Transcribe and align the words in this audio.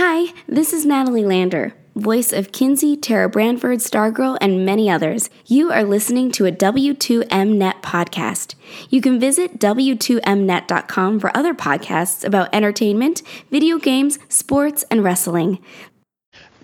Hi, 0.00 0.32
this 0.46 0.72
is 0.72 0.86
Natalie 0.86 1.24
Lander, 1.24 1.74
voice 1.96 2.32
of 2.32 2.52
Kinsey, 2.52 2.96
Tara 2.96 3.28
Branford, 3.28 3.80
Stargirl, 3.80 4.38
and 4.40 4.64
many 4.64 4.88
others. 4.88 5.28
You 5.46 5.72
are 5.72 5.82
listening 5.82 6.30
to 6.30 6.46
a 6.46 6.52
W2Mnet 6.52 7.82
podcast. 7.82 8.54
You 8.90 9.00
can 9.00 9.18
visit 9.18 9.58
W2Mnet.com 9.58 11.18
for 11.18 11.36
other 11.36 11.52
podcasts 11.52 12.24
about 12.24 12.48
entertainment, 12.54 13.22
video 13.50 13.78
games, 13.78 14.20
sports, 14.28 14.84
and 14.88 15.02
wrestling. 15.02 15.58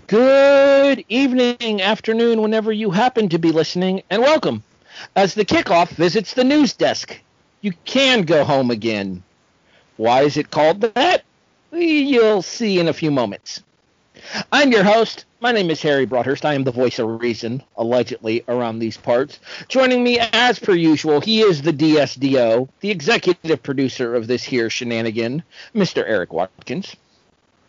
Good 0.07 1.05
evening, 1.09 1.83
afternoon, 1.83 2.41
whenever 2.41 2.71
you 2.71 2.93
happen 2.93 3.29
to 3.31 3.39
be 3.41 3.51
listening, 3.51 4.05
and 4.11 4.23
welcome. 4.23 4.63
As 5.17 5.35
the 5.35 5.45
kickoff 5.45 5.89
visits 5.89 6.35
the 6.35 6.45
news 6.45 6.73
desk, 6.73 7.21
you 7.63 7.73
can 7.85 8.23
go 8.23 8.45
home 8.45 8.71
again. 8.71 9.25
Why 9.97 10.23
is 10.23 10.37
it 10.37 10.53
called 10.53 10.83
that? 10.83 11.25
You'll 11.75 12.43
see 12.43 12.79
in 12.79 12.87
a 12.87 12.93
few 12.93 13.11
moments. 13.11 13.61
I'm 14.53 14.71
your 14.71 14.85
host. 14.85 15.25
My 15.41 15.51
name 15.51 15.71
is 15.71 15.83
Harry 15.83 16.07
Broadhurst. 16.07 16.45
I 16.45 16.55
am 16.55 16.63
the 16.63 16.71
voice 16.71 17.01
of 17.01 17.21
reason, 17.21 17.65
allegedly, 17.77 18.45
around 18.47 18.79
these 18.79 18.97
parts. 18.97 19.41
Joining 19.67 20.05
me, 20.05 20.21
as 20.21 20.61
per 20.61 20.75
usual, 20.75 21.21
he 21.21 21.41
is 21.41 21.63
the 21.63 21.73
DSDO, 21.73 22.69
the 22.79 22.93
executive 22.93 23.61
producer 23.65 24.15
of 24.15 24.29
this 24.29 24.45
here 24.45 24.71
shenanigan, 24.71 25.43
Mr. 25.75 26.09
Erik 26.09 26.33
Watkins. 26.33 26.95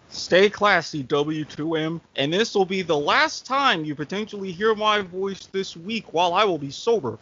Stay 0.09 0.51
classy, 0.51 1.03
W2M, 1.03 1.99
and 2.15 2.31
this 2.31 2.53
will 2.53 2.65
be 2.65 2.83
the 2.83 2.95
last 2.95 3.43
time 3.43 3.83
you 3.83 3.95
potentially 3.95 4.51
hear 4.51 4.75
my 4.75 5.01
voice 5.01 5.47
this 5.47 5.75
week 5.75 6.13
while 6.13 6.35
I 6.35 6.43
will 6.43 6.59
be 6.59 6.69
sober. 6.69 7.17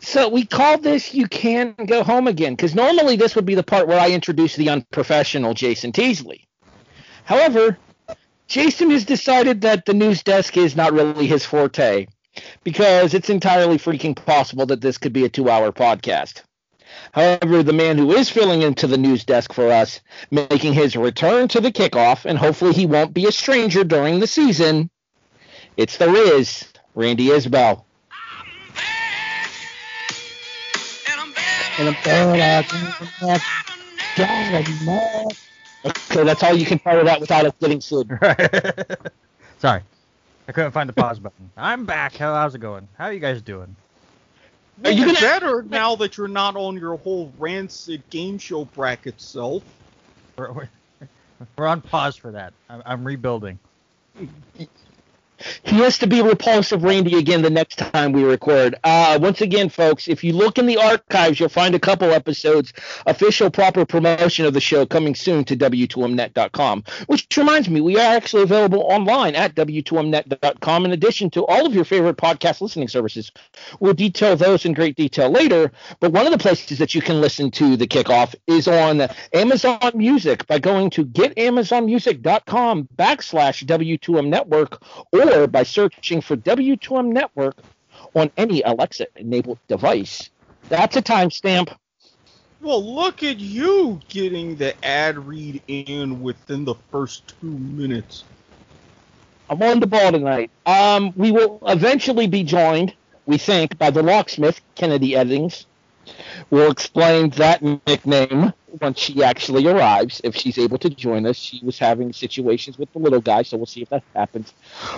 So 0.00 0.28
we 0.28 0.44
call 0.44 0.78
this 0.78 1.12
"You 1.12 1.26
Can 1.26 1.74
Go 1.86 2.02
Home 2.02 2.28
Again" 2.28 2.54
because 2.54 2.74
normally 2.74 3.16
this 3.16 3.34
would 3.34 3.44
be 3.44 3.54
the 3.54 3.62
part 3.62 3.88
where 3.88 4.00
I 4.00 4.10
introduce 4.10 4.56
the 4.56 4.70
unprofessional 4.70 5.54
Jason 5.54 5.92
Teasley. 5.92 6.46
However, 7.24 7.78
Jason 8.46 8.90
has 8.90 9.04
decided 9.04 9.60
that 9.62 9.84
the 9.84 9.94
news 9.94 10.22
desk 10.22 10.56
is 10.56 10.74
not 10.74 10.92
really 10.92 11.26
his 11.26 11.44
forte 11.44 12.06
because 12.64 13.12
it's 13.12 13.28
entirely 13.28 13.76
freaking 13.76 14.16
possible 14.16 14.66
that 14.66 14.80
this 14.80 14.98
could 14.98 15.12
be 15.12 15.24
a 15.24 15.28
two-hour 15.28 15.72
podcast. 15.72 16.42
However, 17.12 17.62
the 17.62 17.72
man 17.72 17.98
who 17.98 18.12
is 18.12 18.30
filling 18.30 18.62
into 18.62 18.86
the 18.86 18.96
news 18.96 19.24
desk 19.24 19.52
for 19.52 19.70
us, 19.70 20.00
making 20.30 20.72
his 20.72 20.96
return 20.96 21.48
to 21.48 21.60
the 21.60 21.72
kickoff, 21.72 22.24
and 22.24 22.38
hopefully 22.38 22.72
he 22.72 22.86
won't 22.86 23.12
be 23.12 23.26
a 23.26 23.32
stranger 23.32 23.84
during 23.84 24.20
the 24.20 24.26
season, 24.26 24.88
it's 25.76 25.98
the 25.98 26.08
Riz, 26.08 26.64
Randy 26.94 27.30
Isbelle. 27.30 27.84
And 31.78 31.88
I'm 31.88 31.96
bad. 32.04 32.66
Okay, 35.84 36.24
that's 36.24 36.42
all 36.42 36.54
you 36.54 36.66
can 36.66 36.78
fire 36.78 37.04
that 37.04 37.20
without 37.20 37.46
us 37.46 37.52
getting 37.60 37.80
sued. 37.80 38.08
Sorry, 39.58 39.80
I 40.48 40.52
couldn't 40.52 40.72
find 40.72 40.88
the 40.88 40.92
pause 40.92 41.18
button. 41.18 41.50
I'm 41.56 41.84
back. 41.84 42.16
How, 42.16 42.34
how's 42.34 42.54
it 42.54 42.58
going? 42.58 42.88
How 42.98 43.06
are 43.06 43.12
you 43.12 43.20
guys 43.20 43.40
doing? 43.42 43.74
Are 44.84 44.90
you 44.90 45.06
gonna... 45.06 45.20
better 45.20 45.62
now 45.62 45.96
that 45.96 46.16
you're 46.16 46.28
not 46.28 46.56
on 46.56 46.76
your 46.76 46.96
whole 46.96 47.32
rancid 47.38 48.02
game 48.10 48.38
show 48.38 48.64
bracket 48.64 49.20
self? 49.20 49.62
We're, 50.36 50.52
we're, 50.52 50.68
we're 51.56 51.66
on 51.66 51.80
pause 51.80 52.16
for 52.16 52.32
that. 52.32 52.52
I'm, 52.68 52.82
I'm 52.84 53.04
rebuilding. 53.04 53.58
He 55.62 55.76
has 55.76 55.98
to 55.98 56.06
be 56.06 56.22
repulsive 56.22 56.82
Randy 56.82 57.18
again 57.18 57.42
the 57.42 57.50
next 57.50 57.76
time 57.78 58.12
we 58.12 58.24
record. 58.24 58.74
Uh, 58.82 59.18
once 59.20 59.40
again, 59.40 59.68
folks, 59.68 60.08
if 60.08 60.24
you 60.24 60.32
look 60.32 60.58
in 60.58 60.66
the 60.66 60.76
archives, 60.76 61.38
you'll 61.38 61.48
find 61.48 61.74
a 61.74 61.78
couple 61.78 62.10
episodes, 62.12 62.72
official 63.06 63.50
proper 63.50 63.84
promotion 63.84 64.46
of 64.46 64.54
the 64.54 64.60
show 64.60 64.86
coming 64.86 65.14
soon 65.14 65.44
to 65.44 65.56
W2Mnet.com. 65.56 66.84
Which 67.06 67.26
reminds 67.36 67.68
me, 67.68 67.80
we 67.80 67.96
are 67.96 68.16
actually 68.16 68.42
available 68.42 68.82
online 68.82 69.34
at 69.34 69.54
W2Mnet.com 69.54 70.84
in 70.84 70.92
addition 70.92 71.30
to 71.30 71.46
all 71.46 71.66
of 71.66 71.74
your 71.74 71.84
favorite 71.84 72.16
podcast 72.16 72.60
listening 72.60 72.88
services. 72.88 73.30
We'll 73.80 73.94
detail 73.94 74.36
those 74.36 74.64
in 74.64 74.72
great 74.72 74.96
detail 74.96 75.30
later, 75.30 75.70
but 76.00 76.12
one 76.12 76.26
of 76.26 76.32
the 76.32 76.38
places 76.38 76.78
that 76.78 76.94
you 76.94 77.02
can 77.02 77.20
listen 77.20 77.50
to 77.52 77.76
the 77.76 77.86
kickoff 77.86 78.34
is 78.46 78.66
on 78.66 79.08
Amazon 79.32 79.92
Music 79.94 80.46
by 80.46 80.58
going 80.58 80.90
to 80.90 81.04
getamazonmusic.com 81.04 82.88
backslash 82.96 83.64
W2M 83.64 84.28
Network 84.28 84.82
or 85.12 85.27
or 85.32 85.46
by 85.46 85.62
searching 85.62 86.20
for 86.20 86.36
W2M 86.36 87.12
Network 87.12 87.56
on 88.14 88.30
any 88.36 88.62
Alexa 88.62 89.06
enabled 89.16 89.58
device. 89.68 90.30
That's 90.68 90.96
a 90.96 91.02
timestamp. 91.02 91.74
Well, 92.60 92.82
look 92.82 93.22
at 93.22 93.38
you 93.38 94.00
getting 94.08 94.56
the 94.56 94.74
ad 94.84 95.18
read 95.18 95.62
in 95.68 96.22
within 96.22 96.64
the 96.64 96.74
first 96.90 97.34
two 97.40 97.46
minutes. 97.46 98.24
I'm 99.48 99.62
on 99.62 99.80
the 99.80 99.86
ball 99.86 100.12
tonight. 100.12 100.50
Um, 100.66 101.12
we 101.16 101.30
will 101.30 101.60
eventually 101.66 102.26
be 102.26 102.42
joined, 102.42 102.94
we 103.26 103.38
think, 103.38 103.78
by 103.78 103.90
the 103.90 104.02
locksmith, 104.02 104.60
Kennedy 104.74 105.12
Eddings. 105.12 105.66
We'll 106.50 106.70
explain 106.70 107.30
that 107.30 107.62
nickname 107.62 108.52
once 108.80 108.98
she 108.98 109.22
actually 109.22 109.66
arrives, 109.66 110.20
if 110.24 110.34
she's 110.36 110.58
able 110.58 110.78
to 110.78 110.90
join 110.90 111.26
us. 111.26 111.36
She 111.36 111.60
was 111.64 111.78
having 111.78 112.12
situations 112.12 112.78
with 112.78 112.92
the 112.92 112.98
little 112.98 113.20
guy, 113.20 113.42
so 113.42 113.56
we'll 113.56 113.66
see 113.66 113.82
if 113.82 113.88
that 113.90 114.04
happens. 114.14 114.52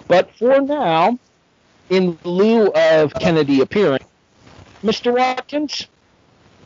But 0.08 0.34
for 0.36 0.60
now, 0.60 1.18
in 1.88 2.18
lieu 2.24 2.68
of 2.72 3.12
Kennedy 3.14 3.60
appearing, 3.60 4.00
Mr. 4.84 5.14
Watkins? 5.14 5.88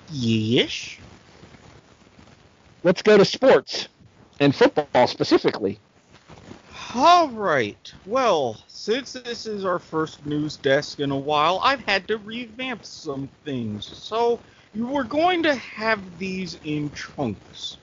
Yes? 0.09 0.99
Let's 2.83 3.03
go 3.03 3.17
to 3.17 3.25
sports, 3.25 3.89
and 4.41 4.55
football 4.55 5.07
specifically. 5.07 5.81
All 6.95 7.31
right. 7.31 7.93
Well, 8.05 8.63
since 8.69 9.13
this 9.13 9.47
is 9.47 9.65
our 9.65 9.79
first 9.79 10.27
news 10.27 10.57
desk 10.57 11.01
in 11.01 11.11
a 11.11 11.19
while, 11.19 11.61
I've 11.63 11.81
had 11.81 12.07
to 12.09 12.19
revamp 12.19 12.85
some 12.85 13.31
things. 13.45 13.87
So, 13.87 14.41
we're 14.75 15.05
going 15.05 15.43
to 15.45 15.55
have 15.55 16.01
these 16.19 16.59
in 16.65 16.91
chunks. 16.93 17.79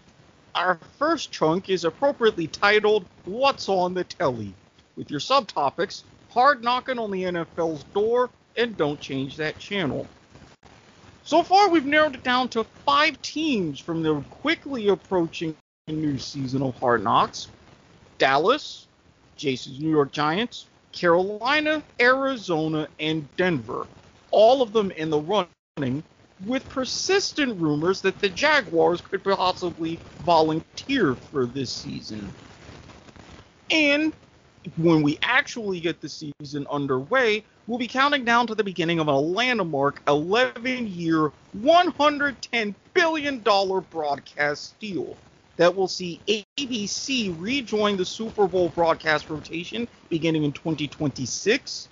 Our 0.56 0.78
first 1.00 1.31
chunk 1.31 1.69
is 1.69 1.85
appropriately 1.85 2.47
titled 2.47 3.06
What's 3.24 3.69
on 3.69 3.94
the 3.94 4.03
Telly, 4.03 4.53
with 4.97 5.09
your 5.09 5.22
subtopics 5.22 6.03
Hard 6.29 6.63
Knocking 6.63 7.00
on 7.00 7.12
the 7.12 7.24
NFL's 7.24 7.84
Door 7.94 8.29
and 8.57 8.75
Don't 8.75 9.00
Change 9.00 9.38
That 9.38 9.57
Channel. 9.57 10.06
So 11.24 11.44
far, 11.44 11.69
we've 11.69 11.85
narrowed 11.85 12.16
it 12.16 12.24
down 12.24 12.50
to 12.50 12.66
five 12.85 13.22
teams 13.22 13.79
from 13.79 14.03
the 14.03 14.22
quickly 14.29 14.90
approaching 14.90 15.56
new 15.88 16.18
season 16.18 16.62
of 16.62 16.75
Hard 16.75 17.03
Knocks 17.03 17.47
Dallas, 18.18 18.88
Jason's 19.35 19.79
New 19.79 19.90
York 19.90 20.12
Giants, 20.12 20.68
Carolina, 20.91 21.81
Arizona, 22.00 22.88
and 23.00 23.28
Denver. 23.38 23.88
All 24.31 24.62
of 24.62 24.73
them 24.73 24.91
in 24.91 25.09
the 25.09 25.19
running, 25.19 26.03
with 26.46 26.68
persistent 26.69 27.59
rumors 27.59 28.02
that 28.02 28.19
the 28.19 28.29
Jaguars 28.29 29.02
could 29.02 29.24
possibly 29.24 30.00
volunteer 30.25 31.16
for 31.16 31.46
this 31.46 31.72
season. 31.72 32.34
And 33.69 34.13
when 34.78 35.02
we 35.02 35.18
actually 35.24 35.79
get 35.79 36.02
the 36.02 36.09
season 36.09 36.68
underway, 36.69 37.44
we'll 37.68 37.79
be 37.79 37.88
counting 37.88 38.25
down 38.25 38.47
to 38.47 38.56
the 38.56 38.63
beginning 38.63 39.00
of 39.00 39.07
a 39.07 39.16
landmark 39.16 40.02
11 40.07 40.88
year, 40.88 41.31
$110 41.59 42.75
billion 42.94 43.40
broadcast 43.91 44.79
deal 44.79 45.18
that 45.58 45.75
will 45.75 45.88
see 45.88 46.19
ABC 46.58 47.35
rejoin 47.40 47.97
the 47.97 48.06
Super 48.06 48.47
Bowl 48.47 48.69
broadcast 48.69 49.29
rotation 49.29 49.88
beginning 50.09 50.44
in 50.44 50.52
2026. 50.52 51.88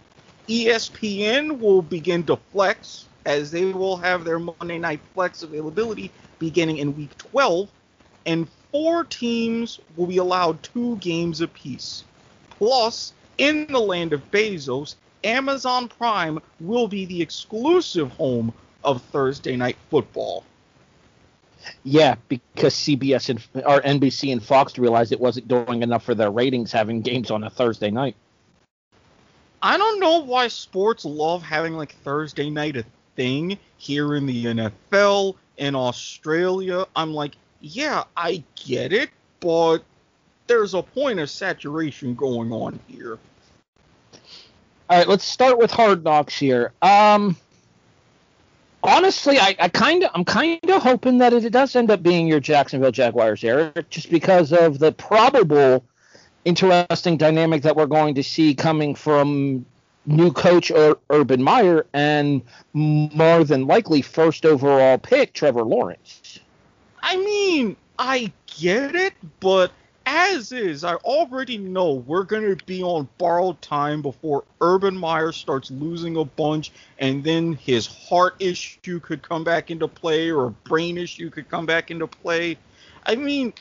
ESPN 0.49 1.59
will 1.59 1.83
begin 1.83 2.23
to 2.23 2.35
flex 2.51 3.05
as 3.25 3.51
they 3.51 3.65
will 3.65 3.97
have 3.97 4.23
their 4.23 4.39
Monday 4.39 4.79
Night 4.79 4.99
Flex 5.13 5.43
availability 5.43 6.11
beginning 6.39 6.77
in 6.77 6.97
week 6.97 7.15
12, 7.19 7.69
and 8.25 8.47
four 8.71 9.03
teams 9.03 9.79
will 9.95 10.07
be 10.07 10.17
allowed 10.17 10.61
two 10.63 10.95
games 10.97 11.41
apiece. 11.41 12.03
Plus, 12.49 13.13
in 13.37 13.67
the 13.67 13.79
land 13.79 14.11
of 14.11 14.31
Bezos, 14.31 14.95
Amazon 15.23 15.87
Prime 15.87 16.39
will 16.59 16.87
be 16.87 17.05
the 17.05 17.21
exclusive 17.21 18.11
home 18.13 18.51
of 18.83 19.01
Thursday 19.03 19.55
Night 19.55 19.77
Football. 19.91 20.43
Yeah, 21.83 22.15
because 22.27 22.73
CBS 22.73 23.29
and 23.29 23.65
or 23.65 23.81
NBC 23.81 24.31
and 24.31 24.41
Fox 24.41 24.77
realized 24.79 25.11
it 25.11 25.19
wasn't 25.19 25.47
doing 25.47 25.83
enough 25.83 26.03
for 26.05 26.15
their 26.15 26.31
ratings 26.31 26.71
having 26.71 27.01
games 27.01 27.29
on 27.29 27.43
a 27.43 27.49
Thursday 27.49 27.91
night. 27.91 28.15
I 29.61 29.77
don't 29.77 29.99
know 29.99 30.19
why 30.19 30.47
sports 30.47 31.05
love 31.05 31.43
having 31.43 31.73
like 31.73 31.93
Thursday 32.03 32.49
night 32.49 32.77
a 32.77 32.85
thing 33.15 33.57
here 33.77 34.15
in 34.15 34.25
the 34.25 34.45
NFL 34.45 35.35
in 35.57 35.75
Australia. 35.75 36.85
I'm 36.95 37.13
like, 37.13 37.35
yeah, 37.59 38.03
I 38.15 38.43
get 38.55 38.93
it, 38.93 39.09
but 39.39 39.79
there's 40.47 40.73
a 40.73 40.81
point 40.81 41.19
of 41.19 41.29
saturation 41.29 42.15
going 42.15 42.51
on 42.51 42.79
here. 42.87 43.19
All 44.89 44.97
right, 44.97 45.07
let's 45.07 45.25
start 45.25 45.59
with 45.59 45.69
Hard 45.69 46.03
Knocks 46.03 46.37
here. 46.37 46.71
Um, 46.81 47.35
honestly, 48.81 49.37
I, 49.37 49.55
I 49.59 49.69
kind 49.69 50.03
of, 50.03 50.11
I'm 50.15 50.25
kind 50.25 50.67
of 50.67 50.81
hoping 50.81 51.19
that 51.19 51.33
it 51.33 51.47
does 51.51 51.75
end 51.75 51.91
up 51.91 52.01
being 52.01 52.27
your 52.27 52.39
Jacksonville 52.39 52.91
Jaguars, 52.91 53.43
Erik, 53.43 53.89
just 53.89 54.09
because 54.09 54.51
of 54.51 54.79
the 54.79 54.91
probable 54.91 55.83
interesting 56.45 57.17
dynamic 57.17 57.63
that 57.63 57.75
we're 57.75 57.85
going 57.85 58.15
to 58.15 58.23
see 58.23 58.53
coming 58.55 58.95
from 58.95 59.65
new 60.05 60.31
coach 60.31 60.71
Ur- 60.71 60.97
Urban 61.09 61.43
Meyer 61.43 61.85
and 61.93 62.41
more 62.73 63.43
than 63.43 63.67
likely 63.67 64.01
first 64.01 64.45
overall 64.45 64.97
pick 64.97 65.33
Trevor 65.33 65.63
Lawrence. 65.63 66.39
I 67.01 67.17
mean, 67.17 67.75
I 67.97 68.31
get 68.47 68.95
it, 68.95 69.13
but 69.39 69.71
as 70.05 70.51
is, 70.51 70.83
I 70.83 70.95
already 70.95 71.57
know 71.57 71.93
we're 71.93 72.23
going 72.23 72.57
to 72.57 72.65
be 72.65 72.81
on 72.81 73.07
borrowed 73.19 73.61
time 73.61 74.01
before 74.01 74.43
Urban 74.59 74.97
Meyer 74.97 75.31
starts 75.31 75.69
losing 75.69 76.17
a 76.17 76.25
bunch, 76.25 76.71
and 76.97 77.23
then 77.23 77.53
his 77.53 77.85
heart 77.85 78.35
issue 78.39 78.99
could 78.99 79.21
come 79.21 79.43
back 79.43 79.69
into 79.69 79.87
play 79.87 80.31
or 80.31 80.45
a 80.45 80.49
brain 80.49 80.97
issue 80.97 81.29
could 81.29 81.47
come 81.49 81.67
back 81.67 81.91
into 81.91 82.07
play. 82.07 82.57
I 83.05 83.15
mean, 83.15 83.53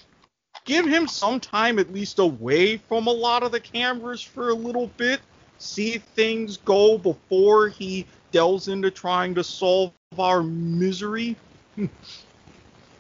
give 0.69 0.87
him 0.87 1.09
some 1.09 1.41
time 1.41 1.79
at 1.79 1.93
least 1.93 2.19
away 2.19 2.77
from 2.77 3.07
a 3.07 3.11
lot 3.11 3.43
of 3.43 3.51
the 3.51 3.59
cameras 3.59 4.21
for 4.21 4.51
a 4.51 4.55
little 4.55 4.89
bit. 4.99 5.21
See 5.57 5.97
things 5.99 6.59
go 6.59 6.99
before 6.99 7.69
he 7.69 8.07
delves 8.31 8.69
into 8.69 8.91
trying 8.91 9.35
to 9.35 9.43
solve 9.43 9.93
our 10.19 10.43
misery. 10.43 11.37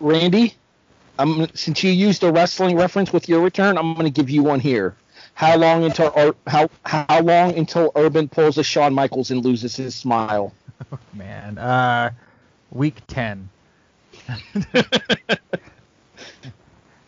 Randy, 0.00 0.54
I'm, 1.18 1.46
since 1.54 1.84
you 1.84 1.90
used 1.92 2.24
a 2.24 2.32
wrestling 2.32 2.74
reference 2.74 3.12
with 3.12 3.28
your 3.28 3.42
return, 3.42 3.76
I'm 3.76 3.92
going 3.92 4.06
to 4.06 4.10
give 4.10 4.30
you 4.30 4.42
one 4.42 4.60
here. 4.60 4.96
How 5.34 5.56
long 5.56 5.84
until 5.84 6.34
how 6.46 6.68
how 6.84 7.20
long 7.20 7.56
until 7.56 7.92
Urban 7.94 8.28
pulls 8.28 8.58
a 8.58 8.64
Shawn 8.64 8.94
Michaels 8.94 9.30
and 9.30 9.44
loses 9.44 9.76
his 9.76 9.94
smile? 9.94 10.52
Man, 11.12 11.58
uh, 11.58 12.10
week 12.72 12.96
ten. 13.06 13.48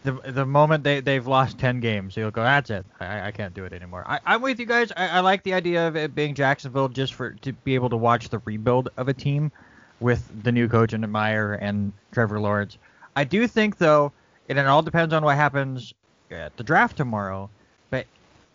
the 0.03 0.13
the 0.13 0.47
moment 0.47 0.85
they 0.85 1.01
they've 1.01 1.27
lost 1.27 1.59
ten 1.59 1.81
games, 1.81 2.17
you'll 2.17 2.31
go. 2.31 2.43
That's 2.43 2.71
it. 2.71 2.87
I, 3.01 3.29
I 3.29 3.31
can't 3.31 3.55
do 3.55 3.65
it 3.65 3.73
anymore. 3.73 4.05
I, 4.07 4.21
I'm 4.25 4.43
with 4.43 4.59
you 4.59 4.67
guys. 4.67 4.93
I, 4.97 5.09
I 5.09 5.21
like 5.21 5.43
the 5.43 5.55
idea 5.55 5.87
of 5.87 5.97
it 5.97 6.15
being 6.15 6.35
Jacksonville 6.35 6.89
just 6.89 7.15
for 7.15 7.33
to 7.33 7.53
be 7.53 7.75
able 7.75 7.91
to 7.91 7.97
watch 7.97 8.29
the 8.29 8.39
rebuild 8.41 8.89
of 8.97 9.09
a 9.09 9.15
team 9.15 9.53
with 10.01 10.31
the 10.43 10.53
new 10.53 10.69
coach 10.69 10.93
and 10.93 11.07
Meyer 11.11 11.55
and 11.55 11.93
Trevor 12.13 12.41
Lawrence. 12.41 12.79
I 13.15 13.25
do 13.25 13.47
think 13.47 13.77
though, 13.77 14.13
and 14.49 14.59
it 14.59 14.67
all 14.67 14.83
depends 14.83 15.13
on 15.13 15.23
what 15.23 15.37
happens 15.37 15.93
at 16.31 16.57
the 16.57 16.65
draft 16.65 16.97
tomorrow. 16.97 17.51
But 17.91 18.07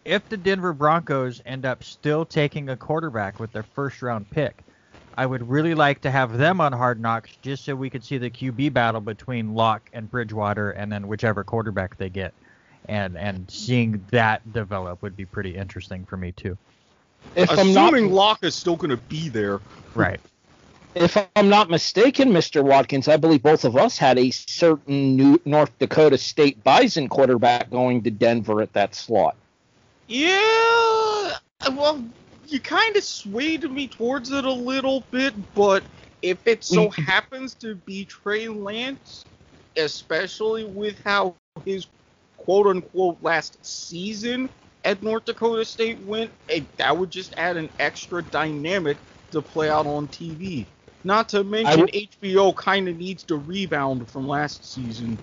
if 0.04 0.28
the 0.30 0.38
Denver 0.38 0.74
Broncos 0.74 1.42
end 1.46 1.66
up 1.66 1.84
still 1.84 2.26
taking 2.26 2.70
a 2.70 2.78
quarterback 2.78 3.40
with 3.40 3.52
their 3.52 3.64
first 3.64 4.02
round 4.02 4.30
pick, 4.32 4.64
I 5.18 5.26
would 5.26 5.48
really 5.48 5.76
like 5.76 6.02
to 6.02 6.12
have 6.12 6.38
them 6.38 6.60
on 6.60 6.74
Hard 6.74 7.00
Knocks 7.00 7.38
just 7.42 7.66
so 7.66 7.76
we 7.76 7.90
could 7.90 8.04
see 8.04 8.18
the 8.18 8.30
QB 8.30 8.74
battle 8.74 9.02
between 9.02 9.54
Lock 9.54 9.90
and 9.94 10.10
Bridgewater, 10.10 10.72
and 10.72 10.92
then 10.92 11.08
whichever 11.08 11.44
quarterback 11.44 11.98
they 11.98 12.10
get, 12.10 12.34
and 12.90 13.18
and 13.18 13.50
seeing 13.50 14.04
that 14.12 14.52
develop 14.54 15.02
would 15.02 15.16
be 15.16 15.26
pretty 15.26 15.56
interesting 15.56 16.06
for 16.06 16.18
me 16.18 16.32
too. 16.34 16.58
If 17.36 17.50
I'm 17.52 17.70
Assuming 17.70 18.06
not 18.06 18.14
Locke 18.14 18.44
is 18.44 18.56
still 18.56 18.76
going 18.76 18.92
to 18.92 18.98
be 18.98 19.30
there. 19.30 19.60
Right. 19.96 20.20
if 20.96 21.18
I'm 21.36 21.50
not 21.50 21.70
mistaken, 21.70 22.30
Mr. 22.32 22.64
Watkins, 22.64 23.08
I 23.08 23.18
believe 23.18 23.42
both 23.42 23.66
of 23.66 23.76
us 23.78 23.98
had 23.98 24.18
a 24.18 24.32
certain 24.32 25.16
New 25.16 25.42
North 25.46 25.78
Dakota 25.80 26.18
State 26.18 26.64
Bison 26.64 27.08
quarterback 27.08 27.70
going 27.70 28.04
to 28.04 28.12
Denver 28.12 28.62
at 28.62 28.74
that 28.74 28.96
slot. 28.96 29.36
Yeah, 30.08 31.38
well, 31.72 32.04
you 32.52 32.60
kind 32.60 32.96
of 32.96 33.04
swayed 33.04 33.70
me 33.70 33.88
towards 33.88 34.32
it 34.32 34.46
a 34.46 34.52
little 34.52 35.04
bit, 35.12 35.34
but 35.56 35.84
if 36.22 36.46
it 36.48 36.64
so 36.64 36.90
happens 36.92 37.56
to 37.56 37.76
be 37.76 38.06
Trey 38.06 38.48
Lance, 38.48 39.26
especially 39.78 40.66
with 40.66 41.00
how 41.04 41.36
his 41.66 41.88
quote 42.38 42.68
unquote 42.68 43.18
last 43.22 43.58
season 43.66 44.50
at 44.84 45.02
North 45.04 45.26
Dakota 45.26 45.66
State 45.66 46.00
went, 46.00 46.32
eh, 46.50 46.62
that 46.78 46.96
would 46.98 47.12
just 47.12 47.34
add 47.38 47.58
an 47.58 47.70
extra 47.80 48.22
dynamic 48.24 48.98
to 49.32 49.42
play 49.42 49.70
out 49.70 49.88
on 49.88 50.08
TV. 50.08 50.66
Not 51.04 51.30
to 51.30 51.44
mention, 51.44 51.82
would- 51.82 51.94
HBO 51.94 52.56
kind 52.56 52.88
of 52.88 52.98
needs 52.98 53.24
to 53.26 53.38
rebound 53.38 54.10
from 54.10 54.28
last 54.28 54.72
season. 54.74 55.18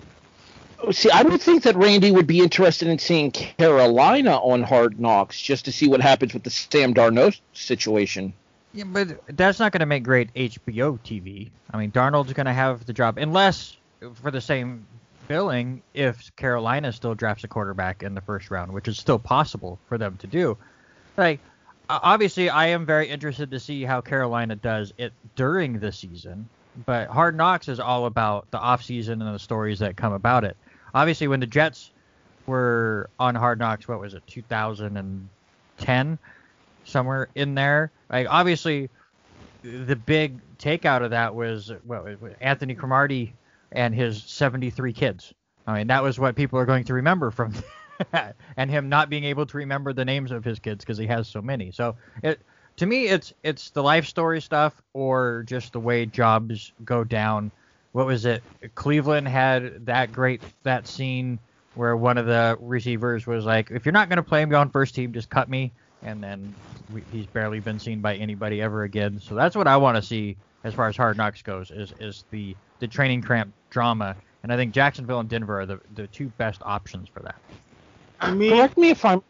See, 0.91 1.09
I 1.09 1.21
would 1.21 1.41
think 1.41 1.63
that 1.63 1.75
Randy 1.75 2.11
would 2.11 2.27
be 2.27 2.39
interested 2.39 2.87
in 2.87 2.99
seeing 2.99 3.31
Carolina 3.31 4.37
on 4.37 4.63
Hard 4.63 4.99
Knocks 4.99 5.39
just 5.39 5.65
to 5.65 5.71
see 5.71 5.87
what 5.87 6.01
happens 6.01 6.33
with 6.33 6.43
the 6.43 6.49
Sam 6.49 6.93
Darnold 6.93 7.39
situation. 7.53 8.33
Yeah, 8.73 8.85
but 8.85 9.19
that's 9.37 9.59
not 9.59 9.71
going 9.71 9.79
to 9.79 9.85
make 9.85 10.03
great 10.03 10.33
HBO 10.33 10.99
TV. 10.99 11.49
I 11.71 11.77
mean, 11.77 11.91
Darnold's 11.91 12.33
going 12.33 12.47
to 12.47 12.53
have 12.53 12.85
the 12.85 12.93
job 12.93 13.17
unless 13.17 13.77
for 14.15 14.31
the 14.31 14.41
same 14.41 14.85
billing 15.27 15.81
if 15.93 16.35
Carolina 16.35 16.91
still 16.91 17.15
drafts 17.15 17.43
a 17.43 17.47
quarterback 17.47 18.03
in 18.03 18.15
the 18.15 18.21
first 18.21 18.51
round, 18.51 18.73
which 18.73 18.87
is 18.87 18.97
still 18.97 19.19
possible 19.19 19.79
for 19.87 19.97
them 19.97 20.17
to 20.17 20.27
do. 20.27 20.57
Like 21.15 21.39
obviously 21.89 22.49
I 22.49 22.67
am 22.67 22.85
very 22.85 23.07
interested 23.09 23.51
to 23.51 23.59
see 23.59 23.83
how 23.83 24.01
Carolina 24.01 24.55
does 24.55 24.93
it 24.97 25.13
during 25.35 25.79
the 25.79 25.91
season, 25.91 26.49
but 26.85 27.09
Hard 27.09 27.35
Knocks 27.35 27.67
is 27.67 27.79
all 27.79 28.05
about 28.05 28.49
the 28.51 28.57
offseason 28.57 29.13
and 29.13 29.33
the 29.35 29.39
stories 29.39 29.79
that 29.79 29.95
come 29.95 30.13
about 30.13 30.43
it. 30.43 30.57
Obviously 30.93 31.27
when 31.27 31.39
the 31.39 31.47
Jets 31.47 31.91
were 32.45 33.09
on 33.19 33.35
Hard 33.35 33.59
Knocks, 33.59 33.87
what 33.87 33.99
was 33.99 34.13
it, 34.13 34.25
2010? 34.27 36.19
somewhere 36.85 37.29
in 37.35 37.55
there. 37.55 37.91
Like 38.09 38.27
obviously, 38.29 38.89
the 39.61 39.95
big 39.95 40.39
takeout 40.57 41.03
of 41.03 41.11
that 41.11 41.35
was 41.35 41.71
well, 41.85 42.07
Anthony 42.41 42.75
Cromartie 42.75 43.33
and 43.71 43.93
his 43.93 44.23
73 44.23 44.93
kids. 44.93 45.33
I 45.65 45.77
mean, 45.77 45.87
that 45.87 46.03
was 46.03 46.19
what 46.19 46.35
people 46.35 46.59
are 46.59 46.65
going 46.65 46.83
to 46.85 46.93
remember 46.93 47.31
from, 47.31 47.53
and 48.57 48.69
him 48.69 48.89
not 48.89 49.09
being 49.09 49.23
able 49.23 49.45
to 49.45 49.57
remember 49.57 49.93
the 49.93 50.05
names 50.05 50.31
of 50.31 50.43
his 50.43 50.59
kids 50.59 50.83
because 50.83 50.97
he 50.97 51.07
has 51.07 51.27
so 51.27 51.41
many. 51.41 51.71
So 51.71 51.95
it 52.21 52.39
to 52.77 52.85
me, 52.85 53.07
it's 53.07 53.33
it's 53.43 53.69
the 53.69 53.83
life 53.83 54.05
story 54.05 54.41
stuff 54.41 54.81
or 54.93 55.43
just 55.47 55.73
the 55.73 55.79
way 55.79 56.05
jobs 56.05 56.73
go 56.83 57.03
down. 57.03 57.51
What 57.93 58.05
was 58.05 58.25
it? 58.25 58.43
Cleveland 58.75 59.27
had 59.27 59.85
that 59.85 60.11
great 60.11 60.41
that 60.63 60.87
scene 60.87 61.39
where 61.75 61.95
one 61.95 62.17
of 62.17 62.25
the 62.25 62.57
receivers 62.59 63.25
was 63.25 63.45
like, 63.45 63.71
"If 63.71 63.85
you're 63.85 63.93
not 63.93 64.09
going 64.09 64.17
to 64.17 64.23
play 64.23 64.43
me 64.45 64.55
on 64.55 64.69
first 64.69 64.93
team, 64.95 65.13
just 65.13 65.29
cut 65.29 65.49
me." 65.49 65.71
And 66.01 66.21
then 66.21 66.53
we, 66.91 67.01
he's 67.11 67.27
barely 67.27 67.59
been 67.61 67.79
seen 67.79 68.01
by 68.01 68.15
anybody 68.15 68.61
ever 68.61 68.83
again. 68.83 69.19
So 69.19 69.35
that's 69.35 69.55
what 69.55 69.67
I 69.67 69.77
want 69.77 69.95
to 69.95 70.01
see 70.01 70.35
as 70.63 70.73
far 70.73 70.87
as 70.87 70.97
Hard 70.97 71.17
Knocks 71.17 71.41
goes 71.41 71.71
is 71.71 71.93
is 71.99 72.25
the 72.31 72.55
the 72.79 72.87
training 72.87 73.21
camp 73.21 73.53
drama. 73.69 74.15
And 74.43 74.51
I 74.51 74.57
think 74.57 74.73
Jacksonville 74.73 75.19
and 75.21 75.29
Denver 75.29 75.61
are 75.61 75.65
the, 75.65 75.79
the 75.95 76.07
two 76.07 76.27
best 76.37 76.61
options 76.65 77.07
for 77.07 77.21
that. 77.21 77.35
I 78.19 78.33
mean, 78.33 78.51
Correct 78.51 78.77
me 78.77 78.89
if 78.89 79.05
I'm 79.05 79.21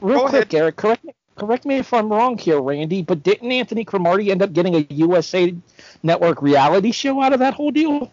real 0.00 0.28
quick, 0.28 0.52
ahead. 0.52 0.54
Erik. 0.54 0.76
Correct 0.76 1.04
me. 1.04 1.14
Correct 1.36 1.64
me 1.64 1.76
if 1.76 1.92
I'm 1.94 2.10
wrong 2.10 2.36
here, 2.36 2.60
Randy. 2.60 3.02
But 3.02 3.22
didn't 3.22 3.50
Anthony 3.50 3.84
Cromartie 3.84 4.30
end 4.30 4.42
up 4.42 4.52
getting 4.52 4.74
a 4.74 4.86
USA 4.90 5.54
Network 6.02 6.42
reality 6.42 6.92
show 6.92 7.22
out 7.22 7.32
of 7.32 7.38
that 7.38 7.54
whole 7.54 7.70
deal? 7.70 8.12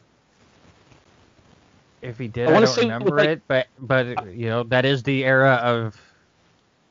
If 2.01 2.17
he 2.17 2.29
did, 2.29 2.47
I 2.47 2.55
I, 2.55 2.59
don't 2.59 2.67
say, 2.67 2.81
remember 2.83 3.17
like- 3.17 3.29
it, 3.29 3.41
but 3.47 3.67
but 3.77 4.33
you 4.33 4.47
know 4.47 4.63
that 4.63 4.85
is 4.85 5.03
the 5.03 5.25
era 5.25 5.55
of 5.55 5.99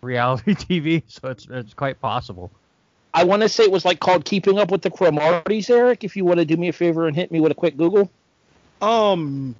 reality 0.03 0.55
TV, 0.55 1.03
so 1.07 1.29
it's 1.29 1.47
it's 1.51 1.73
quite 1.73 2.01
possible. 2.01 2.51
I 3.15 3.25
want 3.25 3.41
to 3.43 3.49
say 3.49 3.65
it 3.65 3.73
was 3.73 3.87
like 3.87 4.01
called 4.01 4.27
Keeping 4.27 4.59
Up 4.59 4.71
with 4.71 4.83
the 4.83 4.91
Cromarties, 4.91 5.71
Erik. 5.71 6.05
If 6.05 6.15
you 6.15 6.27
want 6.27 6.41
to 6.41 6.45
do 6.45 6.59
me 6.59 6.69
a 6.69 6.73
favor 6.73 7.07
and 7.07 7.17
hit 7.17 7.33
me 7.33 7.41
with 7.41 7.51
a 7.53 7.55
quick 7.55 7.77
Google. 7.77 8.11
Um, 8.83 9.57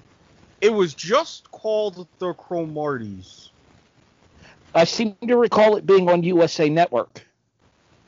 it 0.61 0.71
was 0.71 0.93
just 0.93 1.49
called 1.51 2.07
the 2.19 2.33
Cromarties. 2.33 3.48
I 4.73 4.83
seem 4.83 5.15
to 5.27 5.37
recall 5.37 5.75
it 5.75 5.85
being 5.85 6.09
on 6.09 6.23
USA 6.23 6.69
Network. 6.69 7.25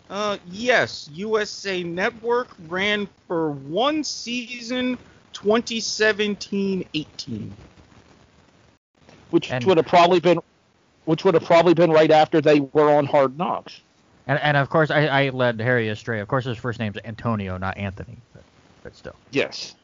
Uh, 0.10 0.38
yes, 0.50 1.10
USA 1.14 1.84
Network 1.84 2.50
ran 2.68 3.08
for 3.28 3.52
one 3.52 4.04
season, 4.04 4.98
2017-18. 5.34 7.50
which 9.30 9.52
And- 9.52 9.64
would 9.64 9.78
have 9.78 9.88
probably 9.88 10.20
been 10.20 10.40
which 11.06 11.26
would 11.26 11.34
have 11.34 11.46
probably 11.46 11.74
been 11.74 11.90
right 11.90 12.12
after 12.12 12.42
they 12.42 12.60
were 12.60 12.96
on 12.96 13.08
Hard 13.08 13.38
Knocks. 13.38 13.82
And 14.28 14.40
and 14.40 14.56
of 14.56 14.70
course 14.70 14.92
I, 14.92 15.08
I 15.08 15.30
led 15.30 15.60
Harry 15.60 15.90
astray. 15.90 16.20
Of 16.20 16.28
course 16.28 16.46
his 16.46 16.58
first 16.58 16.80
name's 16.80 16.98
Antonio, 17.04 17.58
not 17.58 17.78
Anthony, 17.78 18.18
but, 18.34 18.44
but 18.84 18.96
still. 18.96 19.16
Yes. 19.32 19.76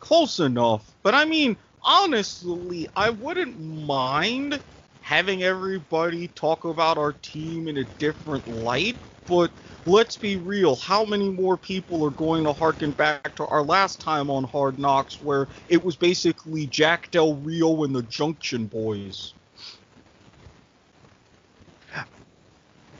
Close 0.00 0.40
enough. 0.40 0.84
But 1.02 1.14
I 1.14 1.24
mean, 1.24 1.56
honestly, 1.82 2.88
I 2.96 3.10
wouldn't 3.10 3.58
mind 3.60 4.60
having 5.02 5.42
everybody 5.42 6.28
talk 6.28 6.64
about 6.64 6.96
our 6.96 7.12
team 7.12 7.68
in 7.68 7.76
a 7.76 7.84
different 7.98 8.46
light, 8.48 8.96
but 9.26 9.50
let's 9.84 10.16
be 10.16 10.36
real, 10.36 10.76
how 10.76 11.04
many 11.04 11.28
more 11.28 11.56
people 11.56 12.04
are 12.04 12.10
going 12.10 12.44
to 12.44 12.52
harken 12.52 12.92
back 12.92 13.34
to 13.36 13.46
our 13.46 13.62
last 13.62 14.00
time 14.00 14.30
on 14.30 14.44
Hard 14.44 14.78
Knocks 14.78 15.20
where 15.20 15.48
it 15.68 15.82
was 15.84 15.96
basically 15.96 16.66
Jack 16.66 17.10
Del 17.10 17.34
Rio 17.34 17.84
and 17.84 17.94
the 17.94 18.02
Junction 18.04 18.66
Boys? 18.66 19.34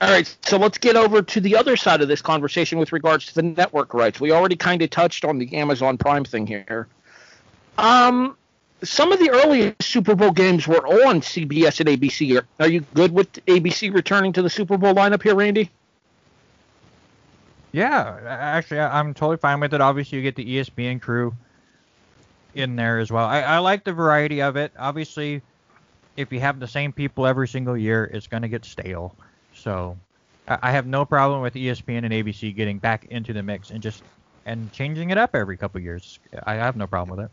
All 0.01 0.11
right, 0.11 0.37
so 0.45 0.57
let's 0.57 0.79
get 0.79 0.97
over 0.97 1.23
to 1.23 1.41
the 1.41 1.57
other 1.57 1.77
side 1.77 2.03
of 2.03 2.09
this 2.09 2.21
conversation 2.21 2.77
with 2.79 2.91
regards 2.91 3.27
to 3.27 3.35
the 3.35 3.43
network 3.43 3.95
rights. 3.95 4.21
We 4.21 4.33
already 4.33 4.57
kind 4.57 4.83
of 4.83 4.91
touched 4.91 5.25
on 5.25 5.39
the 5.39 5.55
Amazon 5.55 5.97
Prime 5.97 6.25
thing 6.25 6.45
here. 6.45 6.89
Um, 7.79 8.37
some 8.85 9.13
of 9.13 9.19
the 9.19 9.31
earliest 9.31 9.83
Super 9.83 10.15
Bowl 10.15 10.33
games 10.33 10.67
were 10.67 10.85
on 11.07 11.21
CBS 11.21 11.81
and 11.81 11.89
ABC. 11.89 12.43
Are 12.59 12.69
you 12.69 12.81
good 12.95 13.13
with 13.13 13.33
ABC 13.47 13.93
returning 13.95 14.33
to 14.33 14.43
the 14.43 14.51
Super 14.51 14.77
Bowl 14.77 14.95
lineup 14.95 15.23
here, 15.23 15.35
Randy? 15.35 15.71
Yeah, 17.73 18.19
actually, 18.27 18.81
I'm 18.81 19.15
totally 19.15 19.39
fine 19.39 19.61
with 19.61 19.73
it. 19.73 19.81
Obviously, 19.81 20.19
you 20.19 20.23
get 20.23 20.37
the 20.37 20.45
ESPN 20.45 21.01
crew 21.01 21.35
in 22.55 22.77
there 22.77 22.99
as 22.99 23.11
well. 23.11 23.25
I, 23.25 23.41
I 23.41 23.59
like 23.59 23.85
the 23.85 23.93
variety 23.93 24.43
of 24.43 24.57
it. 24.57 24.73
Obviously, 24.79 25.41
if 26.17 26.33
you 26.33 26.41
have 26.41 26.61
the 26.61 26.69
same 26.69 26.93
people 26.93 27.27
every 27.27 27.49
single 27.49 27.77
year, 27.77 28.11
it's 28.13 28.27
going 28.27 28.43
to 28.43 28.49
get 28.49 28.65
stale. 28.67 29.15
So 29.55 29.97
I, 30.47 30.59
I 30.63 30.71
have 30.73 30.87
no 30.87 31.07
problem 31.07 31.41
with 31.41 31.55
ESPN 31.55 32.05
and 32.05 32.13
ABC 32.13 32.55
getting 32.55 32.79
back 32.79 33.07
into 33.07 33.33
the 33.33 33.43
mix 33.43 33.71
and 33.71 33.83
just 33.83 34.03
and 34.45 34.71
changing 34.73 35.11
it 35.11 35.17
up 35.17 35.35
every 35.35 35.57
couple 35.57 35.81
years. 35.81 36.19
I 36.45 36.55
have 36.55 36.77
no 36.77 36.87
problem 36.87 37.17
with 37.17 37.27
it 37.27 37.31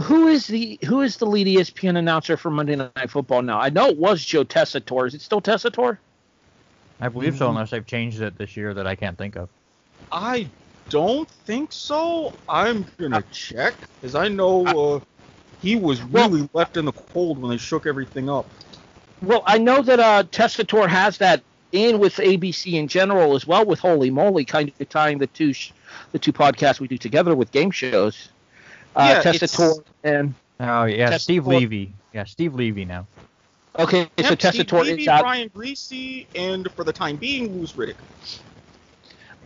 who 0.00 0.28
is 0.28 0.46
the 0.46 0.78
who 0.84 1.00
is 1.02 1.16
the 1.16 1.26
lead 1.26 1.46
ESPN 1.46 1.96
announcer 1.98 2.36
for 2.36 2.50
Monday 2.50 2.76
Night 2.76 3.10
Football 3.10 3.42
now? 3.42 3.60
I 3.60 3.68
know 3.70 3.88
it 3.88 3.96
was 3.96 4.24
Joe 4.24 4.44
Tessitore. 4.44 5.08
Is 5.08 5.14
it 5.14 5.20
still 5.20 5.40
Tessitore? 5.40 5.98
I 7.00 7.08
believe 7.08 7.36
so, 7.36 7.48
unless 7.48 7.70
they've 7.70 7.86
changed 7.86 8.20
it 8.22 8.38
this 8.38 8.56
year 8.56 8.74
that 8.74 8.86
I 8.86 8.94
can't 8.94 9.16
think 9.16 9.36
of. 9.36 9.48
I 10.10 10.48
don't 10.88 11.28
think 11.28 11.72
so. 11.72 12.32
I'm 12.48 12.86
gonna 12.98 13.22
check, 13.32 13.74
because 14.00 14.14
I 14.14 14.28
know 14.28 14.66
uh, 14.66 15.00
he 15.60 15.76
was 15.76 16.00
really 16.02 16.42
well, 16.42 16.50
left 16.54 16.76
in 16.76 16.84
the 16.84 16.92
cold 16.92 17.38
when 17.38 17.50
they 17.50 17.56
shook 17.56 17.86
everything 17.86 18.28
up. 18.28 18.48
Well, 19.22 19.42
I 19.46 19.58
know 19.58 19.82
that 19.82 20.00
uh, 20.00 20.24
Tessitore 20.24 20.88
has 20.88 21.18
that 21.18 21.42
in 21.72 21.98
with 21.98 22.16
ABC 22.16 22.74
in 22.74 22.88
general 22.88 23.34
as 23.34 23.46
well, 23.46 23.64
with 23.64 23.80
Holy 23.80 24.10
Moly, 24.10 24.44
kind 24.44 24.72
of 24.80 24.88
tying 24.88 25.18
the 25.18 25.26
two 25.26 25.52
sh- 25.52 25.72
the 26.12 26.18
two 26.18 26.32
podcasts 26.32 26.80
we 26.80 26.88
do 26.88 26.98
together 26.98 27.34
with 27.34 27.50
game 27.50 27.70
shows. 27.70 28.28
Uh, 28.98 29.22
yeah, 29.24 29.32
Tessitore 29.32 29.84
and 30.02 30.34
oh 30.58 30.84
yeah, 30.84 31.10
Tessitore. 31.10 31.20
Steve 31.20 31.46
Levy. 31.46 31.92
Yeah, 32.12 32.24
Steve 32.24 32.54
Levy 32.54 32.84
now. 32.84 33.06
Okay, 33.78 34.10
yep, 34.16 34.26
so 34.26 34.34
Tessitore 34.34 34.50
Steve 34.50 34.72
Levy, 34.72 35.02
is 35.02 35.08
out. 35.08 35.20
Brian 35.20 35.48
Griese, 35.50 36.26
and 36.34 36.68
for 36.72 36.82
the 36.82 36.92
time 36.92 37.14
being, 37.14 37.56
Louis 37.56 37.72
Riddick. 37.74 37.94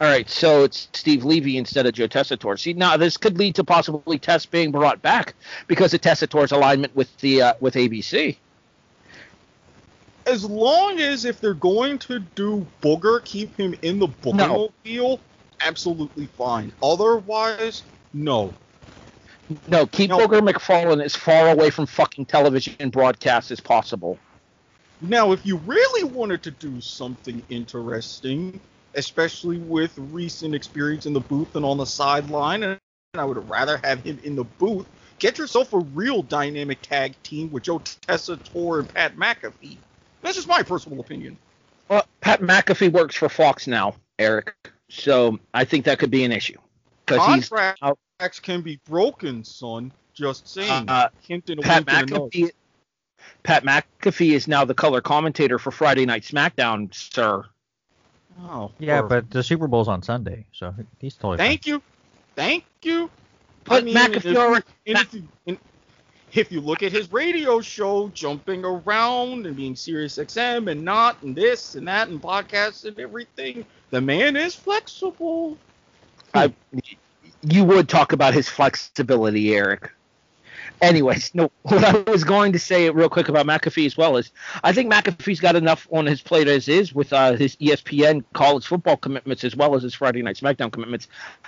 All 0.01 0.09
right, 0.09 0.29
so 0.29 0.65
it's 0.65 0.89
Steve 0.95 1.25
Levy 1.25 1.59
instead 1.59 1.85
of 1.85 1.93
Joe 1.93 2.09
Tessitore. 2.09 2.59
See, 2.59 2.73
now 2.73 2.97
this 2.97 3.19
could 3.19 3.37
lead 3.37 3.55
to 3.57 3.63
possibly 3.63 4.19
Tess 4.19 4.47
being 4.47 4.73
brought 4.73 5.03
back 5.03 5.35
because 5.69 5.93
of 5.93 6.01
Tessitore's 6.01 6.51
alignment 6.51 6.97
with 6.97 7.15
the 7.19 7.43
uh, 7.43 7.55
with 7.61 7.75
ABC. 7.75 8.37
As 10.27 10.47
long 10.47 10.99
as 10.99 11.27
if 11.27 11.43
they're 11.43 11.53
going 11.53 11.99
to 11.99 12.21
do 12.21 12.67
Booger, 12.81 13.23
keep 13.27 13.55
him 13.57 13.75
in 13.83 13.99
the 13.99 14.07
booking 14.07 14.39
no. 14.39 14.73
mobile, 14.87 15.21
absolutely 15.61 16.27
fine. 16.27 16.73
Otherwise, 16.83 17.83
no. 18.15 18.55
No, 19.69 19.87
keep 19.87 20.11
no. 20.11 20.19
Booger 20.19 20.41
McFarland 20.41 21.03
as 21.03 21.15
far 21.15 21.49
away 21.49 21.71
from 21.71 21.87
fucking 21.87 22.27
television 22.27 22.91
broadcast 22.91 23.51
as 23.51 23.61
possible. 23.61 24.19
Now, 25.01 25.33
if 25.33 25.45
you 25.45 25.57
really 25.59 26.05
wanted 26.05 26.43
to 26.45 26.53
do 26.53 26.81
something 26.81 27.43
interesting, 27.49 28.61
especially 28.95 29.59
with 29.59 29.93
recent 29.97 30.55
experience 30.55 31.07
in 31.07 31.13
the 31.13 31.21
booth 31.21 31.57
and 31.57 31.65
on 31.65 31.79
the 31.79 31.87
sideline, 31.87 32.63
and 32.63 32.79
I 33.15 33.25
would 33.25 33.49
rather 33.49 33.79
have 33.79 34.03
him 34.05 34.21
in 34.23 34.37
the 34.37 34.45
booth, 34.45 34.87
get 35.19 35.39
yourself 35.39 35.73
a 35.73 35.79
real 35.79 36.23
dynamic 36.23 36.81
tag 36.83 37.15
team 37.23 37.51
with 37.51 37.65
Joe 37.65 37.81
Tessitore 37.81 38.81
and 38.81 38.95
Pat 38.95 39.17
McAfee. 39.17 39.77
That's 40.23 40.37
just 40.37 40.49
my 40.49 40.63
personal 40.63 41.01
opinion. 41.01 41.37
Well, 41.89 42.07
Pat 42.21 42.41
McAfee 42.41 42.93
works 42.93 43.17
for 43.17 43.29
Fox 43.29 43.67
now, 43.67 43.97
Erik, 44.19 44.55
so 44.89 45.39
I 45.53 45.65
think 45.65 45.85
that 45.87 45.99
could 45.99 46.11
be 46.11 46.25
an 46.25 46.33
issue 46.33 46.59
because 47.05 47.35
he's 47.35 47.53
out 47.83 47.99
contracts 48.23 48.41
can 48.41 48.63
be 48.63 48.79
broken, 48.89 49.43
son. 49.43 49.93
Just 50.15 50.47
saying. 50.47 50.89
Uh, 50.89 51.09
Pat 51.63 51.87
McAfee. 51.87 52.51
Pat 53.43 53.65
McAfee 53.65 54.33
is 54.33 54.47
now 54.47 54.65
the 54.65 54.75
color 54.75 55.01
commentator 55.01 55.59
for 55.59 55.71
Friday 55.71 56.07
Night 56.07 56.23
SmackDown, 56.23 56.95
sir. 56.95 57.45
Oh. 58.43 58.71
Yeah, 58.79 59.01
perfect. 59.03 59.31
but 59.31 59.37
the 59.37 59.43
Super 59.43 59.67
Bowl's 59.67 59.89
on 59.89 60.03
Sunday, 60.03 60.47
so 60.53 60.75
he's 61.01 61.15
totally. 61.15 61.39
Thank 61.39 61.65
fine. 61.65 61.75
you, 61.75 61.83
thank 62.37 62.65
you. 62.83 63.11
But 63.65 63.83
I 63.83 63.85
mean, 63.85 63.97
McAfee. 63.97 64.63
If, 64.85 65.15
if, 65.47 65.59
if 66.33 66.53
you 66.53 66.61
look 66.61 66.83
at 66.83 66.93
his 66.93 67.13
radio 67.13 67.61
show, 67.61 68.09
jumping 68.15 68.65
around 68.65 69.47
and 69.47 69.57
being 69.57 69.75
Sirius 69.75 70.19
XM 70.19 70.71
and 70.71 70.83
not 70.85 71.23
and 71.23 71.35
this 71.35 71.75
and 71.75 71.89
that 71.89 72.09
and 72.09 72.23
podcasts 72.23 72.85
and 72.85 72.99
everything, 72.99 73.65
the 73.91 74.01
man 74.01 74.37
is 74.37 74.55
flexible. 74.55 75.59
I, 76.35 76.53
you 77.43 77.65
would 77.65 77.89
talk 77.89 78.13
about 78.13 78.35
his 78.35 78.49
flexibility, 78.49 79.55
Erik. 79.55 79.91
Anyways, 80.81 81.33
no. 81.33 81.51
What 81.63 81.85
I 81.85 82.11
was 82.11 82.25
going 82.25 82.53
to 82.53 82.59
say 82.59 82.91
real 82.91 83.09
quick 83.09 83.29
about 83.29 83.47
McAfee 83.47 83.87
as 83.87 83.97
well 83.97 84.17
is, 84.17 84.33
I 84.65 84.73
think 84.73 84.93
McAfee's 84.93 85.39
got 85.39 85.55
enough 85.55 85.87
on 85.93 86.07
his 86.07 86.21
plate 86.21 86.49
as 86.49 86.67
is 86.67 86.93
with 86.93 87.13
uh, 87.13 87.35
his 87.35 87.55
ESPN 87.57 88.25
college 88.33 88.67
football 88.67 88.97
commitments 88.97 89.45
as 89.45 89.55
well 89.55 89.77
as 89.77 89.85
his 89.85 89.95
Friday 89.95 90.23
Night 90.23 90.37
SmackDown 90.37 90.73
commitments. 90.73 91.07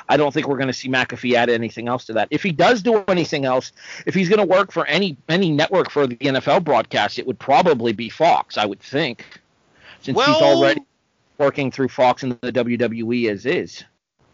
I 0.08 0.16
don't 0.16 0.32
think 0.32 0.46
we're 0.46 0.56
going 0.56 0.68
to 0.68 0.72
see 0.72 0.88
McAfee 0.88 1.34
add 1.34 1.50
anything 1.50 1.88
else 1.88 2.04
to 2.04 2.12
that. 2.12 2.28
If 2.30 2.44
he 2.44 2.52
does 2.52 2.80
do 2.80 3.04
anything 3.08 3.44
else, 3.44 3.72
if 4.06 4.14
he's 4.14 4.28
going 4.28 4.38
to 4.38 4.46
work 4.46 4.70
for 4.70 4.86
any 4.86 5.16
any 5.28 5.50
network 5.50 5.90
for 5.90 6.06
the 6.06 6.16
NFL 6.16 6.62
broadcast, 6.62 7.18
it 7.18 7.26
would 7.26 7.38
probably 7.40 7.92
be 7.92 8.08
Fox. 8.08 8.56
I 8.56 8.66
would 8.66 8.80
think, 8.80 9.24
since 10.00 10.16
well, 10.16 10.32
he's 10.32 10.42
already 10.42 10.82
working 11.38 11.72
through 11.72 11.88
Fox 11.88 12.22
and 12.22 12.38
the 12.40 12.52
WWE 12.52 13.30
as 13.30 13.46
is. 13.46 13.84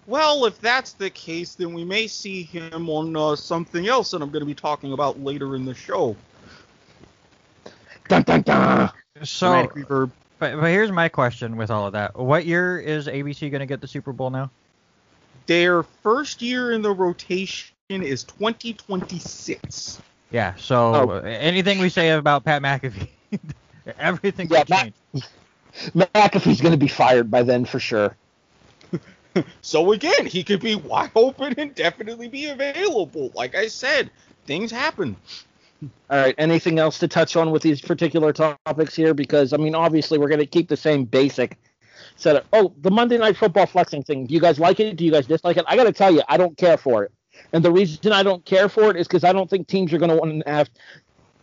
Well, 0.06 0.46
if 0.46 0.60
that's 0.60 0.92
the 0.92 1.10
case, 1.10 1.54
then 1.54 1.72
we 1.72 1.84
may 1.84 2.06
see 2.06 2.42
him 2.42 2.88
on 2.88 3.16
uh, 3.16 3.36
something 3.36 3.86
else 3.86 4.10
that 4.10 4.22
I'm 4.22 4.30
going 4.30 4.40
to 4.40 4.46
be 4.46 4.54
talking 4.54 4.92
about 4.92 5.20
later 5.20 5.54
in 5.54 5.64
the 5.64 5.74
show. 5.74 6.16
Dun 8.08 8.22
dun 8.22 8.42
dun. 8.42 8.90
So, 9.22 9.70
but, 9.86 10.10
but 10.38 10.64
here's 10.64 10.90
my 10.90 11.08
question 11.08 11.56
with 11.56 11.70
all 11.70 11.86
of 11.86 11.92
that: 11.92 12.16
What 12.16 12.46
year 12.46 12.78
is 12.78 13.06
ABC 13.06 13.50
going 13.50 13.60
to 13.60 13.66
get 13.66 13.80
the 13.80 13.86
Super 13.86 14.12
Bowl 14.12 14.30
now? 14.30 14.50
Their 15.46 15.82
first 15.82 16.42
year 16.42 16.72
in 16.72 16.82
the 16.82 16.92
rotation 16.92 17.74
is 17.88 18.24
2026. 18.24 20.00
Yeah. 20.30 20.54
So 20.56 20.94
oh. 20.94 21.10
anything 21.18 21.78
we 21.78 21.88
say 21.88 22.10
about 22.10 22.44
Pat 22.44 22.62
McAfee, 22.62 23.08
everything 23.98 24.48
yeah, 24.50 24.64
change. 24.64 24.94
McAfee's 25.94 26.60
going 26.60 26.72
to 26.72 26.78
be 26.78 26.88
fired 26.88 27.30
by 27.30 27.42
then 27.42 27.64
for 27.64 27.78
sure. 27.78 28.16
so 29.62 29.92
again, 29.92 30.26
he 30.26 30.42
could 30.42 30.60
be 30.60 30.76
wide 30.76 31.10
open 31.14 31.54
and 31.58 31.74
definitely 31.74 32.28
be 32.28 32.46
available. 32.46 33.30
Like 33.34 33.54
I 33.54 33.68
said, 33.68 34.10
things 34.46 34.70
happen. 34.70 35.16
All 35.82 36.18
right. 36.18 36.34
Anything 36.38 36.78
else 36.78 36.98
to 36.98 37.08
touch 37.08 37.36
on 37.36 37.50
with 37.50 37.62
these 37.62 37.80
particular 37.80 38.32
topics 38.32 38.94
here? 38.94 39.14
Because 39.14 39.52
I 39.52 39.56
mean, 39.56 39.74
obviously, 39.74 40.18
we're 40.18 40.28
going 40.28 40.40
to 40.40 40.46
keep 40.46 40.68
the 40.68 40.76
same 40.76 41.04
basic 41.04 41.58
setup. 42.16 42.46
Oh, 42.52 42.72
the 42.82 42.90
Monday 42.90 43.18
Night 43.18 43.36
Football 43.36 43.66
flexing 43.66 44.02
thing. 44.02 44.26
Do 44.26 44.34
you 44.34 44.40
guys 44.40 44.58
like 44.58 44.80
it? 44.80 44.96
Do 44.96 45.04
you 45.04 45.12
guys 45.12 45.26
dislike 45.26 45.56
it? 45.56 45.64
I 45.66 45.76
got 45.76 45.84
to 45.84 45.92
tell 45.92 46.12
you, 46.12 46.22
I 46.28 46.36
don't 46.36 46.56
care 46.56 46.76
for 46.76 47.04
it. 47.04 47.12
And 47.52 47.64
the 47.64 47.72
reason 47.72 48.12
I 48.12 48.22
don't 48.22 48.44
care 48.44 48.68
for 48.68 48.90
it 48.90 48.96
is 48.96 49.06
because 49.06 49.24
I 49.24 49.32
don't 49.32 49.48
think 49.48 49.66
teams 49.66 49.92
are 49.92 49.98
going 49.98 50.10
to 50.10 50.16
want 50.16 50.44
to 50.44 50.50
have. 50.50 50.70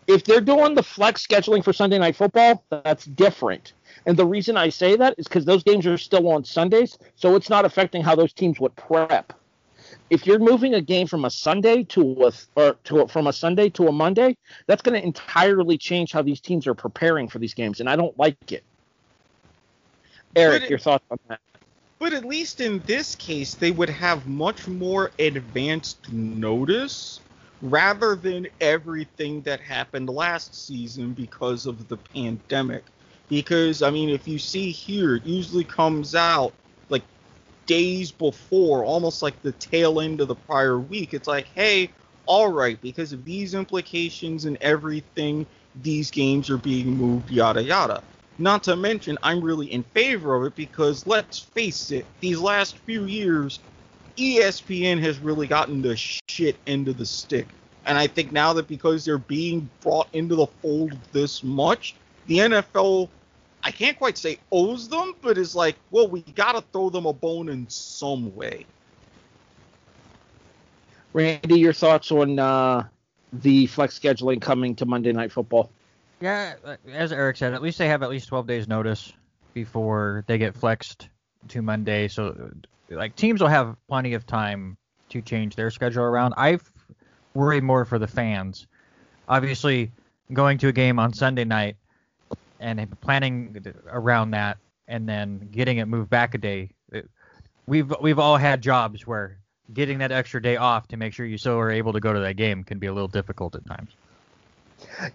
If 0.06 0.24
they're 0.24 0.41
doing 0.41 0.75
the 0.75 0.84
flex 0.84 1.25
scheduling 1.25 1.63
for 1.63 1.74
Sunday 1.74 1.98
Night 1.98 2.15
Football, 2.15 2.63
that's 2.70 3.06
different. 3.06 3.74
And 4.08 4.16
the 4.16 4.26
reason 4.26 4.56
I 4.56 4.70
say 4.70 4.96
that 4.96 5.16
is 5.18 5.28
because 5.28 5.44
those 5.44 5.64
games 5.64 5.86
are 5.86 5.98
still 5.98 6.30
on 6.30 6.46
Sundays, 6.46 6.98
so 7.16 7.36
it's 7.36 7.50
not 7.50 7.66
affecting 7.66 8.02
how 8.02 8.16
those 8.16 8.32
teams 8.32 8.58
would 8.58 8.74
prep. 8.78 9.34
If 10.10 10.26
you're 10.26 10.40
moving 10.40 10.76
a 10.76 10.82
game 10.82 11.08
from 11.08 11.26
a 11.26 11.30
Sunday 11.30 11.84
to 11.84 12.26
a 12.26 12.32
or 12.56 12.78
to 12.86 13.02
a, 13.02 13.08
from 13.10 13.28
a 13.28 13.34
Sunday 13.34 13.70
to 13.72 13.88
a 13.88 13.92
Monday, 13.92 14.38
that's 14.66 14.82
going 14.82 15.00
to 15.00 15.06
entirely 15.06 15.78
change 15.78 16.14
how 16.14 16.22
these 16.22 16.40
teams 16.40 16.68
are 16.68 16.74
preparing 16.74 17.28
for 17.28 17.40
these 17.40 17.54
games, 17.54 17.82
and 17.82 17.90
I 17.90 17.98
don't 17.98 18.18
like 18.18 18.54
it. 18.54 18.64
Erik, 20.38 20.64
it, 20.64 20.70
your 20.70 20.80
thoughts 20.80 21.04
on 21.12 21.20
that? 21.28 21.42
But 22.00 22.14
at 22.14 22.24
least 22.24 22.62
in 22.62 22.80
this 22.86 23.14
case, 23.14 23.56
they 23.56 23.72
would 23.72 23.90
have 23.90 24.26
much 24.26 24.70
more 24.70 25.12
advanced 25.20 26.14
notice 26.14 27.20
rather 27.62 28.16
than 28.16 28.48
everything 28.62 29.42
that 29.42 29.60
happened 29.60 30.08
last 30.08 30.56
season 30.56 31.12
because 31.12 31.66
of 31.66 31.90
the 31.90 31.98
pandemic 31.98 32.86
because 33.30 33.82
I 33.82 33.90
mean, 33.90 34.10
if 34.10 34.28
you 34.28 34.40
see 34.40 34.72
here, 34.72 35.16
it 35.16 35.26
usually 35.26 35.64
comes 35.64 36.16
out 36.16 36.54
like 36.90 37.04
days 37.66 38.12
before, 38.12 38.84
almost 38.84 39.22
like 39.22 39.42
the 39.42 39.52
tail 39.54 40.00
end 40.00 40.22
of 40.22 40.28
the 40.28 40.36
prior 40.36 40.80
week. 40.80 41.14
It's 41.14 41.28
like, 41.28 41.48
hey, 41.54 41.90
all 42.26 42.52
right, 42.52 42.80
because 42.82 43.14
of 43.14 43.24
these 43.26 43.54
implications 43.54 44.46
and 44.46 44.58
everything, 44.62 45.46
these 45.82 46.12
games 46.12 46.50
are 46.50 46.58
being 46.58 46.90
moved, 46.90 47.30
yada 47.32 47.64
yada. 47.64 48.04
Not 48.40 48.64
to 48.64 48.76
mention, 48.76 49.18
I'm 49.24 49.42
really 49.42 49.72
in 49.72 49.84
favor 49.84 50.36
of 50.36 50.44
it 50.44 50.56
because 50.56 51.08
let's 51.08 51.40
face 51.40 51.92
it, 51.92 52.06
these 52.20 52.40
last 52.40 52.78
few 52.80 53.06
years, 53.06 53.60
ESPN 54.18 55.00
has 55.00 55.20
really 55.20 55.48
gotten 55.48 55.82
the 55.82 55.96
shit 55.96 56.56
end 56.68 56.88
of 56.88 56.98
the 56.98 57.06
stick. 57.06 57.48
And 57.86 57.98
I 57.98 58.06
think 58.06 58.32
now 58.32 58.54
that 58.54 58.68
because 58.68 59.06
they're 59.06 59.18
being 59.18 59.70
brought 59.82 60.08
into 60.14 60.36
the 60.36 60.48
fold 60.62 60.98
this 61.14 61.44
much, 61.44 61.96
the 62.28 62.40
NFL 62.40 63.10
I 63.68 63.72
can't 63.72 63.98
quite 63.98 64.18
say 64.18 64.38
owes 64.50 64.88
them, 64.88 65.14
but 65.22 65.38
is 65.38 65.54
like, 65.54 65.76
well, 65.92 66.08
we 66.08 66.22
gotta 66.22 66.64
throw 66.72 66.90
them 66.90 67.06
a 67.06 67.12
bone 67.12 67.50
in 67.50 67.68
some 67.68 68.34
way. 68.34 68.66
Randy, 71.12 71.60
your 71.60 71.74
thoughts 71.74 72.10
on 72.10 72.40
uh, 72.40 72.88
the 73.34 73.66
flex 73.66 74.00
scheduling 74.00 74.40
coming 74.40 74.74
to 74.76 74.86
Monday 74.86 75.12
Night 75.12 75.34
Football? 75.34 75.70
Yeah, 76.22 76.54
uh, 76.64 76.78
as 76.94 77.12
Erik 77.12 77.36
said, 77.36 77.54
at 77.54 77.62
least 77.62 77.78
they 77.78 77.90
have 77.90 78.04
at 78.04 78.10
least 78.10 78.30
12 78.30 78.48
days 78.48 78.70
notice 78.70 79.12
before 79.54 80.24
they 80.28 80.38
get 80.38 80.56
flexed 80.56 81.10
to 81.50 81.62
Monday. 81.62 82.08
So, 82.08 82.50
like, 82.90 83.18
teams 83.18 83.42
will 83.42 83.50
have 83.50 83.76
plenty 83.90 84.14
of 84.14 84.26
time 84.26 84.78
to 85.10 85.22
change 85.22 85.58
their 85.58 85.72
schedule 85.72 86.04
around. 86.04 86.36
I 86.38 86.60
worry 87.34 87.60
more 87.60 87.84
for 87.84 88.00
the 88.00 88.08
fans. 88.08 88.66
Obviously, 89.28 89.92
going 90.32 90.58
to 90.60 90.70
a 90.70 90.74
game 90.74 91.00
on 91.00 91.12
Sunday 91.12 91.44
night 91.44 91.76
and 92.60 93.00
planning 93.02 93.64
around 93.90 94.32
that, 94.32 94.58
and 94.88 95.08
then 95.08 95.50
getting 95.52 95.78
it 95.78 95.86
moved 95.88 96.10
back 96.10 96.34
a 96.34 96.38
day. 96.38 96.72
We've 97.66 97.94
we've 98.02 98.20
all 98.20 98.38
had 98.38 98.62
jobs 98.62 99.06
where 99.06 99.38
getting 99.74 99.98
that 100.00 100.12
extra 100.12 100.42
day 100.42 100.56
off 100.56 100.88
to 100.88 100.98
make 100.98 101.14
sure 101.14 101.26
you 101.26 101.38
still 101.38 101.58
are 101.58 101.72
able 101.72 101.94
to 101.94 102.00
go 102.00 102.14
to 102.14 102.20
that 102.20 102.38
game 102.38 102.64
can 102.64 102.80
be 102.80 102.88
a 102.88 102.94
little 102.94 103.08
difficult 103.08 103.56
at 103.56 103.66
times. 103.66 103.92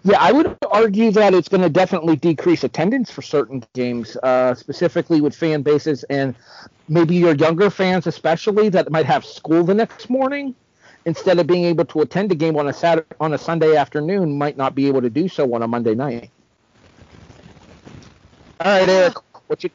Yeah, 0.03 0.17
I 0.19 0.31
would 0.31 0.57
argue 0.69 1.11
that 1.11 1.33
it's 1.33 1.47
going 1.47 1.61
to 1.61 1.69
definitely 1.69 2.15
decrease 2.17 2.63
attendance 2.63 3.09
for 3.09 3.21
certain 3.21 3.63
games, 3.73 4.17
uh, 4.17 4.53
specifically 4.53 5.21
with 5.21 5.35
fan 5.35 5.61
bases 5.61 6.03
and 6.05 6.35
maybe 6.89 7.15
your 7.15 7.33
younger 7.33 7.69
fans, 7.69 8.05
especially 8.05 8.69
that 8.69 8.91
might 8.91 9.05
have 9.05 9.25
school 9.25 9.63
the 9.63 9.73
next 9.73 10.09
morning. 10.09 10.53
Instead 11.05 11.37
of 11.37 11.47
being 11.47 11.65
able 11.65 11.83
to 11.83 11.99
attend 11.99 12.31
a 12.31 12.35
game 12.35 12.55
on 12.55 12.69
a 12.69 12.73
Saturday 12.73 13.07
on 13.19 13.33
a 13.33 13.37
Sunday 13.37 13.75
afternoon, 13.75 14.37
might 14.37 14.55
not 14.55 14.73
be 14.73 14.87
able 14.87 15.01
to 15.01 15.09
do 15.09 15.27
so 15.27 15.53
on 15.53 15.61
a 15.61 15.67
Monday 15.67 15.95
night. 15.95 16.29
All 18.59 18.79
right, 18.79 18.87
Erik, 18.87 19.17
what 19.47 19.63
you 19.63 19.69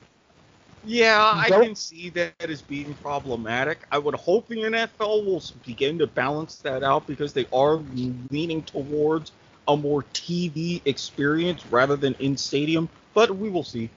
yeah, 0.84 1.32
I 1.34 1.50
can 1.50 1.74
see 1.74 2.08
that 2.10 2.34
as 2.40 2.62
being 2.62 2.94
problematic. 2.94 3.80
I 3.90 3.98
would 3.98 4.14
hope 4.14 4.48
the 4.48 4.56
NFL 4.56 5.26
will 5.26 5.42
begin 5.66 5.98
to 5.98 6.06
balance 6.06 6.56
that 6.56 6.82
out 6.82 7.06
because 7.06 7.32
they 7.32 7.46
are 7.52 7.82
leaning 8.30 8.62
towards 8.62 9.32
a 9.66 9.76
more 9.76 10.04
TV 10.14 10.80
experience 10.86 11.66
rather 11.66 11.96
than 11.96 12.14
in 12.20 12.36
stadium, 12.36 12.88
but 13.12 13.30
we 13.30 13.50
will 13.50 13.64
see. 13.64 13.90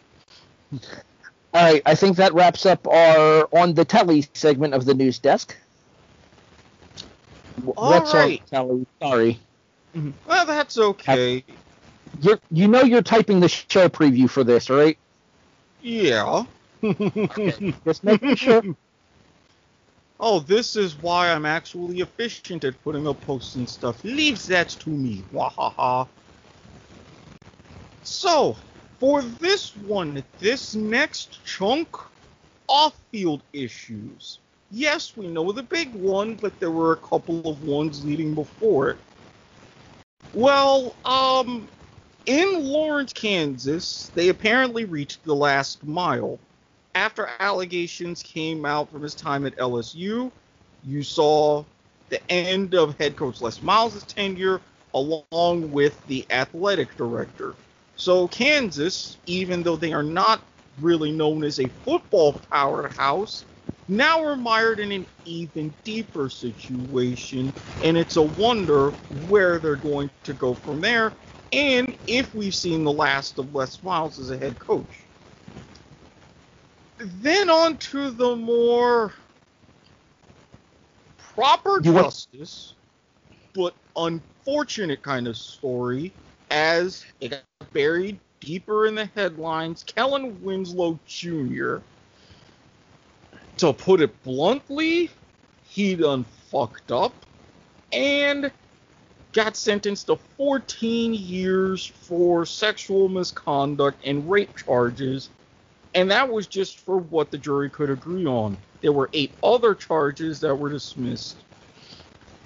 All 1.53 1.63
right, 1.63 1.81
I 1.85 1.95
think 1.95 2.17
that 2.17 2.33
wraps 2.33 2.65
up 2.65 2.85
our 2.87 3.47
on 3.53 3.73
the 3.73 3.85
telly 3.85 4.25
segment 4.33 4.73
of 4.73 4.85
the 4.85 4.93
news 4.93 5.19
desk. 5.19 5.55
All 7.77 7.89
What's 7.89 8.13
right. 8.13 8.41
on 8.51 8.65
telly? 8.67 8.85
Sorry. 9.01 9.39
Mm-hmm. 9.95 10.11
Well, 10.27 10.45
that's 10.45 10.77
okay. 10.77 11.43
You 12.19 12.39
you 12.49 12.67
know 12.67 12.81
you're 12.83 13.01
typing 13.01 13.39
the 13.39 13.49
show 13.49 13.87
preview 13.89 14.29
for 14.29 14.43
this, 14.43 14.69
right? 14.69 14.97
Yeah 15.79 16.45
okay. 16.83 17.73
Just 17.85 18.03
making 18.03 18.35
sure. 18.35 18.63
Oh, 20.23 20.39
this 20.39 20.75
is 20.75 20.95
why 20.97 21.31
I'm 21.31 21.47
actually 21.47 22.01
efficient 22.01 22.63
at 22.63 22.79
putting 22.83 23.07
up 23.07 23.19
posts 23.21 23.55
and 23.55 23.67
stuff. 23.67 24.03
Leave 24.03 24.45
that 24.45 24.69
to 24.69 24.91
me. 24.91 25.23
Wahaha. 25.33 26.07
So, 28.03 28.55
for 28.99 29.23
this 29.23 29.75
one, 29.77 30.23
this 30.37 30.75
next 30.75 31.43
chunk, 31.43 31.87
off-field 32.67 33.41
issues. 33.51 34.37
Yes, 34.69 35.17
we 35.17 35.27
know 35.27 35.51
the 35.51 35.63
big 35.63 35.91
one, 35.95 36.35
but 36.35 36.59
there 36.59 36.69
were 36.69 36.91
a 36.91 36.97
couple 36.97 37.49
of 37.49 37.63
ones 37.63 38.05
leading 38.05 38.35
before 38.35 38.91
it. 38.91 38.99
Well, 40.33 40.95
um, 41.03 41.67
in 42.25 42.63
Lawrence, 42.63 43.13
Kansas, 43.13 44.11
they 44.15 44.29
apparently 44.29 44.85
reached 44.85 45.23
the 45.23 45.35
last 45.35 45.83
mile 45.85 46.39
after 46.95 47.29
allegations 47.39 48.21
came 48.21 48.65
out 48.65 48.91
from 48.91 49.01
his 49.01 49.15
time 49.15 49.45
at 49.45 49.55
LSU, 49.57 50.31
you 50.85 51.03
saw 51.03 51.63
the 52.09 52.31
end 52.31 52.75
of 52.75 52.97
head 52.97 53.15
coach 53.15 53.41
Les 53.41 53.61
Miles' 53.61 54.03
tenure 54.03 54.61
along 54.93 55.71
with 55.71 56.05
the 56.07 56.25
athletic 56.31 56.95
director. 56.97 57.55
So 57.95 58.27
Kansas, 58.27 59.17
even 59.25 59.63
though 59.63 59.77
they 59.77 59.93
are 59.93 60.03
not 60.03 60.41
really 60.81 61.11
known 61.11 61.43
as 61.43 61.59
a 61.59 61.69
football 61.85 62.33
powerhouse, 62.51 63.45
now 63.87 64.21
we're 64.21 64.35
mired 64.35 64.79
in 64.79 64.91
an 64.91 65.05
even 65.25 65.73
deeper 65.83 66.29
situation, 66.29 67.53
and 67.83 67.97
it's 67.97 68.17
a 68.17 68.21
wonder 68.21 68.91
where 69.27 69.59
they're 69.59 69.75
going 69.75 70.09
to 70.23 70.33
go 70.33 70.53
from 70.53 70.81
there, 70.81 71.13
and 71.51 71.95
if 72.07 72.33
we've 72.35 72.55
seen 72.55 72.83
the 72.83 72.91
last 72.91 73.37
of 73.39 73.53
Les 73.55 73.81
Miles 73.83 74.19
as 74.19 74.31
a 74.31 74.37
head 74.37 74.57
coach 74.59 74.85
then 76.99 77.49
on 77.49 77.77
to 77.77 78.11
the 78.11 78.35
more 78.35 79.13
proper 81.17 81.81
you 81.83 81.93
justice, 81.93 82.75
want- 83.55 83.73
but 83.95 84.03
unfortunate 84.03 85.01
kind 85.01 85.27
of 85.27 85.37
story 85.37 86.13
as 86.51 87.05
it 87.19 87.29
got 87.29 87.43
buried 87.73 88.19
deeper 88.39 88.85
in 88.87 88.95
the 88.95 89.05
headlines. 89.05 89.83
Kellen 89.83 90.41
Winslow 90.43 90.99
Jr. 91.07 91.77
To 93.57 93.73
put 93.73 94.01
it 94.01 94.23
bluntly, 94.23 95.09
he 95.63 95.95
done 95.95 96.23
fucked 96.49 96.91
up 96.91 97.13
and 97.91 98.51
got 99.33 99.55
sentenced 99.55 100.07
to 100.07 100.17
14 100.37 101.13
years 101.13 101.85
for 101.85 102.45
sexual 102.45 103.09
misconduct 103.09 103.99
and 104.05 104.29
rape 104.29 104.55
charges 104.57 105.29
and 105.93 106.09
that 106.11 106.29
was 106.29 106.47
just 106.47 106.79
for 106.79 106.97
what 106.97 107.31
the 107.31 107.37
jury 107.37 107.69
could 107.69 107.89
agree 107.89 108.25
on. 108.25 108.57
There 108.81 108.91
were 108.91 109.09
eight 109.13 109.31
other 109.43 109.75
charges 109.75 110.39
that 110.39 110.55
were 110.55 110.69
dismissed. 110.69 111.35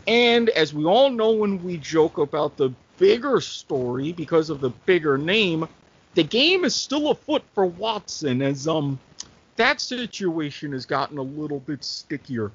And 0.08 0.50
as 0.50 0.74
we 0.74 0.86
all 0.86 1.10
know 1.10 1.32
when 1.32 1.64
we 1.64 1.78
joke 1.78 2.18
about 2.18 2.58
the 2.58 2.74
bigger 2.98 3.40
story 3.42 4.14
because 4.14 4.50
of 4.50 4.62
the 4.62 4.70
bigger 4.70 5.18
name, 5.18 5.68
the 6.16 6.24
game 6.24 6.66
is 6.66 6.76
still 6.76 7.12
afoot 7.12 7.44
for 7.54 7.66
Watson 7.66 8.42
as 8.42 8.68
um 8.68 9.00
that 9.58 9.80
situation 9.80 10.74
has 10.74 10.86
gotten 10.86 11.18
a 11.18 11.22
little 11.22 11.60
bit 11.60 11.84
stickier. 11.84 12.52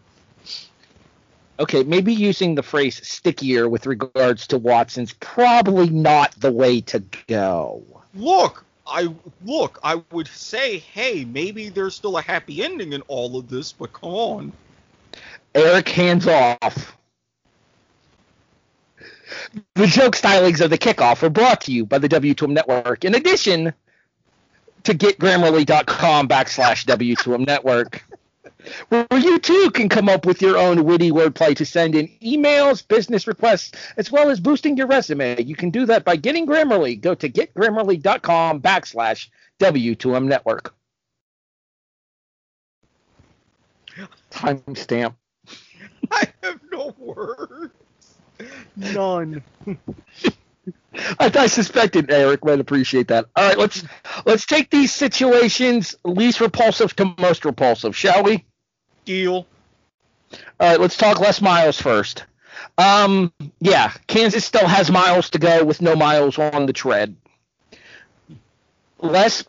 Okay, 1.61 1.83
maybe 1.85 2.15
using 2.15 2.55
the 2.55 2.63
phrase 2.63 3.07
stickier 3.07 3.69
with 3.69 3.85
regards 3.85 4.47
to 4.47 4.57
Watson's 4.57 5.13
probably 5.13 5.91
not 5.91 6.35
the 6.41 6.51
way 6.51 6.81
to 6.81 7.03
go. 7.29 7.83
Look, 8.15 8.65
I 8.87 9.15
look, 9.45 9.79
I 9.85 10.03
would 10.11 10.27
say, 10.27 10.79
hey, 10.79 11.27
maybe 11.27 11.69
there's 11.69 11.95
still 11.95 12.17
a 12.17 12.23
happy 12.23 12.65
ending 12.65 12.95
in 12.95 13.03
all 13.03 13.37
of 13.37 13.51
this, 13.51 13.73
but 13.73 13.93
come 13.93 14.11
on. 14.11 14.53
Erik, 15.55 15.91
hands 15.91 16.27
off. 16.27 16.97
The 19.75 19.87
joke 19.87 20.17
stylings 20.17 20.63
of 20.63 20.71
the 20.71 20.79
kickoff 20.79 21.23
are 21.23 21.31
brought 21.31 21.61
to 21.63 21.73
you 21.73 21.85
by 21.85 21.99
the 21.99 22.09
W2M 22.09 22.51
Network. 22.51 23.05
In 23.05 23.15
addition 23.15 23.75
to 24.85 24.95
getgrammarly.com 24.95 26.27
backslash 26.27 26.87
W2M 26.87 27.47
Network 27.47 28.03
where 28.89 29.07
you 29.13 29.39
too 29.39 29.71
can 29.73 29.89
come 29.89 30.09
up 30.09 30.27
with 30.27 30.43
your 30.43 30.57
own 30.57 30.85
witty 30.85 31.11
wordplay 31.11 31.57
to 31.57 31.65
send 31.65 31.95
in 31.95 32.09
emails, 32.23 32.87
business 32.87 33.27
requests, 33.27 33.73
as 33.97 34.11
well 34.11 34.31
as 34.31 34.41
boosting 34.41 34.77
your 34.77 34.87
resume. 34.87 35.43
You 35.43 35.57
can 35.57 35.71
do 35.71 35.87
that 35.87 36.05
by 36.05 36.17
getting 36.17 36.47
Grammarly. 36.47 37.01
Go 37.01 37.15
to 37.15 37.29
getgrammarly.com 37.29 38.61
backslash 38.61 39.29
W2M 39.59 40.27
network. 40.27 40.75
Timestamp. 44.31 45.15
I 46.11 46.25
have 46.43 46.61
no 46.71 46.95
words. 46.99 47.75
None. 48.77 49.43
I, 51.19 51.31
I, 51.35 51.47
suspected 51.47 52.11
Erik 52.11 52.45
might 52.45 52.61
appreciate 52.61 53.09
that. 53.09 53.27
All 53.37 53.47
right, 53.47 53.59
let's 53.59 53.85
let's 54.27 54.45
take 54.45 54.71
these 54.71 54.93
situations 54.93 55.95
least 56.05 56.41
repulsive 56.41 56.95
to 56.97 57.15
most 57.19 57.45
repulsive, 57.45 57.97
shall 57.97 58.25
we? 58.25 58.45
Deal. 59.05 59.47
All 60.61 60.71
right, 60.71 60.81
let's 60.81 60.97
talk 60.97 61.21
Les 61.21 61.41
Miles 61.41 61.81
first. 61.81 62.25
Um, 62.79 63.33
yeah, 63.61 63.93
Kansas 64.07 64.45
still 64.45 64.67
has 64.67 64.91
miles 64.91 65.31
to 65.31 65.39
go 65.39 65.65
with 65.65 65.83
no 65.83 65.97
miles 65.97 66.39
on 66.39 66.67
the 66.67 66.73
tread. 66.73 67.17
Les 69.01 69.45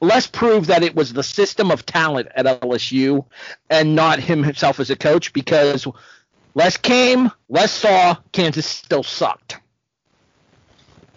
Les 0.00 0.26
proved 0.26 0.68
that 0.68 0.82
it 0.82 0.94
was 0.94 1.12
the 1.12 1.22
system 1.22 1.70
of 1.70 1.86
talent 1.86 2.28
at 2.34 2.44
LSU 2.60 3.24
and 3.70 3.94
not 3.94 4.18
him 4.18 4.42
himself 4.42 4.78
as 4.78 4.90
a 4.90 4.96
coach 4.96 5.32
because 5.32 5.86
Les 6.54 6.76
came, 6.76 7.30
Les 7.48 7.72
saw, 7.72 8.16
Kansas 8.32 8.66
still 8.66 9.02
sucked. 9.02 9.58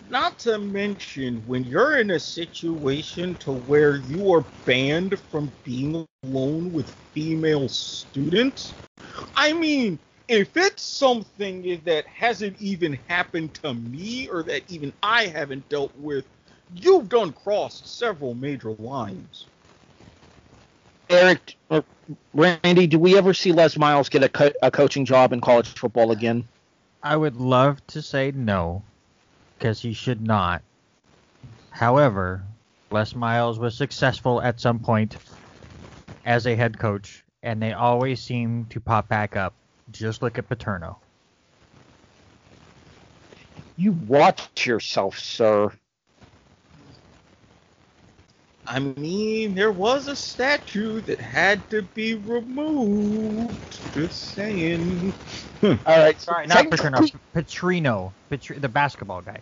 Not 0.09 0.39
to 0.39 0.57
mention 0.57 1.43
when 1.47 1.65
you're 1.65 1.99
in 1.99 2.11
a 2.11 2.19
situation 2.19 3.35
to 3.37 3.51
where 3.51 3.97
you 3.97 4.33
are 4.33 4.45
banned 4.65 5.19
from 5.19 5.51
being 5.63 6.05
alone 6.23 6.71
with 6.71 6.89
female 7.13 7.67
students. 7.67 8.73
I 9.35 9.51
mean, 9.51 9.99
if 10.29 10.55
it's 10.55 10.83
something 10.83 11.81
that 11.85 12.05
hasn't 12.05 12.61
even 12.61 12.99
happened 13.07 13.53
to 13.55 13.73
me 13.73 14.29
or 14.29 14.43
that 14.43 14.63
even 14.69 14.93
I 15.03 15.25
haven't 15.25 15.67
dealt 15.69 15.93
with, 15.97 16.25
you've 16.73 17.09
done 17.09 17.33
crossed 17.33 17.97
several 17.97 18.33
major 18.33 18.71
lines. 18.71 19.47
Erik, 21.09 21.57
or 21.69 21.83
Randy, 22.33 22.87
do 22.87 22.99
we 22.99 23.17
ever 23.17 23.33
see 23.33 23.51
Les 23.51 23.77
Miles 23.77 24.09
get 24.09 24.23
a, 24.23 24.29
co- 24.29 24.51
a 24.61 24.71
coaching 24.71 25.05
job 25.05 25.33
in 25.33 25.41
college 25.41 25.67
football 25.67 26.11
again? 26.11 26.47
I 27.03 27.15
would 27.15 27.35
love 27.35 27.85
to 27.87 28.01
say 28.01 28.31
no, 28.31 28.83
because 29.57 29.81
he 29.81 29.93
should 29.93 30.21
not. 30.21 30.61
However, 31.71 32.43
Les 32.91 33.15
Miles 33.15 33.59
was 33.59 33.75
successful 33.75 34.41
at 34.41 34.59
some 34.59 34.79
point 34.79 35.17
as 36.25 36.45
a 36.45 36.55
head 36.55 36.77
coach, 36.77 37.23
and 37.43 37.61
they 37.61 37.73
always 37.73 38.21
seem 38.21 38.65
to 38.69 38.79
pop 38.79 39.07
back 39.07 39.35
up. 39.35 39.53
Just 39.91 40.21
look 40.21 40.37
at 40.37 40.49
Paterno. 40.49 40.97
You 43.77 43.91
watch 44.07 44.65
yourself, 44.65 45.19
sir. 45.19 45.71
I 48.67 48.79
mean, 48.79 49.55
there 49.55 49.71
was 49.71 50.07
a 50.07 50.15
statue 50.15 51.01
that 51.01 51.19
had 51.19 51.67
to 51.69 51.81
be 51.81 52.15
removed. 52.15 53.79
Just 53.93 54.33
saying. 54.33 55.13
Hmm. 55.61 55.73
All 55.85 55.97
right, 55.99 56.19
Sorry, 56.19 56.47
not 56.47 56.69
Paterno. 56.69 56.97
technically- 56.99 57.19
Petrino, 57.35 58.11
Petri- 58.29 58.57
the 58.59 58.69
basketball 58.69 59.21
guy. 59.21 59.39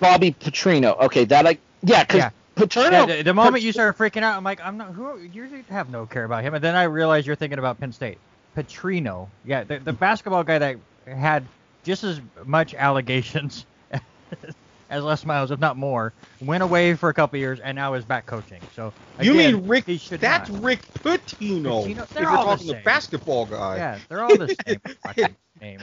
Bobby 0.00 0.30
Petrino. 0.30 0.98
Okay, 1.02 1.24
that 1.24 1.46
I 1.46 1.58
yeah, 1.82 2.04
because 2.04 2.18
Yeah. 2.18 2.30
Paterno. 2.54 2.90
Yeah, 2.90 3.16
the, 3.16 3.22
the 3.22 3.34
moment 3.34 3.62
you 3.62 3.72
started 3.72 3.98
freaking 3.98 4.22
out, 4.22 4.36
I'm 4.36 4.44
like, 4.44 4.60
I'm 4.64 4.76
not. 4.76 4.88
Who 4.92 5.18
you 5.18 5.64
have 5.68 5.90
no 5.90 6.06
care 6.06 6.24
about 6.24 6.42
him, 6.44 6.54
and 6.54 6.62
then 6.62 6.74
I 6.76 6.84
realized 6.84 7.26
you're 7.26 7.36
thinking 7.36 7.58
about 7.58 7.80
Penn 7.80 7.92
State. 7.92 8.18
Petrino, 8.56 9.28
yeah, 9.44 9.64
the, 9.64 9.78
the 9.78 9.92
basketball 9.92 10.42
guy 10.44 10.58
that 10.58 10.76
had 11.06 11.44
just 11.84 12.02
as 12.04 12.20
much 12.44 12.74
allegations 12.74 13.66
as 14.90 15.04
Les 15.04 15.24
Miles, 15.24 15.50
if 15.50 15.60
not 15.60 15.76
more, 15.76 16.12
went 16.40 16.62
away 16.62 16.94
for 16.94 17.08
a 17.08 17.14
couple 17.14 17.38
years 17.38 17.60
and 17.60 17.76
now 17.76 17.94
is 17.94 18.04
back 18.04 18.26
coaching. 18.26 18.60
So 18.74 18.92
you 19.20 19.34
mean 19.34 19.66
Rick? 19.66 19.86
He 19.86 19.98
should 19.98 20.20
That's 20.20 20.48
not. 20.50 20.62
Rick 20.62 20.80
Pitino. 20.94 21.84
Pitino? 21.84 21.98
If 21.98 22.08
They're 22.10 22.22
you're 22.24 22.30
all 22.32 22.44
the 22.44 22.50
talking 22.52 22.66
the 22.68 22.74
basketball 22.84 23.46
guy. 23.46 23.76
Yeah, 23.76 23.98
they're 24.08 24.22
all 24.22 24.36
the 24.36 24.48
same 24.66 24.80
fucking 25.02 25.36
name. 25.60 25.80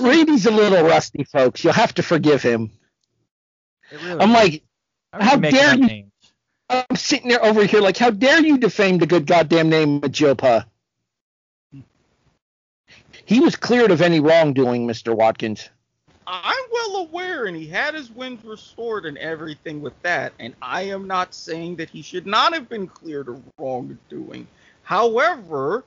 Randy's 0.00 0.46
a 0.46 0.50
little 0.50 0.82
rusty, 0.84 1.24
folks. 1.24 1.62
You'll 1.62 1.72
have 1.74 1.94
to 1.94 2.02
forgive 2.02 2.42
him. 2.42 2.70
Really 3.92 4.20
I'm 4.20 4.30
is. 4.30 4.34
like, 4.34 4.62
I'm 5.12 5.20
how 5.20 5.36
dare 5.36 5.74
you- 5.76 5.86
Names. 5.86 6.04
I'm 6.70 6.96
sitting 6.96 7.30
there 7.30 7.42
over 7.42 7.64
here 7.64 7.80
like, 7.80 7.96
how 7.96 8.10
dare 8.10 8.44
you 8.44 8.58
defame 8.58 8.98
the 8.98 9.06
good 9.06 9.26
goddamn 9.26 9.70
name 9.70 9.96
of 9.96 10.10
JoePa? 10.10 10.66
He 13.24 13.40
was 13.40 13.56
cleared 13.56 13.90
of 13.90 14.02
any 14.02 14.20
wrongdoing, 14.20 14.86
Mr. 14.86 15.14
Watkins. 15.16 15.68
I'm 16.30 16.64
well 16.70 16.96
aware, 16.96 17.46
and 17.46 17.56
he 17.56 17.66
had 17.66 17.94
his 17.94 18.10
wins 18.10 18.44
restored 18.44 19.06
and 19.06 19.16
everything 19.16 19.80
with 19.80 19.94
that. 20.02 20.34
And 20.38 20.54
I 20.60 20.82
am 20.82 21.06
not 21.06 21.34
saying 21.34 21.76
that 21.76 21.88
he 21.88 22.02
should 22.02 22.26
not 22.26 22.52
have 22.52 22.68
been 22.68 22.86
cleared 22.86 23.28
of 23.28 23.42
wrongdoing. 23.58 24.46
However, 24.82 25.84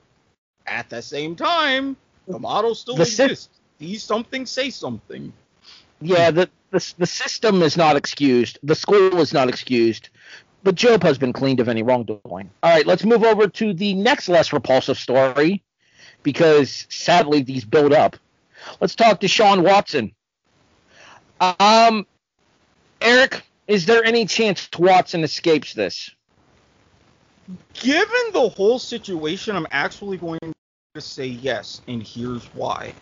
at 0.66 0.90
the 0.90 1.00
same 1.00 1.36
time, 1.36 1.96
the 2.26 2.40
model 2.40 2.74
still 2.74 2.96
The 2.96 3.02
exists. 3.02 3.60
See 3.78 3.96
something, 3.98 4.44
say 4.44 4.70
something. 4.70 5.32
Yeah, 6.00 6.32
the, 6.32 6.50
the 6.70 6.94
the 6.98 7.06
system 7.06 7.62
is 7.62 7.76
not 7.76 7.94
excused. 7.94 8.58
The 8.64 8.74
school 8.74 9.20
is 9.20 9.32
not 9.32 9.48
excused. 9.48 10.08
But 10.64 10.74
Job 10.74 11.02
has 11.04 11.18
been 11.18 11.32
cleaned 11.32 11.60
of 11.60 11.68
any 11.68 11.84
wrongdoing. 11.84 12.20
All 12.62 12.70
right, 12.70 12.86
let's 12.86 13.04
move 13.04 13.22
over 13.22 13.46
to 13.46 13.74
the 13.74 13.94
next 13.94 14.28
less 14.28 14.52
repulsive 14.52 14.98
story 14.98 15.62
because 16.24 16.86
sadly 16.88 17.42
these 17.42 17.64
build 17.64 17.92
up. 17.92 18.16
Let's 18.80 18.94
talk 18.94 19.20
to 19.20 19.28
Sean 19.28 19.62
Watson. 19.62 20.12
Um, 21.42 22.06
Erik, 23.00 23.42
is 23.66 23.84
there 23.84 24.04
any 24.04 24.26
chance 24.26 24.68
Watson 24.78 25.24
escapes 25.24 25.74
this? 25.74 26.08
Given 27.74 28.32
the 28.32 28.48
whole 28.48 28.78
situation, 28.78 29.56
I'm 29.56 29.66
actually 29.72 30.18
going 30.18 30.38
to 30.94 31.00
say 31.00 31.26
yes, 31.26 31.80
and 31.88 32.00
here's 32.00 32.44
why. 32.54 32.94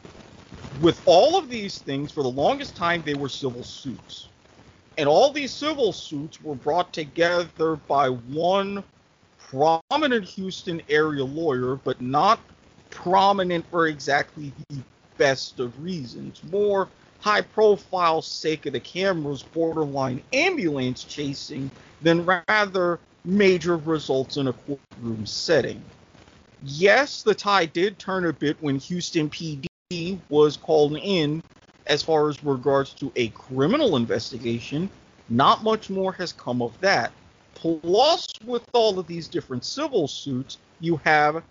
With 0.80 1.02
all 1.04 1.36
of 1.36 1.50
these 1.50 1.78
things, 1.78 2.10
for 2.10 2.22
the 2.22 2.30
longest 2.30 2.76
time, 2.76 3.02
they 3.04 3.14
were 3.14 3.28
civil 3.28 3.62
suits. 3.62 4.28
And 4.96 5.06
all 5.06 5.30
these 5.30 5.52
civil 5.52 5.92
suits 5.92 6.42
were 6.42 6.54
brought 6.54 6.94
together 6.94 7.76
by 7.76 8.08
one 8.08 8.82
prominent 9.38 10.24
Houston 10.24 10.80
area 10.88 11.24
lawyer, 11.24 11.76
but 11.76 12.00
not 12.00 12.40
prominent 12.88 13.68
for 13.70 13.88
exactly 13.88 14.50
the 14.70 14.78
best 15.18 15.60
of 15.60 15.82
reasons. 15.82 16.42
More 16.50 16.88
high 17.20 17.42
profile 17.42 18.22
sake 18.22 18.66
of 18.66 18.72
the 18.72 18.80
cameras, 18.80 19.42
borderline 19.42 20.22
ambulance 20.32 21.04
chasing, 21.04 21.70
than 22.02 22.26
rather 22.26 22.98
major 23.24 23.76
results 23.76 24.36
in 24.36 24.48
a 24.48 24.52
courtroom 24.52 25.26
setting. 25.26 25.82
Yes, 26.62 27.22
the 27.22 27.34
tide 27.34 27.72
did 27.72 27.98
turn 27.98 28.26
a 28.26 28.32
bit 28.32 28.56
when 28.60 28.78
Houston 28.78 29.30
PD 29.30 29.66
was 30.28 30.56
called 30.56 30.96
in 30.96 31.42
as 31.86 32.02
far 32.02 32.28
as 32.28 32.42
regards 32.44 32.92
to 32.94 33.12
a 33.16 33.28
criminal 33.28 33.96
investigation. 33.96 34.88
Not 35.28 35.62
much 35.62 35.90
more 35.90 36.12
has 36.12 36.32
come 36.32 36.62
of 36.62 36.78
that. 36.80 37.12
Plus, 37.54 38.26
with 38.44 38.62
all 38.72 38.98
of 38.98 39.06
these 39.06 39.28
different 39.28 39.64
civil 39.64 40.08
suits, 40.08 40.58
you 40.80 40.96
have 41.04 41.42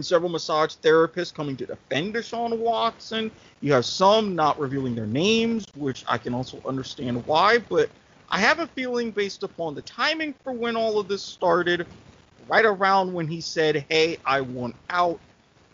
several 0.00 0.30
massage 0.30 0.74
therapists 0.76 1.34
coming 1.34 1.56
to 1.56 1.66
defend 1.66 2.14
Deshaun 2.14 2.56
Watson. 2.58 3.30
You 3.60 3.72
have 3.72 3.84
some 3.84 4.34
not 4.36 4.58
revealing 4.58 4.94
their 4.94 5.06
names, 5.06 5.66
which 5.76 6.04
I 6.08 6.16
can 6.16 6.32
also 6.32 6.60
understand 6.64 7.26
why, 7.26 7.58
but 7.58 7.90
I 8.28 8.38
have 8.38 8.60
a 8.60 8.66
feeling 8.68 9.10
based 9.10 9.42
upon 9.42 9.74
the 9.74 9.82
timing 9.82 10.34
for 10.44 10.52
when 10.52 10.76
all 10.76 10.98
of 11.00 11.08
this 11.08 11.22
started, 11.22 11.86
right 12.48 12.64
around 12.64 13.12
when 13.12 13.26
he 13.26 13.40
said, 13.40 13.84
Hey, 13.88 14.18
I 14.24 14.40
want 14.40 14.76
out, 14.88 15.18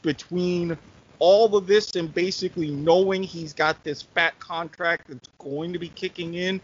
between 0.03 0.79
all 1.19 1.57
of 1.57 1.67
this 1.67 1.95
and 1.97 2.13
basically 2.15 2.71
knowing 2.71 3.23
he's 3.23 3.53
got 3.53 3.83
this 3.85 4.03
fat 4.03 4.39
contract 4.39 5.09
that's 5.09 5.29
going 5.39 5.73
to 5.73 5.79
be 5.79 5.89
kicking 5.91 6.35
in, 6.35 6.61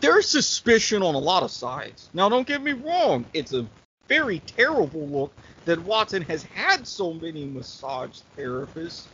there's 0.00 0.28
suspicion 0.28 1.02
on 1.02 1.14
a 1.14 1.18
lot 1.18 1.42
of 1.42 1.50
sides. 1.50 2.08
Now, 2.14 2.28
don't 2.28 2.46
get 2.46 2.62
me 2.62 2.72
wrong, 2.72 3.24
it's 3.34 3.52
a 3.52 3.66
very 4.08 4.40
terrible 4.40 5.08
look 5.08 5.32
that 5.66 5.82
Watson 5.82 6.22
has 6.22 6.42
had 6.44 6.86
so 6.86 7.14
many 7.14 7.46
massage 7.46 8.18
therapists, 8.38 9.06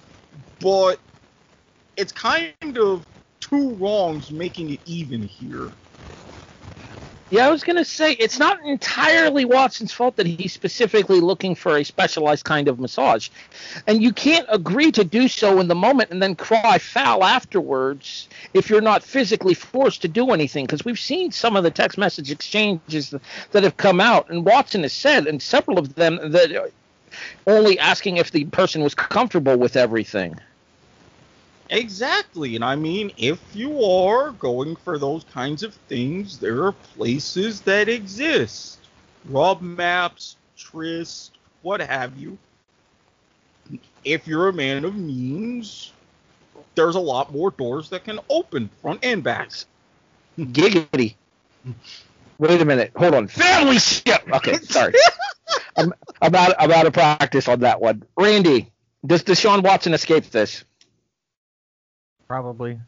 but 0.61 1.01
it's 1.97 2.13
kind 2.13 2.55
of 2.79 3.07
two 3.41 3.75
wrongs 3.77 4.31
making 4.33 4.71
it 4.71 4.81
even 4.87 5.23
here. 5.23 5.73
Yeah, 7.31 7.47
I 7.47 7.51
was 7.51 7.63
gonna 7.63 7.85
say 7.85 8.13
it's 8.13 8.39
not 8.39 8.65
entirely 8.65 9.45
Watson's 9.45 9.93
fault 9.93 10.17
that 10.17 10.27
he's 10.27 10.55
specifically 10.55 11.21
looking 11.21 11.55
for 11.55 11.77
a 11.77 11.85
specialized 11.85 12.47
kind 12.47 12.69
of 12.69 12.81
massage, 12.81 13.29
and 13.87 14.03
you 14.03 14.15
can't 14.15 14.47
agree 14.49 14.91
to 14.93 15.05
do 15.05 15.29
so 15.29 15.61
in 15.61 15.69
the 15.69 15.75
moment 15.75 16.11
and 16.11 16.23
then 16.23 16.35
cry 16.35 16.79
foul 16.79 17.23
afterwards 17.23 18.29
if 18.55 18.71
you're 18.71 18.81
not 18.81 19.03
physically 19.03 19.53
forced 19.53 20.01
to 20.03 20.09
do 20.09 20.31
anything. 20.31 20.65
Because 20.65 20.87
we've 20.87 20.99
seen 20.99 21.31
some 21.31 21.55
of 21.55 21.65
the 21.65 21.71
text 21.71 21.99
message 21.99 22.31
exchanges 22.31 23.15
that 23.51 23.63
have 23.63 23.77
come 23.77 24.01
out, 24.01 24.31
and 24.31 24.47
Watson 24.47 24.83
has 24.83 24.95
said, 24.95 25.27
and 25.27 25.43
several 25.43 25.79
of 25.79 25.97
them 25.97 26.33
that 26.33 26.73
only 27.47 27.79
asking 27.79 28.17
if 28.17 28.31
the 28.31 28.47
person 28.47 28.83
was 28.83 28.95
comfortable 28.95 29.57
with 29.59 29.77
everything. 29.77 30.39
Exactly. 31.71 32.55
And 32.57 32.65
I 32.65 32.77
mean, 32.77 33.13
if 33.17 33.41
you 33.55 33.85
are 33.85 34.31
going 34.33 34.77
for 34.77 34.99
those 34.99 35.25
kinds 35.25 35.63
of 35.63 35.75
things, 35.89 36.39
there 36.39 36.65
are 36.65 36.73
places 36.73 37.61
that 37.63 37.89
exist. 37.89 38.79
Rob 39.27 39.61
maps, 39.61 40.37
Tryst, 40.57 41.33
what 41.63 41.81
have 41.81 42.17
you. 42.17 42.39
If 44.05 44.27
you're 44.27 44.49
a 44.49 44.53
man 44.53 44.85
of 44.85 44.97
means, 44.97 45.93
there's 46.75 46.95
a 46.95 47.01
lot 47.01 47.33
more 47.33 47.51
doors 47.51 47.91
that 47.91 48.05
can 48.05 48.19
open 48.31 48.71
front 48.81 49.05
and 49.05 49.23
back. 49.23 49.51
Giggity. 50.39 51.17
Wait 52.39 52.61
a 52.61 52.65
minute. 52.65 52.93
Hold 52.97 53.15
on. 53.15 53.29
Family 53.29 53.79
shit. 53.79 54.23
Okay, 54.33 54.55
sorry. 54.59 54.95
I'm, 55.77 55.93
I'm 56.23 56.35
out. 56.35 56.55
I'm 56.59 56.71
out 56.71 56.87
of 56.87 56.93
practice 56.93 57.49
on 57.49 57.61
that 57.61 57.81
one. 57.81 58.05
Randy, 58.17 58.71
does 59.05 59.23
Deshaun 59.23 59.63
Watson 59.63 59.93
escape 59.93 60.31
this? 60.31 60.65
Probably. 62.29 62.79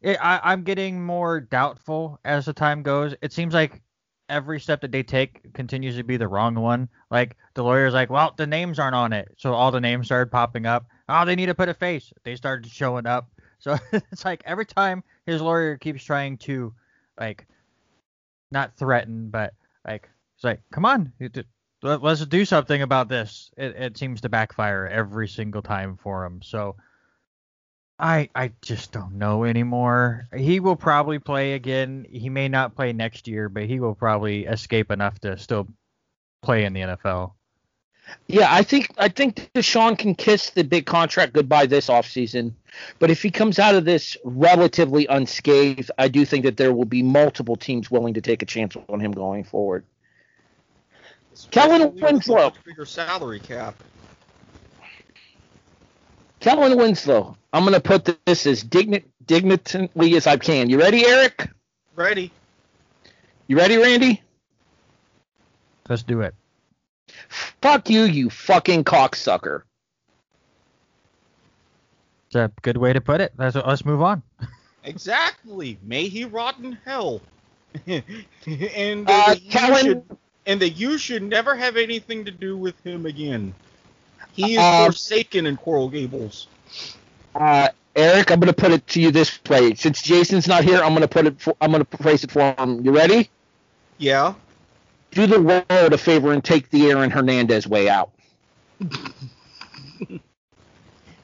It, 0.00 0.16
I, 0.20 0.40
I'm 0.42 0.62
getting 0.62 1.04
more 1.04 1.40
doubtful 1.40 2.18
as 2.24 2.46
the 2.46 2.52
time 2.52 2.82
goes. 2.82 3.14
It 3.22 3.32
seems 3.32 3.54
like 3.54 3.82
every 4.28 4.58
step 4.58 4.80
that 4.80 4.90
they 4.90 5.02
take 5.02 5.52
continues 5.52 5.96
to 5.96 6.02
be 6.04 6.16
the 6.16 6.26
wrong 6.28 6.54
one. 6.54 6.88
Like 7.10 7.36
the 7.54 7.62
lawyer's 7.62 7.92
like, 7.94 8.10
well, 8.10 8.34
the 8.36 8.46
names 8.46 8.78
aren't 8.78 8.94
on 8.94 9.12
it, 9.12 9.32
so 9.36 9.52
all 9.52 9.70
the 9.70 9.80
names 9.80 10.06
started 10.06 10.30
popping 10.32 10.66
up. 10.66 10.86
Oh, 11.08 11.24
they 11.24 11.36
need 11.36 11.46
to 11.46 11.54
put 11.54 11.68
a 11.68 11.74
face. 11.74 12.12
They 12.24 12.36
started 12.36 12.70
showing 12.70 13.06
up. 13.06 13.28
So 13.58 13.76
it's 13.92 14.24
like 14.24 14.42
every 14.44 14.66
time 14.66 15.04
his 15.26 15.40
lawyer 15.40 15.76
keeps 15.76 16.02
trying 16.02 16.38
to, 16.38 16.72
like, 17.20 17.46
not 18.50 18.76
threaten, 18.76 19.28
but 19.30 19.54
like, 19.86 20.08
it's 20.36 20.44
like, 20.44 20.62
come 20.72 20.84
on, 20.84 21.12
let- 21.82 22.02
let's 22.02 22.24
do 22.26 22.44
something 22.44 22.82
about 22.82 23.08
this. 23.08 23.50
It, 23.56 23.76
it 23.76 23.98
seems 23.98 24.20
to 24.22 24.28
backfire 24.28 24.86
every 24.86 25.28
single 25.28 25.62
time 25.62 25.96
for 25.96 26.24
him. 26.24 26.40
So 26.42 26.76
I 27.98 28.28
I 28.34 28.52
just 28.62 28.92
don't 28.92 29.14
know 29.14 29.44
anymore. 29.44 30.26
He 30.36 30.60
will 30.60 30.76
probably 30.76 31.18
play 31.18 31.54
again. 31.54 32.06
He 32.10 32.28
may 32.28 32.48
not 32.48 32.74
play 32.74 32.92
next 32.92 33.28
year, 33.28 33.48
but 33.48 33.64
he 33.64 33.80
will 33.80 33.94
probably 33.94 34.46
escape 34.46 34.90
enough 34.90 35.18
to 35.20 35.38
still 35.38 35.68
play 36.42 36.64
in 36.64 36.72
the 36.72 36.80
NFL. 36.80 37.32
Yeah, 38.26 38.48
I 38.50 38.62
think 38.62 38.92
I 38.98 39.08
think 39.08 39.50
Deshaun 39.54 39.96
can 39.96 40.14
kiss 40.14 40.50
the 40.50 40.64
big 40.64 40.86
contract 40.86 41.32
goodbye 41.32 41.66
this 41.66 41.88
offseason. 41.88 42.52
But 42.98 43.10
if 43.10 43.22
he 43.22 43.30
comes 43.30 43.58
out 43.58 43.74
of 43.74 43.84
this 43.84 44.16
relatively 44.24 45.06
unscathed, 45.06 45.90
I 45.98 46.08
do 46.08 46.24
think 46.24 46.44
that 46.44 46.56
there 46.56 46.72
will 46.72 46.84
be 46.84 47.02
multiple 47.02 47.56
teams 47.56 47.90
willing 47.90 48.14
to 48.14 48.20
take 48.20 48.42
a 48.42 48.46
chance 48.46 48.76
on 48.88 49.00
him 49.00 49.12
going 49.12 49.44
forward. 49.44 49.84
Kellen 51.50 51.82
Especially 51.82 51.94
with 51.94 52.02
a 52.02 52.06
Winslow. 52.06 52.52
Bigger 52.64 52.84
salary 52.84 53.40
cap. 53.40 53.74
Kellen 56.42 56.76
Winslow. 56.76 57.36
I'm 57.52 57.62
going 57.62 57.74
to 57.74 57.80
put 57.80 58.04
this 58.26 58.46
as 58.46 58.64
digni- 58.64 59.04
dignitantly 59.24 60.16
as 60.16 60.26
I 60.26 60.36
can. 60.36 60.68
You 60.68 60.78
ready, 60.80 61.06
Erik? 61.06 61.48
Ready? 61.94 62.32
You 63.46 63.56
ready, 63.56 63.76
Randy? 63.76 64.20
Let's 65.88 66.02
do 66.02 66.20
it. 66.22 66.34
Fuck 67.28 67.88
you, 67.90 68.02
you 68.02 68.28
fucking 68.28 68.82
cocksucker. 68.84 69.62
It's 72.26 72.34
a 72.34 72.50
good 72.62 72.76
way 72.76 72.92
to 72.92 73.00
put 73.00 73.20
it. 73.20 73.32
Let's, 73.38 73.54
let's 73.56 73.84
move 73.84 74.02
on. 74.02 74.22
Exactly. 74.84 75.78
May 75.84 76.08
he 76.08 76.24
rot 76.24 76.58
in 76.58 76.72
hell. 76.84 77.20
and 77.86 78.02
Uh, 79.08 79.26
that 79.28 79.40
you 79.40 79.48
Kellen- 79.48 79.84
should, 79.84 80.02
and 80.44 80.60
that 80.60 80.70
you 80.70 80.98
should 80.98 81.22
never 81.22 81.54
have 81.54 81.76
anything 81.76 82.24
to 82.24 82.32
do 82.32 82.56
with 82.56 82.74
him 82.82 83.06
again. 83.06 83.54
He 84.32 84.54
is 84.54 84.58
Uh, 84.58 84.86
forsaken 84.86 85.46
in 85.46 85.56
Coral 85.56 85.88
Gables. 85.88 86.46
Uh, 87.34 87.68
Erik, 87.94 88.30
I'm 88.30 88.40
going 88.40 88.52
to 88.52 88.58
put 88.58 88.72
it 88.72 88.86
to 88.88 89.00
you 89.00 89.10
this 89.10 89.38
way. 89.48 89.74
Since 89.74 90.02
Jason's 90.02 90.48
not 90.48 90.64
here, 90.64 90.78
I'm 90.82 90.90
going 90.90 91.02
to 91.02 91.08
put 91.08 91.26
it. 91.26 91.40
For, 91.40 91.54
I'm 91.60 91.70
going 91.72 91.84
to 91.84 91.96
phrase 91.98 92.24
it 92.24 92.30
for 92.30 92.54
him. 92.58 92.84
You 92.84 92.92
ready? 92.92 93.28
Yeah. 93.98 94.34
Do 95.10 95.26
the 95.26 95.40
world 95.40 95.92
a 95.92 95.98
favor 95.98 96.32
and 96.32 96.42
take 96.42 96.70
the 96.70 96.90
Aaron 96.90 97.10
Hernandez 97.10 97.66
way 97.68 97.88
out. 97.88 98.10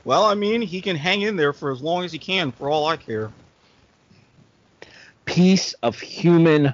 Well, 0.09 0.25
I 0.25 0.35
mean, 0.35 0.63
he 0.63 0.81
can 0.81 0.97
hang 0.97 1.21
in 1.21 1.37
there 1.37 1.53
for 1.53 1.71
as 1.71 1.83
long 1.83 2.03
as 2.03 2.13
he 2.13 2.19
can, 2.19 2.51
for 2.51 2.71
all 2.71 2.87
I 2.87 2.97
care. 2.97 3.31
Piece 5.27 5.75
of 5.83 6.01
human 6.01 6.73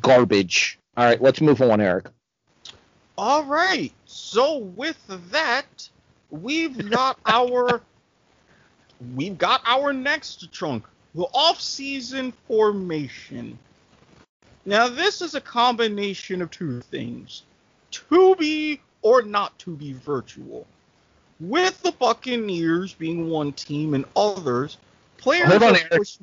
garbage. 0.00 0.78
All 0.96 1.04
right, 1.04 1.20
let's 1.20 1.40
move 1.40 1.60
on, 1.60 1.80
Erik. 1.80 2.06
All 3.18 3.42
right. 3.46 3.92
So 4.12 4.58
with 4.58 4.98
that, 5.30 5.88
we've 6.30 6.90
got 6.90 7.18
our 7.26 7.80
we've 9.16 9.38
got 9.38 9.62
our 9.64 9.92
next 9.92 10.52
chunk, 10.52 10.84
the 11.14 11.22
off-season 11.32 12.32
formation. 12.46 13.58
Now 14.66 14.86
this 14.88 15.22
is 15.22 15.34
a 15.34 15.40
combination 15.40 16.42
of 16.42 16.50
two 16.50 16.80
things: 16.82 17.42
to 17.92 18.36
be 18.36 18.80
or 19.00 19.22
not 19.22 19.58
to 19.60 19.74
be 19.74 19.94
virtual. 19.94 20.66
With 21.40 21.82
the 21.82 21.92
Buccaneers 21.92 22.92
being 22.92 23.28
one 23.30 23.52
team 23.52 23.94
and 23.94 24.04
others, 24.14 24.76
players 25.16 25.48
Hold 25.48 25.62
on, 25.62 25.76
Erik. 25.76 25.90
push- 25.90 26.18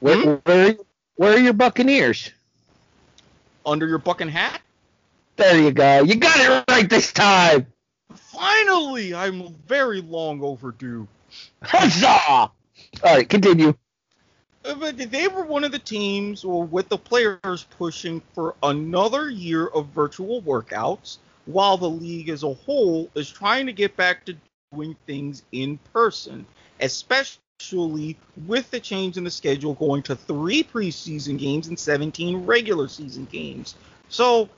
Where, 0.00 0.16
Hmm? 0.22 0.34
where, 0.44 0.76
where 1.16 1.34
are 1.34 1.38
your 1.40 1.52
Buccaneers? 1.52 2.30
under 3.66 3.86
your 3.86 3.98
bucking 3.98 4.28
hat. 4.28 4.60
There 5.36 5.60
you 5.60 5.70
go. 5.72 6.02
You 6.02 6.16
got 6.16 6.38
it 6.38 6.64
right 6.68 6.88
this 6.88 7.12
time. 7.12 7.66
Finally, 8.14 9.14
I'm 9.14 9.54
very 9.66 10.00
long 10.00 10.42
overdue. 10.42 11.08
Huzzah! 11.62 12.08
All 12.08 12.52
right, 13.04 13.28
continue. 13.28 13.74
Uh, 14.64 14.74
But 14.74 14.98
they 14.98 15.28
were 15.28 15.44
one 15.44 15.64
of 15.64 15.72
the 15.72 15.78
teams, 15.78 16.44
or 16.44 16.64
with 16.64 16.88
the 16.88 16.98
players 16.98 17.66
pushing 17.78 18.22
for 18.34 18.54
another 18.62 19.30
year 19.30 19.66
of 19.66 19.86
virtual 19.88 20.42
workouts, 20.42 21.18
while 21.46 21.76
the 21.76 21.88
league 21.88 22.28
as 22.28 22.42
a 22.42 22.52
whole 22.52 23.10
is 23.14 23.30
trying 23.30 23.66
to 23.66 23.72
get 23.72 23.96
back 23.96 24.24
to 24.26 24.36
doing 24.72 24.96
things 25.06 25.42
in 25.52 25.78
person, 25.92 26.46
especially 26.80 28.16
with 28.46 28.70
the 28.70 28.80
change 28.80 29.16
in 29.16 29.24
the 29.24 29.30
schedule 29.30 29.74
going 29.74 30.02
to 30.02 30.16
three 30.16 30.62
preseason 30.62 31.38
games 31.38 31.68
and 31.68 31.78
17 31.78 32.44
regular 32.44 32.88
season 32.88 33.26
games. 33.30 33.74
So, 34.08 34.48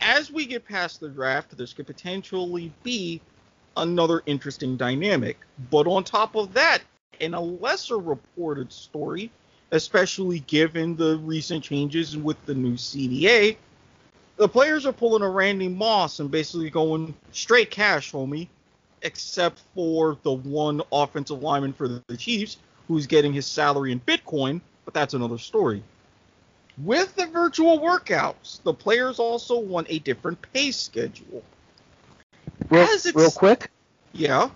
as 0.00 0.30
we 0.30 0.46
get 0.46 0.66
past 0.66 1.00
the 1.00 1.08
draft, 1.08 1.56
this 1.56 1.72
could 1.72 1.86
potentially 1.86 2.72
be 2.82 3.20
another 3.76 4.22
interesting 4.26 4.76
dynamic. 4.76 5.38
But 5.70 5.86
on 5.86 6.04
top 6.04 6.34
of 6.34 6.52
that, 6.54 6.80
in 7.20 7.34
a 7.34 7.40
lesser 7.40 7.98
reported 7.98 8.72
story, 8.72 9.30
especially 9.72 10.40
given 10.40 10.96
the 10.96 11.18
recent 11.18 11.62
changes 11.62 12.16
with 12.16 12.44
the 12.46 12.54
new 12.54 12.74
CBA, 12.74 13.56
the 14.36 14.48
players 14.48 14.86
are 14.86 14.92
pulling 14.92 15.22
a 15.22 15.28
Randy 15.28 15.68
Moss 15.68 16.18
and 16.18 16.30
basically 16.30 16.70
going 16.70 17.14
straight 17.32 17.70
cash, 17.70 18.10
homie, 18.10 18.48
except 19.02 19.62
for 19.74 20.16
the 20.22 20.32
one 20.32 20.80
offensive 20.92 21.42
lineman 21.42 21.72
for 21.72 21.88
the 21.88 22.16
Chiefs 22.16 22.56
who's 22.88 23.06
getting 23.06 23.32
his 23.32 23.46
salary 23.46 23.92
in 23.92 24.00
Bitcoin, 24.00 24.60
but 24.84 24.94
that's 24.94 25.14
another 25.14 25.38
story. 25.38 25.82
With 26.84 27.14
the 27.16 27.26
virtual 27.26 27.78
workouts, 27.80 28.62
the 28.62 28.72
players 28.72 29.18
also 29.18 29.58
want 29.58 29.86
a 29.90 29.98
different 29.98 30.40
pay 30.52 30.70
schedule. 30.70 31.42
Real, 32.70 32.88
real 33.14 33.30
quick, 33.30 33.70
Yeah, 34.12 34.50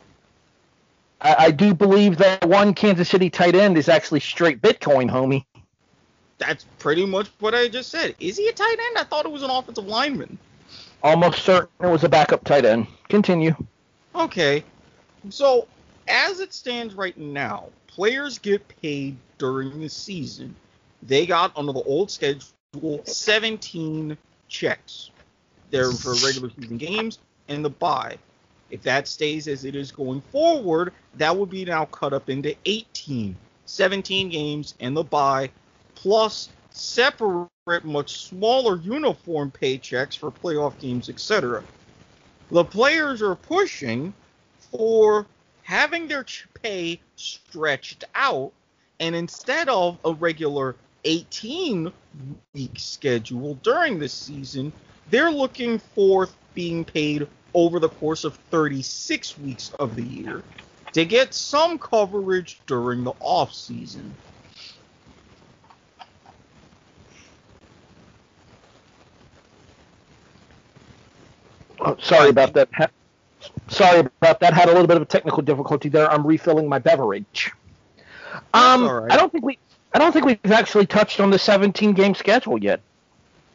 I, 1.20 1.46
I 1.46 1.50
do 1.50 1.74
believe 1.74 2.18
that 2.18 2.46
one 2.46 2.74
Kansas 2.74 3.08
City 3.08 3.30
tight 3.30 3.54
end 3.56 3.76
is 3.76 3.88
actually 3.88 4.20
straight 4.20 4.62
Bitcoin, 4.62 5.10
homie. 5.10 5.44
that's 6.38 6.64
pretty 6.78 7.04
much 7.04 7.28
what 7.40 7.54
I 7.54 7.68
just 7.68 7.90
said. 7.90 8.14
Is 8.20 8.36
he 8.36 8.48
a 8.48 8.52
tight 8.52 8.76
end? 8.78 8.98
I 8.98 9.04
thought 9.04 9.24
it 9.24 9.32
was 9.32 9.42
an 9.42 9.50
offensive 9.50 9.86
lineman. 9.86 10.38
Almost 11.02 11.42
certain 11.42 11.68
it 11.80 11.90
was 11.90 12.04
a 12.04 12.08
backup 12.08 12.44
tight 12.44 12.64
end. 12.64 12.86
Continue. 13.08 13.54
Okay. 14.14 14.64
So, 15.30 15.66
as 16.06 16.40
it 16.40 16.54
stands 16.54 16.94
right 16.94 17.16
now, 17.18 17.68
players 17.86 18.38
get 18.38 18.66
paid 18.80 19.16
during 19.38 19.80
the 19.80 19.88
season. 19.88 20.54
They 21.06 21.26
got, 21.26 21.52
under 21.56 21.72
the 21.72 21.82
old 21.82 22.10
schedule, 22.10 23.02
17 23.04 24.16
checks. 24.48 25.10
They're 25.70 25.92
for 25.92 26.14
regular 26.14 26.50
season 26.50 26.78
games 26.78 27.18
and 27.48 27.64
the 27.64 27.70
bye. 27.70 28.16
If 28.70 28.82
that 28.82 29.06
stays 29.06 29.46
as 29.46 29.64
it 29.64 29.76
is 29.76 29.92
going 29.92 30.22
forward, 30.32 30.92
that 31.16 31.36
would 31.36 31.50
be 31.50 31.64
now 31.64 31.84
cut 31.86 32.12
up 32.12 32.30
into 32.30 32.56
18. 32.64 33.36
17 33.66 34.28
games 34.30 34.74
and 34.80 34.96
the 34.96 35.04
bye, 35.04 35.50
plus 35.94 36.48
separate, 36.70 37.50
much 37.82 38.26
smaller 38.26 38.76
uniform 38.76 39.50
paychecks 39.50 40.16
for 40.16 40.30
playoff 40.30 40.78
games, 40.78 41.08
etc. 41.08 41.62
The 42.50 42.64
players 42.64 43.22
are 43.22 43.36
pushing 43.36 44.12
for 44.70 45.26
having 45.62 46.08
their 46.08 46.24
pay 46.62 47.00
stretched 47.16 48.04
out, 48.14 48.52
and 49.00 49.14
instead 49.14 49.68
of 49.68 49.98
a 50.04 50.12
regular 50.12 50.76
18 51.04 51.92
week 52.54 52.72
schedule 52.76 53.54
during 53.62 53.98
the 53.98 54.08
season, 54.08 54.72
they're 55.10 55.30
looking 55.30 55.78
for 55.78 56.28
being 56.54 56.84
paid 56.84 57.26
over 57.54 57.78
the 57.78 57.88
course 57.88 58.24
of 58.24 58.36
36 58.50 59.38
weeks 59.38 59.72
of 59.78 59.96
the 59.96 60.02
year 60.02 60.42
to 60.92 61.04
get 61.04 61.34
some 61.34 61.78
coverage 61.78 62.60
during 62.66 63.04
the 63.04 63.12
off 63.20 63.52
season. 63.52 64.14
Oh, 71.80 71.96
sorry 72.00 72.30
about 72.30 72.54
that. 72.54 72.68
Ha- 72.74 72.88
Sorry 73.68 74.00
about 74.00 74.40
that. 74.40 74.54
Had 74.54 74.68
a 74.68 74.72
little 74.72 74.86
bit 74.86 74.96
of 74.96 75.02
a 75.02 75.06
technical 75.06 75.42
difficulty 75.42 75.88
there. 75.88 76.10
I'm 76.10 76.26
refilling 76.26 76.68
my 76.68 76.78
beverage. 76.78 77.52
Um, 78.54 78.88
right. 78.88 79.12
I 79.12 79.16
don't 79.16 79.30
think 79.30 79.44
we, 79.44 79.58
I 79.94 79.98
don't 79.98 80.12
think 80.12 80.24
we've 80.26 80.52
actually 80.52 80.86
touched 80.86 81.20
on 81.20 81.30
the 81.30 81.38
17 81.38 81.92
game 81.92 82.14
schedule 82.14 82.58
yet, 82.58 82.80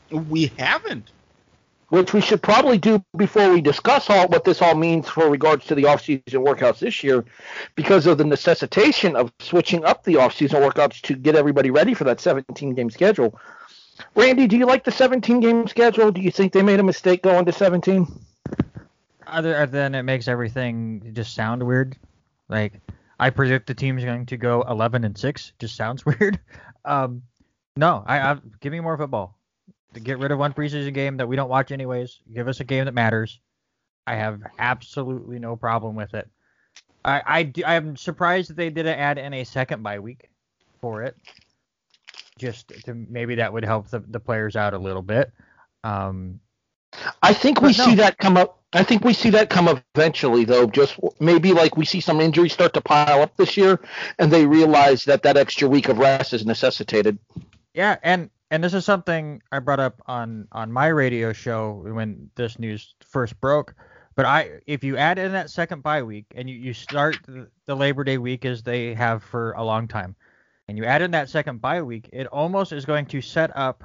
We 0.09 0.51
haven't. 0.57 1.11
which 1.89 2.13
we 2.13 2.21
should 2.21 2.41
probably 2.41 2.77
do 2.77 3.03
before 3.17 3.51
we 3.51 3.59
discuss 3.61 4.09
all 4.09 4.27
what 4.29 4.45
this 4.45 4.61
all 4.61 4.75
means 4.75 5.09
for 5.09 5.29
regards 5.29 5.65
to 5.65 5.75
the 5.75 5.83
offseason 5.83 6.45
workouts 6.45 6.79
this 6.79 7.03
year, 7.03 7.25
because 7.75 8.05
of 8.07 8.17
the 8.17 8.23
necessitation 8.23 9.15
of 9.15 9.33
switching 9.39 9.83
up 9.83 10.03
the 10.03 10.13
offseason 10.13 10.61
workouts 10.67 11.01
to 11.01 11.15
get 11.15 11.35
everybody 11.35 11.71
ready 11.71 11.93
for 11.93 12.05
that 12.05 12.21
17 12.21 12.73
game 12.73 12.89
schedule. 12.89 13.37
Randy, 14.15 14.47
do 14.47 14.55
you 14.55 14.65
like 14.65 14.85
the 14.85 14.91
17 14.91 15.41
game 15.41 15.67
schedule? 15.67 16.09
Do 16.11 16.21
you 16.21 16.31
think 16.31 16.53
they 16.53 16.61
made 16.63 16.79
a 16.79 16.83
mistake 16.83 17.21
going 17.21 17.45
to 17.45 17.51
17? 17.51 18.07
Other 19.27 19.55
other 19.57 19.71
than 19.71 19.93
it 19.93 20.03
makes 20.03 20.27
everything 20.27 21.11
just 21.13 21.35
sound 21.35 21.61
weird. 21.61 21.97
Like 22.47 22.73
I 23.19 23.29
predict 23.29 23.67
the 23.67 23.73
team's 23.73 24.03
going 24.03 24.25
to 24.27 24.37
go 24.37 24.63
11 24.69 25.03
and 25.03 25.17
six. 25.17 25.51
Just 25.59 25.75
sounds 25.75 26.05
weird. 26.05 26.39
Um, 26.85 27.23
no, 27.75 28.03
I, 28.05 28.19
I 28.19 28.37
give 28.61 28.71
me 28.71 28.79
more 28.79 28.97
football. 28.97 29.35
To 29.95 29.99
get 29.99 30.19
rid 30.19 30.31
of 30.31 30.37
one 30.37 30.53
preseason 30.53 30.93
game 30.93 31.17
that 31.17 31.27
we 31.27 31.35
don't 31.35 31.49
watch 31.49 31.71
anyways. 31.71 32.19
Give 32.33 32.47
us 32.47 32.59
a 32.59 32.63
game 32.63 32.85
that 32.85 32.93
matters. 32.93 33.39
I 34.05 34.15
have 34.15 34.41
absolutely 34.59 35.39
no 35.39 35.55
problem 35.55 35.95
with 35.95 36.13
it. 36.13 36.27
I, 37.03 37.51
I 37.65 37.75
I'm 37.75 37.95
surprised 37.95 38.49
that 38.49 38.57
they 38.57 38.69
didn't 38.69 38.99
add 38.99 39.17
in 39.17 39.33
a 39.33 39.43
second 39.43 39.81
bye 39.81 39.99
week 39.99 40.29
for 40.79 41.03
it. 41.03 41.15
Just 42.37 42.69
to 42.85 42.93
maybe 42.93 43.35
that 43.35 43.51
would 43.51 43.65
help 43.65 43.89
the, 43.89 43.99
the 43.99 44.19
players 44.19 44.55
out 44.55 44.73
a 44.73 44.79
little 44.79 45.01
bit. 45.01 45.31
Um, 45.83 46.39
I 47.21 47.33
think 47.33 47.61
we 47.61 47.69
no. 47.69 47.85
see 47.85 47.95
that 47.95 48.17
come 48.17 48.37
up. 48.37 48.59
I 48.73 48.83
think 48.83 49.03
we 49.03 49.13
see 49.13 49.29
that 49.31 49.49
come 49.49 49.81
eventually, 49.95 50.45
though. 50.45 50.67
Just 50.67 50.99
maybe 51.19 51.53
like 51.53 51.75
we 51.75 51.85
see 51.85 51.99
some 52.01 52.21
injuries 52.21 52.53
start 52.53 52.73
to 52.75 52.81
pile 52.81 53.21
up 53.21 53.35
this 53.37 53.57
year, 53.57 53.79
and 54.19 54.31
they 54.31 54.45
realize 54.45 55.05
that 55.05 55.23
that 55.23 55.37
extra 55.37 55.67
week 55.67 55.89
of 55.89 55.97
rest 55.97 56.33
is 56.33 56.45
necessitated. 56.45 57.17
Yeah, 57.73 57.97
and 58.03 58.29
and 58.51 58.63
this 58.63 58.73
is 58.73 58.85
something 58.85 59.41
I 59.51 59.59
brought 59.59 59.79
up 59.79 60.01
on 60.05 60.47
on 60.51 60.71
my 60.71 60.87
radio 60.87 61.33
show 61.33 61.83
when 61.85 62.29
this 62.35 62.59
news 62.59 62.95
first 63.01 63.39
broke. 63.39 63.73
But 64.15 64.25
I, 64.25 64.59
if 64.67 64.83
you 64.83 64.97
add 64.97 65.17
in 65.17 65.31
that 65.31 65.49
second 65.49 65.81
bye 65.81 66.03
week 66.03 66.25
and 66.35 66.49
you, 66.49 66.55
you 66.55 66.73
start 66.73 67.17
the, 67.25 67.47
the 67.65 67.75
Labor 67.75 68.03
Day 68.03 68.17
week 68.17 68.43
as 68.43 68.61
they 68.61 68.93
have 68.93 69.23
for 69.23 69.53
a 69.53 69.63
long 69.63 69.87
time, 69.87 70.15
and 70.67 70.77
you 70.77 70.83
add 70.83 71.01
in 71.01 71.11
that 71.11 71.29
second 71.29 71.61
bye 71.61 71.81
week, 71.81 72.09
it 72.11 72.27
almost 72.27 72.73
is 72.73 72.85
going 72.85 73.05
to 73.07 73.21
set 73.21 73.55
up 73.55 73.83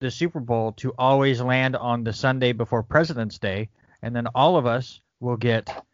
the 0.00 0.10
Super 0.10 0.40
Bowl 0.40 0.72
to 0.72 0.92
always 0.98 1.40
land 1.40 1.76
on 1.76 2.04
the 2.04 2.12
Sunday 2.12 2.52
before 2.52 2.82
President's 2.82 3.38
Day, 3.38 3.68
and 4.02 4.14
then 4.14 4.26
all 4.34 4.56
of 4.56 4.66
us 4.66 5.00
will 5.20 5.36
get 5.36 5.84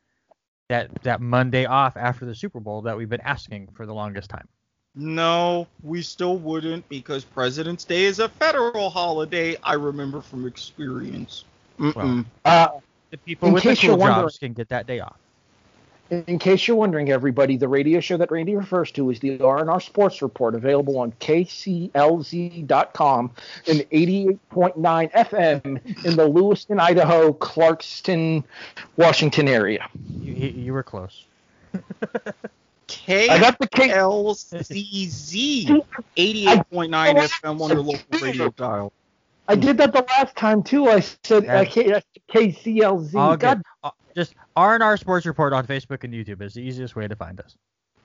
that 0.68 1.02
that 1.02 1.20
Monday 1.20 1.64
off 1.64 1.96
after 1.96 2.24
the 2.24 2.34
Super 2.34 2.60
Bowl 2.60 2.82
that 2.82 2.96
we've 2.96 3.08
been 3.08 3.20
asking 3.20 3.68
for 3.74 3.86
the 3.86 3.94
longest 3.94 4.30
time. 4.30 4.48
No, 4.94 5.66
we 5.82 6.02
still 6.02 6.36
wouldn't 6.38 6.88
because 6.88 7.24
President's 7.24 7.84
Day 7.84 8.04
is 8.04 8.20
a 8.20 8.28
federal 8.28 8.90
holiday. 8.90 9.56
I 9.62 9.74
remember 9.74 10.20
from 10.20 10.46
experience. 10.46 11.44
Mm-mm. 11.80 12.24
Uh, 12.44 12.68
The 13.10 13.18
people 13.18 13.48
In 13.48 13.54
with 13.54 13.64
the 13.64 13.76
cool 13.76 13.96
jobs 13.98 14.38
can 14.38 14.52
get 14.52 14.68
that 14.68 14.86
day 14.86 15.00
off. 15.00 15.18
In 16.10 16.38
case 16.38 16.68
you're 16.68 16.76
wondering, 16.76 17.10
everybody, 17.10 17.56
the 17.56 17.66
radio 17.66 17.98
show 17.98 18.18
that 18.18 18.30
Randy 18.30 18.54
refers 18.54 18.90
to 18.92 19.08
is 19.10 19.20
the 19.20 19.40
R&R 19.40 19.80
Sports 19.80 20.20
Report, 20.20 20.54
available 20.54 20.98
on 20.98 21.12
KCLZ.com 21.12 23.30
and 23.68 23.80
88.9 23.90 25.12
FM 25.12 26.04
in 26.04 26.16
the 26.16 26.28
Lewiston, 26.28 26.78
Idaho, 26.78 27.32
Clarkston, 27.32 28.44
Washington 28.96 29.48
area. 29.48 29.88
You, 30.20 30.34
you 30.34 30.48
you 30.50 30.72
were 30.74 30.82
close. 30.82 31.24
K 32.86 33.28
I 33.30 33.38
got 33.40 33.58
the 33.58 33.66
K. 33.66 33.90
L 33.90 34.34
C 34.34 35.06
Z 35.08 35.66
88.9 36.16 36.64
FM 36.68 37.60
on 37.62 37.70
your 37.70 37.80
local 37.80 38.04
radio 38.20 38.50
dial. 38.50 38.92
I 39.48 39.54
did 39.56 39.78
that 39.78 39.92
the 39.94 40.02
last 40.08 40.36
time 40.36 40.62
too. 40.62 40.86
I 40.88 41.00
said 41.00 41.44
Yeah. 41.44 41.60
uh, 41.60 41.64
K- 41.64 42.02
KCLZ. 42.30 43.14
All 43.14 43.36
God, 43.38 43.62
good. 43.82 43.90
Just 44.14 44.34
R 44.56 44.74
and 44.74 44.82
R 44.82 44.96
Sports 44.96 45.26
Report 45.26 45.52
on 45.52 45.66
Facebook 45.66 46.04
and 46.04 46.12
YouTube 46.14 46.40
is 46.42 46.54
the 46.54 46.62
easiest 46.62 46.94
way 46.96 47.08
to 47.08 47.16
find 47.16 47.40
us. 47.40 47.56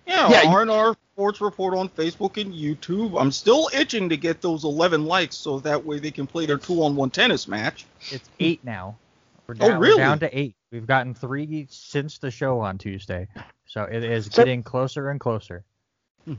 Yeah, 0.07 0.27
Yeah, 0.29 0.51
R&R 0.51 0.95
Sports 1.13 1.39
Report 1.39 1.75
on 1.77 1.87
Facebook 1.87 2.41
and 2.41 2.51
YouTube. 2.51 3.19
I'm 3.21 3.31
still 3.31 3.69
itching 3.75 4.09
to 4.09 4.17
get 4.17 4.41
those 4.41 4.63
11 4.63 5.05
likes 5.05 5.35
so 5.37 5.59
that 5.59 5.85
way 5.85 5.99
they 5.99 6.09
can 6.09 6.25
play 6.25 6.47
their 6.47 6.57
two-on-one 6.57 7.11
tennis 7.11 7.47
match. 7.47 7.85
It's 8.09 8.27
eight 8.39 8.63
now. 8.63 8.97
We're 9.45 9.53
Oh, 9.59 9.67
down, 9.69 9.79
we're 9.79 9.85
really? 9.85 9.97
down 9.99 10.19
to 10.21 10.35
eight. 10.39 10.55
We've 10.71 10.87
gotten 10.87 11.13
three 11.13 11.67
since 11.69 12.17
the 12.17 12.31
show 12.31 12.59
on 12.59 12.79
Tuesday, 12.79 13.27
so 13.67 13.83
it 13.83 14.03
is 14.03 14.25
So- 14.31 14.41
getting 14.41 14.63
closer 14.63 15.11
and 15.11 15.19
closer. 15.19 15.63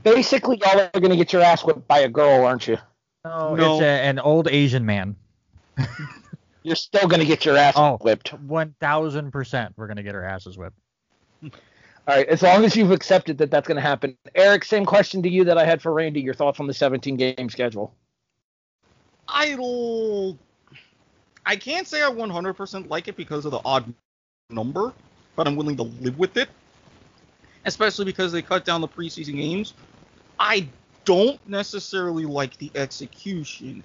basically, 0.03 0.57
y'all 0.57 0.89
are 0.93 0.99
gonna 0.99 1.15
get 1.15 1.31
your 1.31 1.41
ass 1.41 1.63
whipped 1.63 1.87
by 1.87 1.99
a 1.99 2.09
girl, 2.09 2.45
aren't 2.45 2.67
you? 2.67 2.77
No, 3.23 3.55
No. 3.55 3.73
it's 3.75 3.83
a, 3.83 3.85
an 3.85 4.19
old 4.19 4.49
Asian 4.49 4.85
man. 4.85 5.15
You're 6.63 6.75
still 6.75 7.07
gonna 7.07 7.25
get 7.25 7.45
your 7.45 7.57
ass 7.57 7.73
Oh. 7.75 7.97
whipped. 8.01 8.33
One 8.33 8.75
thousand 8.79 9.31
percent, 9.31 9.73
we're 9.77 9.87
gonna 9.87 10.03
get 10.03 10.15
our 10.15 10.23
asses 10.23 10.57
whipped. 10.57 10.77
All 11.43 11.49
right, 12.07 12.27
as 12.27 12.41
long 12.41 12.63
as 12.65 12.75
you've 12.75 12.91
accepted 12.91 13.37
that 13.39 13.51
that's 13.51 13.67
gonna 13.67 13.81
happen. 13.81 14.17
Erik, 14.35 14.63
same 14.65 14.85
question 14.85 15.21
to 15.23 15.29
you 15.29 15.43
that 15.45 15.57
I 15.57 15.65
had 15.65 15.81
for 15.81 15.93
Randy. 15.93 16.21
Your 16.21 16.33
thoughts 16.33 16.59
on 16.59 16.67
the 16.67 16.73
17 16.73 17.15
game 17.15 17.49
schedule? 17.49 17.93
I 19.27 19.55
I 21.45 21.55
can't 21.55 21.87
say 21.87 22.03
I 22.03 22.09
100% 22.09 22.89
like 22.89 23.07
it 23.07 23.15
because 23.15 23.45
of 23.45 23.51
the 23.51 23.61
odd 23.65 23.93
number, 24.49 24.93
but 25.35 25.47
I'm 25.47 25.55
willing 25.55 25.77
to 25.77 25.83
live 25.83 26.17
with 26.19 26.37
it. 26.37 26.49
Especially 27.65 28.05
because 28.05 28.31
they 28.31 28.41
cut 28.41 28.65
down 28.65 28.81
the 28.81 28.87
preseason 28.87 29.35
games. 29.35 29.73
I 30.39 30.67
don't 31.05 31.39
necessarily 31.47 32.25
like 32.25 32.57
the 32.57 32.71
execution. 32.75 33.83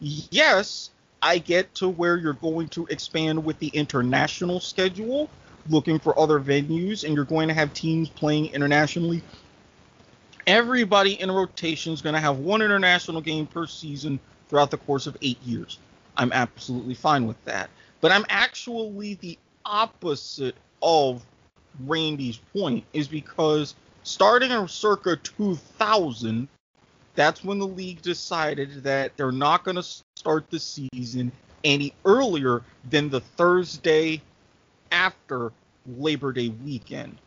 Yes, 0.00 0.90
I 1.24 1.38
get 1.38 1.74
to 1.76 1.88
where 1.88 2.18
you're 2.18 2.34
going 2.34 2.68
to 2.68 2.84
expand 2.90 3.42
with 3.42 3.58
the 3.58 3.68
international 3.68 4.60
schedule, 4.60 5.30
looking 5.70 5.98
for 5.98 6.16
other 6.18 6.38
venues, 6.38 7.02
and 7.02 7.14
you're 7.14 7.24
going 7.24 7.48
to 7.48 7.54
have 7.54 7.72
teams 7.72 8.10
playing 8.10 8.52
internationally. 8.52 9.22
Everybody 10.46 11.18
in 11.18 11.30
rotation 11.30 11.94
is 11.94 12.02
going 12.02 12.14
to 12.14 12.20
have 12.20 12.40
one 12.40 12.60
international 12.60 13.22
game 13.22 13.46
per 13.46 13.66
season 13.66 14.20
throughout 14.50 14.70
the 14.70 14.76
course 14.76 15.06
of 15.06 15.16
eight 15.22 15.42
years. 15.42 15.78
I'm 16.18 16.30
absolutely 16.30 16.92
fine 16.92 17.26
with 17.26 17.42
that. 17.46 17.70
But 18.02 18.12
I'm 18.12 18.26
actually 18.28 19.14
the 19.14 19.38
opposite 19.64 20.56
of 20.82 21.24
Randy's 21.86 22.36
point, 22.52 22.84
is 22.92 23.08
because 23.08 23.74
starting 24.02 24.50
in 24.50 24.68
circa 24.68 25.16
2000, 25.16 26.48
that's 27.14 27.42
when 27.42 27.58
the 27.58 27.66
league 27.66 28.02
decided 28.02 28.82
that 28.84 29.16
they're 29.16 29.32
not 29.32 29.64
going 29.64 29.76
to 29.76 30.03
start 30.16 30.48
the 30.48 30.60
season 30.60 31.32
any 31.64 31.92
earlier 32.04 32.62
than 32.88 33.10
the 33.10 33.20
Thursday 33.20 34.22
after 34.92 35.52
Labor 35.98 36.32
Day 36.32 36.50
weekend. 36.64 37.18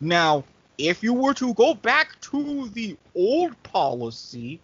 Now, 0.00 0.44
if 0.78 1.02
you 1.02 1.12
were 1.12 1.34
to 1.34 1.52
go 1.54 1.74
back 1.74 2.18
to 2.22 2.68
the 2.70 2.96
old 3.14 3.62
policy 3.62 4.58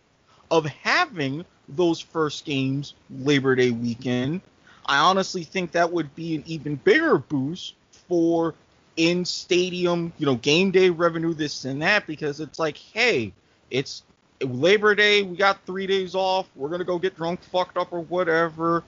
of 0.50 0.64
having 0.64 1.44
those 1.68 2.00
first 2.00 2.46
games 2.46 2.94
Labor 3.10 3.54
Day 3.54 3.72
weekend, 3.72 4.40
I 4.86 4.98
honestly 4.98 5.44
think 5.44 5.72
that 5.72 5.92
would 5.92 6.14
be 6.14 6.34
an 6.36 6.44
even 6.46 6.76
bigger 6.76 7.18
boost 7.18 7.74
for 7.90 8.54
in 8.96 9.24
stadium, 9.26 10.14
you 10.16 10.24
know, 10.24 10.36
game 10.36 10.70
day 10.70 10.88
revenue, 10.88 11.34
this 11.34 11.66
and 11.66 11.82
that, 11.82 12.06
because 12.06 12.40
it's 12.40 12.58
like, 12.58 12.78
hey, 12.78 13.34
it's 13.70 14.02
Labor 14.40 14.94
Day, 14.94 15.22
we 15.22 15.36
got 15.36 15.64
three 15.64 15.86
days 15.86 16.14
off, 16.14 16.46
we're 16.54 16.68
gonna 16.68 16.84
go 16.84 16.98
get 16.98 17.16
drunk, 17.16 17.42
fucked 17.42 17.76
up, 17.76 17.92
or 17.92 18.00
whatever. 18.00 18.84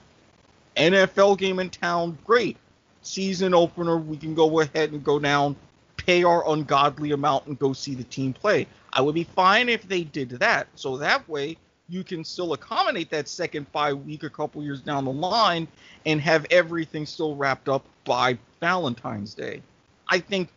NFL 0.77 1.39
game 1.39 1.59
in 1.59 1.71
town, 1.71 2.19
great. 2.25 2.57
Season 3.03 3.55
opener, 3.55 3.97
we 3.97 4.17
can 4.17 4.35
go 4.35 4.61
ahead 4.61 4.93
and 4.93 5.03
go 5.03 5.19
down, 5.19 5.57
pay 5.97 6.23
our 6.23 6.49
ungodly 6.51 7.13
amount, 7.13 7.47
and 7.47 7.59
go 7.59 7.73
see 7.73 7.95
the 7.95 8.05
team 8.05 8.33
play. 8.33 8.67
I 8.93 9.01
would 9.01 9.15
be 9.15 9.25
fine 9.25 9.69
if 9.69 9.83
they 9.89 10.05
did 10.05 10.31
that. 10.31 10.69
So 10.75 10.97
that 10.99 11.27
way, 11.29 11.57
you 11.89 12.05
can 12.05 12.23
still 12.23 12.53
accommodate 12.53 13.11
that 13.11 13.29
second 13.29 13.71
bye 13.73 13.93
week 13.93 14.23
a 14.23 14.31
couple 14.31 14.63
years 14.63 14.81
down 14.83 15.05
the 15.05 15.13
line 15.13 15.67
and 16.05 16.21
have 16.21 16.47
everything 16.51 17.07
still 17.07 17.35
wrapped 17.35 17.69
up 17.69 17.85
by 18.05 18.37
Valentine's 18.61 19.35
Day. 19.35 19.63
I 20.09 20.19
think 20.21 20.51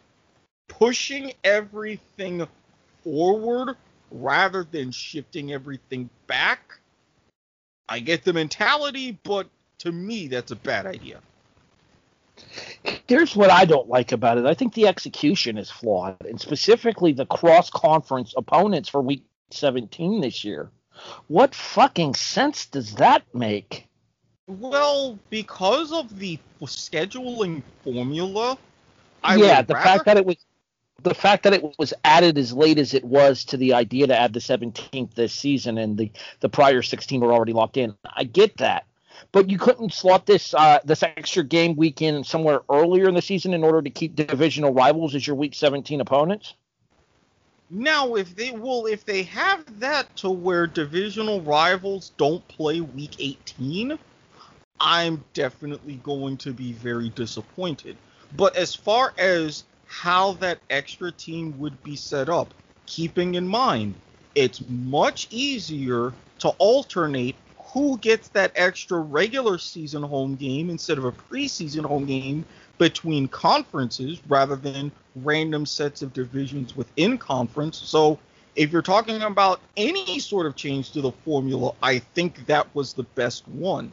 pushing 0.68 1.34
everything 1.44 2.46
forward 3.04 3.76
rather 4.12 4.64
than 4.64 4.92
shifting 4.92 5.54
everything 5.54 6.10
back, 6.28 6.80
I 7.90 8.00
get 8.00 8.24
the 8.24 8.34
mentality, 8.34 9.18
but 9.24 9.48
to 9.80 9.92
me, 9.92 10.28
that's 10.28 10.52
a 10.52 10.56
bad 10.56 10.86
idea. 10.86 11.20
Here's 13.08 13.36
what 13.36 13.50
I 13.50 13.66
don't 13.66 13.90
like 13.90 14.12
about 14.12 14.38
it. 14.38 14.46
I 14.46 14.54
think 14.54 14.74
the 14.74 14.88
execution 14.88 15.58
is 15.58 15.70
flawed, 15.70 16.26
and 16.26 16.40
specifically 16.40 17.14
the 17.14 17.26
cross 17.26 17.70
conference 17.70 18.34
opponents 18.38 18.90
for 18.90 19.02
week 19.02 19.24
17 19.52 20.22
this 20.22 20.44
year. 20.44 20.72
What 21.28 21.56
fucking 21.56 22.16
sense 22.16 22.66
does 22.66 22.96
that 22.96 23.24
make? 23.34 23.88
Well, 24.48 25.18
because 25.30 25.92
of 25.92 26.18
the 26.20 26.40
scheduling 26.62 27.64
formula, 27.84 28.58
I 29.24 29.36
yeah, 29.36 29.62
the 29.62 29.76
fact 29.76 30.06
that 30.06 30.18
it 30.18 30.26
was 30.26 30.38
the 31.04 31.14
fact 31.14 31.44
that 31.44 31.54
it 31.54 31.64
was 31.78 31.94
added 32.04 32.38
as 32.38 32.54
late 32.54 32.78
as 32.78 32.94
it 32.94 33.04
was 33.04 33.46
to 33.46 33.58
the 33.58 33.74
idea 33.74 34.08
to 34.08 34.18
add 34.18 34.34
the 34.34 34.40
17th 34.40 35.14
this 35.16 35.34
season 35.34 35.78
and 35.78 35.98
the 35.98 36.12
the 36.40 36.50
prior 36.50 36.82
16 36.82 37.22
were 37.22 37.34
already 37.34 37.54
locked 37.54 37.78
in. 37.78 37.96
I 38.16 38.24
get 38.24 38.58
that. 38.58 38.86
But 39.32 39.50
you 39.50 39.58
couldn't 39.58 39.94
slot 39.94 40.26
this 40.26 40.54
uh, 40.54 40.80
this 40.84 41.04
extra 41.04 41.44
game 41.44 41.76
weekend 41.76 42.26
somewhere 42.26 42.62
earlier 42.70 43.08
in 43.08 43.16
the 43.16 43.22
season 43.22 43.54
in 43.54 43.64
order 43.64 43.82
to 43.82 43.90
keep 43.90 44.16
divisional 44.16 44.74
rivals 44.74 45.16
as 45.16 45.26
your 45.26 45.36
week 45.36 45.54
17 45.54 46.02
opponents? 46.02 46.56
Now, 47.70 48.16
if 48.16 48.36
they 48.36 48.52
well, 48.52 48.86
if 48.86 49.06
they 49.06 49.24
have 49.24 49.80
that 49.80 50.14
to 50.18 50.30
where 50.30 50.68
divisional 50.68 51.42
rivals 51.42 52.12
don't 52.18 52.46
play 52.48 52.82
week 52.82 53.16
18, 53.20 53.98
I'm 54.80 55.24
definitely 55.34 55.96
going 56.04 56.38
to 56.38 56.52
be 56.52 56.74
very 56.74 57.10
disappointed. 57.10 57.96
But 58.36 58.56
as 58.56 58.74
far 58.74 59.14
as 59.18 59.64
how 59.92 60.34
that 60.34 60.60
extra 60.70 61.12
team 61.12 61.54
would 61.60 61.84
be 61.84 61.96
set 61.96 62.30
up, 62.30 62.54
keeping 62.86 63.36
in 63.36 63.48
mind 63.48 63.94
it's 64.36 64.64
much 64.70 65.28
easier 65.30 66.14
to 66.40 66.50
alternate 66.58 67.36
who 67.58 67.98
gets 68.00 68.30
that 68.30 68.52
extra 68.56 69.00
regular 69.00 69.58
season 69.58 70.04
home 70.04 70.36
game 70.36 70.70
instead 70.70 70.98
of 70.98 71.06
a 71.06 71.12
preseason 71.12 71.86
home 71.86 72.06
game 72.06 72.46
between 72.78 73.28
conferences 73.28 74.22
rather 74.28 74.56
than 74.56 74.92
random 75.18 75.66
sets 75.66 76.02
of 76.02 76.14
divisions 76.14 76.76
within 76.76 77.18
conference. 77.18 77.78
So 77.78 78.20
if 78.56 78.72
you're 78.72 78.82
talking 78.82 79.22
about 79.22 79.62
any 79.78 80.20
sort 80.20 80.46
of 80.46 80.56
change 80.56 80.92
to 80.92 81.02
the 81.02 81.12
formula, 81.12 81.74
I 81.82 82.00
think 82.00 82.46
that 82.48 82.74
was 82.74 82.94
the 82.94 83.04
best 83.04 83.48
one. 83.48 83.92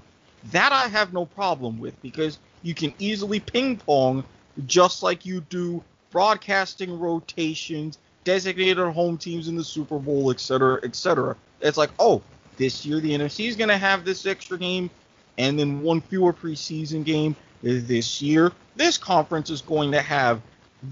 That 0.53 0.73
I 0.73 0.89
have 0.89 1.13
no 1.13 1.27
problem 1.27 1.79
with 1.79 2.01
because 2.01 2.39
you 2.63 2.75
can 2.75 2.95
easily 2.99 3.41
ping 3.41 3.77
pong 3.77 4.25
just 4.67 5.03
like 5.03 5.25
you 5.25 5.41
do 5.43 5.83
broadcasting 6.11 6.99
rotations, 6.99 7.99
designated 8.25 8.79
home 8.93 9.19
teams 9.19 9.49
in 9.49 9.57
the 9.57 9.65
Super 9.65 9.99
Bowl, 9.99 10.31
etc., 10.31 10.81
etc. 10.83 11.37
It's 11.61 11.77
like, 11.77 11.91
oh, 11.99 12.23
this 12.57 12.85
year 12.85 13.01
the 13.01 13.13
NFC 13.13 13.49
is 13.49 13.57
going 13.57 13.69
to 13.69 13.79
have 13.79 14.05
this 14.05 14.27
extra 14.27 14.59
game 14.59 14.91
and 15.39 15.59
then 15.59 15.81
one 15.83 16.01
fewer 16.01 16.33
preseason 16.33 17.05
game. 17.05 17.37
This 17.63 18.23
year, 18.23 18.53
this 18.77 18.99
conference 18.99 19.51
is 19.51 19.63
going 19.63 19.91
to 19.93 20.01
have 20.01 20.41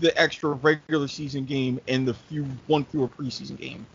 the 0.00 0.18
extra 0.20 0.50
regular 0.50 1.06
season 1.06 1.44
game 1.44 1.80
and 1.86 2.06
the 2.08 2.14
few 2.14 2.44
one 2.66 2.84
fewer 2.84 3.08
preseason 3.08 3.56
game. 3.56 3.86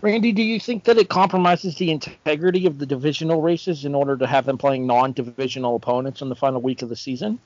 Randy, 0.00 0.32
do 0.32 0.42
you 0.42 0.60
think 0.60 0.84
that 0.84 0.98
it 0.98 1.08
compromises 1.08 1.76
the 1.76 1.90
integrity 1.90 2.66
of 2.66 2.78
the 2.78 2.84
divisional 2.84 3.40
races 3.40 3.84
in 3.84 3.94
order 3.94 4.16
to 4.18 4.26
have 4.26 4.44
them 4.44 4.58
playing 4.58 4.86
non-divisional 4.86 5.76
opponents 5.76 6.20
in 6.20 6.28
the 6.28 6.34
final 6.34 6.60
week 6.60 6.82
of 6.82 6.90
the 6.90 6.96
season? 6.96 7.38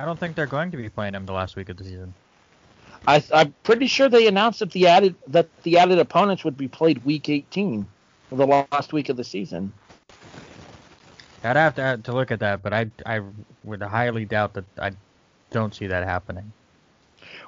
I 0.00 0.06
don't 0.06 0.18
think 0.18 0.34
they're 0.34 0.46
going 0.46 0.70
to 0.70 0.78
be 0.78 0.88
playing 0.88 1.12
them 1.12 1.26
the 1.26 1.34
last 1.34 1.56
week 1.56 1.68
of 1.68 1.76
the 1.76 1.84
season. 1.84 2.14
I, 3.06 3.22
am 3.32 3.54
pretty 3.64 3.86
sure 3.86 4.08
they 4.08 4.26
announced 4.26 4.60
that 4.60 4.70
the 4.70 4.86
added 4.86 5.14
that 5.26 5.48
the 5.62 5.76
added 5.76 5.98
opponents 5.98 6.42
would 6.42 6.56
be 6.56 6.68
played 6.68 7.04
week 7.04 7.28
18, 7.28 7.86
the 8.32 8.46
last 8.46 8.94
week 8.94 9.10
of 9.10 9.18
the 9.18 9.24
season. 9.24 9.74
I'd 11.44 11.56
have 11.56 11.74
to 11.74 12.00
to 12.02 12.12
look 12.12 12.30
at 12.30 12.40
that, 12.40 12.62
but 12.62 12.72
I 12.72 12.90
I 13.04 13.20
would 13.62 13.82
highly 13.82 14.24
doubt 14.24 14.54
that. 14.54 14.64
I 14.78 14.92
don't 15.50 15.74
see 15.74 15.86
that 15.88 16.04
happening. 16.04 16.50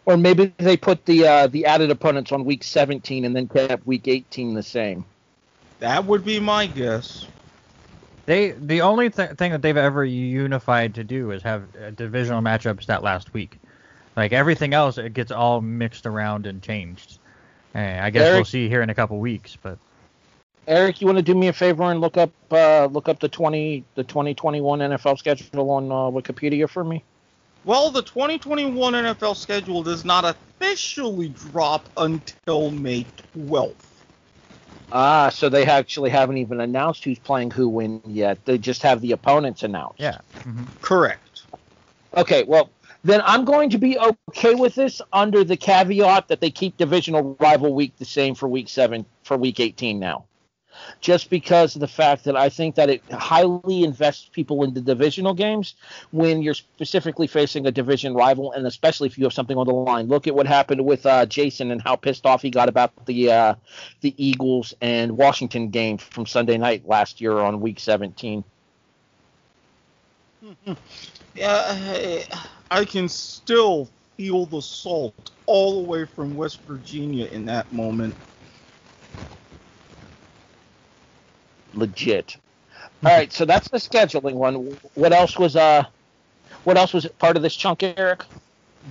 Or 0.04 0.18
maybe 0.18 0.52
they 0.58 0.76
put 0.76 1.06
the 1.06 1.26
uh, 1.26 1.46
the 1.46 1.64
added 1.64 1.90
opponents 1.90 2.32
on 2.32 2.44
week 2.44 2.64
17 2.64 3.24
and 3.24 3.34
then 3.34 3.48
kept 3.48 3.86
week 3.86 4.08
18 4.08 4.52
the 4.52 4.62
same. 4.62 5.06
That 5.78 6.04
would 6.04 6.22
be 6.22 6.38
my 6.38 6.66
guess. 6.66 7.26
They 8.26 8.52
the 8.52 8.82
only 8.82 9.10
th- 9.10 9.32
thing 9.32 9.52
that 9.52 9.62
they've 9.62 9.76
ever 9.76 10.04
unified 10.04 10.94
to 10.94 11.04
do 11.04 11.32
is 11.32 11.42
have 11.42 11.64
uh, 11.76 11.90
divisional 11.90 12.40
matchups 12.40 12.86
that 12.86 13.02
last 13.02 13.34
week. 13.34 13.58
Like 14.16 14.32
everything 14.32 14.74
else, 14.74 14.98
it 14.98 15.14
gets 15.14 15.32
all 15.32 15.60
mixed 15.60 16.06
around 16.06 16.46
and 16.46 16.62
changed. 16.62 17.18
Eh, 17.74 18.00
I 18.00 18.10
guess 18.10 18.22
Erik, 18.22 18.34
we'll 18.34 18.44
see 18.44 18.68
here 18.68 18.82
in 18.82 18.90
a 18.90 18.94
couple 18.94 19.18
weeks, 19.18 19.56
but. 19.60 19.78
Erik, 20.68 21.00
you 21.00 21.08
want 21.08 21.18
to 21.18 21.22
do 21.22 21.34
me 21.34 21.48
a 21.48 21.52
favor 21.52 21.82
and 21.84 22.00
look 22.00 22.16
up 22.16 22.30
uh, 22.52 22.86
look 22.86 23.08
up 23.08 23.18
the 23.18 23.28
twenty 23.28 23.82
the 23.96 24.04
2021 24.04 24.78
NFL 24.78 25.18
schedule 25.18 25.70
on 25.70 25.90
uh, 25.90 25.94
Wikipedia 25.94 26.68
for 26.68 26.84
me? 26.84 27.02
Well, 27.64 27.90
the 27.90 28.02
2021 28.02 28.92
NFL 28.92 29.36
schedule 29.36 29.82
does 29.82 30.04
not 30.04 30.24
officially 30.24 31.28
drop 31.28 31.88
until 31.96 32.72
May 32.72 33.06
12th. 33.36 33.74
Ah, 34.90 35.30
so 35.30 35.48
they 35.48 35.64
actually 35.64 36.10
haven't 36.10 36.36
even 36.36 36.60
announced 36.60 37.04
who's 37.04 37.18
playing 37.18 37.50
who 37.50 37.68
when 37.68 38.02
yet. 38.06 38.44
They 38.44 38.58
just 38.58 38.82
have 38.82 39.00
the 39.00 39.12
opponents 39.12 39.62
announced. 39.62 40.00
Yeah. 40.00 40.18
Mm-hmm. 40.40 40.64
Correct. 40.82 41.42
Okay, 42.14 42.44
well, 42.44 42.70
then 43.04 43.22
I'm 43.24 43.44
going 43.44 43.70
to 43.70 43.78
be 43.78 43.98
okay 43.98 44.54
with 44.54 44.74
this 44.74 45.00
under 45.12 45.44
the 45.44 45.56
caveat 45.56 46.28
that 46.28 46.40
they 46.40 46.50
keep 46.50 46.76
divisional 46.76 47.36
rival 47.40 47.74
week 47.74 47.96
the 47.98 48.04
same 48.04 48.34
for 48.34 48.48
week 48.48 48.68
7 48.68 49.04
for 49.24 49.36
week 49.36 49.60
18 49.60 49.98
now 49.98 50.24
just 51.00 51.30
because 51.30 51.74
of 51.74 51.80
the 51.80 51.88
fact 51.88 52.24
that 52.24 52.36
I 52.36 52.48
think 52.48 52.74
that 52.76 52.90
it 52.90 53.02
highly 53.10 53.84
invests 53.84 54.28
people 54.32 54.62
in 54.64 54.74
the 54.74 54.80
divisional 54.80 55.34
games 55.34 55.74
when 56.10 56.42
you're 56.42 56.54
specifically 56.54 57.26
facing 57.26 57.66
a 57.66 57.70
division 57.70 58.14
rival, 58.14 58.52
and 58.52 58.66
especially 58.66 59.08
if 59.08 59.18
you 59.18 59.24
have 59.24 59.32
something 59.32 59.56
on 59.56 59.66
the 59.66 59.72
line. 59.72 60.08
Look 60.08 60.26
at 60.26 60.34
what 60.34 60.46
happened 60.46 60.84
with 60.84 61.04
uh, 61.06 61.26
Jason 61.26 61.70
and 61.70 61.80
how 61.82 61.96
pissed 61.96 62.26
off 62.26 62.42
he 62.42 62.50
got 62.50 62.68
about 62.68 62.92
the 63.06 63.30
uh, 63.30 63.54
the 64.00 64.14
Eagles 64.16 64.74
and 64.80 65.16
Washington 65.16 65.70
game 65.70 65.98
from 65.98 66.26
Sunday 66.26 66.58
night 66.58 66.86
last 66.86 67.20
year 67.20 67.38
on 67.38 67.60
Week 67.60 67.78
17. 67.80 68.44
Yeah, 71.34 72.22
I 72.70 72.84
can 72.84 73.08
still 73.08 73.88
feel 74.16 74.44
the 74.46 74.60
salt 74.60 75.30
all 75.46 75.82
the 75.82 75.88
way 75.88 76.04
from 76.04 76.36
West 76.36 76.60
Virginia 76.62 77.26
in 77.26 77.46
that 77.46 77.72
moment. 77.72 78.14
Legit. 81.74 82.36
All 83.04 83.10
right, 83.10 83.32
so 83.32 83.44
that's 83.44 83.68
the 83.68 83.78
scheduling 83.78 84.34
one. 84.34 84.78
What 84.94 85.12
else 85.12 85.38
was 85.38 85.56
uh 85.56 85.84
what 86.64 86.76
else 86.76 86.92
was 86.92 87.06
part 87.18 87.36
of 87.36 87.42
this 87.42 87.56
chunk, 87.56 87.82
Erik? 87.82 88.24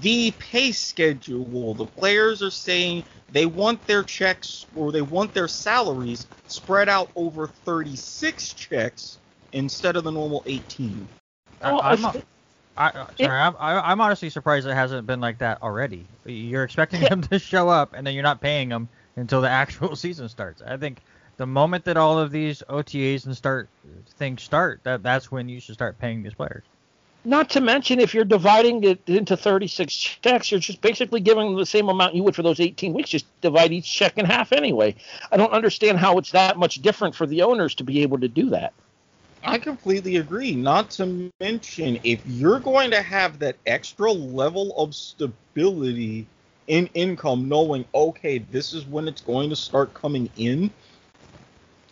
The 0.01 0.32
pay 0.32 0.71
schedule. 0.71 1.73
The 1.73 1.86
players 1.86 2.41
are 2.41 2.51
saying 2.51 3.03
they 3.32 3.45
want 3.45 3.86
their 3.88 4.03
checks 4.03 4.65
or 4.75 4.91
they 4.91 5.01
want 5.01 5.34
their 5.34 5.47
salaries 5.47 6.27
spread 6.47 6.89
out 6.89 7.09
over 7.15 7.47
36 7.47 8.53
checks 8.53 9.17
instead 9.53 9.95
of 9.95 10.03
the 10.03 10.11
normal 10.11 10.43
18. 10.45 11.07
I, 11.61 11.93
am 11.93 12.05
I, 12.77 12.91
sorry, 13.17 13.39
I'm, 13.39 13.55
I'm 13.59 14.01
honestly 14.01 14.29
surprised 14.29 14.67
it 14.67 14.73
hasn't 14.73 15.05
been 15.05 15.21
like 15.21 15.38
that 15.39 15.61
already. 15.61 16.05
You're 16.25 16.63
expecting 16.63 17.01
them 17.09 17.21
to 17.23 17.39
show 17.39 17.69
up 17.69 17.93
and 17.93 18.05
then 18.05 18.13
you're 18.13 18.23
not 18.23 18.41
paying 18.41 18.69
them 18.69 18.89
until 19.15 19.41
the 19.41 19.49
actual 19.61 19.95
season 19.95 20.27
starts. 20.29 20.61
I 20.61 20.77
think 20.77 20.99
the 21.41 21.47
moment 21.47 21.85
that 21.85 21.97
all 21.97 22.19
of 22.19 22.31
these 22.31 22.61
OTAs 22.69 23.25
and 23.25 23.35
start 23.35 23.67
things 24.19 24.43
start, 24.43 24.79
that 24.83 25.01
that's 25.01 25.31
when 25.31 25.49
you 25.49 25.59
should 25.59 25.73
start 25.73 25.97
paying 25.97 26.21
these 26.21 26.35
players. 26.35 26.61
Not 27.25 27.49
to 27.51 27.61
mention, 27.61 27.99
if 27.99 28.13
you're 28.13 28.25
dividing 28.25 28.83
it 28.83 29.01
into 29.07 29.35
36 29.35 29.91
checks, 29.91 30.51
you're 30.51 30.59
just 30.59 30.81
basically 30.81 31.19
giving 31.19 31.47
them 31.47 31.55
the 31.55 31.65
same 31.65 31.89
amount 31.89 32.13
you 32.13 32.21
would 32.21 32.35
for 32.35 32.43
those 32.43 32.59
18 32.59 32.93
weeks. 32.93 33.09
Just 33.09 33.25
divide 33.41 33.71
each 33.71 33.91
check 33.91 34.19
in 34.19 34.25
half 34.25 34.51
anyway. 34.51 34.93
I 35.31 35.37
don't 35.37 35.51
understand 35.51 35.97
how 35.97 36.19
it's 36.19 36.31
that 36.31 36.57
much 36.57 36.75
different 36.83 37.15
for 37.15 37.25
the 37.25 37.41
owners 37.41 37.73
to 37.75 37.83
be 37.83 38.03
able 38.03 38.19
to 38.19 38.27
do 38.27 38.51
that. 38.51 38.73
I 39.43 39.57
completely 39.57 40.17
agree. 40.17 40.53
Not 40.53 40.91
to 40.91 41.31
mention, 41.39 41.99
if 42.03 42.21
you're 42.27 42.59
going 42.59 42.91
to 42.91 43.01
have 43.01 43.39
that 43.39 43.55
extra 43.65 44.11
level 44.11 44.77
of 44.77 44.93
stability 44.93 46.27
in 46.67 46.87
income, 46.93 47.49
knowing, 47.49 47.83
okay, 47.95 48.37
this 48.37 48.73
is 48.73 48.85
when 48.85 49.07
it's 49.07 49.21
going 49.21 49.49
to 49.49 49.55
start 49.55 49.91
coming 49.95 50.29
in, 50.37 50.71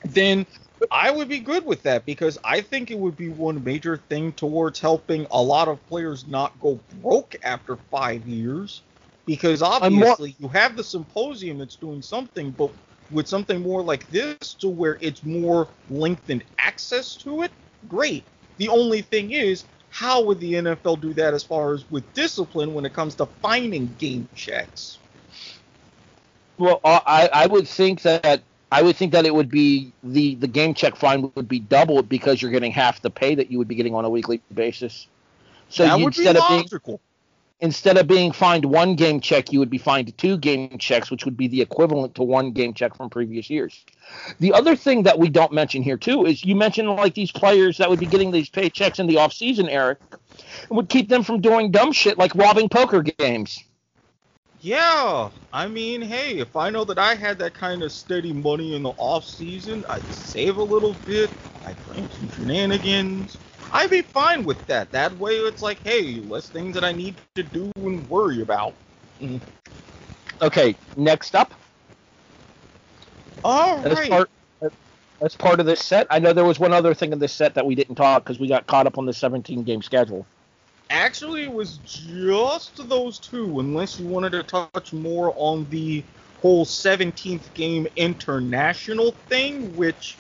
then 0.04 0.46
I 0.92 1.12
would 1.12 1.28
be 1.28 1.40
good 1.40 1.66
with 1.66 1.84
that 1.84 2.06
because 2.06 2.38
I 2.44 2.62
think 2.62 2.92
it 2.92 2.98
would 2.98 3.18
be 3.18 3.30
one 3.30 3.64
major 3.64 3.98
thing 3.98 4.32
towards 4.34 4.80
helping 4.80 5.28
a 5.32 5.42
lot 5.42 5.68
of 5.68 5.86
players 5.90 6.28
not 6.28 6.60
go 6.62 6.80
broke 7.02 7.36
after 7.44 7.78
five 7.92 8.26
years. 8.28 8.82
Because 9.26 9.62
obviously 9.62 10.30
more, 10.30 10.36
you 10.40 10.48
have 10.48 10.76
the 10.76 10.84
symposium 10.84 11.60
that's 11.60 11.76
doing 11.76 12.02
something, 12.02 12.50
but 12.52 12.72
with 13.12 13.28
something 13.28 13.62
more 13.62 13.84
like 13.84 14.10
this 14.10 14.56
to 14.56 14.70
where 14.70 14.98
it's 15.02 15.24
more 15.24 15.68
lengthened 15.90 16.44
access 16.58 17.16
to 17.18 17.44
it, 17.44 17.52
great. 17.90 18.24
The 18.58 18.70
only 18.70 19.02
thing 19.02 19.32
is, 19.32 19.66
how 19.92 20.24
would 20.24 20.40
the 20.40 20.54
NFL 20.54 21.02
do 21.02 21.14
that 21.14 21.34
as 21.34 21.44
far 21.44 21.74
as 21.74 21.90
with 21.92 22.12
discipline 22.14 22.74
when 22.74 22.86
it 22.86 22.94
comes 22.94 23.16
to 23.16 23.28
finding 23.28 23.94
game 24.00 24.28
checks? 24.36 24.98
Well, 26.58 26.80
I, 26.84 27.30
I 27.32 27.48
would 27.48 27.68
think 27.68 28.02
that 28.02 28.42
I 28.72 28.82
would 28.82 28.96
think 28.96 29.14
that 29.14 29.26
it 29.26 29.34
would 29.34 29.50
be 29.50 29.92
the 30.04 30.36
the 30.36 30.48
game 30.48 30.74
check 30.74 30.96
fine 30.96 31.32
would 31.36 31.48
be 31.48 31.60
doubled 31.60 32.08
because 32.08 32.42
you're 32.42 32.52
getting 32.52 32.72
half 32.72 33.02
the 33.02 33.10
pay 33.10 33.36
that 33.36 33.52
you 33.52 33.58
would 33.58 33.68
be 33.68 33.76
getting 33.76 33.96
on 33.96 34.06
a 34.06 34.10
weekly 34.10 34.42
basis. 34.54 35.08
So 35.70 35.84
that 35.84 35.98
would 35.98 36.18
instead 36.18 36.36
be 36.36 36.40
logical. 36.40 36.96
Of 36.96 37.00
being, 37.00 37.00
instead 37.62 37.98
of 37.98 38.08
being 38.08 38.32
fined 38.32 38.66
one 38.66 38.96
game 38.96 39.20
check, 39.22 39.52
you 39.52 39.60
would 39.60 39.72
be 39.72 39.80
fined 39.80 40.16
two 40.18 40.38
game 40.38 40.78
checks, 40.78 41.10
which 41.10 41.26
would 41.26 41.36
be 41.36 41.48
the 41.48 41.62
equivalent 41.62 42.16
to 42.16 42.24
one 42.24 42.52
game 42.52 42.74
check 42.74 42.96
from 42.96 43.10
previous 43.10 43.50
years. 43.50 43.84
The 44.40 44.54
other 44.54 44.76
thing 44.76 45.04
that 45.04 45.18
we 45.18 45.30
don't 45.30 45.52
mention 45.52 45.82
here 45.82 45.98
too 45.98 46.26
is 46.26 46.46
you 46.46 46.56
mentioned 46.56 46.90
like 46.90 47.16
these 47.16 47.32
players 47.32 47.78
that 47.78 47.90
would 47.90 48.00
be 48.00 48.06
getting 48.06 48.32
these 48.32 48.50
paychecks 48.50 49.00
in 49.00 49.08
the 49.08 49.18
off 49.18 49.34
season, 49.34 49.68
Erik, 49.68 50.00
would 50.70 50.90
keep 50.90 51.10
them 51.10 51.24
from 51.24 51.42
doing 51.42 51.72
dumb 51.72 51.92
shit 51.92 52.20
like 52.20 52.36
robbing 52.36 52.70
poker 52.70 53.02
games. 53.02 53.64
Yeah, 54.62 55.30
I 55.54 55.68
mean, 55.68 56.02
hey, 56.02 56.38
if 56.40 56.56
I 56.56 56.70
know 56.70 56.84
that 56.84 57.00
I 57.00 57.16
had 57.16 57.40
that 57.40 57.54
kind 57.54 57.82
of 57.82 57.94
steady 57.94 58.34
money 58.34 58.76
in 58.76 58.84
the 58.84 58.90
off 58.90 59.26
season, 59.26 59.86
I'd 59.90 60.12
save 60.12 60.58
a 60.58 60.64
little 60.64 60.96
bit, 61.06 61.32
I'd 61.66 61.82
play 61.82 62.06
some 62.10 62.30
shenanigans. 62.30 63.40
I'd 63.72 63.90
be 63.90 64.02
fine 64.02 64.44
with 64.44 64.66
that. 64.68 64.92
That 64.92 65.18
way, 65.18 65.34
it's 65.34 65.62
like, 65.62 65.80
hey, 65.84 66.20
less 66.20 66.50
things 66.50 66.74
that 66.74 66.84
I 66.84 66.92
need 66.92 67.16
to 67.36 67.44
do 67.44 67.72
and 67.78 68.10
worry 68.10 68.42
about. 68.42 68.76
Mm. 69.22 69.42
Okay, 70.42 70.76
next 70.98 71.36
up. 71.36 71.54
All 73.44 73.82
right. 73.82 73.92
As 73.92 74.10
part, 74.10 74.30
as 75.22 75.36
part 75.36 75.60
of 75.62 75.66
this 75.66 75.80
set, 75.80 76.08
I 76.10 76.20
know 76.20 76.34
there 76.34 76.44
was 76.46 76.60
one 76.60 76.74
other 76.74 76.94
thing 76.94 77.14
in 77.14 77.20
this 77.20 77.34
set 77.34 77.56
that 77.56 77.66
we 77.66 77.76
didn't 77.76 77.96
talk 77.96 78.24
because 78.26 78.40
we 78.40 78.50
got 78.50 78.68
caught 78.68 78.88
up 78.88 78.98
on 78.98 79.06
the 79.06 79.14
17 79.14 79.64
game 79.64 79.82
schedule. 79.82 80.28
Actually, 80.90 81.44
it 81.44 81.54
was 81.54 81.80
just 81.86 82.90
those 82.90 83.20
two, 83.20 83.60
unless 83.60 84.00
you 84.00 84.08
wanted 84.08 84.32
to 84.32 84.44
touch 84.44 84.92
more 84.92 85.34
on 85.38 85.68
the 85.70 86.04
whole 86.42 86.66
17th 86.66 87.54
game 87.54 87.88
international 87.96 89.12
thing, 89.28 89.76
which 89.76 90.18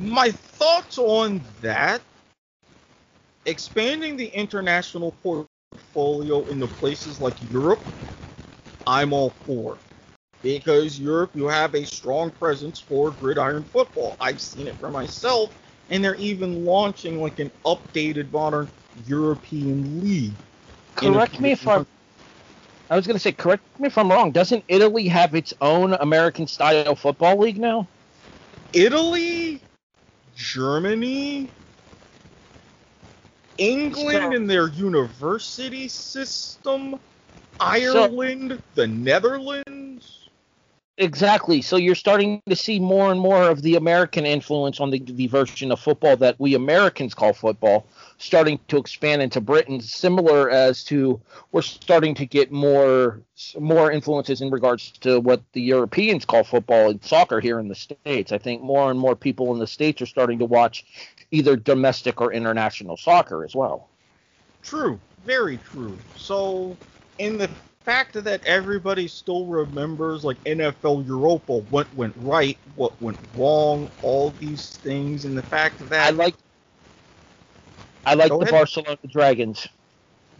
my 0.00 0.30
thoughts 0.30 0.96
on 0.96 1.40
that 1.60 2.00
expanding 3.44 4.16
the 4.16 4.28
international 4.28 5.12
portfolio 5.22 6.44
into 6.46 6.66
places 6.66 7.20
like 7.20 7.34
Europe, 7.52 7.80
I'm 8.86 9.12
all 9.12 9.30
for. 9.44 9.76
Because 10.42 10.98
Europe, 10.98 11.30
you 11.34 11.46
have 11.46 11.74
a 11.74 11.84
strong 11.84 12.30
presence 12.30 12.80
for 12.80 13.10
gridiron 13.10 13.64
football. 13.64 14.16
I've 14.20 14.40
seen 14.40 14.66
it 14.66 14.74
for 14.76 14.90
myself, 14.90 15.54
and 15.90 16.04
they're 16.04 16.16
even 16.16 16.64
launching 16.64 17.20
like 17.20 17.38
an 17.38 17.50
updated 17.64 18.30
modern 18.32 18.68
European 19.06 20.02
league. 20.02 20.34
Correct 20.94 21.40
me 21.40 21.52
if 21.52 21.66
I'm. 21.66 21.86
I 22.90 22.96
was 22.96 23.06
going 23.06 23.16
to 23.16 23.20
say, 23.20 23.32
correct 23.32 23.62
me 23.80 23.86
if 23.86 23.96
I'm 23.96 24.10
wrong. 24.10 24.30
Doesn't 24.30 24.64
Italy 24.68 25.08
have 25.08 25.34
its 25.34 25.54
own 25.60 25.94
American 25.94 26.46
style 26.46 26.94
football 26.94 27.38
league 27.38 27.58
now? 27.58 27.88
Italy, 28.72 29.62
Germany, 30.36 31.50
England 33.58 34.34
in 34.34 34.46
their 34.46 34.68
university 34.68 35.88
system, 35.88 37.00
Ireland, 37.58 38.60
the 38.74 38.86
Netherlands. 38.86 40.23
Exactly. 40.96 41.60
So 41.60 41.76
you're 41.76 41.96
starting 41.96 42.40
to 42.48 42.54
see 42.54 42.78
more 42.78 43.10
and 43.10 43.18
more 43.18 43.50
of 43.50 43.62
the 43.62 43.74
American 43.74 44.24
influence 44.24 44.78
on 44.78 44.90
the, 44.90 45.00
the 45.00 45.26
version 45.26 45.72
of 45.72 45.80
football 45.80 46.16
that 46.18 46.38
we 46.38 46.54
Americans 46.54 47.14
call 47.14 47.32
football 47.32 47.86
starting 48.18 48.60
to 48.68 48.76
expand 48.76 49.20
into 49.20 49.40
Britain, 49.40 49.80
similar 49.80 50.50
as 50.50 50.84
to 50.84 51.20
we're 51.50 51.62
starting 51.62 52.14
to 52.14 52.26
get 52.26 52.52
more 52.52 53.20
more 53.58 53.90
influences 53.90 54.40
in 54.40 54.50
regards 54.50 54.92
to 54.92 55.18
what 55.18 55.42
the 55.52 55.60
Europeans 55.60 56.24
call 56.24 56.44
football 56.44 56.90
and 56.90 57.04
soccer 57.04 57.40
here 57.40 57.58
in 57.58 57.66
the 57.66 57.74
States. 57.74 58.30
I 58.30 58.38
think 58.38 58.62
more 58.62 58.88
and 58.92 59.00
more 59.00 59.16
people 59.16 59.52
in 59.52 59.58
the 59.58 59.66
States 59.66 60.00
are 60.00 60.06
starting 60.06 60.38
to 60.38 60.44
watch 60.44 60.84
either 61.32 61.56
domestic 61.56 62.20
or 62.20 62.32
international 62.32 62.96
soccer 62.96 63.44
as 63.44 63.56
well. 63.56 63.88
True, 64.62 65.00
very 65.24 65.58
true. 65.58 65.98
So 66.16 66.76
in 67.18 67.36
the 67.36 67.50
fact 67.84 68.14
that 68.24 68.44
everybody 68.46 69.06
still 69.06 69.46
remembers 69.46 70.24
like 70.24 70.42
NFL 70.44 71.06
Europa, 71.06 71.58
what 71.70 71.92
went 71.94 72.14
right, 72.16 72.58
what 72.76 73.00
went 73.00 73.18
wrong, 73.36 73.90
all 74.02 74.30
these 74.40 74.76
things, 74.78 75.24
and 75.26 75.36
the 75.36 75.42
fact 75.42 75.86
that 75.90 76.06
I 76.06 76.10
like 76.10 76.34
I 78.06 78.14
like 78.14 78.30
the 78.30 78.38
ahead. 78.38 78.50
Barcelona 78.50 78.98
Dragons. 79.10 79.68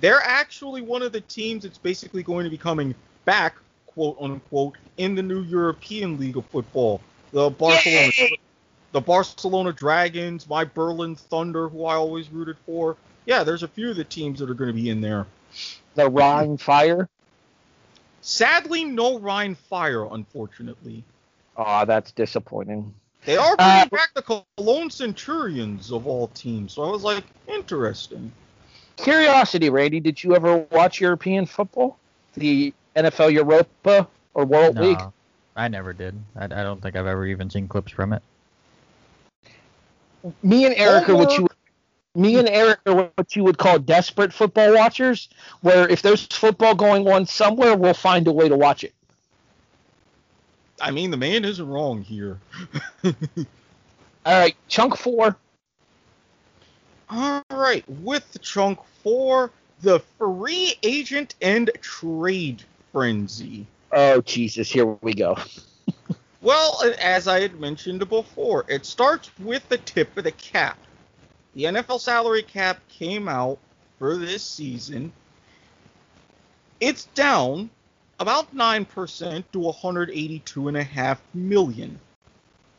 They're 0.00 0.22
actually 0.22 0.82
one 0.82 1.02
of 1.02 1.12
the 1.12 1.20
teams 1.20 1.62
that's 1.62 1.78
basically 1.78 2.22
going 2.22 2.44
to 2.44 2.50
be 2.50 2.58
coming 2.58 2.94
back, 3.24 3.56
quote 3.86 4.16
unquote, 4.20 4.76
in 4.96 5.14
the 5.14 5.22
new 5.22 5.42
European 5.42 6.18
League 6.18 6.36
of 6.36 6.46
Football. 6.46 7.00
The 7.32 7.50
Barcelona 7.50 8.12
Yay! 8.18 8.38
the 8.92 9.00
Barcelona 9.00 9.72
Dragons, 9.72 10.48
my 10.48 10.64
Berlin 10.64 11.16
Thunder, 11.16 11.68
who 11.68 11.84
I 11.84 11.96
always 11.96 12.30
rooted 12.30 12.56
for. 12.64 12.96
Yeah, 13.26 13.42
there's 13.42 13.64
a 13.64 13.68
few 13.68 13.90
of 13.90 13.96
the 13.96 14.04
teams 14.04 14.38
that 14.38 14.48
are 14.48 14.54
going 14.54 14.68
to 14.68 14.74
be 14.74 14.88
in 14.88 15.00
there. 15.00 15.26
The 15.94 16.08
Rhine 16.08 16.56
Fire? 16.56 17.08
Sadly, 18.26 18.84
no 18.84 19.18
Rhine 19.18 19.54
Fire, 19.54 20.06
unfortunately. 20.10 21.04
Ah, 21.58 21.84
that's 21.84 22.10
disappointing. 22.10 22.94
They 23.26 23.36
are 23.36 23.54
bringing 23.54 23.82
uh, 23.82 23.86
back 23.90 24.14
the 24.14 24.42
Cologne 24.56 24.88
Centurions 24.88 25.92
of 25.92 26.06
all 26.06 26.28
teams, 26.28 26.72
so 26.72 26.84
I 26.84 26.90
was 26.90 27.02
like, 27.02 27.24
interesting. 27.46 28.32
Curiosity, 28.96 29.68
Randy, 29.68 30.00
did 30.00 30.24
you 30.24 30.34
ever 30.34 30.56
watch 30.72 31.02
European 31.02 31.44
football? 31.44 31.98
The 32.32 32.72
NFL 32.96 33.30
Europa 33.30 34.08
or 34.32 34.46
World 34.46 34.76
no, 34.76 34.82
League? 34.82 35.02
I 35.54 35.68
never 35.68 35.92
did. 35.92 36.14
I, 36.34 36.44
I, 36.44 36.62
don't 36.62 36.80
think 36.80 36.96
I've 36.96 37.06
ever 37.06 37.26
even 37.26 37.50
seen 37.50 37.68
clips 37.68 37.92
from 37.92 38.14
it. 38.14 38.22
Me 40.42 40.64
and 40.64 40.74
Erik 40.76 41.10
are 41.10 41.14
what 41.14 41.36
you 41.36 41.46
me 42.14 42.38
and 42.38 42.48
Erik 42.48 42.78
are 42.86 43.10
what 43.14 43.34
you 43.34 43.44
would 43.44 43.58
call 43.58 43.78
desperate 43.78 44.32
football 44.32 44.74
watchers, 44.74 45.28
where 45.60 45.88
if 45.88 46.02
there's 46.02 46.26
football 46.26 46.74
going 46.74 47.08
on 47.08 47.26
somewhere, 47.26 47.76
we'll 47.76 47.94
find 47.94 48.26
a 48.28 48.32
way 48.32 48.48
to 48.48 48.56
watch 48.56 48.84
it. 48.84 48.94
I 50.80 50.90
mean, 50.90 51.10
the 51.10 51.16
man 51.16 51.44
isn't 51.44 51.66
wrong 51.66 52.02
here. 52.02 52.38
All 53.04 53.14
right, 54.26 54.56
chunk 54.68 54.96
four. 54.96 55.36
All 57.10 57.42
right, 57.50 57.84
with 57.88 58.40
chunk 58.40 58.80
four, 59.02 59.50
the 59.82 60.00
free 60.18 60.74
agent 60.82 61.34
and 61.42 61.70
trade 61.80 62.62
frenzy. 62.92 63.66
Oh 63.92 64.20
Jesus, 64.22 64.70
here 64.70 64.86
we 64.86 65.14
go. 65.14 65.36
well, 66.40 66.82
as 67.00 67.28
I 67.28 67.40
had 67.40 67.60
mentioned 67.60 68.08
before, 68.08 68.64
it 68.68 68.86
starts 68.86 69.30
with 69.38 69.68
the 69.68 69.78
tip 69.78 70.16
of 70.16 70.24
the 70.24 70.32
cap. 70.32 70.78
The 71.54 71.64
NFL 71.64 72.00
salary 72.00 72.42
cap 72.42 72.80
came 72.88 73.28
out 73.28 73.58
for 73.98 74.16
this 74.16 74.42
season. 74.42 75.12
It's 76.80 77.04
down 77.14 77.70
about 78.18 78.54
9% 78.54 79.44
to 79.52 79.58
182.5 79.58 81.18
million. 81.32 82.00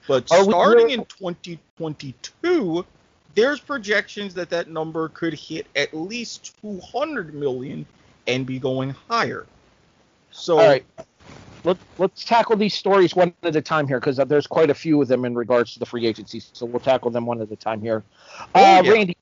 But 0.07 0.29
starting 0.29 0.91
in 0.91 1.05
2022, 1.05 2.85
there's 3.33 3.59
projections 3.59 4.33
that 4.35 4.49
that 4.49 4.69
number 4.69 5.09
could 5.09 5.33
hit 5.33 5.67
at 5.75 5.93
least 5.93 6.55
200 6.61 7.33
million 7.33 7.85
and 8.27 8.45
be 8.45 8.59
going 8.59 8.91
higher. 9.09 9.45
So 10.31 10.59
All 10.59 10.67
right. 10.67 10.85
Let, 11.65 11.77
let's 11.97 12.23
tackle 12.23 12.55
these 12.55 12.73
stories 12.73 13.15
one 13.15 13.33
at 13.43 13.55
a 13.55 13.61
time 13.61 13.87
here 13.87 13.99
because 13.99 14.17
there's 14.17 14.47
quite 14.47 14.69
a 14.69 14.73
few 14.73 15.01
of 15.01 15.07
them 15.07 15.25
in 15.25 15.35
regards 15.35 15.73
to 15.73 15.79
the 15.79 15.85
free 15.85 16.05
agency. 16.05 16.41
So 16.53 16.65
we'll 16.65 16.79
tackle 16.79 17.11
them 17.11 17.25
one 17.25 17.41
at 17.41 17.51
a 17.51 17.55
time 17.55 17.81
here. 17.81 18.03
Oh, 18.53 18.77
uh, 18.77 18.81
yeah. 18.83 18.91
Randy, 18.91 19.17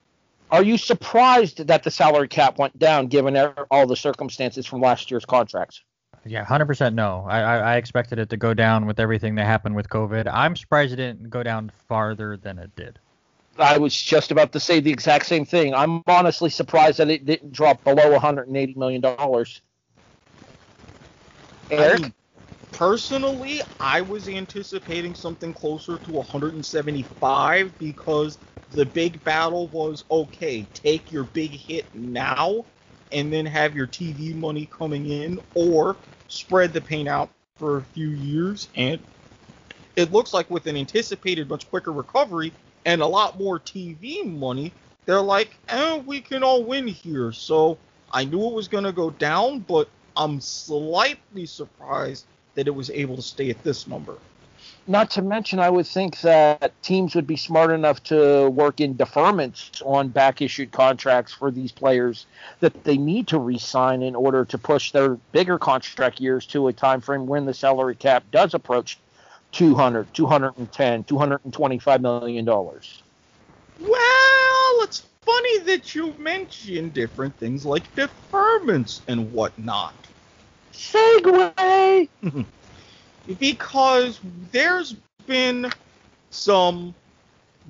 are 0.50 0.62
you 0.62 0.76
surprised 0.76 1.66
that 1.66 1.82
the 1.82 1.90
salary 1.90 2.28
cap 2.28 2.58
went 2.58 2.78
down 2.78 3.06
given 3.08 3.36
all 3.70 3.86
the 3.86 3.96
circumstances 3.96 4.66
from 4.66 4.80
last 4.80 5.10
year's 5.10 5.24
contracts? 5.24 5.82
Yeah, 6.26 6.44
hundred 6.44 6.66
percent 6.66 6.94
no. 6.94 7.26
I, 7.28 7.40
I, 7.40 7.56
I 7.56 7.76
expected 7.76 8.18
it 8.18 8.30
to 8.30 8.36
go 8.36 8.54
down 8.54 8.86
with 8.86 8.98
everything 8.98 9.34
that 9.34 9.44
happened 9.44 9.76
with 9.76 9.88
COVID. 9.88 10.30
I'm 10.32 10.56
surprised 10.56 10.92
it 10.92 10.96
didn't 10.96 11.28
go 11.28 11.42
down 11.42 11.70
farther 11.88 12.36
than 12.36 12.58
it 12.58 12.74
did. 12.76 12.98
I 13.58 13.78
was 13.78 13.94
just 13.94 14.30
about 14.30 14.52
to 14.52 14.60
say 14.60 14.80
the 14.80 14.90
exact 14.90 15.26
same 15.26 15.44
thing. 15.44 15.74
I'm 15.74 16.02
honestly 16.06 16.50
surprised 16.50 16.98
that 16.98 17.10
it 17.10 17.24
didn't 17.24 17.52
drop 17.52 17.84
below 17.84 18.10
180 18.12 18.74
million 18.74 19.00
dollars. 19.00 19.60
Erik, 21.70 22.00
I 22.00 22.02
mean, 22.02 22.14
personally, 22.74 23.60
I 23.78 24.00
was 24.00 24.28
anticipating 24.28 25.14
something 25.14 25.52
closer 25.54 25.96
to 25.96 26.10
175 26.10 27.78
because 27.78 28.36
the 28.72 28.84
big 28.84 29.22
battle 29.22 29.68
was 29.68 30.04
okay, 30.10 30.66
take 30.74 31.12
your 31.12 31.24
big 31.24 31.52
hit 31.52 31.86
now 31.94 32.64
and 33.12 33.32
then 33.32 33.46
have 33.46 33.76
your 33.76 33.86
TV 33.86 34.34
money 34.34 34.68
coming 34.76 35.06
in, 35.06 35.38
or 35.54 35.96
spread 36.26 36.72
the 36.72 36.80
pain 36.80 37.06
out 37.06 37.30
for 37.58 37.78
a 37.78 37.82
few 37.82 38.08
years. 38.08 38.68
And 38.74 38.98
it 39.94 40.10
looks 40.10 40.34
like 40.34 40.50
with 40.50 40.66
an 40.66 40.76
anticipated 40.76 41.48
much 41.48 41.70
quicker 41.70 41.92
recovery 41.92 42.52
and 42.84 43.00
a 43.00 43.06
lot 43.06 43.38
more 43.38 43.60
TV 43.60 44.24
money, 44.24 44.72
they're 45.06 45.20
like, 45.20 45.56
eh, 45.68 46.02
we 46.06 46.20
can 46.20 46.42
all 46.42 46.64
win 46.64 46.88
here. 46.88 47.30
So 47.30 47.78
I 48.10 48.24
knew 48.24 48.48
it 48.48 48.54
was 48.54 48.66
going 48.66 48.84
to 48.84 48.92
go 48.92 49.10
down, 49.10 49.60
but 49.60 49.88
I'm 50.16 50.40
slightly 50.40 51.46
surprised 51.46 52.26
that 52.54 52.66
it 52.66 52.74
was 52.74 52.90
able 52.90 53.16
to 53.16 53.22
stay 53.22 53.50
at 53.50 53.62
this 53.62 53.86
number. 53.86 54.16
Not 54.86 55.10
to 55.12 55.22
mention, 55.22 55.60
I 55.60 55.70
would 55.70 55.86
think 55.86 56.20
that 56.20 56.72
teams 56.82 57.14
would 57.14 57.26
be 57.26 57.36
smart 57.36 57.70
enough 57.70 58.02
to 58.04 58.50
work 58.50 58.80
in 58.80 58.94
deferments 58.94 59.82
on 59.84 60.08
back 60.08 60.42
issued 60.42 60.72
contracts 60.72 61.32
for 61.32 61.50
these 61.50 61.72
players 61.72 62.26
that 62.60 62.84
they 62.84 62.98
need 62.98 63.28
to 63.28 63.38
re 63.38 63.58
sign 63.58 64.02
in 64.02 64.14
order 64.14 64.44
to 64.44 64.58
push 64.58 64.92
their 64.92 65.16
bigger 65.32 65.58
contract 65.58 66.20
years 66.20 66.44
to 66.48 66.68
a 66.68 66.72
time 66.72 67.00
frame 67.00 67.26
when 67.26 67.46
the 67.46 67.54
salary 67.54 67.94
cap 67.94 68.24
does 68.30 68.52
approach 68.52 68.98
200, 69.52 70.12
210, 70.12 71.04
225 71.04 72.00
million 72.02 72.44
dollars. 72.44 73.02
Well, 73.80 74.82
it's 74.82 75.02
funny 75.24 75.58
that 75.60 75.94
you 75.94 76.12
mention 76.18 76.90
different 76.90 77.34
things 77.38 77.64
like 77.64 77.94
deferments 77.94 79.00
and 79.08 79.32
whatnot. 79.32 79.94
Segue. 80.74 82.08
because 83.38 84.20
there's 84.52 84.94
been 85.26 85.70
some 86.30 86.94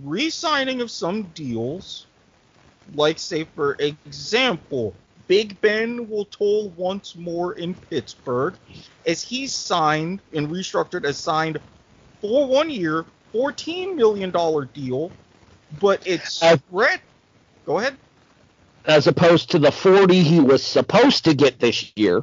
re-signing 0.03 0.81
of 0.81 0.91
some 0.91 1.23
deals, 1.35 2.07
like 2.95 3.19
say 3.19 3.45
for 3.55 3.77
example, 3.79 4.95
Big 5.27 5.59
Ben 5.61 6.09
will 6.09 6.27
toll 6.27 6.71
once 6.77 7.17
more 7.17 7.55
in 7.55 7.75
Pittsburgh, 7.75 8.55
as 9.07 9.23
he's 9.23 9.53
signed 9.53 10.21
and 10.35 10.49
restructured 10.49 11.05
as 11.05 11.17
signed 11.17 11.59
for 12.21 12.47
one 12.47 12.69
year, 12.69 13.07
fourteen 13.33 13.97
million 13.97 14.31
dollar 14.31 14.67
deal, 14.67 15.11
but 15.81 16.07
it's 16.07 16.41
spread. 16.41 17.01
Go 17.65 17.79
ahead. 17.79 17.97
As 18.85 19.07
opposed 19.07 19.51
to 19.53 19.59
the 19.59 19.73
forty 19.73 20.23
he 20.23 20.41
was 20.41 20.63
supposed 20.63 21.25
to 21.25 21.35
get 21.35 21.59
this 21.59 21.93
year. 21.97 22.23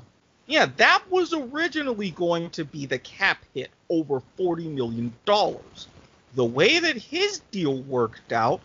Yeah, 0.52 0.66
that 0.76 1.04
was 1.10 1.32
originally 1.32 2.12
going 2.12 2.50
to 2.50 2.66
be 2.66 2.86
the 2.86 3.00
cap 3.00 3.38
hit 3.54 3.70
over 3.90 4.22
$40 4.38 4.70
million. 4.76 5.14
The 5.26 6.44
way 6.44 6.78
that 6.78 6.98
his 6.98 7.40
deal 7.52 7.78
worked 7.84 8.34
out, 8.34 8.60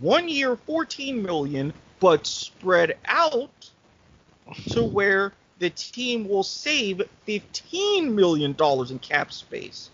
one 0.00 0.28
year 0.28 0.56
14 0.56 1.22
million, 1.22 1.72
but 2.00 2.26
spread 2.26 2.98
out 3.04 3.70
to 4.70 4.82
where 4.82 5.32
the 5.60 5.70
team 5.70 6.28
will 6.28 6.42
save 6.42 7.02
$15 7.28 8.12
million 8.12 8.56
in 8.90 8.98
cap 8.98 9.32
space. 9.32 9.90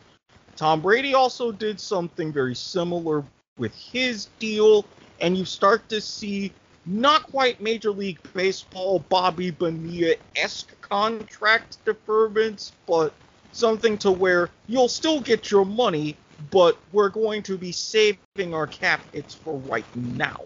Tom 0.56 0.80
Brady 0.80 1.12
also 1.12 1.52
did 1.52 1.78
something 1.78 2.32
very 2.32 2.54
similar 2.54 3.22
with 3.58 3.74
his 3.74 4.28
deal, 4.38 4.86
and 5.20 5.36
you 5.36 5.44
start 5.44 5.86
to 5.90 6.00
see 6.00 6.54
not 6.86 7.24
quite 7.24 7.60
Major 7.60 7.90
League 7.90 8.18
Baseball 8.34 9.00
Bobby 9.08 9.50
Bonilla 9.50 10.14
esque 10.36 10.80
contract 10.80 11.78
deferments, 11.84 12.72
but 12.86 13.12
something 13.52 13.96
to 13.98 14.10
where 14.10 14.50
you'll 14.66 14.88
still 14.88 15.20
get 15.20 15.50
your 15.50 15.64
money, 15.64 16.16
but 16.50 16.76
we're 16.92 17.08
going 17.08 17.42
to 17.44 17.56
be 17.56 17.72
saving 17.72 18.52
our 18.52 18.66
cap 18.66 19.00
hits 19.12 19.34
for 19.34 19.56
right 19.60 19.84
now. 19.94 20.40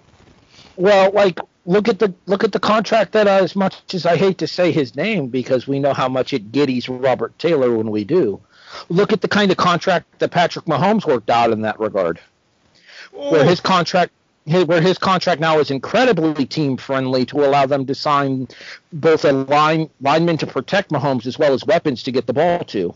Well, 0.76 1.11
like 1.12 1.41
look 1.66 1.89
at 1.89 1.99
the 1.99 2.14
look 2.26 2.45
at 2.45 2.53
the 2.53 2.61
contract 2.61 3.12
that 3.12 3.26
uh, 3.26 3.43
as 3.43 3.57
much 3.57 3.95
as 3.95 4.07
I 4.07 4.16
hate 4.16 4.39
to 4.39 4.47
say 4.47 4.70
his 4.70 4.95
name 4.95 5.28
because 5.28 5.66
we 5.66 5.80
know 5.80 5.93
how 5.93 6.09
much 6.09 6.32
it 6.32 6.53
giddies 6.53 6.89
Robert 6.89 7.36
Taylor 7.39 7.76
when 7.76 7.91
we 7.91 8.05
do. 8.05 8.41
Look 8.89 9.12
at 9.12 9.20
the 9.20 9.28
kind 9.28 9.51
of 9.51 9.57
contract 9.57 10.18
that 10.18 10.30
Patrick 10.30 10.66
Mahomes 10.66 11.07
worked 11.07 11.30
out 11.30 11.51
in 11.51 11.62
that 11.62 11.80
regard. 11.80 12.20
Where 13.12 13.45
his 13.45 13.61
contract 13.61 14.12
where 14.49 14.81
his 14.81 14.99
contract 14.99 15.41
now 15.41 15.59
is 15.59 15.71
incredibly 15.71 16.47
team 16.47 16.77
friendly 16.77 17.27
to 17.27 17.45
allow 17.45 17.67
them 17.67 17.87
to 17.87 17.95
sign 17.95 18.49
both 18.93 19.25
a 19.25 19.33
line 19.33 19.91
lineman 20.01 20.39
to 20.39 20.47
protect 20.47 20.91
Mahomes 20.91 21.27
as 21.27 21.39
well 21.39 21.53
as 21.53 21.65
weapons 21.65 22.03
to 22.05 22.13
get 22.13 22.27
the 22.27 22.33
ball 22.33 22.61
to. 22.65 22.95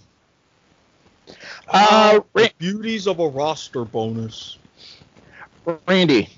Uh, 1.68 2.20
uh 2.34 2.48
beauties 2.58 3.06
of 3.06 3.18
a 3.18 3.28
roster 3.28 3.84
bonus. 3.84 4.58
Randy, 5.86 6.28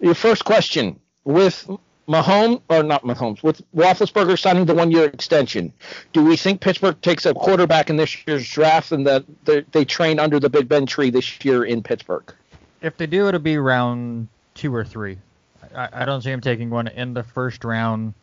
your 0.00 0.14
first 0.14 0.44
question 0.44 0.98
with 1.24 1.68
Mahomes 2.08 2.60
or 2.68 2.82
not 2.82 3.02
Mahomes 3.02 3.42
with 3.42 3.62
Roethlisberger 3.74 4.38
signing 4.38 4.64
the 4.64 4.74
one-year 4.74 5.04
extension. 5.04 5.72
Do 6.12 6.24
we 6.24 6.36
think 6.36 6.60
Pittsburgh 6.60 7.00
takes 7.00 7.26
a 7.26 7.34
quarterback 7.34 7.90
in 7.90 7.96
this 7.96 8.16
year's 8.26 8.48
draft 8.48 8.92
and 8.92 9.06
that 9.06 9.24
they 9.72 9.84
train 9.84 10.18
under 10.18 10.38
the 10.40 10.50
Big 10.50 10.68
Ben 10.68 10.86
tree 10.86 11.10
this 11.10 11.44
year 11.44 11.64
in 11.64 11.82
Pittsburgh? 11.82 12.32
If 12.80 12.96
they 12.96 13.06
do, 13.06 13.28
it'll 13.28 13.40
be 13.40 13.58
round 13.58 14.28
two 14.56 14.74
or 14.74 14.84
three. 14.84 15.18
I, 15.74 15.88
I 15.92 16.04
don't 16.04 16.22
see 16.22 16.30
him 16.30 16.40
taking 16.40 16.70
one 16.70 16.88
in 16.88 17.14
the 17.14 17.22
first 17.22 17.64
round, 17.64 18.14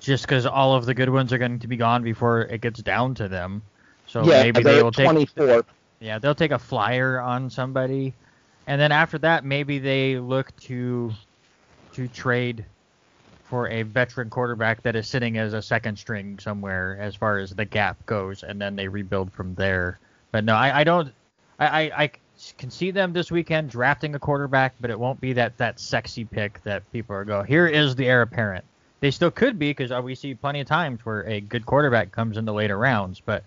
just 0.00 0.24
because 0.24 0.44
all 0.44 0.74
of 0.74 0.84
the 0.84 0.94
good 0.94 1.08
ones 1.08 1.32
are 1.32 1.38
going 1.38 1.58
to 1.60 1.68
be 1.68 1.76
gone 1.76 2.02
before 2.02 2.42
it 2.42 2.60
gets 2.60 2.82
down 2.82 3.14
to 3.14 3.28
them. 3.28 3.62
So 4.06 4.24
yeah, 4.24 4.42
maybe 4.42 4.62
they 4.62 4.82
will 4.82 4.92
24. 4.92 5.46
take. 5.46 5.64
Yeah, 6.00 6.18
they'll 6.18 6.34
take 6.34 6.50
a 6.50 6.58
flyer 6.58 7.20
on 7.20 7.48
somebody, 7.48 8.12
and 8.66 8.80
then 8.80 8.92
after 8.92 9.18
that, 9.18 9.44
maybe 9.44 9.78
they 9.78 10.18
look 10.18 10.54
to 10.62 11.12
to 11.94 12.08
trade 12.08 12.64
for 13.44 13.68
a 13.68 13.82
veteran 13.82 14.30
quarterback 14.30 14.82
that 14.82 14.96
is 14.96 15.06
sitting 15.06 15.36
as 15.36 15.52
a 15.52 15.60
second 15.60 15.98
string 15.98 16.38
somewhere 16.38 16.96
as 16.98 17.14
far 17.14 17.38
as 17.38 17.50
the 17.50 17.64
gap 17.64 18.04
goes, 18.06 18.42
and 18.42 18.60
then 18.60 18.74
they 18.76 18.88
rebuild 18.88 19.30
from 19.32 19.54
there. 19.54 19.98
But 20.32 20.44
no, 20.44 20.54
I, 20.54 20.80
I 20.80 20.84
don't. 20.84 21.12
I, 21.58 21.66
I, 21.66 22.02
I 22.02 22.10
can 22.58 22.70
see 22.70 22.90
them 22.90 23.12
this 23.12 23.30
weekend 23.30 23.70
drafting 23.70 24.14
a 24.14 24.18
quarterback, 24.18 24.74
but 24.80 24.90
it 24.90 24.98
won't 24.98 25.20
be 25.20 25.34
that 25.34 25.58
that 25.58 25.78
sexy 25.78 26.24
pick 26.24 26.62
that 26.64 26.90
people 26.92 27.14
are 27.14 27.24
go. 27.24 27.42
Here 27.42 27.66
is 27.66 27.94
the 27.94 28.06
heir 28.06 28.22
apparent. 28.22 28.64
They 29.00 29.10
still 29.10 29.30
could 29.30 29.58
be 29.58 29.70
because 29.70 29.92
uh, 29.92 30.00
we 30.02 30.14
see 30.14 30.34
plenty 30.34 30.60
of 30.60 30.66
times 30.66 31.04
where 31.04 31.22
a 31.22 31.40
good 31.40 31.66
quarterback 31.66 32.12
comes 32.12 32.36
in 32.36 32.44
the 32.44 32.52
later 32.52 32.76
rounds, 32.78 33.20
but 33.20 33.44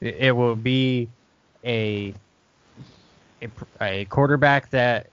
it, 0.00 0.34
will 0.34 0.56
be 0.56 1.08
a, 1.64 2.14
a 3.42 3.48
a 3.80 4.04
quarterback 4.06 4.70
that 4.70 5.08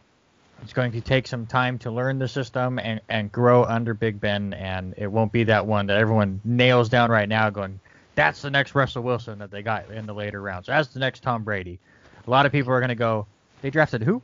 is 0.63 0.73
going 0.73 0.93
to 0.93 1.01
take 1.01 1.27
some 1.27 1.45
time 1.45 1.77
to 1.79 1.91
learn 1.91 2.19
the 2.19 2.27
system 2.27 2.79
and, 2.79 3.01
and 3.09 3.31
grow 3.31 3.63
under 3.63 3.93
Big 3.93 4.19
Ben, 4.19 4.53
and 4.53 4.93
it 4.97 5.07
won't 5.07 5.31
be 5.31 5.45
that 5.45 5.65
one 5.65 5.87
that 5.87 5.97
everyone 5.97 6.39
nails 6.43 6.89
down 6.89 7.09
right 7.09 7.27
now, 7.27 7.49
going, 7.49 7.79
that's 8.15 8.41
the 8.41 8.49
next 8.51 8.75
Russell 8.75 9.03
Wilson 9.03 9.39
that 9.39 9.51
they 9.51 9.61
got 9.61 9.89
in 9.89 10.05
the 10.05 10.13
later 10.13 10.41
rounds. 10.41 10.67
That's 10.67 10.89
the 10.89 10.99
next 10.99 11.23
Tom 11.23 11.43
Brady 11.43 11.79
a 12.25 12.29
lot 12.29 12.45
of 12.45 12.51
people 12.51 12.71
are 12.71 12.79
going 12.79 12.89
to 12.89 12.95
go, 12.95 13.25
they 13.61 13.69
drafted 13.69 14.03
who? 14.03 14.21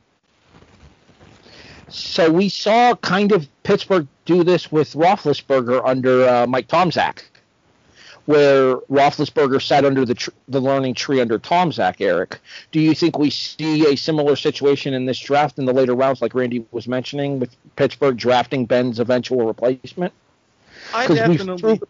So 1.88 2.30
we 2.30 2.48
saw 2.48 2.94
kind 2.96 3.32
of 3.32 3.48
Pittsburgh 3.62 4.06
do 4.26 4.44
this 4.44 4.70
with 4.70 4.92
Roethlisberger 4.92 5.82
under 5.86 6.28
uh, 6.28 6.46
Mike 6.46 6.68
Tomczak, 6.68 7.22
where 8.26 8.76
Roethlisberger 8.90 9.62
sat 9.62 9.86
under 9.86 10.04
the 10.04 10.14
tr- 10.14 10.30
the 10.48 10.60
learning 10.60 10.94
tree 10.94 11.20
under 11.20 11.38
Tomczak. 11.38 12.00
Erik, 12.00 12.40
do 12.72 12.80
you 12.80 12.94
think 12.94 13.18
we 13.18 13.30
see 13.30 13.90
a 13.90 13.96
similar 13.96 14.36
situation 14.36 14.92
in 14.92 15.06
this 15.06 15.18
draft 15.18 15.58
in 15.58 15.64
the 15.64 15.72
later 15.72 15.94
rounds, 15.94 16.20
like 16.20 16.34
Randy 16.34 16.66
was 16.72 16.86
mentioning, 16.86 17.40
with 17.40 17.56
Pittsburgh 17.76 18.18
drafting 18.18 18.66
Ben's 18.66 19.00
eventual 19.00 19.46
replacement? 19.46 20.12
I 20.92 21.06
definitely, 21.06 21.80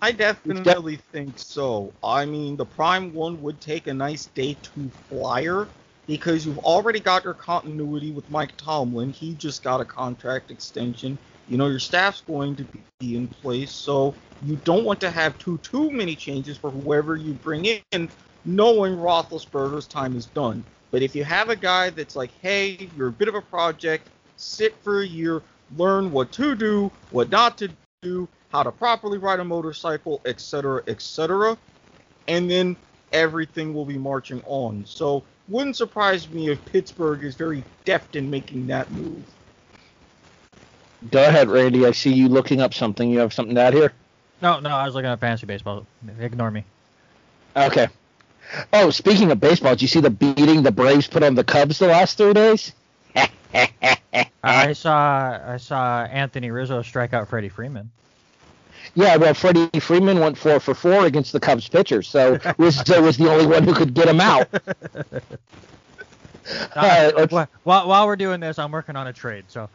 I 0.00 0.12
definitely 0.12 0.96
think 0.96 1.38
so. 1.38 1.92
I 2.04 2.24
mean, 2.24 2.56
the 2.56 2.64
Prime 2.64 3.12
one 3.12 3.42
would 3.42 3.60
take 3.60 3.88
a 3.88 3.94
nice 3.94 4.26
day 4.26 4.56
two 4.62 4.90
flyer 5.08 5.66
because 6.06 6.46
you've 6.46 6.58
already 6.58 7.00
got 7.00 7.24
your 7.24 7.34
continuity 7.34 8.12
with 8.12 8.28
Mike 8.30 8.56
Tomlin. 8.56 9.12
He 9.12 9.34
just 9.34 9.62
got 9.62 9.80
a 9.80 9.84
contract 9.84 10.50
extension. 10.50 11.18
You 11.48 11.58
know, 11.58 11.66
your 11.66 11.80
staff's 11.80 12.20
going 12.22 12.56
to 12.56 12.66
be 13.00 13.16
in 13.16 13.26
place, 13.26 13.72
so 13.72 14.14
you 14.44 14.56
don't 14.64 14.84
want 14.84 15.00
to 15.00 15.10
have 15.10 15.36
too 15.38 15.58
too 15.58 15.90
many 15.90 16.14
changes 16.14 16.56
for 16.56 16.70
whoever 16.70 17.16
you 17.16 17.34
bring 17.34 17.64
in, 17.64 18.08
knowing 18.44 18.96
Roethlisberger's 18.96 19.86
time 19.86 20.16
is 20.16 20.26
done. 20.26 20.62
But 20.90 21.02
if 21.02 21.16
you 21.16 21.24
have 21.24 21.50
a 21.50 21.56
guy 21.56 21.90
that's 21.90 22.16
like, 22.16 22.30
hey, 22.40 22.88
you're 22.96 23.08
a 23.08 23.12
bit 23.12 23.28
of 23.28 23.34
a 23.34 23.42
project, 23.42 24.08
sit 24.36 24.74
for 24.82 25.00
a 25.00 25.06
year, 25.06 25.42
learn 25.76 26.12
what 26.12 26.32
to 26.32 26.54
do, 26.54 26.90
what 27.10 27.30
not 27.30 27.58
to 27.58 27.68
do, 28.02 28.28
how 28.50 28.62
to 28.62 28.72
properly 28.72 29.18
ride 29.18 29.40
a 29.40 29.44
motorcycle, 29.44 30.20
etc., 30.24 30.82
etc., 30.86 31.56
and 32.26 32.50
then 32.50 32.76
everything 33.12 33.74
will 33.74 33.84
be 33.84 33.98
marching 33.98 34.42
on. 34.46 34.84
So, 34.86 35.22
wouldn't 35.48 35.76
surprise 35.76 36.28
me 36.28 36.50
if 36.50 36.62
Pittsburgh 36.66 37.24
is 37.24 37.34
very 37.34 37.64
deft 37.84 38.16
in 38.16 38.30
making 38.30 38.66
that 38.66 38.90
move. 38.90 39.22
Go 41.10 41.26
ahead, 41.26 41.48
Randy. 41.48 41.86
I 41.86 41.92
see 41.92 42.12
you 42.12 42.28
looking 42.28 42.60
up 42.60 42.74
something. 42.74 43.08
You 43.08 43.20
have 43.20 43.32
something 43.32 43.54
to 43.54 43.60
add 43.60 43.74
here? 43.74 43.92
No, 44.42 44.60
no, 44.60 44.70
I 44.70 44.84
was 44.84 44.94
looking 44.94 45.10
at 45.10 45.20
fantasy 45.20 45.46
baseball. 45.46 45.86
Ignore 46.18 46.50
me. 46.50 46.64
Okay. 47.56 47.88
Oh, 48.72 48.90
speaking 48.90 49.30
of 49.30 49.40
baseball, 49.40 49.72
did 49.72 49.82
you 49.82 49.88
see 49.88 50.00
the 50.00 50.10
beating 50.10 50.62
the 50.62 50.72
Braves 50.72 51.06
put 51.06 51.22
on 51.22 51.34
the 51.34 51.44
Cubs 51.44 51.78
the 51.78 51.88
last 51.88 52.16
three 52.18 52.32
days? 52.32 52.72
I 54.42 54.72
saw 54.72 55.38
I 55.46 55.56
saw 55.56 56.04
Anthony 56.04 56.50
Rizzo 56.50 56.82
strike 56.82 57.12
out 57.12 57.28
Freddie 57.28 57.48
Freeman. 57.48 57.90
Yeah, 58.94 59.16
well, 59.16 59.34
Freddie 59.34 59.80
Freeman 59.80 60.18
went 60.18 60.36
four 60.36 60.60
for 60.60 60.74
four 60.74 61.06
against 61.06 61.32
the 61.32 61.40
Cubs 61.40 61.68
pitchers, 61.68 62.08
so 62.08 62.38
Rizzo 62.58 63.02
was 63.02 63.16
the 63.16 63.30
only 63.30 63.46
one 63.46 63.62
who 63.62 63.74
could 63.74 63.94
get 63.94 64.08
him 64.08 64.20
out. 64.20 64.48
Uh, 66.74 67.46
while, 67.64 67.86
while 67.86 68.06
we're 68.06 68.16
doing 68.16 68.40
this, 68.40 68.58
I'm 68.58 68.72
working 68.72 68.96
on 68.96 69.06
a 69.06 69.12
trade, 69.12 69.44
so 69.48 69.68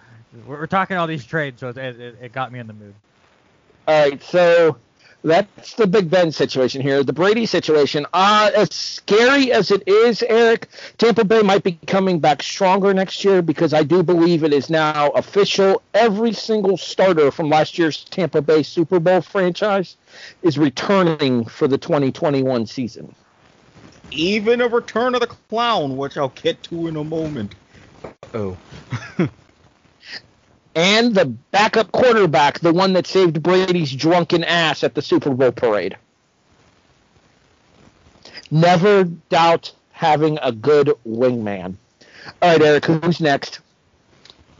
we're, 0.48 0.58
we're 0.58 0.66
talking 0.66 0.98
all 0.98 1.06
these 1.06 1.24
trades, 1.24 1.60
so 1.60 1.70
it, 1.70 1.78
it, 1.78 2.18
it 2.20 2.34
got 2.34 2.52
me 2.52 2.58
in 2.58 2.66
the 2.66 2.74
mood. 2.74 2.96
All 3.88 4.10
right, 4.10 4.24
so 4.24 4.78
that's 5.24 5.76
the 5.76 5.88
Big 5.88 6.10
Ben 6.10 6.32
situation 6.32 6.82
here. 6.82 7.04
The 7.04 7.14
Brady 7.14 7.46
situation, 7.46 8.06
uh, 8.14 8.52
as 8.56 8.74
scary 8.74 9.54
as 9.54 9.72
it 9.72 9.88
is, 9.88 10.22
Erik, 10.24 10.68
Tampa 10.98 11.24
Bay 11.24 11.42
might 11.42 11.64
be 11.64 11.80
coming 11.88 12.20
back 12.20 12.44
stronger 12.44 12.94
next 12.94 13.24
year 13.24 13.42
because 13.42 13.74
I 13.74 13.84
do 13.84 14.04
believe 14.04 14.44
it 14.44 14.54
is 14.54 14.70
now 14.70 15.10
official. 15.12 15.82
Every 15.94 16.34
single 16.34 16.76
starter 16.76 17.32
from 17.32 17.50
last 17.50 17.78
year's 17.78 18.04
Tampa 18.04 18.42
Bay 18.42 18.64
Super 18.64 19.00
Bowl 19.00 19.22
franchise 19.22 19.96
is 20.42 20.58
returning 20.58 21.46
for 21.46 21.70
the 21.70 21.78
2021 21.78 22.66
season. 22.66 23.16
Even 24.12 24.62
a 24.62 24.68
return 24.68 25.16
of 25.16 25.22
the 25.22 25.28
clown, 25.28 25.96
which 25.96 26.18
I'll 26.18 26.30
get 26.30 26.62
to 26.64 26.88
in 26.88 26.98
a 26.98 27.04
moment. 27.04 27.56
Oh. 28.34 28.58
and 30.76 31.14
the 31.14 31.26
backup 31.26 31.92
quarterback, 31.92 32.60
the 32.60 32.74
one 32.74 32.94
that 32.94 33.08
saved 33.08 33.42
Brady's 33.44 33.92
drunken 33.92 34.44
ass 34.44 34.84
at 34.84 34.96
the 34.96 35.02
Super 35.02 35.32
Bowl 35.32 35.52
parade. 35.52 35.98
Never 38.50 39.04
doubt 39.04 39.72
having 39.92 40.38
a 40.42 40.52
good 40.52 40.92
wingman. 41.08 41.76
All 42.42 42.52
right, 42.52 42.62
Erik, 42.62 42.86
who's 42.86 43.20
next? 43.20 43.60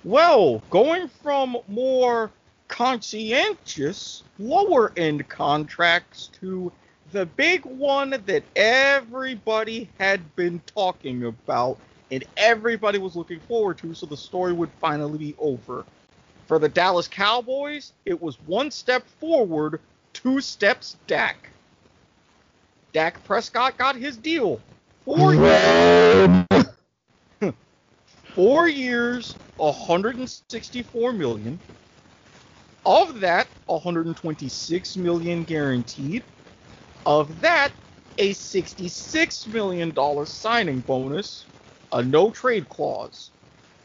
Well, 0.04 0.62
going 0.70 1.08
from 1.08 1.58
more 1.68 2.32
conscientious, 2.68 4.24
lower 4.38 4.92
end 4.98 5.28
contracts 5.30 6.30
to 6.42 6.72
the 7.12 7.26
big 7.26 7.64
one 7.66 8.22
that 8.26 8.44
everybody 8.56 9.90
had 10.00 10.36
been 10.36 10.60
talking 10.76 11.26
about 11.26 11.78
and 12.12 12.24
everybody 12.36 12.98
was 12.98 13.16
looking 13.16 13.40
forward 13.42 13.78
to, 13.80 13.94
so 13.94 14.06
the 14.06 14.18
story 14.18 14.54
would 14.54 14.70
finally 14.82 15.18
be 15.18 15.36
over. 15.38 15.86
For 16.48 16.60
the 16.60 16.70
Dallas 16.70 17.08
Cowboys, 17.08 17.94
it 18.06 18.22
was 18.22 18.38
one 18.46 18.70
step 18.70 19.08
forward, 19.20 19.80
two 20.14 20.42
steps 20.42 20.98
Dak. 21.08 21.50
Dak 22.94 23.24
Prescott 23.24 23.78
got 23.78 23.96
his 23.96 24.18
deal. 24.18 24.60
Four 25.06 25.34
years. 25.34 26.46
Four 28.36 28.68
years, 28.68 29.36
164 29.58 31.14
million. 31.14 31.60
Of 32.86 33.22
that, 33.22 33.48
126 33.66 34.98
million 34.98 35.44
guaranteed. 35.44 36.24
Of 37.06 37.42
that, 37.42 37.72
a 38.18 38.34
66 38.34 39.48
million 39.48 39.92
dollar 39.92 40.26
signing 40.26 40.82
bonus, 40.82 41.46
a 41.92 42.04
no 42.04 42.30
trade 42.32 42.70
clause. 42.70 43.32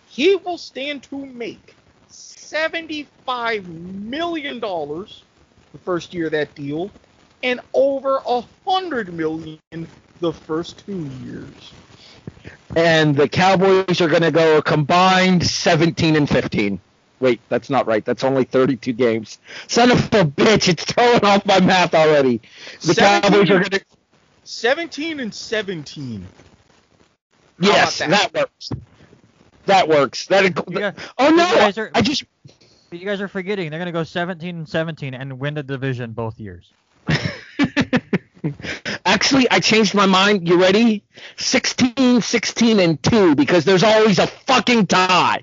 He 0.06 0.36
will 0.36 0.58
stand 0.58 1.02
to 1.04 1.24
make 1.24 1.77
75 2.08 3.68
million 3.68 4.58
dollars 4.58 5.22
the 5.72 5.78
first 5.78 6.14
year 6.14 6.26
of 6.26 6.32
that 6.32 6.54
deal 6.54 6.90
and 7.42 7.60
over 7.74 8.20
a 8.26 8.42
hundred 8.66 9.12
million 9.12 9.58
the 10.20 10.32
first 10.32 10.84
two 10.84 11.08
years. 11.24 11.72
And 12.76 13.14
the 13.16 13.28
Cowboys 13.28 14.00
are 14.00 14.08
going 14.08 14.22
to 14.22 14.30
go 14.30 14.58
a 14.58 14.62
combined 14.62 15.46
17 15.46 16.16
and 16.16 16.28
15. 16.28 16.80
Wait, 17.20 17.40
that's 17.48 17.70
not 17.70 17.86
right. 17.86 18.04
That's 18.04 18.24
only 18.24 18.44
32 18.44 18.92
games. 18.92 19.38
Son 19.66 19.90
of 19.90 19.98
a 20.14 20.24
bitch, 20.24 20.68
it's 20.68 20.84
throwing 20.84 21.24
off 21.24 21.44
my 21.46 21.60
math 21.60 21.94
already. 21.94 22.40
The 22.82 22.94
17 22.94 23.22
Cowboys 23.22 23.50
are 23.50 23.58
going 23.58 23.70
to. 23.70 23.84
17 24.44 25.20
and 25.20 25.34
17. 25.34 26.26
Yes, 27.60 27.98
that? 27.98 28.10
that? 28.10 28.34
works. 28.34 28.70
That 29.68 29.88
works. 29.88 30.26
That. 30.26 30.54
Guys- 30.54 30.94
oh 31.18 31.30
no! 31.30 31.82
are- 31.82 31.90
I 31.94 32.02
just. 32.02 32.24
You 32.90 33.04
guys 33.04 33.20
are 33.20 33.28
forgetting 33.28 33.70
they're 33.70 33.78
gonna 33.78 33.92
go 33.92 34.02
17 34.02 34.56
and 34.56 34.68
17 34.68 35.12
and 35.12 35.38
win 35.38 35.54
the 35.54 35.62
division 35.62 36.12
both 36.12 36.40
years. 36.40 36.72
Actually, 39.04 39.50
I 39.50 39.60
changed 39.60 39.94
my 39.94 40.06
mind. 40.06 40.48
You 40.48 40.60
ready? 40.60 41.04
16, 41.36 42.22
16, 42.22 42.80
and 42.80 43.02
2 43.02 43.34
because 43.34 43.64
there's 43.64 43.82
always 43.82 44.18
a 44.18 44.26
fucking 44.26 44.86
tie. 44.86 45.42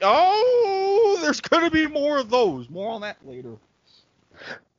Oh, 0.00 1.18
there's 1.20 1.40
going 1.40 1.64
to 1.64 1.70
be 1.70 1.86
more 1.86 2.18
of 2.18 2.30
those. 2.30 2.70
More 2.70 2.90
on 2.90 3.02
that 3.02 3.18
later. 3.26 3.56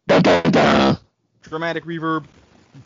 Dun, 0.07 0.21
dun, 0.21 0.51
dun. 0.51 0.97
Dramatic 1.43 1.85
reverb. 1.85 2.25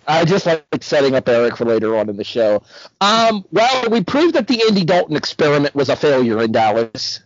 I 0.08 0.26
just 0.26 0.46
like 0.46 0.66
setting 0.82 1.16
up 1.16 1.28
Erik 1.28 1.58
for 1.58 1.66
later 1.66 1.98
on 1.98 2.10
in 2.10 2.18
the 2.18 2.24
show. 2.24 2.64
Um, 3.02 3.46
well, 3.52 3.90
we 3.90 4.04
proved 4.04 4.36
that 4.36 4.48
the 4.48 4.64
Andy 4.68 4.84
Dalton 4.84 5.16
experiment 5.16 5.76
was 5.76 5.90
a 5.90 5.96
failure 5.96 6.42
in 6.42 6.52
Dallas. 6.52 7.22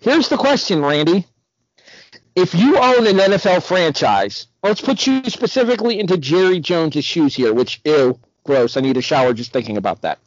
Here's 0.00 0.28
the 0.28 0.36
question, 0.36 0.82
Randy. 0.82 1.26
If 2.34 2.54
you 2.54 2.78
own 2.78 3.06
an 3.06 3.16
NFL 3.16 3.62
franchise, 3.62 4.46
let's 4.62 4.80
put 4.80 5.06
you 5.06 5.22
specifically 5.24 5.98
into 5.98 6.16
Jerry 6.16 6.60
Jones' 6.60 7.04
shoes 7.04 7.34
here, 7.34 7.52
which, 7.52 7.80
ew, 7.84 8.18
gross. 8.44 8.76
I 8.76 8.80
need 8.80 8.96
a 8.96 9.02
shower 9.02 9.32
just 9.32 9.52
thinking 9.52 9.76
about 9.76 10.02
that. 10.02 10.18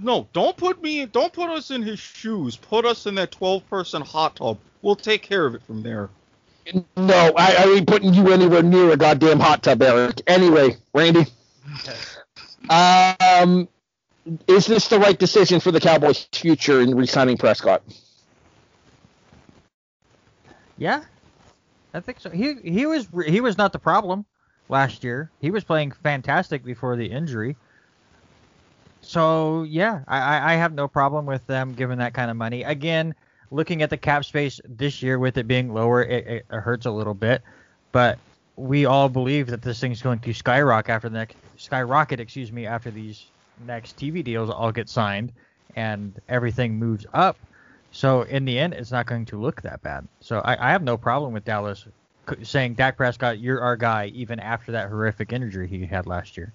No, 0.00 0.28
don't 0.32 0.56
put 0.56 0.82
me. 0.82 1.06
Don't 1.06 1.32
put 1.32 1.50
us 1.50 1.70
in 1.70 1.82
his 1.82 2.00
shoes. 2.00 2.56
Put 2.56 2.84
us 2.84 3.06
in 3.06 3.14
that 3.14 3.30
12-person 3.30 4.02
hot 4.02 4.36
tub. 4.36 4.58
We'll 4.82 4.96
take 4.96 5.22
care 5.22 5.46
of 5.46 5.54
it 5.54 5.62
from 5.62 5.82
there. 5.82 6.10
No, 6.96 7.32
I, 7.36 7.54
I 7.58 7.64
ain't 7.76 7.86
putting 7.86 8.14
you 8.14 8.32
anywhere 8.32 8.62
near 8.62 8.92
a 8.92 8.96
goddamn 8.96 9.40
hot 9.40 9.62
tub, 9.62 9.82
Erik. 9.82 10.22
Anyway, 10.26 10.76
Randy. 10.94 11.26
Um, 12.70 13.68
is 14.48 14.66
this 14.66 14.88
the 14.88 14.98
right 14.98 15.18
decision 15.18 15.60
for 15.60 15.70
the 15.70 15.80
Cowboys' 15.80 16.28
future 16.32 16.80
in 16.80 16.94
re-signing 16.96 17.36
Prescott? 17.36 17.82
Yeah, 20.78 21.04
I 21.92 22.00
think 22.00 22.20
so. 22.20 22.30
He 22.30 22.54
he 22.64 22.86
was 22.86 23.08
he 23.26 23.40
was 23.40 23.58
not 23.58 23.72
the 23.72 23.78
problem 23.78 24.24
last 24.68 25.04
year. 25.04 25.30
He 25.40 25.50
was 25.50 25.64
playing 25.64 25.92
fantastic 25.92 26.64
before 26.64 26.96
the 26.96 27.06
injury. 27.06 27.56
So 29.02 29.64
yeah, 29.64 30.02
I, 30.08 30.18
I- 30.18 30.52
I 30.52 30.56
have 30.56 30.72
no 30.72 30.88
problem 30.88 31.26
with 31.26 31.46
them 31.46 31.74
giving 31.74 31.98
that 31.98 32.14
kind 32.14 32.30
of 32.30 32.36
money. 32.36 32.62
Again, 32.64 33.14
looking 33.50 33.82
at 33.82 33.90
the 33.90 33.96
cap 33.96 34.24
space 34.24 34.60
this 34.64 35.02
year 35.02 35.18
with 35.18 35.36
it 35.38 35.46
being 35.46 35.72
lower, 35.72 36.02
it, 36.02 36.44
it, 36.50 36.56
hurts 36.56 36.86
a 36.86 36.90
little 36.90 37.14
bit. 37.14 37.42
But 37.92 38.18
we 38.56 38.84
all 38.86 39.08
believe 39.08 39.46
that 39.48 39.62
this 39.62 39.80
thing's 39.80 40.02
going 40.02 40.20
to 40.20 40.32
skyrocket 40.32 40.90
after 40.90 41.08
the 41.08 41.18
next 41.18 41.36
skyrocket, 41.56 42.20
excuse 42.20 42.52
me, 42.52 42.66
after 42.66 42.90
these 42.90 43.26
next 43.66 43.96
TV 43.96 44.22
deals 44.22 44.50
all 44.50 44.72
get 44.72 44.88
signed 44.88 45.32
and 45.76 46.20
everything 46.28 46.78
moves 46.78 47.06
up. 47.14 47.36
So 47.92 48.22
in 48.22 48.44
the 48.44 48.58
end, 48.58 48.74
it's 48.74 48.90
not 48.90 49.06
going 49.06 49.24
to 49.26 49.40
look 49.40 49.62
that 49.62 49.82
bad. 49.82 50.06
So 50.20 50.40
I, 50.40 50.68
I 50.68 50.72
have 50.72 50.82
no 50.82 50.96
problem 50.96 51.32
with 51.32 51.44
Dallas 51.44 51.86
saying 52.42 52.74
Dak 52.74 52.96
Prescott, 52.96 53.38
you're 53.38 53.60
our 53.60 53.76
guy, 53.76 54.06
even 54.14 54.40
after 54.40 54.72
that 54.72 54.88
horrific 54.88 55.32
injury 55.32 55.68
he 55.68 55.84
had 55.84 56.06
last 56.06 56.36
year. 56.36 56.52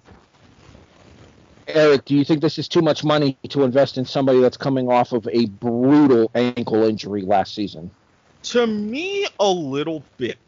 Erik, 1.68 2.04
do 2.04 2.14
you 2.16 2.24
think 2.24 2.40
this 2.40 2.58
is 2.58 2.68
too 2.68 2.82
much 2.82 3.04
money 3.04 3.38
to 3.50 3.62
invest 3.62 3.98
in 3.98 4.04
somebody 4.04 4.40
that's 4.40 4.56
coming 4.56 4.90
off 4.90 5.12
of 5.12 5.28
a 5.32 5.46
brutal 5.46 6.30
ankle 6.34 6.84
injury 6.84 7.22
last 7.22 7.54
season? 7.54 7.90
To 8.44 8.66
me, 8.66 9.26
a 9.38 9.48
little 9.48 10.04
bit. 10.16 10.38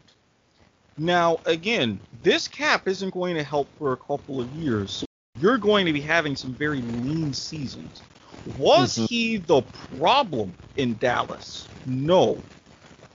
Now, 0.97 1.39
again, 1.45 1.99
this 2.21 2.47
cap 2.47 2.87
isn't 2.87 3.13
going 3.13 3.35
to 3.35 3.43
help 3.43 3.69
for 3.77 3.93
a 3.93 3.97
couple 3.97 4.41
of 4.41 4.51
years. 4.51 5.03
You're 5.35 5.57
going 5.57 5.85
to 5.85 5.93
be 5.93 6.01
having 6.01 6.35
some 6.35 6.53
very 6.53 6.81
lean 6.81 7.33
seasons. 7.33 8.01
Was 8.45 8.97
Mhm. 8.97 9.09
he 9.09 9.37
the 9.37 9.61
problem 9.97 10.53
in 10.75 10.97
Dallas? 10.97 11.67
No. 11.85 12.43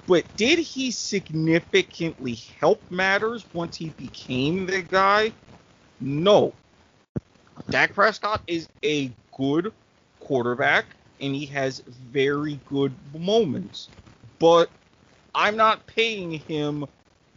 But 0.07 0.25
did 0.37 0.59
he 0.59 0.91
significantly 0.91 2.35
help 2.59 2.83
matters 2.91 3.45
once 3.53 3.77
he 3.77 3.91
became 3.91 4.67
the 4.67 4.83
guy? 4.83 5.33
No. 6.01 6.55
Dak 7.71 7.95
Prescott 7.95 8.43
is 8.47 8.69
a 8.85 9.13
good 9.37 9.73
quarterback 10.21 10.87
and 11.21 11.35
he 11.35 11.47
has 11.47 11.81
very 11.81 12.61
good 12.67 12.95
moments. 13.15 13.91
But 14.41 14.71
I'm 15.35 15.57
not 15.57 15.87
paying 15.87 16.33
him 16.33 16.87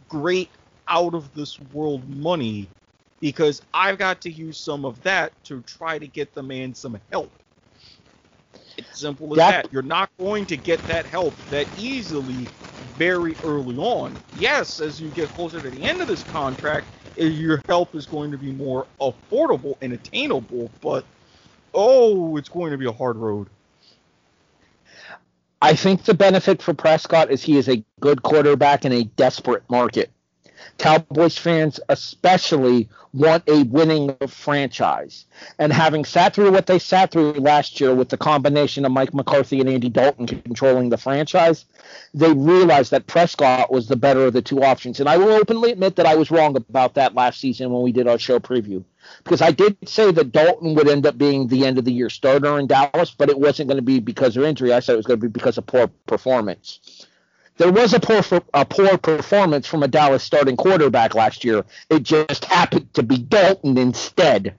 great 0.08 0.50
out 0.88 1.14
of 1.14 1.34
this 1.34 1.60
world 1.60 2.08
money 2.08 2.68
because 3.20 3.62
I've 3.74 3.98
got 3.98 4.20
to 4.22 4.30
use 4.32 4.58
some 4.58 4.84
of 4.84 5.02
that 5.02 5.32
to 5.44 5.62
try 5.62 5.98
to 5.98 6.08
get 6.08 6.34
the 6.34 6.42
man 6.42 6.74
some 6.74 6.98
help. 7.12 7.32
It's 8.76 9.00
simple 9.00 9.34
as 9.34 9.46
Dak- 9.46 9.46
that. 9.46 9.68
You're 9.70 9.82
not 9.82 10.10
going 10.18 10.46
to 10.46 10.56
get 10.56 10.86
that 10.86 11.06
help 11.06 11.38
that 11.50 11.68
easily 11.76 12.50
very 12.80 13.38
early 13.42 13.76
on. 13.76 14.22
Yes, 14.32 14.80
as 14.80 15.00
you 15.00 15.10
get 15.10 15.32
closer 15.32 15.60
to 15.62 15.70
the 15.70 15.84
end 15.84 16.02
of 16.02 16.08
this 16.08 16.24
contract, 16.24 16.88
Eh, 17.18 17.26
your 17.26 17.60
help 17.68 17.94
is 17.94 18.06
going 18.06 18.30
to 18.30 18.38
be 18.38 18.52
more 18.52 18.86
affordable 19.00 19.76
and 19.80 19.92
attainable, 19.92 20.70
but 20.80 21.04
oh, 21.74 22.36
it's 22.36 22.48
going 22.48 22.72
to 22.72 22.78
be 22.78 22.86
a 22.86 22.92
hard 22.92 23.16
road. 23.16 23.48
I 25.60 25.74
think 25.76 26.04
the 26.04 26.14
benefit 26.14 26.60
for 26.60 26.74
Prescott 26.74 27.30
is 27.30 27.42
he 27.42 27.56
is 27.56 27.68
a 27.68 27.84
good 28.00 28.22
quarterback 28.22 28.84
in 28.84 28.92
a 28.92 29.04
desperate 29.04 29.62
market. 29.70 30.10
Cowboys 30.78 31.38
fans 31.38 31.78
especially 31.88 32.88
want 33.12 33.48
a 33.48 33.62
winning 33.64 34.16
franchise. 34.26 35.26
And 35.58 35.72
having 35.72 36.04
sat 36.04 36.34
through 36.34 36.50
what 36.50 36.66
they 36.66 36.78
sat 36.78 37.12
through 37.12 37.32
last 37.34 37.80
year 37.80 37.94
with 37.94 38.08
the 38.08 38.16
combination 38.16 38.84
of 38.84 38.92
Mike 38.92 39.12
McCarthy 39.12 39.60
and 39.60 39.68
Andy 39.68 39.88
Dalton 39.88 40.26
controlling 40.26 40.88
the 40.88 40.96
franchise, 40.96 41.66
they 42.14 42.32
realized 42.32 42.90
that 42.90 43.06
Prescott 43.06 43.70
was 43.70 43.88
the 43.88 43.96
better 43.96 44.26
of 44.26 44.32
the 44.32 44.42
two 44.42 44.62
options. 44.62 44.98
And 44.98 45.08
I 45.08 45.18
will 45.18 45.32
openly 45.32 45.72
admit 45.72 45.96
that 45.96 46.06
I 46.06 46.14
was 46.14 46.30
wrong 46.30 46.56
about 46.56 46.94
that 46.94 47.14
last 47.14 47.40
season 47.40 47.70
when 47.70 47.82
we 47.82 47.92
did 47.92 48.08
our 48.08 48.18
show 48.18 48.38
preview. 48.38 48.84
Because 49.24 49.42
I 49.42 49.50
did 49.50 49.76
say 49.86 50.12
that 50.12 50.32
Dalton 50.32 50.74
would 50.74 50.88
end 50.88 51.06
up 51.06 51.18
being 51.18 51.48
the 51.48 51.66
end 51.66 51.78
of 51.78 51.84
the 51.84 51.92
year 51.92 52.08
starter 52.08 52.58
in 52.58 52.66
Dallas, 52.66 53.10
but 53.10 53.28
it 53.28 53.38
wasn't 53.38 53.68
going 53.68 53.78
to 53.78 53.82
be 53.82 54.00
because 54.00 54.36
of 54.36 54.44
injury. 54.44 54.72
I 54.72 54.80
said 54.80 54.94
it 54.94 54.96
was 54.96 55.06
going 55.06 55.20
to 55.20 55.26
be 55.26 55.32
because 55.32 55.58
of 55.58 55.66
poor 55.66 55.88
performance. 56.06 57.06
There 57.58 57.72
was 57.72 57.92
a 57.92 58.00
poor 58.00 58.22
a 58.54 58.64
poor 58.64 58.98
performance 58.98 59.66
from 59.66 59.82
a 59.82 59.88
Dallas 59.88 60.22
starting 60.22 60.56
quarterback 60.56 61.14
last 61.14 61.44
year. 61.44 61.64
It 61.90 62.02
just 62.02 62.44
happened 62.46 62.92
to 62.94 63.02
be 63.02 63.18
Dalton 63.18 63.78
instead. 63.78 64.54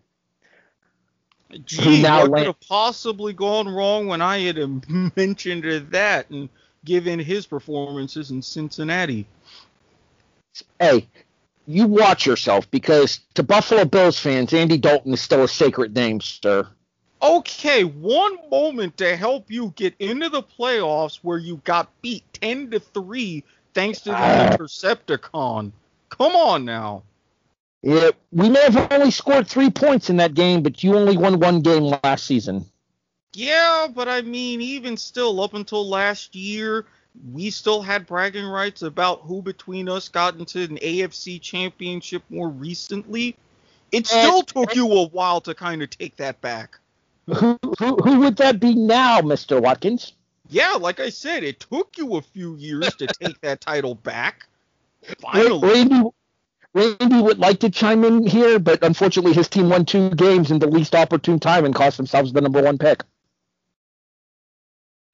Gee, 1.65 2.01
now 2.01 2.21
what 2.27 2.37
could 2.37 2.47
have 2.47 2.59
possibly 2.61 3.33
gone 3.33 3.67
wrong 3.67 4.07
when 4.07 4.21
I 4.21 4.39
had 4.39 4.57
mentioned 5.15 5.63
that 5.91 6.29
and 6.29 6.49
given 6.85 7.19
his 7.19 7.45
performances 7.45 8.31
in 8.31 8.41
Cincinnati? 8.41 9.27
Hey, 10.79 11.07
you 11.65 11.87
watch 11.87 12.25
yourself 12.25 12.69
because 12.71 13.19
to 13.35 13.43
Buffalo 13.43 13.85
Bills 13.85 14.19
fans, 14.19 14.53
Andy 14.53 14.77
Dalton 14.77 15.13
is 15.13 15.21
still 15.21 15.43
a 15.43 15.47
sacred 15.47 15.95
name, 15.95 16.21
sir. 16.21 16.67
Okay, 17.23 17.85
one 17.85 18.37
moment 18.51 18.97
to 18.97 19.15
help 19.15 19.49
you 19.49 19.73
get 19.77 19.95
into 19.99 20.27
the 20.27 20.43
playoffs 20.43 21.19
where 21.21 21.37
you 21.37 21.61
got 21.63 21.89
beat 22.01 22.25
10 22.33 22.71
to 22.71 22.79
3 22.79 23.43
thanks 23.73 24.01
to 24.01 24.09
the 24.09 24.15
Ah. 24.17 24.49
Intercepticon. 24.51 25.71
Come 26.09 26.35
on 26.35 26.65
now. 26.65 27.03
Yeah, 27.81 28.11
we 28.31 28.49
may 28.49 28.61
have 28.61 28.91
only 28.91 29.11
scored 29.11 29.47
three 29.47 29.69
points 29.69 30.09
in 30.09 30.17
that 30.17 30.33
game, 30.33 30.63
but 30.63 30.83
you 30.83 30.95
only 30.95 31.17
won 31.17 31.39
one 31.39 31.61
game 31.61 31.95
last 32.03 32.25
season. 32.25 32.65
Yeah, 33.33 33.87
but 33.93 34.07
I 34.07 34.21
mean, 34.21 34.61
even 34.61 34.95
still, 34.95 35.41
up 35.41 35.53
until 35.53 35.87
last 35.87 36.35
year, 36.35 36.85
we 37.31 37.49
still 37.49 37.81
had 37.81 38.05
bragging 38.05 38.45
rights 38.45 38.81
about 38.83 39.21
who 39.21 39.41
between 39.41 39.89
us 39.89 40.07
got 40.07 40.35
into 40.35 40.61
an 40.61 40.77
AFC 40.77 41.41
championship 41.41 42.23
more 42.29 42.49
recently, 42.49 43.35
it 43.91 44.07
still 44.07 44.43
took 44.43 44.75
you 44.75 44.91
a 44.91 45.07
while 45.07 45.41
to 45.41 45.53
kind 45.53 45.81
of 45.83 45.89
take 45.89 46.15
that 46.17 46.39
back. 46.41 46.79
Who, 47.27 47.57
who, 47.79 47.95
who 47.95 48.19
would 48.19 48.37
that 48.37 48.59
be 48.59 48.75
now, 48.75 49.21
Mr. 49.21 49.61
Watkins? 49.61 50.13
Yeah, 50.49 50.73
like 50.73 50.99
I 50.99 51.09
said, 51.09 51.43
it 51.43 51.59
took 51.59 51.97
you 51.97 52.17
a 52.17 52.21
few 52.21 52.55
years 52.57 52.93
to 52.95 53.07
take 53.21 53.39
that 53.41 53.61
title 53.61 53.95
back. 53.95 54.47
Finally. 55.19 55.67
Randy, 55.67 56.09
Randy 56.73 57.21
would 57.21 57.39
like 57.39 57.59
to 57.61 57.69
chime 57.69 58.03
in 58.03 58.25
here, 58.25 58.59
but 58.59 58.83
unfortunately 58.83 59.33
his 59.33 59.47
team 59.47 59.69
won 59.69 59.85
two 59.85 60.09
games 60.11 60.51
in 60.51 60.59
the 60.59 60.67
least 60.67 60.95
opportune 60.95 61.39
time 61.39 61.65
and 61.65 61.75
cost 61.75 61.97
themselves 61.97 62.33
the 62.33 62.41
number 62.41 62.61
one 62.61 62.77
pick. 62.77 63.03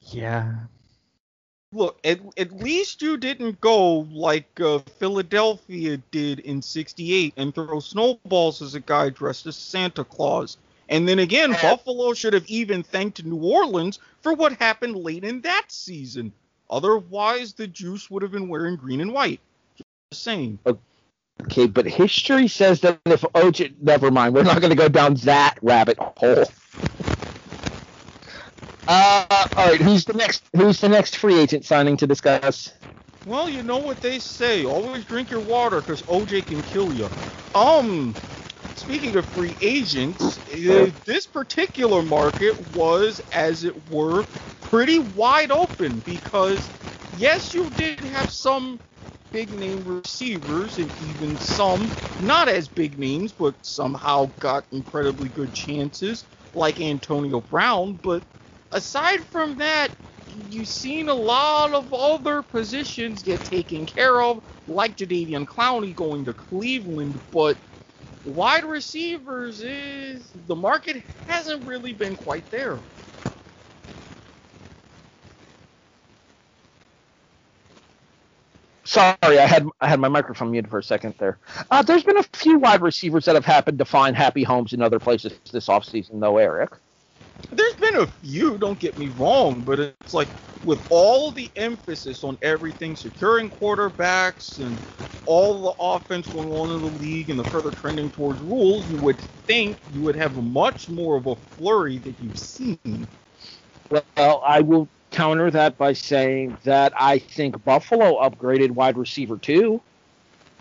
Yeah. 0.01 0.55
Look, 1.71 1.99
at, 2.03 2.19
at 2.37 2.51
least 2.51 3.01
you 3.03 3.17
didn't 3.17 3.61
go 3.61 4.07
like 4.11 4.59
uh, 4.59 4.79
Philadelphia 4.97 5.97
did 6.09 6.39
in 6.39 6.63
68 6.63 7.33
and 7.37 7.53
throw 7.53 7.79
snowballs 7.79 8.63
as 8.63 8.73
a 8.73 8.79
guy 8.79 9.09
dressed 9.09 9.45
as 9.45 9.55
Santa 9.55 10.03
Claus. 10.03 10.57
And 10.89 11.07
then 11.07 11.19
again, 11.19 11.51
Buffalo 11.61 12.13
should 12.13 12.33
have 12.33 12.47
even 12.47 12.81
thanked 12.83 13.23
New 13.23 13.41
Orleans 13.41 13.99
for 14.21 14.33
what 14.33 14.53
happened 14.53 14.95
late 14.95 15.23
in 15.23 15.41
that 15.41 15.65
season. 15.71 16.33
Otherwise, 16.69 17.53
the 17.53 17.67
Juice 17.67 18.09
would 18.09 18.23
have 18.23 18.31
been 18.31 18.49
wearing 18.49 18.75
green 18.75 18.99
and 18.99 19.13
white. 19.13 19.39
Just 20.11 20.23
saying. 20.23 20.59
Okay, 21.45 21.67
but 21.67 21.85
history 21.85 22.47
says 22.47 22.81
that 22.81 22.99
if 23.05 23.21
OJ, 23.21 23.75
never 23.81 24.11
mind, 24.11 24.33
we're 24.33 24.43
not 24.43 24.59
going 24.59 24.71
to 24.71 24.75
go 24.75 24.89
down 24.89 25.13
that 25.15 25.57
rabbit 25.61 25.97
hole. 25.99 26.45
Uh, 28.87 29.47
all 29.55 29.69
right, 29.69 29.79
who's 29.79 30.05
the 30.05 30.13
next? 30.13 30.43
Who's 30.55 30.81
the 30.81 30.89
next 30.89 31.17
free 31.17 31.39
agent 31.39 31.63
signing 31.63 31.95
to 31.97 32.07
discuss? 32.07 32.73
Well, 33.25 33.47
you 33.47 33.61
know 33.61 33.77
what 33.77 34.01
they 34.01 34.17
say. 34.17 34.65
Always 34.65 35.05
drink 35.05 35.29
your 35.29 35.41
water, 35.41 35.81
cause 35.81 36.01
OJ 36.03 36.47
can 36.47 36.63
kill 36.63 36.91
you. 36.93 37.07
Um, 37.53 38.15
speaking 38.89 39.15
of 39.17 39.27
free 39.27 39.55
agents, 39.61 40.39
uh, 40.49 40.89
this 41.05 41.27
particular 41.27 42.01
market 42.01 42.59
was, 42.73 43.21
as 43.31 43.63
it 43.63 43.87
were, 43.91 44.25
pretty 44.63 44.99
wide 44.99 45.51
open 45.51 45.99
because, 46.01 46.71
yes, 47.11 47.53
you 47.53 47.71
did 47.71 47.99
have 48.03 48.31
some 48.31 48.81
big 49.31 49.51
name 49.51 49.85
receivers 49.85 50.79
and 50.79 50.91
even 50.97 51.37
some 51.37 51.93
not 52.17 52.49
as 52.49 52.67
big 52.67 52.97
names, 52.97 53.31
but 53.31 53.55
somehow 53.61 54.33
got 54.39 54.65
incredibly 54.71 55.29
good 55.29 55.53
chances, 55.53 56.25
like 56.55 56.79
Antonio 56.81 57.41
Brown, 57.41 57.99
but 58.03 58.23
aside 58.71 59.23
from 59.25 59.57
that, 59.57 59.89
you've 60.27 60.67
seen 60.67 61.09
a 61.09 61.13
lot 61.13 61.73
of 61.75 61.93
other 61.93 62.41
positions 62.41 63.23
get 63.23 63.43
taken 63.43 63.85
care 63.85 64.21
of, 64.21 64.41
like 64.67 64.97
Jadeveon 64.97 65.45
Clowney 65.45 65.95
going 65.95 66.25
to 66.25 66.33
Cleveland, 66.33 67.21
but 67.31 67.59
wide 68.25 68.65
receivers 68.65 69.61
is 69.61 70.31
the 70.47 70.55
market 70.55 71.03
hasn't 71.27 71.65
really 71.65 71.93
been 71.93 72.15
quite 72.15 72.49
there. 72.51 72.79
Sorry, 78.85 79.15
I 79.23 79.45
had 79.45 79.67
I 79.81 79.87
had 79.87 79.99
my 79.99 80.07
microphone 80.07 80.51
muted 80.51 80.71
for 80.71 80.79
a 80.79 80.83
second 80.83 81.13
there. 81.19 81.37
Uh, 81.69 81.83
there's 81.83 82.03
been 82.03 82.17
a 82.17 82.23
few 82.33 82.57
wide 82.57 82.81
receivers 82.81 83.25
that 83.25 83.35
have 83.35 83.45
happened 83.45 83.77
to 83.79 83.85
find 83.85 84.15
happy 84.15 84.43
homes 84.43 84.73
in 84.73 84.81
other 84.81 84.99
places 84.99 85.39
this 85.51 85.67
offseason, 85.67 86.19
though, 86.19 86.37
Erik. 86.37 86.71
There's 87.51 87.75
been 87.75 87.97
a 87.97 88.07
few, 88.07 88.57
don't 88.57 88.79
get 88.79 88.97
me 88.97 89.09
wrong, 89.09 89.63
but 89.63 89.79
it's 89.79 90.13
like 90.13 90.29
with 90.63 90.83
all 90.89 91.31
the 91.31 91.51
emphasis 91.55 92.23
on 92.23 92.37
everything, 92.41 92.95
securing 92.95 93.51
quarterbacks 93.51 94.59
and 94.59 94.81
all 95.25 95.63
the 95.63 95.75
offense 95.79 96.29
going 96.29 96.51
on 96.51 96.71
in 96.75 96.81
the 96.81 96.89
league 96.99 97.29
and 97.29 97.39
the 97.39 97.45
further 97.45 97.71
trending 97.71 98.11
towards 98.11 98.41
rules, 98.41 98.87
you 98.87 98.97
would 98.97 99.21
think 99.47 99.79
you 99.91 100.01
would 100.01 100.15
have 100.15 100.35
much 100.35 100.89
more 100.89 101.15
of 101.17 101.27
a 101.27 101.35
flurry 101.35 101.99
that 101.99 102.15
you've 102.19 102.37
seen. 102.37 103.07
Well, 103.89 104.43
I 104.45 104.61
will 104.61 104.89
counter 105.11 105.49
that 105.51 105.77
by 105.77 105.93
saying 105.93 106.57
that 106.63 106.93
I 106.95 107.19
think 107.19 107.63
Buffalo 107.63 108.21
upgraded 108.21 108.71
wide 108.71 108.97
receiver 108.97 109.37
too. 109.37 109.81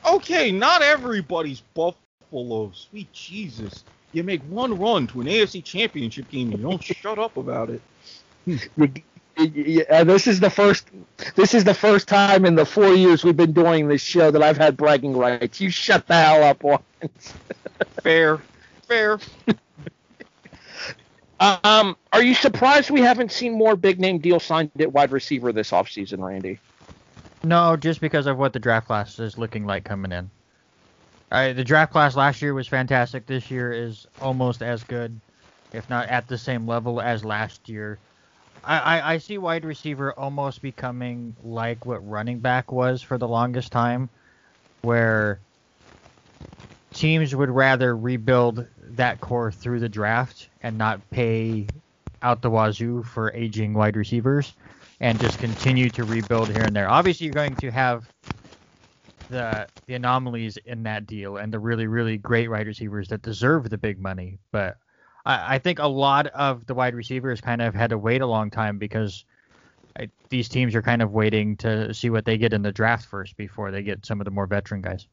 Okay, 0.09 0.53
not 0.53 0.83
everybody's 0.83 1.61
Buffalo. 1.75 2.73
Sweet 2.73 3.13
Jesus 3.13 3.85
you 4.13 4.23
make 4.23 4.43
one 4.43 4.79
run 4.79 5.07
to 5.09 5.21
an 5.21 5.27
AFC 5.27 5.63
Championship 5.63 6.31
game 6.31 6.51
and 6.51 6.61
you 6.61 6.69
don't 6.69 6.83
shut 6.83 7.19
up 7.19 7.37
about 7.37 7.71
it. 7.71 7.83
Yeah, 9.37 10.03
this 10.03 10.27
is 10.27 10.41
the 10.41 10.51
first. 10.51 10.89
This 11.37 11.55
is 11.55 11.63
the 11.63 11.75
first 11.75 12.09
time 12.09 12.45
in 12.45 12.57
the 12.57 12.65
four 12.65 12.93
years 12.93 13.23
we've 13.23 13.37
been 13.37 13.53
doing 13.53 13.87
this 13.87 14.03
show 14.03 14.31
that 14.31 14.43
I've 14.43 14.57
had 14.57 14.77
bragging 14.77 15.17
rights. 15.17 15.61
You 15.61 15.71
shut 15.71 16.07
the 16.09 16.15
hell 16.15 16.43
up 16.43 16.63
once. 16.65 17.35
fair, 18.03 18.41
fair. 18.89 19.21
um, 21.39 21.97
are 22.13 22.23
you 22.23 22.35
surprised 22.35 22.91
we 22.91 23.01
haven't 23.01 23.31
seen 23.31 23.53
more 23.53 23.77
big 23.77 24.01
name 24.01 24.19
deals 24.19 24.45
signed 24.45 24.73
at 24.81 24.93
wide 24.93 25.13
receiver 25.13 25.53
this 25.53 25.71
offseason, 25.71 26.19
Randy? 26.27 26.59
No, 27.45 27.77
just 27.77 28.01
because 28.01 28.27
of 28.27 28.39
what 28.39 28.53
the 28.53 28.59
draft 28.59 28.89
class 28.89 29.21
is 29.21 29.39
looking 29.39 29.65
like 29.65 29.85
coming 29.85 30.11
in. 30.11 30.31
Uh, 31.31 31.53
the 31.53 31.65
draft 31.65 31.93
class 31.93 32.17
last 32.17 32.41
year 32.41 32.55
was 32.55 32.67
fantastic. 32.67 33.27
This 33.27 33.51
year 33.51 33.73
is 33.73 34.07
almost 34.21 34.63
as 34.63 34.83
good, 34.85 35.21
if 35.73 35.89
not 35.91 36.09
at 36.09 36.27
the 36.27 36.39
same 36.39 36.67
level 36.67 37.01
as 37.01 37.25
last 37.25 37.69
year. 37.69 37.99
I, 38.65 38.79
I, 38.79 39.13
I 39.15 39.19
see 39.19 39.37
wide 39.39 39.65
receiver 39.65 40.13
almost 40.13 40.63
becoming 40.63 41.37
like 41.45 41.85
what 41.85 42.07
running 42.09 42.39
back 42.39 42.73
was 42.73 43.03
for 43.03 43.19
the 43.19 43.29
longest 43.29 43.73
time, 43.73 44.09
where 44.81 45.39
teams 46.95 47.35
would 47.35 47.51
rather 47.51 47.97
rebuild 47.97 48.67
that 48.83 49.21
core 49.21 49.53
through 49.53 49.81
the 49.81 49.89
draft 49.89 50.49
and 50.63 50.79
not 50.79 51.11
pay 51.11 51.67
out 52.23 52.41
the 52.41 52.51
wazoo 52.51 53.03
for 53.03 53.33
aging 53.33 53.75
wide 53.75 53.97
receivers 53.97 54.55
and 55.01 55.21
just 55.21 55.39
continue 55.39 55.91
to 55.91 56.05
rebuild 56.05 56.49
here 56.49 56.65
and 56.65 56.75
there. 56.75 56.89
Obviously, 56.89 57.27
you're 57.27 57.35
going 57.35 57.55
to 57.57 57.71
have 57.71 58.09
the 59.29 59.69
the 59.87 59.95
anomalies 59.95 60.57
in 60.59 60.83
that 60.85 61.07
deal 61.07 61.37
and 61.37 61.53
the 61.53 61.59
really 61.59 61.87
really 61.87 62.19
great 62.19 62.49
wide 62.49 62.67
receivers 62.67 63.09
that 63.09 63.23
deserve 63.23 63.71
the 63.71 63.79
big 63.79 64.01
money. 64.01 64.39
But 64.53 64.79
I, 65.25 65.57
I 65.57 65.59
think 65.59 65.79
a 65.79 65.87
lot 65.87 66.27
of 66.29 66.67
the 66.67 66.75
wide 66.75 66.95
receivers 66.95 67.41
kind 67.41 67.63
of 67.63 67.75
had 67.75 67.91
to 67.91 67.99
wait 67.99 68.21
a 68.21 68.27
long 68.27 68.51
time 68.51 68.79
because 68.79 69.25
I, 69.99 70.09
these 70.29 70.49
teams 70.49 70.75
are 70.75 70.83
kind 70.83 71.03
of 71.03 71.13
waiting 71.13 71.57
to 71.59 71.93
see 71.93 72.11
what 72.11 72.25
they 72.25 72.39
get 72.39 72.53
in 72.53 72.63
the 72.63 72.73
draft 72.73 73.07
first 73.07 73.37
before 73.37 73.71
they 73.71 73.83
get 73.83 74.07
some 74.07 74.21
of 74.21 74.25
the 74.25 74.31
more 74.31 74.47
veteran 74.47 74.83
guys. 74.83 75.07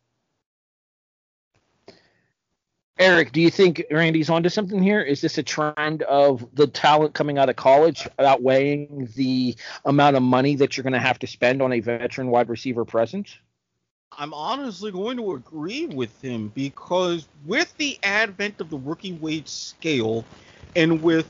Erik, 2.98 3.34
do 3.34 3.42
you 3.42 3.52
think 3.52 3.84
Randy's 3.92 4.30
onto 4.30 4.48
something 4.48 4.82
here? 4.82 5.02
Is 5.02 5.20
this 5.20 5.38
a 5.38 5.44
trend 5.44 6.04
of 6.04 6.48
the 6.54 6.66
talent 6.66 7.14
coming 7.14 7.38
out 7.38 7.50
of 7.50 7.58
college 7.58 8.08
outweighing 8.20 9.10
the 9.16 9.58
amount 9.84 10.16
of 10.16 10.24
money 10.24 10.56
that 10.56 10.78
you're 10.78 10.84
going 10.84 10.94
to 10.94 11.00
have 11.00 11.20
to 11.20 11.28
spend 11.28 11.62
on 11.62 11.74
a 11.74 11.82
veteran 11.82 12.30
wide 12.30 12.48
receiver 12.48 12.86
presence? 12.86 13.38
I'm 14.18 14.34
honestly 14.34 14.92
going 14.92 15.18
to 15.18 15.34
agree 15.34 15.88
with 15.88 16.22
him 16.22 16.52
because 16.56 17.28
with 17.46 17.76
the 17.78 17.98
advent 18.04 18.62
of 18.62 18.70
the 18.70 18.78
rookie 18.78 19.14
wage 19.14 19.50
scale 19.50 20.26
and 20.76 21.02
with 21.02 21.28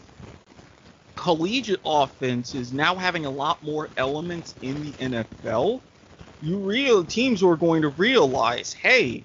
collegiate 1.16 1.80
offenses 1.86 2.74
now 2.74 2.96
having 2.96 3.26
a 3.26 3.30
lot 3.30 3.64
more 3.64 3.90
elements 3.98 4.56
in 4.62 4.82
the 4.84 4.92
NFL, 4.94 5.82
you 6.42 6.58
real 6.58 7.04
teams 7.04 7.42
are 7.42 7.56
going 7.56 7.82
to 7.82 7.90
realize, 7.90 8.74
hey, 8.74 9.24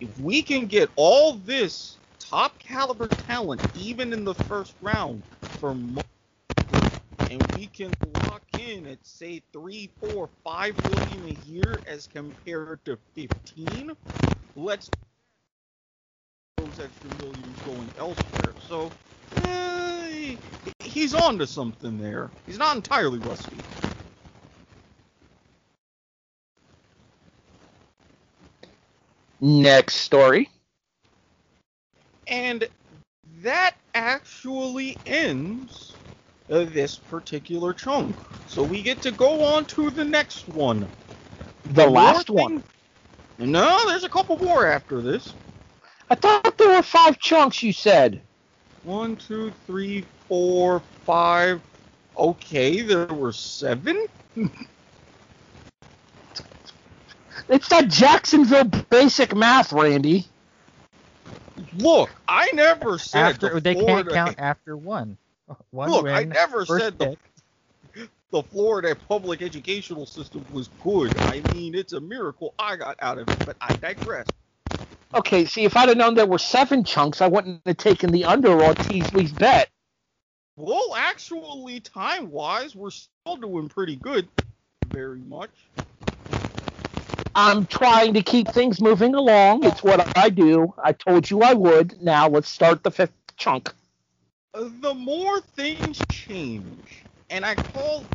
if 0.00 0.18
we 0.18 0.42
can 0.42 0.66
get 0.66 0.90
all 0.96 1.34
this 1.34 1.96
top 2.18 2.58
caliber 2.58 3.08
talent 3.08 3.60
even 3.76 4.12
in 4.12 4.24
the 4.24 4.34
first 4.34 4.74
round 4.82 5.22
for 5.58 5.70
and 5.70 7.52
we 7.56 7.66
can 7.66 7.92
lock 8.26 8.42
in 8.58 8.86
at 8.86 9.06
say 9.06 9.42
three, 9.52 9.92
four, 10.00 10.30
five 10.44 10.78
million 10.78 11.24
a 11.26 11.32
year 11.32 11.82
as 11.86 12.06
compared 12.06 12.84
to 12.86 12.98
fifteen, 13.14 13.92
let's 14.54 14.90
those 16.58 16.78
extra 16.80 17.10
millions 17.10 17.60
going 17.60 17.92
elsewhere. 17.96 18.54
So 18.58 18.94
eh, 19.32 20.36
he's 20.78 21.14
on 21.14 21.38
to 21.38 21.46
something 21.46 21.98
there. 21.98 22.32
He's 22.46 22.58
not 22.58 22.76
entirely 22.76 23.18
rusty. 23.18 23.66
Next 29.40 29.94
story. 29.96 30.50
And 32.26 32.68
that 33.42 33.76
actually 33.94 35.00
ends 35.06 35.95
uh, 36.50 36.64
this 36.64 36.96
particular 36.96 37.72
chunk. 37.72 38.16
So 38.48 38.62
we 38.62 38.82
get 38.82 39.02
to 39.02 39.10
go 39.10 39.44
on 39.44 39.64
to 39.66 39.90
the 39.90 40.04
next 40.04 40.48
one. 40.48 40.86
The, 41.64 41.84
the 41.84 41.90
last 41.90 42.30
one? 42.30 42.62
No, 43.38 43.86
there's 43.88 44.04
a 44.04 44.08
couple 44.08 44.38
more 44.42 44.66
after 44.66 45.00
this. 45.00 45.34
I 46.08 46.14
thought 46.14 46.56
there 46.56 46.76
were 46.76 46.82
five 46.82 47.18
chunks, 47.18 47.62
you 47.62 47.72
said. 47.72 48.20
One, 48.84 49.16
two, 49.16 49.52
three, 49.66 50.04
four, 50.28 50.80
five. 51.04 51.60
Okay, 52.16 52.82
there 52.82 53.06
were 53.06 53.32
seven? 53.32 54.06
It's 57.48 57.68
that 57.68 57.88
Jacksonville 57.88 58.64
basic 58.64 59.34
math, 59.34 59.72
Randy. 59.72 60.26
Look, 61.78 62.10
I 62.26 62.50
never 62.52 62.98
said 62.98 63.22
After 63.22 63.54
the 63.54 63.60
they 63.60 63.74
can't 63.74 64.08
count 64.08 64.36
after 64.38 64.76
one. 64.76 65.16
One 65.70 65.90
Look, 65.90 66.04
win, 66.04 66.14
I 66.14 66.24
never 66.24 66.66
said 66.66 66.98
the, 66.98 67.16
the 68.30 68.42
Florida 68.42 68.96
public 69.08 69.42
educational 69.42 70.06
system 70.06 70.46
was 70.50 70.68
good. 70.68 71.18
I 71.24 71.40
mean, 71.40 71.74
it's 71.74 71.92
a 71.92 72.00
miracle 72.00 72.54
I 72.58 72.76
got 72.76 72.96
out 73.00 73.18
of 73.18 73.28
it, 73.28 73.38
but 73.44 73.56
I 73.60 73.74
digress. 73.74 74.26
Okay, 75.14 75.44
see, 75.46 75.64
if 75.64 75.76
I'd 75.76 75.88
have 75.88 75.96
known 75.96 76.14
there 76.14 76.26
were 76.26 76.38
seven 76.38 76.84
chunks, 76.84 77.20
I 77.20 77.28
wouldn't 77.28 77.62
have 77.66 77.76
taken 77.76 78.10
the 78.10 78.24
under 78.24 78.62
on 78.64 78.74
Teasley's 78.74 79.32
bet. 79.32 79.70
Well, 80.56 80.94
actually, 80.96 81.80
time 81.80 82.30
wise, 82.30 82.74
we're 82.74 82.90
still 82.90 83.36
doing 83.36 83.68
pretty 83.68 83.96
good. 83.96 84.28
Very 84.92 85.20
much. 85.20 85.50
I'm 87.34 87.66
trying 87.66 88.14
to 88.14 88.22
keep 88.22 88.48
things 88.48 88.80
moving 88.80 89.14
along. 89.14 89.64
It's 89.64 89.82
what 89.82 90.08
I 90.16 90.30
do. 90.30 90.72
I 90.82 90.92
told 90.92 91.30
you 91.30 91.42
I 91.42 91.52
would. 91.52 92.00
Now 92.02 92.28
let's 92.28 92.48
start 92.48 92.82
the 92.82 92.90
fifth 92.90 93.12
chunk. 93.36 93.74
The 94.56 94.94
more 94.94 95.42
things 95.42 96.00
change, 96.10 97.04
and 97.28 97.44
I 97.44 97.54
call 97.56 98.06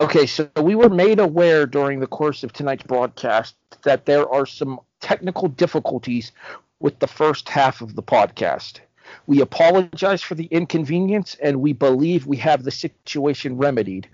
Okay, 0.00 0.26
so 0.26 0.50
we 0.60 0.74
were 0.74 0.88
made 0.88 1.20
aware 1.20 1.64
during 1.64 2.00
the 2.00 2.08
course 2.08 2.42
of 2.42 2.52
tonight's 2.52 2.82
broadcast 2.82 3.54
that 3.84 4.04
there 4.06 4.28
are 4.28 4.44
some 4.44 4.80
technical 5.00 5.46
difficulties 5.46 6.32
with 6.80 6.98
the 6.98 7.06
first 7.06 7.48
half 7.48 7.82
of 7.82 7.94
the 7.94 8.02
podcast. 8.02 8.80
We 9.28 9.40
apologize 9.40 10.22
for 10.22 10.34
the 10.34 10.46
inconvenience 10.46 11.36
and 11.40 11.60
we 11.60 11.72
believe 11.72 12.26
we 12.26 12.36
have 12.38 12.64
the 12.64 12.72
situation 12.72 13.56
remedied. 13.56 14.08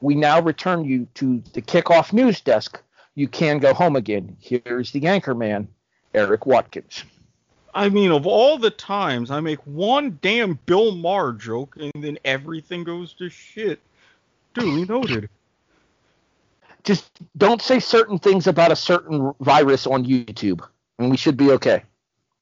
We 0.00 0.14
now 0.14 0.40
return 0.40 0.84
you 0.84 1.06
to 1.14 1.42
the 1.52 1.62
kickoff 1.62 2.12
news 2.12 2.40
desk. 2.40 2.80
You 3.14 3.28
can 3.28 3.58
go 3.58 3.72
home 3.72 3.96
again. 3.96 4.36
Here's 4.40 4.90
the 4.90 5.06
anchor 5.06 5.34
man, 5.34 5.68
Erik 6.12 6.46
Watkins. 6.46 7.04
I 7.74 7.88
mean, 7.88 8.12
of 8.12 8.26
all 8.26 8.58
the 8.58 8.70
times 8.70 9.30
I 9.30 9.40
make 9.40 9.58
one 9.66 10.18
damn 10.22 10.58
Bill 10.66 10.94
Maher 10.94 11.32
joke 11.32 11.76
and 11.78 11.92
then 11.96 12.18
everything 12.24 12.84
goes 12.84 13.12
to 13.14 13.28
shit. 13.28 13.80
Duly 14.54 14.84
noted. 14.84 15.28
Just 16.84 17.10
don't 17.36 17.62
say 17.62 17.80
certain 17.80 18.18
things 18.18 18.46
about 18.46 18.70
a 18.70 18.76
certain 18.76 19.32
virus 19.40 19.86
on 19.86 20.04
YouTube, 20.04 20.60
and 20.98 21.10
we 21.10 21.16
should 21.16 21.36
be 21.36 21.50
okay. 21.52 21.82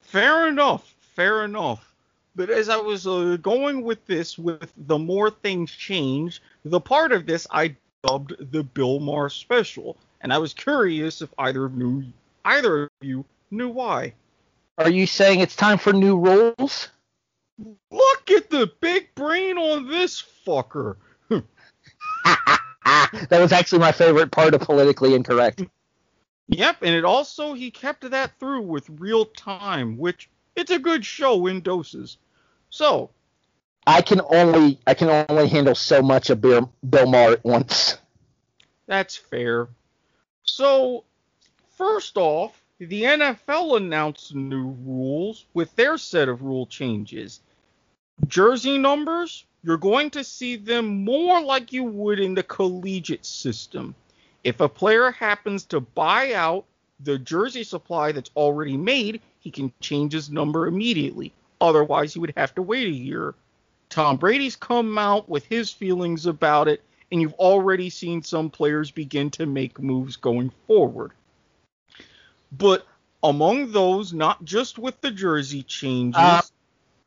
Fair 0.01 0.47
enough. 0.47 0.93
Fair 1.15 1.45
enough. 1.45 1.92
But 2.35 2.49
as 2.49 2.67
I 2.67 2.77
was 2.77 3.05
uh, 3.05 3.37
going 3.41 3.83
with 3.83 4.05
this, 4.07 4.37
with 4.37 4.73
the 4.75 4.97
more 4.97 5.29
things 5.29 5.71
change, 5.71 6.41
the 6.65 6.81
part 6.81 7.11
of 7.11 7.25
this 7.25 7.45
I 7.51 7.75
dubbed 8.03 8.51
the 8.51 8.63
Bill 8.63 8.99
Maher 8.99 9.29
special, 9.29 9.97
and 10.21 10.33
I 10.33 10.39
was 10.39 10.53
curious 10.53 11.21
if 11.21 11.29
either 11.37 11.65
of 11.65 11.75
knew 11.75 12.03
either 12.45 12.83
of 12.83 12.89
you 13.01 13.25
knew 13.51 13.69
why. 13.69 14.13
Are 14.77 14.89
you 14.89 15.05
saying 15.05 15.41
it's 15.41 15.55
time 15.55 15.77
for 15.77 15.93
new 15.93 16.17
rules? 16.17 16.89
Look 17.91 18.31
at 18.31 18.49
the 18.49 18.71
big 18.81 19.13
brain 19.13 19.59
on 19.59 19.87
this 19.87 20.23
fucker. 20.45 20.95
that 21.29 21.43
was 23.31 23.51
actually 23.51 23.79
my 23.79 23.91
favorite 23.91 24.31
part 24.31 24.55
of 24.55 24.61
politically 24.61 25.13
incorrect. 25.13 25.63
Yep, 26.47 26.77
and 26.81 26.95
it 26.95 27.05
also 27.05 27.53
he 27.53 27.69
kept 27.69 28.09
that 28.09 28.39
through 28.39 28.61
with 28.61 28.89
real 28.89 29.25
time, 29.25 29.97
which 29.97 30.29
it's 30.55 30.71
a 30.71 30.79
good 30.79 31.05
show 31.05 31.47
in 31.47 31.61
doses. 31.61 32.17
So, 32.73 33.11
I 33.85 34.01
can 34.01 34.19
only 34.31 34.79
I 34.87 34.95
can 34.95 35.27
only 35.29 35.47
handle 35.47 35.75
so 35.75 36.01
much 36.01 36.31
of 36.31 36.41
Bill, 36.41 36.73
Bill 36.89 37.05
Maher 37.05 37.33
at 37.33 37.45
once. 37.45 37.99
That's 38.87 39.15
fair. 39.15 39.67
So, 40.41 41.03
first 41.77 42.17
off, 42.17 42.59
the 42.79 43.03
NFL 43.03 43.77
announced 43.77 44.33
new 44.33 44.75
rules 44.87 45.45
with 45.53 45.75
their 45.75 45.99
set 45.99 46.27
of 46.27 46.41
rule 46.41 46.65
changes. 46.65 47.41
Jersey 48.25 48.79
numbers, 48.79 49.45
you're 49.63 49.77
going 49.77 50.09
to 50.09 50.23
see 50.23 50.55
them 50.55 51.05
more 51.05 51.43
like 51.43 51.73
you 51.73 51.83
would 51.83 52.19
in 52.19 52.33
the 52.33 52.41
collegiate 52.41 53.27
system. 53.27 53.93
If 54.43 54.61
a 54.61 54.67
player 54.67 55.11
happens 55.11 55.65
to 55.65 55.79
buy 55.79 56.33
out 56.33 56.65
the 56.99 57.19
jersey 57.19 57.65
supply 57.65 58.13
that's 58.13 58.31
already 58.35 58.77
made, 58.77 59.21
he 59.41 59.51
can 59.51 59.71
change 59.79 60.13
his 60.13 60.31
number 60.31 60.65
immediately. 60.65 61.33
Otherwise, 61.61 62.13
he 62.13 62.19
would 62.19 62.33
have 62.37 62.53
to 62.55 62.61
wait 62.61 62.87
a 62.87 62.91
year. 62.91 63.35
Tom 63.89 64.17
Brady's 64.17 64.55
come 64.55 64.97
out 64.97 65.29
with 65.29 65.45
his 65.45 65.71
feelings 65.71 66.25
about 66.25 66.67
it, 66.67 66.83
and 67.11 67.21
you've 67.21 67.33
already 67.33 67.89
seen 67.89 68.23
some 68.23 68.49
players 68.49 68.91
begin 68.91 69.29
to 69.31 69.45
make 69.45 69.79
moves 69.79 70.15
going 70.15 70.51
forward. 70.67 71.11
But 72.51 72.85
among 73.23 73.71
those, 73.71 74.13
not 74.13 74.43
just 74.43 74.77
with 74.79 74.99
the 75.01 75.11
jersey 75.11 75.63
changes, 75.63 76.19
Uh, 76.19 76.41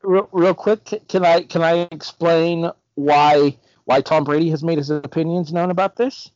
Real, 0.03 0.29
real 0.31 0.53
quick, 0.53 0.85
can 1.09 1.25
I 1.25 1.41
can 1.41 1.63
I 1.63 1.87
explain 1.91 2.69
why 2.95 3.57
why 3.85 4.01
Tom 4.01 4.23
Brady 4.23 4.49
has 4.51 4.63
made 4.63 4.77
his 4.77 4.89
opinions 4.89 5.51
known 5.51 5.71
about 5.71 5.95
this? 5.95 6.31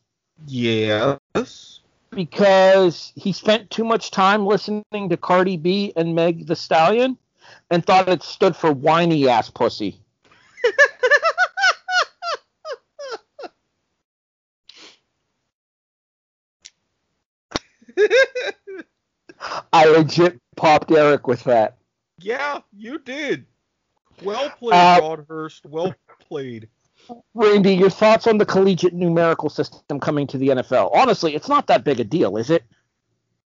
yes. 0.46 1.80
Because 2.10 3.12
he 3.14 3.32
spent 3.32 3.70
too 3.70 3.84
much 3.84 4.10
time 4.10 4.44
listening 4.46 5.08
to 5.08 5.16
Cardi 5.16 5.56
B 5.56 5.92
and 5.96 6.14
Meg 6.14 6.46
the 6.46 6.56
Stallion, 6.56 7.16
and 7.70 7.84
thought 7.84 8.08
it 8.08 8.22
stood 8.22 8.54
for 8.56 8.72
whiny 8.72 9.28
ass 9.28 9.50
pussy. 9.50 10.00
I 19.72 19.86
legit 19.86 20.40
popped 20.56 20.90
Erik 20.90 21.26
with 21.26 21.44
that. 21.44 21.76
yeah, 22.18 22.60
you 22.76 22.98
did. 22.98 23.46
Well 24.22 24.50
played, 24.50 24.74
Uh, 24.74 25.00
Broadhurst. 25.00 25.66
Well 25.66 25.94
played. 26.20 26.68
Randy, 27.34 27.74
your 27.74 27.90
thoughts 27.90 28.26
on 28.28 28.38
the 28.38 28.46
collegiate 28.46 28.94
numerical 28.94 29.50
system 29.50 29.98
coming 29.98 30.26
to 30.28 30.38
the 30.38 30.48
NFL? 30.48 30.90
Honestly, 30.94 31.34
it's 31.34 31.48
not 31.48 31.66
that 31.66 31.82
big 31.82 31.98
a 31.98 32.04
deal, 32.04 32.36
is 32.36 32.48
it? 32.50 32.62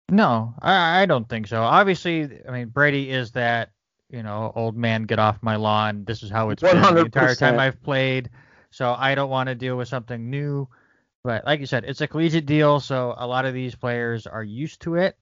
No, 0.10 0.54
I, 0.62 1.02
I 1.02 1.06
don't 1.06 1.28
think 1.30 1.48
so. 1.48 1.62
Obviously, 1.62 2.30
I 2.48 2.52
mean 2.52 2.68
Brady 2.68 3.10
is 3.10 3.32
that 3.32 3.70
you 4.10 4.24
know 4.24 4.52
old 4.56 4.76
man 4.76 5.04
get 5.04 5.20
off 5.20 5.38
my 5.42 5.56
lawn. 5.56 6.04
This 6.06 6.24
is 6.24 6.30
how 6.30 6.50
it's 6.50 6.62
been 6.62 6.82
the 6.82 7.06
entire 7.06 7.36
time 7.36 7.60
I've 7.60 7.82
played. 7.84 8.30
So 8.72 8.96
I 8.98 9.16
don't 9.16 9.30
want 9.30 9.48
to 9.48 9.56
deal 9.56 9.78
with 9.78 9.88
something 9.88 10.30
new. 10.30 10.68
But 11.24 11.46
like 11.46 11.60
you 11.60 11.66
said, 11.66 11.86
it's 11.86 12.02
a 12.02 12.08
collegiate 12.08 12.46
deal, 12.46 12.80
so 12.80 13.16
a 13.18 13.26
lot 13.26 13.46
of 13.46 13.54
these 13.54 13.74
players 13.74 14.28
are 14.28 14.44
used 14.44 14.82
to 14.82 14.96
it. 14.96 15.18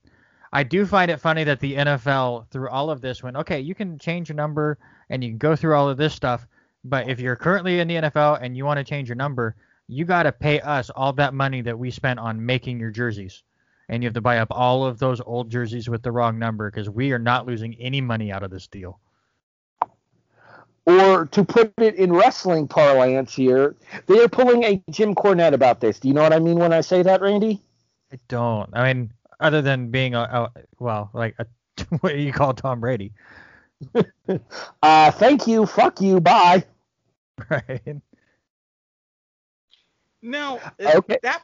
I 0.51 0.63
do 0.63 0.86
find 0.86 1.09
it 1.09 1.19
funny 1.19 1.45
that 1.45 1.59
the 1.59 1.75
NFL 1.75 2.49
through 2.49 2.69
all 2.69 2.89
of 2.89 2.99
this 2.99 3.23
went, 3.23 3.38
okay, 3.38 3.59
you 3.59 3.73
can 3.73 3.97
change 3.97 4.29
your 4.29 4.36
number 4.36 4.77
and 5.09 5.23
you 5.23 5.31
can 5.31 5.38
go 5.38 5.55
through 5.55 5.75
all 5.75 5.89
of 5.89 5.97
this 5.97 6.13
stuff, 6.13 6.45
but 6.84 7.09
if 7.09 7.19
you're 7.19 7.36
currently 7.36 7.79
in 7.79 7.88
the 7.88 7.95
NFL 7.95 8.39
and 8.41 8.57
you 8.57 8.65
want 8.65 8.77
to 8.77 8.84
change 8.84 9.07
your 9.07 9.15
number, 9.15 9.55
you 9.88 10.05
got 10.05 10.23
to 10.23 10.31
pay 10.31 10.59
us 10.59 10.89
all 10.89 11.13
that 11.13 11.34
money 11.34 11.61
that 11.61 11.79
we 11.79 11.89
spent 11.89 12.19
on 12.19 12.45
making 12.45 12.79
your 12.79 12.91
jerseys 12.91 13.43
and 13.89 14.03
you 14.03 14.07
have 14.07 14.13
to 14.13 14.21
buy 14.21 14.38
up 14.39 14.49
all 14.51 14.86
of 14.86 14.99
those 14.99 15.21
old 15.21 15.49
jerseys 15.49 15.89
with 15.89 16.01
the 16.03 16.11
wrong 16.11 16.39
number 16.39 16.69
because 16.69 16.89
we 16.89 17.11
are 17.11 17.19
not 17.19 17.45
losing 17.45 17.75
any 17.75 18.01
money 18.01 18.31
out 18.31 18.43
of 18.43 18.51
this 18.51 18.67
deal. 18.67 18.99
Or 20.86 21.27
to 21.27 21.45
put 21.45 21.73
it 21.77 21.95
in 21.95 22.11
wrestling 22.11 22.67
parlance 22.67 23.34
here, 23.36 23.75
they 24.07 24.19
are 24.21 24.27
pulling 24.27 24.63
a 24.63 24.84
Jim 24.91 25.15
Cornette 25.15 25.53
about 25.53 25.79
this. 25.79 25.99
Do 25.99 26.09
you 26.09 26.13
know 26.13 26.23
what 26.23 26.34
I 26.34 26.39
mean 26.39 26.59
when 26.59 26.73
I 26.73 26.81
say 26.81 27.01
that, 27.03 27.21
Randy? 27.21 27.61
I 28.11 28.19
don't. 28.27 28.69
I 28.73 28.93
mean, 28.93 29.13
other 29.39 29.61
than 29.61 29.91
being 29.91 30.13
a, 30.15 30.19
a 30.21 30.51
well, 30.79 31.09
like 31.13 31.36
a, 31.39 31.45
what 32.01 32.13
do 32.13 32.19
you 32.19 32.34
call 32.34 32.53
Tom 32.53 32.79
Brady, 32.81 33.13
Uh, 34.81 35.11
thank 35.11 35.47
you, 35.47 35.65
fuck 35.65 36.01
you, 36.01 36.19
bye. 36.19 36.63
right? 37.49 37.97
Now, 40.21 40.59
Okay. 40.79 41.19
that 41.23 41.43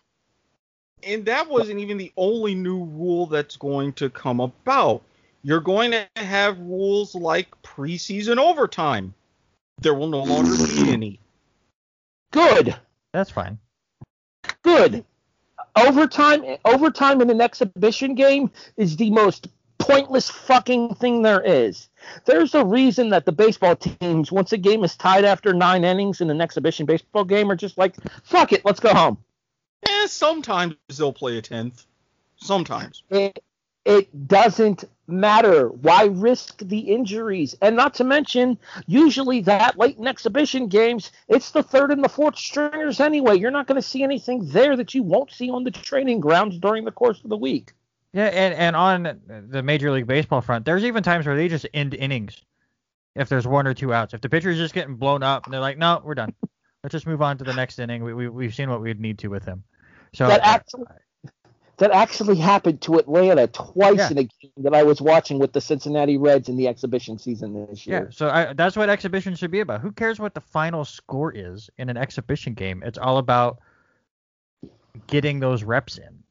and 1.04 1.26
that 1.26 1.50
wasn't 1.50 1.80
even 1.80 1.98
the 1.98 2.12
only 2.18 2.56
new 2.56 2.84
rule 2.84 3.26
that's 3.26 3.58
going 3.58 3.94
to 3.94 4.10
come 4.10 4.40
about. 4.40 5.02
You're 5.44 5.62
going 5.62 5.92
to 5.92 6.08
have 6.18 6.60
rules 6.60 7.16
like 7.16 7.50
preseason 7.62 8.38
overtime. 8.38 9.14
There 9.82 9.94
will 9.94 10.10
no 10.10 10.24
longer 10.24 10.56
be 10.58 10.92
any. 10.92 11.20
Good, 12.32 12.76
That's 13.14 13.32
fine. 13.32 13.58
good. 14.62 15.04
Overtime, 15.76 16.58
overtime 16.66 17.22
in 17.22 17.30
an 17.30 17.42
exhibition 17.42 18.16
game 18.16 18.52
is 18.76 18.98
the 18.98 19.10
most 19.10 19.48
pointless 19.78 20.30
fucking 20.30 20.96
thing 20.96 21.22
there 21.22 21.42
is. 21.42 21.90
There's 22.26 22.54
a 22.54 22.66
reason 22.66 23.10
that 23.10 23.26
the 23.26 23.32
baseball 23.32 23.76
teams, 23.76 24.32
once 24.32 24.52
a 24.52 24.58
game 24.58 24.84
is 24.84 24.96
tied 24.96 25.26
after 25.26 25.54
nine 25.54 25.84
innings 25.84 26.22
in 26.22 26.30
an 26.30 26.42
exhibition 26.42 26.86
baseball 26.86 27.24
game, 27.24 27.50
are 27.50 27.56
just 27.56 27.78
like, 27.78 27.96
fuck 28.24 28.52
it, 28.52 28.64
let's 28.66 28.80
go 28.80 28.94
home. 28.94 29.18
Eh, 29.84 30.08
sometimes 30.08 30.76
they'll 30.98 31.14
play 31.14 31.38
a 31.38 31.42
tenth. 31.42 31.86
Sometimes. 32.38 33.04
Eh, 33.12 33.32
It 33.86 34.28
doesn't 34.28 34.84
matter. 35.08 35.70
Why 35.70 36.06
risk 36.06 36.60
the 36.60 36.80
injuries? 36.80 37.56
And 37.62 37.76
not 37.76 37.96
to 37.96 38.04
mention, 38.04 38.58
usually 38.88 39.42
that 39.42 39.78
late 39.78 39.98
in 39.98 40.06
exhibition 40.06 40.68
games, 40.68 41.12
it's 41.28 41.52
the 41.52 41.64
third 41.64 41.92
and 41.92 42.04
the 42.04 42.10
fourth 42.10 42.38
stringers 42.38 43.00
anyway. 43.00 43.38
You're 43.38 43.52
not 43.52 43.68
going 43.68 43.82
to 43.82 43.88
see 43.88 44.04
anything 44.04 44.48
there 44.50 44.76
that 44.76 44.94
you 44.94 45.02
won't 45.02 45.32
see 45.32 45.50
on 45.50 45.64
the 45.64 45.72
training 45.72 46.20
grounds 46.20 46.60
during 46.60 46.86
the 46.86 46.92
course 46.92 47.24
of 47.24 47.30
the 47.30 47.38
week. 47.38 47.74
Yeah, 48.14 48.26
and, 48.26 48.54
and 48.54 48.76
on 48.76 49.20
the 49.50 49.64
Major 49.64 49.92
League 49.92 50.08
Baseball 50.08 50.42
front, 50.42 50.66
there's 50.66 50.84
even 50.84 51.02
times 51.04 51.26
where 51.26 51.36
they 51.36 51.48
just 51.48 51.68
end 51.74 51.94
innings 51.94 52.42
if 53.16 53.30
there's 53.30 53.48
one 53.48 53.66
or 53.68 53.74
two 53.74 53.94
outs. 53.94 54.14
If 54.14 54.22
the 54.22 54.30
pitcher's 54.30 54.58
just 54.58 54.74
getting 54.74 54.96
blown 54.96 55.24
up 55.24 55.46
and 55.46 55.54
they're 55.54 55.62
like, 55.62 55.78
no, 55.78 56.02
we're 56.04 56.16
done. 56.16 56.34
Let's 56.84 56.94
just 56.94 57.08
move 57.08 57.22
on 57.22 57.38
to 57.40 57.44
the 57.44 57.54
next 57.54 57.80
inning. 57.80 58.04
We, 58.04 58.14
we, 58.14 58.30
we've 58.30 58.56
seen 58.56 58.70
what 58.70 58.82
we'd 58.82 59.00
need 59.00 59.20
to 59.20 59.28
with 59.28 59.44
him. 59.44 59.64
So 60.14 60.28
that 60.28 60.42
uh, 60.42 60.46
actually, 60.46 60.86
that 61.78 61.92
actually 61.92 62.36
happened 62.36 62.82
to 62.82 62.96
Atlanta 62.96 63.48
twice 63.48 63.98
yeah. 63.98 64.12
in 64.12 64.18
a 64.18 64.24
game 64.24 64.52
that 64.58 64.74
I 64.74 64.84
was 64.84 65.02
watching 65.02 65.40
with 65.40 65.54
the 65.54 65.62
Cincinnati 65.62 66.18
Reds 66.18 66.50
in 66.50 66.58
the 66.58 66.68
exhibition 66.68 67.18
season 67.18 67.68
this 67.68 67.86
year. 67.86 68.06
Yeah, 68.06 68.16
so 68.16 68.30
I, 68.30 68.54
that's 68.54 68.76
what 68.76 68.90
exhibition 68.90 69.36
should 69.36 69.52
be 69.52 69.60
about. 69.60 69.82
Who 69.82 69.92
cares 69.92 70.20
what 70.20 70.34
the 70.34 70.42
final 70.42 70.86
score 70.86 71.34
is 71.36 71.70
in 71.78 71.90
an 71.90 71.98
exhibition 71.98 72.54
game? 72.54 72.82
It's 72.86 72.98
all 72.98 73.18
about 73.18 73.60
getting 75.08 75.40
those 75.40 75.64
reps 75.64 75.98
in. 75.98 76.24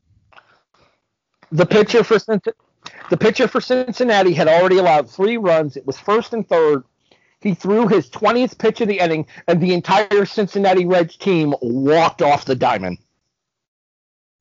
The 1.52 1.66
pitcher 1.66 2.04
for 2.04 2.18
the 2.18 3.16
pitcher 3.16 3.48
for 3.48 3.60
Cincinnati 3.60 4.34
had 4.34 4.48
already 4.48 4.78
allowed 4.78 5.10
three 5.10 5.36
runs. 5.36 5.76
It 5.76 5.86
was 5.86 5.98
first 5.98 6.34
and 6.34 6.46
third. 6.46 6.84
He 7.40 7.54
threw 7.54 7.86
his 7.86 8.10
20th 8.10 8.58
pitch 8.58 8.80
of 8.80 8.88
the 8.88 8.98
inning, 8.98 9.26
and 9.46 9.60
the 9.60 9.72
entire 9.72 10.24
Cincinnati 10.24 10.86
Reds 10.86 11.16
team 11.16 11.54
walked 11.60 12.20
off 12.20 12.44
the 12.44 12.56
diamond. 12.56 12.98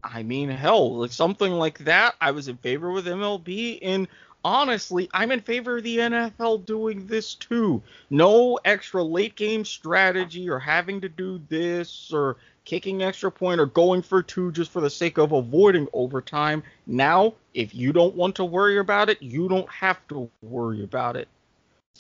I 0.04 0.24
mean, 0.24 0.50
hell, 0.50 0.98
like 0.98 1.12
something 1.12 1.54
like 1.54 1.80
that, 1.80 2.16
I 2.22 2.32
was 2.32 2.48
in 2.48 2.58
favor 2.58 2.92
with 2.92 3.06
MLB, 3.06 3.80
and 3.82 4.08
honestly, 4.44 5.10
I'm 5.14 5.32
in 5.32 5.42
favor 5.42 5.78
of 5.78 5.84
the 5.84 5.98
NFL 5.98 6.66
doing 6.66 7.06
this 7.06 7.36
too. 7.36 7.84
No 8.10 8.58
extra 8.66 9.04
late 9.04 9.36
game 9.36 9.66
strategy 9.66 10.50
or 10.50 10.60
having 10.60 11.02
to 11.02 11.10
do 11.10 11.42
this 11.50 12.12
or 12.14 12.38
kicking 12.64 13.04
extra 13.04 13.32
point 13.32 13.60
or 13.60 13.66
going 13.66 14.02
for 14.02 14.24
two 14.24 14.52
just 14.52 14.72
for 14.72 14.82
the 14.82 14.90
sake 14.90 15.18
of 15.18 15.34
avoiding 15.34 15.88
overtime. 15.94 16.64
Now, 16.86 17.34
if 17.54 17.76
you 17.76 17.94
don't 17.94 18.16
want 18.16 18.36
to 18.36 18.46
worry 18.46 18.78
about 18.78 19.10
it, 19.10 19.22
you 19.22 19.48
don't 19.50 19.70
have 19.70 20.00
to 20.08 20.30
worry 20.42 20.84
about 20.84 21.16
it. 21.16 21.28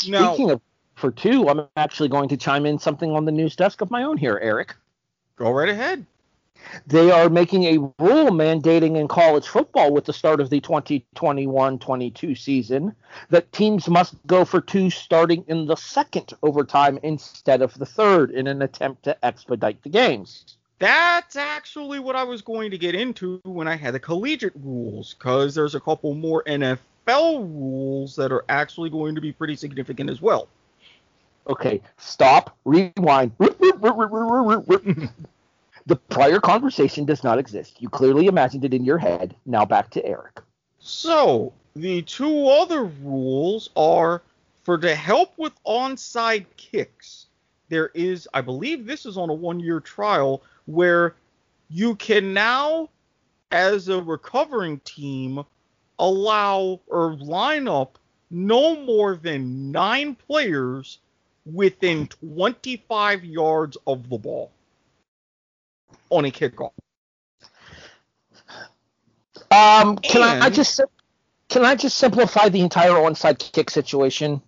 Now, 0.07 0.33
Speaking 0.33 0.51
of 0.51 0.61
for 0.97 1.11
two, 1.11 1.47
I'm 1.47 1.67
actually 1.77 2.09
going 2.09 2.27
to 2.29 2.37
chime 2.37 2.65
in 2.65 2.79
something 2.79 3.11
on 3.11 3.25
the 3.25 3.31
news 3.31 3.55
desk 3.55 3.81
of 3.81 3.91
my 3.91 4.03
own 4.03 4.17
here, 4.17 4.39
Erik. 4.41 4.75
Go 5.35 5.51
right 5.51 5.69
ahead. 5.69 6.05
They 6.87 7.11
are 7.11 7.29
making 7.29 7.65
a 7.65 7.77
rule 7.77 8.31
mandating 8.31 8.97
in 8.97 9.07
college 9.07 9.47
football 9.47 9.93
with 9.93 10.05
the 10.05 10.11
start 10.11 10.41
of 10.41 10.49
the 10.49 10.59
2021 10.59 11.77
22 11.77 12.33
season 12.33 12.95
that 13.29 13.51
teams 13.51 13.87
must 13.87 14.15
go 14.25 14.43
for 14.43 14.59
two 14.59 14.89
starting 14.89 15.45
in 15.47 15.67
the 15.67 15.75
second 15.75 16.33
overtime 16.41 16.97
instead 17.03 17.61
of 17.61 17.77
the 17.77 17.85
third 17.85 18.31
in 18.31 18.47
an 18.47 18.63
attempt 18.63 19.03
to 19.03 19.25
expedite 19.25 19.81
the 19.83 19.89
games. 19.89 20.57
That's 20.79 21.35
actually 21.35 21.99
what 21.99 22.15
I 22.15 22.23
was 22.23 22.41
going 22.41 22.71
to 22.71 22.77
get 22.77 22.95
into 22.95 23.39
when 23.43 23.67
I 23.67 23.75
had 23.75 23.93
the 23.93 23.99
collegiate 23.99 24.53
rules, 24.55 25.13
because 25.13 25.53
there's 25.53 25.75
a 25.75 25.79
couple 25.79 26.15
more 26.15 26.43
NFL 26.43 26.79
rules 27.07 28.15
that 28.15 28.31
are 28.31 28.45
actually 28.49 28.89
going 28.89 29.13
to 29.13 29.21
be 29.21 29.31
pretty 29.31 29.55
significant 29.55 30.09
as 30.09 30.21
well. 30.21 30.49
Okay, 31.47 31.81
stop, 31.97 32.57
rewind. 32.65 33.31
the 33.39 35.09
prior 36.09 36.39
conversation 36.39 37.05
does 37.05 37.23
not 37.23 37.39
exist. 37.39 37.81
You 37.81 37.89
clearly 37.89 38.27
imagined 38.27 38.65
it 38.65 38.73
in 38.73 38.83
your 38.83 38.97
head. 38.97 39.35
Now 39.45 39.63
back 39.63 39.89
to 39.91 40.05
Erik. 40.05 40.41
So, 40.79 41.53
the 41.75 42.01
two 42.01 42.47
other 42.47 42.83
rules 42.83 43.69
are 43.75 44.21
for 44.63 44.77
to 44.77 44.93
help 44.93 45.37
with 45.37 45.53
onside 45.65 46.45
kicks. 46.57 47.27
There 47.69 47.91
is, 47.93 48.27
I 48.33 48.41
believe 48.41 48.85
this 48.85 49.05
is 49.05 49.17
on 49.17 49.29
a 49.29 49.33
one 49.33 49.59
year 49.59 49.79
trial, 49.79 50.43
where 50.65 51.15
you 51.69 51.95
can 51.95 52.33
now, 52.33 52.89
as 53.51 53.87
a 53.87 54.01
recovering 54.01 54.79
team, 54.79 55.43
allow 55.99 56.81
or 56.87 57.15
line 57.15 57.67
up 57.67 57.97
no 58.29 58.75
more 58.83 59.15
than 59.15 59.71
nine 59.71 60.15
players 60.15 60.99
within 61.53 62.07
25 62.07 63.23
yards 63.23 63.77
of 63.85 64.09
the 64.09 64.17
ball 64.17 64.51
on 66.09 66.25
a 66.25 66.31
kickoff. 66.31 66.71
Um, 69.49 69.97
can 69.97 70.21
and, 70.21 70.43
I, 70.43 70.47
I 70.47 70.49
just 70.49 70.81
can 71.49 71.63
I 71.63 71.75
just 71.75 71.97
simplify 71.97 72.49
the 72.49 72.61
entire 72.61 72.91
onside 72.91 73.39
kick 73.39 73.69
situation? 73.69 74.41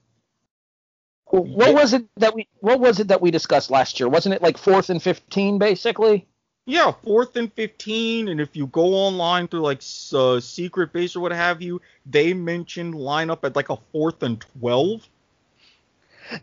What 1.32 1.74
was 1.74 1.94
it 1.94 2.06
that 2.18 2.34
we 2.34 2.48
What 2.60 2.80
was 2.80 3.00
it 3.00 3.10
that 3.10 3.22
we 3.22 3.32
discussed 3.32 3.70
last 3.70 4.00
year? 4.00 4.10
Wasn't 4.10 4.34
it 4.34 4.42
like 4.42 4.58
fourth 4.58 4.90
and 4.90 5.02
fifteen, 5.02 5.60
basically? 5.60 6.28
Yeah, 6.66 6.92
fourth 7.04 7.36
and 7.36 7.54
fifteen, 7.54 8.28
and 8.28 8.42
if 8.42 8.56
you 8.56 8.68
go 8.68 8.94
online 8.94 9.48
through 9.48 9.62
like 9.62 9.82
uh, 10.14 10.40
secret 10.40 10.92
base 10.92 11.16
or 11.16 11.22
what 11.22 11.32
have 11.32 11.62
you, 11.62 11.82
they 12.06 12.34
mentioned 12.34 12.96
line 12.96 13.30
up 13.30 13.46
at 13.46 13.56
like 13.56 13.70
a 13.70 13.78
fourth 13.92 14.24
and 14.24 14.42
twelve. 14.42 15.08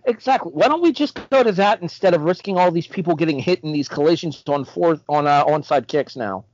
Exactly. 0.05 0.53
Why 0.53 0.69
don't 0.69 0.83
we 0.83 0.93
just 0.93 1.19
go 1.31 1.43
to 1.43 1.53
that 1.53 1.83
instead 1.83 2.15
of 2.15 2.23
risking 2.23 2.57
all 2.57 2.71
these 2.71 2.87
people 2.87 3.15
getting 3.15 3.39
hit 3.39 3.63
in 3.63 3.73
these 3.73 3.89
collisions 3.89 4.43
on 4.47 4.65
fourth 4.65 5.03
on 5.09 5.27
uh, 5.27 5.45
onside 5.45 5.87
kicks 5.87 6.17
now? 6.17 6.45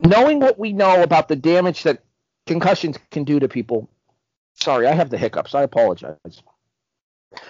Knowing 0.00 0.40
what 0.40 0.58
we 0.58 0.72
know 0.72 1.02
about 1.02 1.28
the 1.28 1.36
damage 1.36 1.82
that 1.82 2.02
concussions 2.46 2.98
can 3.10 3.24
do 3.24 3.38
to 3.40 3.48
people. 3.48 3.88
Sorry, 4.54 4.86
I 4.86 4.92
have 4.92 5.10
the 5.10 5.18
hiccups. 5.18 5.54
I 5.54 5.62
apologize. 5.62 6.42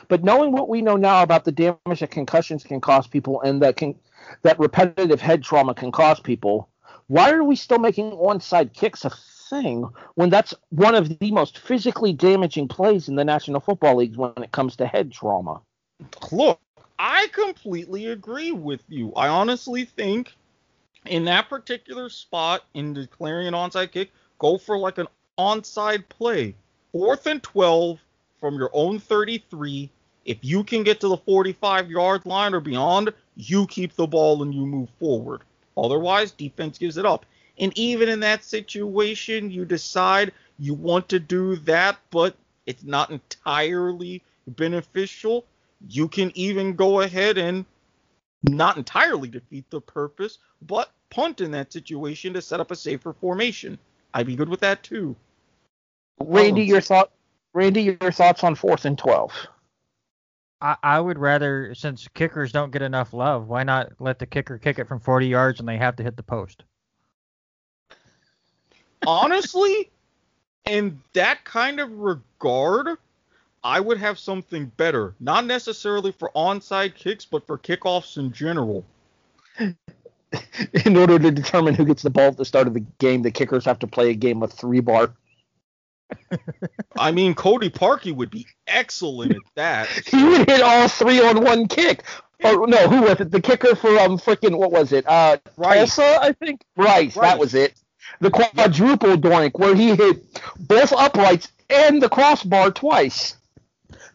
But 0.08 0.24
knowing 0.24 0.52
what 0.52 0.68
we 0.68 0.82
know 0.82 0.96
now 0.96 1.22
about 1.22 1.44
the 1.44 1.52
damage 1.52 2.00
that 2.00 2.10
concussions 2.10 2.64
can 2.64 2.80
cause 2.80 3.06
people 3.06 3.40
and 3.40 3.62
that 3.62 3.76
can 3.76 3.94
that 4.42 4.58
repetitive 4.58 5.20
head 5.20 5.42
trauma 5.42 5.74
can 5.74 5.90
cause 5.90 6.20
people, 6.20 6.68
why 7.06 7.30
are 7.30 7.42
we 7.42 7.56
still 7.56 7.78
making 7.78 8.10
onside 8.12 8.74
kicks 8.74 9.04
a 9.04 9.10
thing 9.50 9.88
when 10.14 10.30
that's 10.30 10.54
one 10.70 10.94
of 10.94 11.18
the 11.18 11.30
most 11.32 11.58
physically 11.58 12.12
damaging 12.12 12.68
plays 12.68 13.08
in 13.08 13.16
the 13.16 13.24
National 13.24 13.60
Football 13.60 13.96
League 13.96 14.16
when 14.16 14.32
it 14.38 14.52
comes 14.52 14.76
to 14.76 14.86
head 14.86 15.12
trauma? 15.12 15.60
Look, 16.32 16.58
I 16.98 17.26
completely 17.32 18.06
agree 18.06 18.52
with 18.52 18.82
you. 18.88 19.12
I 19.14 19.28
honestly 19.28 19.84
think 19.84 20.34
in 21.06 21.24
that 21.26 21.48
particular 21.48 22.08
spot 22.08 22.64
in 22.74 22.94
declaring 22.94 23.46
an 23.46 23.54
onside 23.54 23.92
kick, 23.92 24.12
go 24.38 24.56
for 24.56 24.78
like 24.78 24.98
an 24.98 25.08
onside 25.38 26.08
play. 26.08 26.54
Fourth 26.92 27.26
and 27.26 27.42
12 27.42 28.00
from 28.38 28.56
your 28.56 28.70
own 28.72 28.98
33. 28.98 29.90
If 30.24 30.38
you 30.42 30.64
can 30.64 30.82
get 30.82 31.00
to 31.00 31.08
the 31.08 31.16
45 31.16 31.90
yard 31.90 32.26
line 32.26 32.54
or 32.54 32.60
beyond, 32.60 33.12
you 33.36 33.66
keep 33.66 33.94
the 33.94 34.06
ball 34.06 34.42
and 34.42 34.54
you 34.54 34.66
move 34.66 34.88
forward. 34.98 35.42
Otherwise, 35.76 36.32
defense 36.32 36.78
gives 36.78 36.96
it 36.96 37.06
up. 37.06 37.24
And 37.60 37.76
even 37.76 38.08
in 38.08 38.20
that 38.20 38.42
situation, 38.42 39.50
you 39.50 39.66
decide 39.66 40.32
you 40.58 40.74
want 40.74 41.08
to 41.10 41.20
do 41.20 41.56
that, 41.56 41.98
but 42.10 42.34
it's 42.66 42.84
not 42.84 43.10
entirely 43.10 44.22
beneficial. 44.46 45.44
You 45.86 46.08
can 46.08 46.32
even 46.34 46.74
go 46.74 47.02
ahead 47.02 47.36
and 47.36 47.66
not 48.42 48.78
entirely 48.78 49.28
defeat 49.28 49.68
the 49.70 49.80
purpose, 49.80 50.38
but 50.62 50.90
punt 51.10 51.42
in 51.42 51.50
that 51.50 51.72
situation 51.72 52.32
to 52.32 52.40
set 52.40 52.60
up 52.60 52.70
a 52.70 52.76
safer 52.76 53.12
formation. 53.12 53.78
I'd 54.14 54.26
be 54.26 54.36
good 54.36 54.48
with 54.48 54.60
that 54.60 54.82
too. 54.82 55.14
Randy, 56.18 56.62
um, 56.62 56.68
your 56.68 56.80
thought 56.80 57.10
Randy, 57.52 57.82
your 57.82 58.12
thoughts 58.12 58.42
on 58.42 58.54
fourth 58.54 58.86
and 58.86 58.96
twelve? 58.96 59.32
I, 60.62 60.76
I 60.82 61.00
would 61.00 61.18
rather, 61.18 61.74
since 61.74 62.08
kickers 62.14 62.52
don't 62.52 62.70
get 62.70 62.82
enough 62.82 63.12
love, 63.12 63.48
why 63.48 63.64
not 63.64 63.92
let 63.98 64.18
the 64.18 64.26
kicker 64.26 64.58
kick 64.58 64.78
it 64.78 64.88
from 64.88 65.00
40 65.00 65.26
yards 65.26 65.58
and 65.60 65.68
they 65.68 65.78
have 65.78 65.96
to 65.96 66.02
hit 66.02 66.16
the 66.16 66.22
post? 66.22 66.64
Honestly, 69.06 69.90
in 70.66 71.00
that 71.14 71.44
kind 71.44 71.80
of 71.80 71.90
regard, 71.98 72.98
I 73.62 73.80
would 73.80 73.98
have 73.98 74.18
something 74.18 74.66
better. 74.76 75.14
Not 75.20 75.46
necessarily 75.46 76.12
for 76.12 76.30
onside 76.34 76.94
kicks, 76.94 77.24
but 77.24 77.46
for 77.46 77.58
kickoffs 77.58 78.16
in 78.16 78.32
general. 78.32 78.84
in 79.58 80.96
order 80.96 81.18
to 81.18 81.30
determine 81.30 81.74
who 81.74 81.84
gets 81.84 82.02
the 82.02 82.10
ball 82.10 82.28
at 82.28 82.36
the 82.36 82.44
start 82.44 82.66
of 82.66 82.74
the 82.74 82.84
game, 82.98 83.22
the 83.22 83.30
kickers 83.30 83.64
have 83.64 83.78
to 83.80 83.86
play 83.86 84.10
a 84.10 84.14
game 84.14 84.42
of 84.42 84.52
three 84.52 84.80
bar. 84.80 85.14
I 86.98 87.12
mean, 87.12 87.34
Cody 87.34 87.70
Parkey 87.70 88.14
would 88.14 88.30
be 88.30 88.46
excellent 88.66 89.32
at 89.32 89.38
that. 89.54 89.88
he 90.06 90.22
would 90.22 90.48
hit 90.48 90.60
all 90.60 90.88
three 90.88 91.20
on 91.20 91.42
one 91.42 91.68
kick. 91.68 92.04
Or 92.42 92.66
no, 92.66 92.88
who 92.88 93.02
was 93.02 93.20
it? 93.20 93.30
The 93.30 93.40
kicker 93.40 93.74
for 93.76 93.98
um 93.98 94.18
freaking 94.18 94.56
what 94.56 94.72
was 94.72 94.92
it? 94.92 95.06
Uh, 95.06 95.36
Rice. 95.56 95.96
Tulsa, 95.96 96.18
I 96.22 96.32
think. 96.32 96.62
Rice, 96.76 97.14
Rice, 97.14 97.14
that 97.16 97.38
was 97.38 97.54
it. 97.54 97.79
The 98.20 98.30
quadruple 98.30 99.16
doink 99.16 99.58
where 99.58 99.74
he 99.74 99.94
hit 99.94 100.40
both 100.58 100.92
uprights 100.92 101.52
and 101.70 102.02
the 102.02 102.08
crossbar 102.08 102.70
twice. 102.70 103.36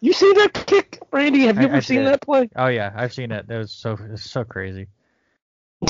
You 0.02 0.14
see 0.14 0.32
that 0.34 0.66
kick, 0.68 1.00
Randy? 1.12 1.46
Have 1.48 1.58
you 1.58 1.64
I, 1.64 1.66
ever 1.66 1.76
I 1.78 1.80
seen 1.80 2.04
that 2.04 2.22
play? 2.22 2.50
Oh 2.56 2.68
yeah, 2.68 2.92
I've 2.96 3.14
seen 3.14 3.32
it. 3.32 3.48
That 3.48 3.58
was 3.58 3.72
so 3.72 3.96
was 3.96 4.24
so 4.24 4.44
crazy. 4.44 4.88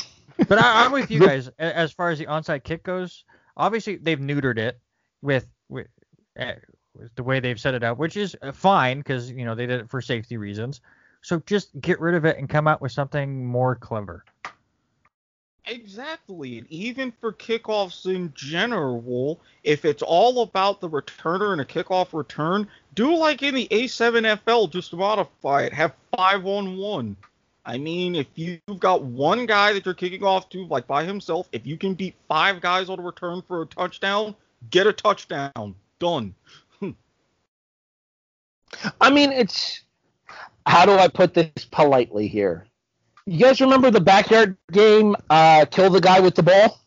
But 0.50 0.60
I, 0.60 0.84
am 0.84 0.92
with 0.92 1.10
you 1.10 1.22
guys 1.22 1.50
as 1.58 1.94
far 1.94 2.10
as 2.10 2.20
the 2.20 2.26
onside 2.26 2.66
kick 2.66 2.84
goes. 2.84 3.24
Obviously, 3.56 3.96
they've 3.96 4.20
neutered 4.20 4.58
it 4.58 4.78
with 5.22 5.48
with, 5.70 5.88
uh, 6.38 6.54
with 6.94 7.16
the 7.16 7.24
way 7.24 7.40
they've 7.40 7.60
set 7.60 7.74
it 7.74 7.84
up, 7.84 7.98
which 7.98 8.18
is 8.18 8.36
uh, 8.42 8.52
fine 8.52 8.98
because 8.98 9.32
you 9.32 9.46
know 9.46 9.56
they 9.56 9.66
did 9.66 9.80
it 9.80 9.90
for 9.90 10.02
safety 10.02 10.36
reasons. 10.36 10.82
So 11.22 11.42
just 11.46 11.80
get 11.80 12.02
rid 12.02 12.16
of 12.16 12.26
it 12.26 12.38
and 12.38 12.50
come 12.50 12.68
out 12.68 12.82
with 12.82 12.92
something 12.92 13.46
more 13.46 13.76
clever. 13.76 14.26
Exactly. 15.68 16.60
And 16.60 16.68
even 16.70 17.12
for 17.20 17.34
kickoffs 17.34 18.06
in 18.06 18.32
general, 18.36 19.40
if 19.64 19.84
it's 19.84 20.04
all 20.04 20.42
about 20.44 20.80
the 20.80 20.90
returner 20.90 21.54
and 21.54 21.62
a 21.62 21.66
kickoff 21.66 22.14
return, 22.14 22.68
do 22.94 23.16
like 23.16 23.42
in 23.42 23.56
the 23.56 23.68
A7FL, 23.72 24.72
just 24.72 24.94
modify 24.94 25.64
it. 25.64 25.74
Have 25.74 25.94
five 26.16 26.46
on 26.46 26.78
one. 26.78 27.16
I 27.66 27.80
mean, 27.80 28.14
if 28.14 28.28
you've 28.36 28.80
got 28.80 29.02
one 29.04 29.48
guy 29.48 29.74
that 29.74 29.86
you're 29.86 29.96
kicking 29.96 30.24
off 30.24 30.50
to, 30.50 30.66
like 30.68 30.86
by 30.86 31.04
himself, 31.04 31.50
if 31.52 31.66
you 31.66 31.78
can 31.78 31.96
beat 31.96 32.14
five 32.28 32.62
guys 32.62 32.90
on 32.90 33.00
a 33.00 33.02
return 33.02 33.42
for 33.48 33.64
a 33.64 33.66
touchdown, 33.66 34.36
get 34.70 34.86
a 34.86 34.94
touchdown. 34.94 35.74
Done. 35.98 36.36
I 39.02 39.10
mean, 39.10 39.32
it's 39.32 39.82
how 40.68 40.86
do 40.86 40.92
I 40.92 41.08
put 41.08 41.34
this 41.34 41.50
politely 41.72 42.28
here? 42.28 42.68
You 43.28 43.40
guys 43.40 43.60
remember 43.60 43.90
the 43.90 44.02
backyard 44.02 44.56
game, 44.72 45.16
uh, 45.30 45.66
kill 45.66 45.90
the 45.90 46.02
guy 46.02 46.20
with 46.20 46.36
the 46.36 46.44
ball? 46.44 46.80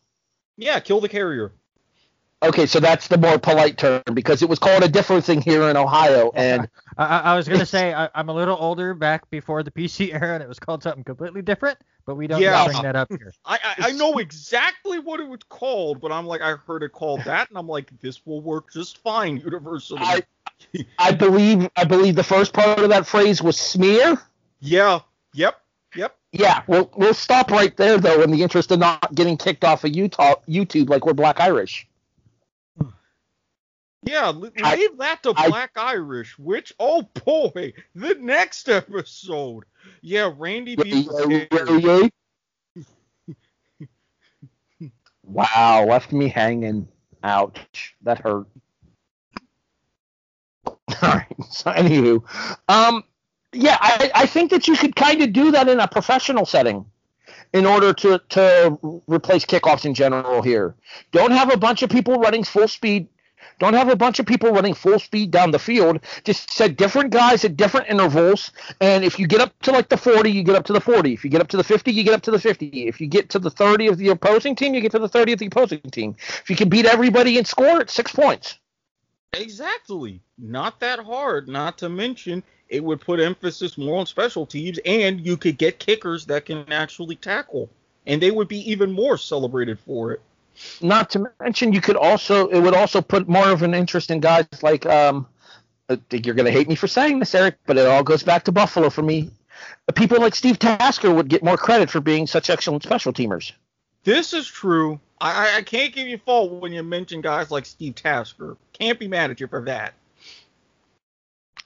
Yeah, 0.56 0.78
kill 0.78 1.00
the 1.00 1.08
carrier. 1.08 1.52
Okay, 2.40 2.66
so 2.66 2.78
that's 2.78 3.08
the 3.08 3.18
more 3.18 3.36
polite 3.36 3.76
term 3.78 4.02
because 4.14 4.42
it 4.42 4.48
was 4.48 4.60
called 4.60 4.84
a 4.84 4.88
different 4.88 5.24
thing 5.24 5.40
here 5.40 5.68
in 5.68 5.76
Ohio, 5.76 6.30
and 6.36 6.68
I, 6.96 7.18
I 7.18 7.36
was 7.36 7.48
gonna 7.48 7.66
say 7.66 7.92
I, 7.92 8.08
am 8.14 8.28
a 8.28 8.32
little 8.32 8.56
older 8.56 8.94
back 8.94 9.28
before 9.28 9.64
the 9.64 9.72
PC 9.72 10.14
era, 10.14 10.34
and 10.34 10.42
it 10.42 10.48
was 10.48 10.60
called 10.60 10.84
something 10.84 11.02
completely 11.02 11.42
different, 11.42 11.78
but 12.06 12.14
we 12.14 12.28
don't 12.28 12.40
yeah. 12.40 12.64
bring 12.64 12.80
that 12.82 12.94
up 12.94 13.08
here. 13.08 13.32
I, 13.44 13.58
I, 13.64 13.88
I 13.88 13.92
know 13.92 14.18
exactly 14.18 15.00
what 15.00 15.18
it 15.18 15.28
was 15.28 15.40
called, 15.48 16.00
but 16.00 16.12
I'm 16.12 16.26
like 16.26 16.40
I 16.40 16.54
heard 16.64 16.84
it 16.84 16.92
called 16.92 17.24
that, 17.24 17.48
and 17.48 17.58
I'm 17.58 17.66
like 17.66 17.90
this 18.00 18.24
will 18.24 18.40
work 18.40 18.72
just 18.72 18.98
fine 18.98 19.38
universally. 19.38 20.00
I, 20.00 20.22
I 20.96 21.10
believe 21.10 21.68
I 21.74 21.82
believe 21.82 22.14
the 22.14 22.22
first 22.22 22.52
part 22.52 22.78
of 22.78 22.90
that 22.90 23.08
phrase 23.08 23.42
was 23.42 23.56
smear. 23.56 24.16
Yeah. 24.60 25.00
Yep. 25.34 25.60
Yeah, 26.32 26.62
we'll 26.66 26.90
we'll 26.94 27.14
stop 27.14 27.50
right 27.50 27.74
there 27.76 27.98
though, 27.98 28.22
in 28.22 28.30
the 28.30 28.42
interest 28.42 28.70
of 28.70 28.78
not 28.78 29.14
getting 29.14 29.36
kicked 29.36 29.64
off 29.64 29.84
of 29.84 29.94
Utah 29.94 30.34
YouTube 30.46 30.90
like 30.90 31.06
we're 31.06 31.14
Black 31.14 31.40
Irish. 31.40 31.88
Yeah, 34.04 34.30
leave 34.30 34.52
I, 34.62 34.88
that 34.98 35.22
to 35.24 35.32
I, 35.36 35.48
Black 35.48 35.70
Irish. 35.76 36.38
Which 36.38 36.72
oh 36.78 37.02
boy, 37.24 37.72
the 37.94 38.14
next 38.14 38.68
episode. 38.68 39.64
Yeah, 40.02 40.32
Randy 40.36 40.76
B. 40.76 41.08
wow, 45.24 45.84
left 45.86 46.12
me 46.12 46.28
hanging. 46.28 46.88
Ouch, 47.24 47.96
that 48.02 48.18
hurt. 48.20 48.46
All 50.66 50.74
right. 51.02 51.26
So 51.50 51.72
anywho, 51.72 52.22
um, 52.68 53.02
yeah, 53.52 53.78
I, 53.80 54.10
I 54.14 54.26
think 54.26 54.50
that 54.50 54.68
you 54.68 54.76
could 54.76 54.96
kind 54.96 55.22
of 55.22 55.32
do 55.32 55.52
that 55.52 55.68
in 55.68 55.80
a 55.80 55.88
professional 55.88 56.46
setting 56.46 56.84
in 57.52 57.66
order 57.66 57.92
to 57.94 58.20
to 58.30 58.78
replace 59.06 59.44
kickoffs 59.44 59.84
in 59.84 59.94
general 59.94 60.42
here. 60.42 60.74
Don't 61.12 61.30
have 61.32 61.52
a 61.52 61.56
bunch 61.56 61.82
of 61.82 61.90
people 61.90 62.18
running 62.18 62.44
full 62.44 62.68
speed. 62.68 63.08
Don't 63.58 63.74
have 63.74 63.88
a 63.88 63.96
bunch 63.96 64.20
of 64.20 64.26
people 64.26 64.50
running 64.52 64.74
full 64.74 64.98
speed 65.00 65.30
down 65.32 65.50
the 65.50 65.58
field. 65.58 66.00
Just 66.24 66.52
set 66.52 66.76
different 66.76 67.10
guys 67.10 67.44
at 67.44 67.56
different 67.56 67.88
intervals. 67.88 68.52
And 68.80 69.04
if 69.04 69.18
you 69.18 69.26
get 69.26 69.40
up 69.40 69.52
to 69.62 69.72
like 69.72 69.88
the 69.88 69.96
40, 69.96 70.30
you 70.30 70.44
get 70.44 70.54
up 70.54 70.64
to 70.66 70.72
the 70.72 70.80
40. 70.80 71.12
If 71.12 71.24
you 71.24 71.30
get 71.30 71.40
up 71.40 71.48
to 71.48 71.56
the 71.56 71.64
50, 71.64 71.90
you 71.90 72.04
get 72.04 72.14
up 72.14 72.22
to 72.22 72.30
the 72.30 72.38
50. 72.38 72.66
If 72.86 73.00
you 73.00 73.08
get 73.08 73.30
to 73.30 73.38
the 73.40 73.50
30 73.50 73.88
of 73.88 73.98
the 73.98 74.10
opposing 74.10 74.54
team, 74.54 74.74
you 74.74 74.80
get 74.80 74.92
to 74.92 74.98
the 75.00 75.08
30 75.08 75.32
of 75.32 75.38
the 75.40 75.46
opposing 75.46 75.80
team. 75.80 76.14
If 76.18 76.50
you 76.50 76.56
can 76.56 76.68
beat 76.68 76.86
everybody 76.86 77.36
and 77.38 77.46
score, 77.46 77.80
it's 77.80 77.92
six 77.92 78.12
points. 78.12 78.58
Exactly. 79.32 80.20
Not 80.38 80.80
that 80.80 81.00
hard. 81.00 81.48
Not 81.48 81.78
to 81.78 81.88
mention, 81.88 82.42
it 82.68 82.82
would 82.82 83.00
put 83.00 83.20
emphasis 83.20 83.78
more 83.78 84.00
on 84.00 84.06
special 84.06 84.46
teams, 84.46 84.78
and 84.84 85.24
you 85.24 85.36
could 85.36 85.58
get 85.58 85.78
kickers 85.78 86.26
that 86.26 86.46
can 86.46 86.70
actually 86.72 87.16
tackle, 87.16 87.68
and 88.06 88.20
they 88.22 88.30
would 88.30 88.48
be 88.48 88.70
even 88.70 88.92
more 88.92 89.16
celebrated 89.16 89.78
for 89.80 90.12
it. 90.12 90.20
Not 90.80 91.10
to 91.10 91.30
mention, 91.40 91.72
you 91.72 91.80
could 91.80 91.96
also 91.96 92.48
it 92.48 92.60
would 92.60 92.74
also 92.74 93.00
put 93.00 93.28
more 93.28 93.48
of 93.50 93.62
an 93.62 93.74
interest 93.74 94.10
in 94.10 94.20
guys 94.20 94.46
like 94.62 94.86
um. 94.86 95.26
I 95.90 95.98
think 96.10 96.26
you're 96.26 96.34
going 96.34 96.44
to 96.44 96.52
hate 96.52 96.68
me 96.68 96.74
for 96.74 96.86
saying 96.86 97.18
this, 97.18 97.34
Erik, 97.34 97.54
but 97.64 97.78
it 97.78 97.86
all 97.86 98.02
goes 98.02 98.22
back 98.22 98.44
to 98.44 98.52
Buffalo 98.52 98.90
for 98.90 99.00
me. 99.00 99.30
People 99.94 100.20
like 100.20 100.34
Steve 100.34 100.58
Tasker 100.58 101.10
would 101.10 101.28
get 101.28 101.42
more 101.42 101.56
credit 101.56 101.88
for 101.88 102.00
being 102.00 102.26
such 102.26 102.50
excellent 102.50 102.82
special 102.82 103.10
teamers. 103.10 103.52
This 104.04 104.34
is 104.34 104.46
true. 104.46 105.00
I, 105.18 105.56
I 105.56 105.62
can't 105.62 105.94
give 105.94 106.06
you 106.06 106.18
fault 106.18 106.60
when 106.60 106.72
you 106.72 106.82
mention 106.82 107.22
guys 107.22 107.50
like 107.50 107.64
Steve 107.64 107.94
Tasker. 107.94 108.58
Can't 108.80 108.98
be 108.98 109.08
mad 109.08 109.30
at 109.30 109.40
you 109.40 109.46
for 109.46 109.64
that. 109.64 109.94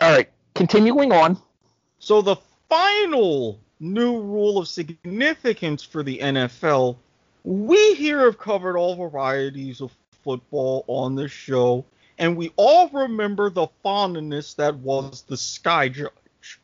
All 0.01 0.13
right, 0.13 0.29
continuing 0.55 1.13
on. 1.13 1.39
So 1.99 2.23
the 2.23 2.37
final 2.69 3.61
new 3.79 4.21
rule 4.21 4.59
of 4.59 4.69
significance 4.69 5.83
for 5.83 6.03
the 6.03 6.19
NFL 6.19 6.97
we 7.45 7.95
here 7.95 8.21
have 8.21 8.39
covered 8.39 8.77
all 8.77 8.95
varieties 8.95 9.81
of 9.81 9.91
football 10.23 10.85
on 10.87 11.15
this 11.15 11.33
show, 11.33 11.85
and 12.19 12.37
we 12.37 12.53
all 12.57 12.89
remember 12.91 13.51
the 13.51 13.67
fondness 13.83 14.55
that 14.55 14.77
was 14.77 15.23
the 15.23 15.37
Sky 15.37 15.89
Judge. 15.89 16.61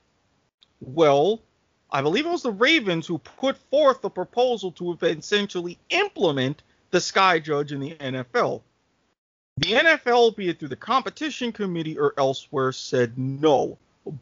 Well, 0.80 1.40
I 1.90 2.02
believe 2.02 2.26
it 2.26 2.30
was 2.30 2.42
the 2.42 2.52
Ravens 2.52 3.06
who 3.06 3.18
put 3.18 3.56
forth 3.70 4.02
the 4.02 4.10
proposal 4.10 4.70
to 4.72 4.96
essentially 5.02 5.78
implement 5.90 6.62
the 6.90 7.00
Sky 7.00 7.40
Judge 7.40 7.72
in 7.72 7.80
the 7.80 7.94
NFL. 7.96 8.62
The 9.58 9.72
NFL, 9.72 10.36
be 10.36 10.50
it 10.50 10.60
through 10.60 10.68
the 10.68 10.76
competition 10.76 11.50
committee 11.50 11.98
or 11.98 12.14
elsewhere, 12.16 12.70
said 12.70 13.18
no. 13.18 13.76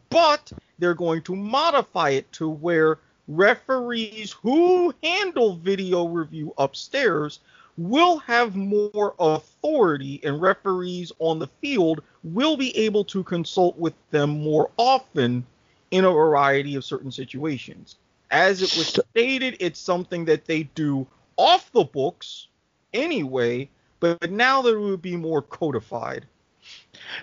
But 0.08 0.50
they're 0.78 0.94
going 0.94 1.20
to 1.22 1.36
modify 1.36 2.10
it 2.10 2.32
to 2.32 2.48
where 2.48 3.00
referees 3.28 4.32
who 4.32 4.94
handle 5.02 5.56
video 5.56 6.06
review 6.06 6.54
upstairs 6.56 7.40
will 7.76 8.16
have 8.18 8.56
more 8.56 9.14
authority 9.18 10.20
and 10.24 10.40
referees 10.40 11.12
on 11.18 11.38
the 11.38 11.48
field 11.60 12.02
will 12.24 12.56
be 12.56 12.74
able 12.74 13.04
to 13.04 13.22
consult 13.22 13.76
with 13.76 13.92
them 14.10 14.42
more 14.42 14.70
often 14.78 15.44
in 15.90 16.06
a 16.06 16.10
variety 16.10 16.76
of 16.76 16.84
certain 16.84 17.12
situations. 17.12 17.96
As 18.30 18.62
it 18.62 18.74
was 18.74 18.86
stated, 18.86 19.58
it's 19.60 19.80
something 19.80 20.24
that 20.24 20.46
they 20.46 20.62
do 20.62 21.06
off 21.36 21.70
the 21.72 21.84
books 21.84 22.48
anyway, 22.94 23.68
but 24.00 24.30
now 24.30 24.62
that 24.62 24.74
it 24.74 24.78
would 24.78 25.02
be 25.02 25.16
more 25.16 25.42
codified. 25.42 26.26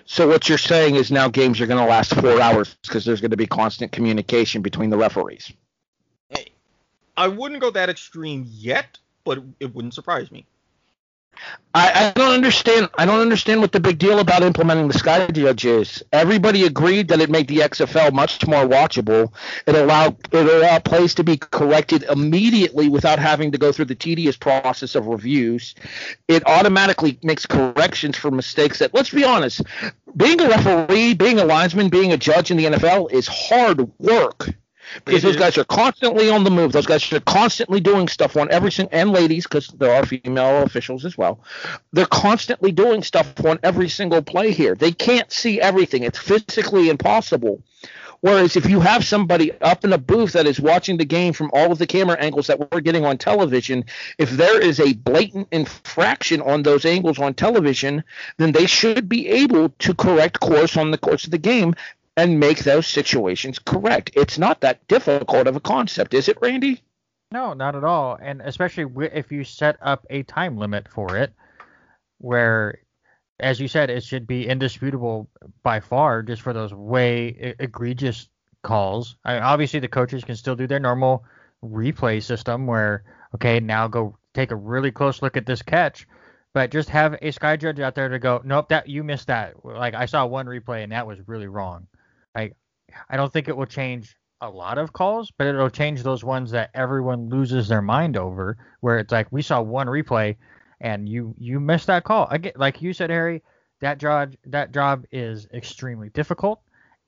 So 0.06 0.28
what 0.28 0.48
you're 0.48 0.58
saying 0.58 0.94
is 0.94 1.10
now 1.10 1.28
games 1.28 1.60
are 1.60 1.66
going 1.66 1.82
to 1.82 1.88
last 1.88 2.14
four 2.14 2.40
hours 2.40 2.76
because 2.82 3.04
there's 3.04 3.20
going 3.20 3.32
to 3.32 3.36
be 3.36 3.46
constant 3.46 3.92
communication 3.92 4.62
between 4.62 4.90
the 4.90 4.96
referees. 4.96 5.52
I 7.16 7.28
wouldn't 7.28 7.60
go 7.60 7.70
that 7.70 7.88
extreme 7.88 8.46
yet, 8.48 8.98
but 9.24 9.42
it 9.60 9.74
wouldn't 9.74 9.94
surprise 9.94 10.32
me. 10.32 10.46
I, 11.76 12.08
I, 12.08 12.12
don't 12.12 12.32
understand. 12.32 12.88
I 12.96 13.04
don't 13.04 13.20
understand 13.20 13.60
what 13.60 13.72
the 13.72 13.80
big 13.80 13.98
deal 13.98 14.20
about 14.20 14.44
implementing 14.44 14.86
the 14.86 14.94
Sky 14.94 15.26
Judge 15.26 15.64
is. 15.64 16.04
Everybody 16.12 16.64
agreed 16.64 17.08
that 17.08 17.20
it 17.20 17.30
made 17.30 17.48
the 17.48 17.58
XFL 17.58 18.12
much 18.12 18.46
more 18.46 18.64
watchable. 18.64 19.32
It 19.66 19.74
allowed 19.74 20.16
it 20.32 20.46
allowed 20.46 20.84
plays 20.84 21.14
to 21.16 21.24
be 21.24 21.36
corrected 21.36 22.04
immediately 22.04 22.88
without 22.88 23.18
having 23.18 23.50
to 23.52 23.58
go 23.58 23.72
through 23.72 23.86
the 23.86 23.96
tedious 23.96 24.36
process 24.36 24.94
of 24.94 25.08
reviews. 25.08 25.74
It 26.28 26.46
automatically 26.46 27.18
makes 27.24 27.44
corrections 27.44 28.16
for 28.16 28.30
mistakes 28.30 28.78
that, 28.78 28.94
let's 28.94 29.10
be 29.10 29.24
honest, 29.24 29.62
being 30.16 30.40
a 30.40 30.48
referee, 30.48 31.14
being 31.14 31.40
a 31.40 31.44
linesman, 31.44 31.88
being 31.88 32.12
a 32.12 32.16
judge 32.16 32.52
in 32.52 32.56
the 32.56 32.66
NFL 32.66 33.10
is 33.10 33.26
hard 33.26 33.90
work 33.98 34.48
because 35.04 35.22
those 35.22 35.36
guys 35.36 35.58
are 35.58 35.64
constantly 35.64 36.30
on 36.30 36.44
the 36.44 36.50
move. 36.50 36.72
Those 36.72 36.86
guys 36.86 37.12
are 37.12 37.20
constantly 37.20 37.80
doing 37.80 38.08
stuff 38.08 38.36
on 38.36 38.50
every 38.50 38.70
single 38.70 38.98
and 38.98 39.10
ladies 39.10 39.44
because 39.44 39.68
there 39.68 39.94
are 39.94 40.04
female 40.06 40.62
officials 40.62 41.04
as 41.04 41.16
well. 41.16 41.40
They're 41.92 42.06
constantly 42.06 42.72
doing 42.72 43.02
stuff 43.02 43.44
on 43.44 43.58
every 43.62 43.88
single 43.88 44.22
play 44.22 44.52
here. 44.52 44.74
They 44.74 44.92
can't 44.92 45.30
see 45.32 45.60
everything. 45.60 46.02
It's 46.02 46.18
physically 46.18 46.88
impossible. 46.88 47.62
Whereas 48.24 48.56
if 48.56 48.70
you 48.70 48.80
have 48.80 49.04
somebody 49.04 49.52
up 49.60 49.84
in 49.84 49.92
a 49.92 49.98
booth 49.98 50.32
that 50.32 50.46
is 50.46 50.58
watching 50.58 50.96
the 50.96 51.04
game 51.04 51.34
from 51.34 51.50
all 51.52 51.70
of 51.70 51.76
the 51.76 51.86
camera 51.86 52.16
angles 52.18 52.46
that 52.46 52.72
we're 52.72 52.80
getting 52.80 53.04
on 53.04 53.18
television, 53.18 53.84
if 54.16 54.30
there 54.30 54.58
is 54.62 54.80
a 54.80 54.94
blatant 54.94 55.48
infraction 55.52 56.40
on 56.40 56.62
those 56.62 56.86
angles 56.86 57.18
on 57.18 57.34
television, 57.34 58.02
then 58.38 58.52
they 58.52 58.64
should 58.64 59.10
be 59.10 59.28
able 59.28 59.68
to 59.80 59.92
correct 59.92 60.40
course 60.40 60.78
on 60.78 60.90
the 60.90 60.96
course 60.96 61.26
of 61.26 61.32
the 61.32 61.38
game 61.38 61.74
and 62.16 62.38
make 62.38 62.58
those 62.58 62.86
situations 62.86 63.58
correct. 63.58 64.10
It's 64.14 64.38
not 64.38 64.60
that 64.60 64.86
difficult 64.88 65.46
of 65.46 65.56
a 65.56 65.60
concept, 65.60 66.14
is 66.14 66.28
it, 66.28 66.38
Randy? 66.40 66.82
No, 67.32 67.52
not 67.52 67.74
at 67.74 67.84
all. 67.84 68.16
And 68.20 68.40
especially 68.42 68.86
if 69.12 69.32
you 69.32 69.42
set 69.44 69.76
up 69.82 70.06
a 70.10 70.22
time 70.22 70.56
limit 70.56 70.88
for 70.88 71.16
it, 71.16 71.32
where, 72.18 72.78
as 73.40 73.58
you 73.58 73.66
said, 73.66 73.90
it 73.90 74.04
should 74.04 74.26
be 74.26 74.46
indisputable 74.46 75.28
by 75.64 75.80
far, 75.80 76.22
just 76.22 76.42
for 76.42 76.52
those 76.52 76.72
way 76.72 77.54
egregious 77.58 78.28
calls. 78.62 79.16
I 79.24 79.34
mean, 79.34 79.42
obviously, 79.42 79.80
the 79.80 79.88
coaches 79.88 80.22
can 80.22 80.36
still 80.36 80.54
do 80.54 80.68
their 80.68 80.78
normal 80.78 81.24
replay 81.64 82.22
system 82.22 82.66
where, 82.66 83.02
okay, 83.34 83.58
now 83.58 83.88
go 83.88 84.16
take 84.34 84.52
a 84.52 84.56
really 84.56 84.92
close 84.92 85.20
look 85.20 85.36
at 85.36 85.46
this 85.46 85.62
catch. 85.62 86.06
But 86.52 86.70
just 86.70 86.88
have 86.90 87.16
a 87.20 87.32
sky 87.32 87.56
judge 87.56 87.80
out 87.80 87.96
there 87.96 88.08
to 88.08 88.20
go, 88.20 88.40
nope, 88.44 88.68
that 88.68 88.88
you 88.88 89.02
missed 89.02 89.26
that. 89.26 89.64
Like 89.64 89.94
I 89.94 90.06
saw 90.06 90.24
one 90.24 90.46
replay 90.46 90.84
and 90.84 90.92
that 90.92 91.04
was 91.04 91.18
really 91.26 91.48
wrong. 91.48 91.88
Like 92.34 92.56
I 93.08 93.16
don't 93.16 93.32
think 93.32 93.48
it 93.48 93.56
will 93.56 93.66
change 93.66 94.16
a 94.40 94.48
lot 94.50 94.78
of 94.78 94.92
calls, 94.92 95.32
but 95.38 95.46
it'll 95.46 95.70
change 95.70 96.02
those 96.02 96.22
ones 96.24 96.50
that 96.50 96.70
everyone 96.74 97.28
loses 97.28 97.68
their 97.68 97.82
mind 97.82 98.16
over, 98.16 98.58
where 98.80 98.98
it's 98.98 99.12
like 99.12 99.26
we 99.30 99.42
saw 99.42 99.60
one 99.62 99.86
replay 99.86 100.36
and 100.80 101.08
you 101.08 101.34
you 101.38 101.60
missed 101.60 101.86
that 101.86 102.04
call. 102.04 102.26
Again, 102.30 102.52
like 102.56 102.82
you 102.82 102.92
said, 102.92 103.10
Harry, 103.10 103.42
that 103.80 103.98
job 103.98 104.34
that 104.46 104.72
job 104.72 105.04
is 105.12 105.46
extremely 105.54 106.10
difficult, 106.10 106.60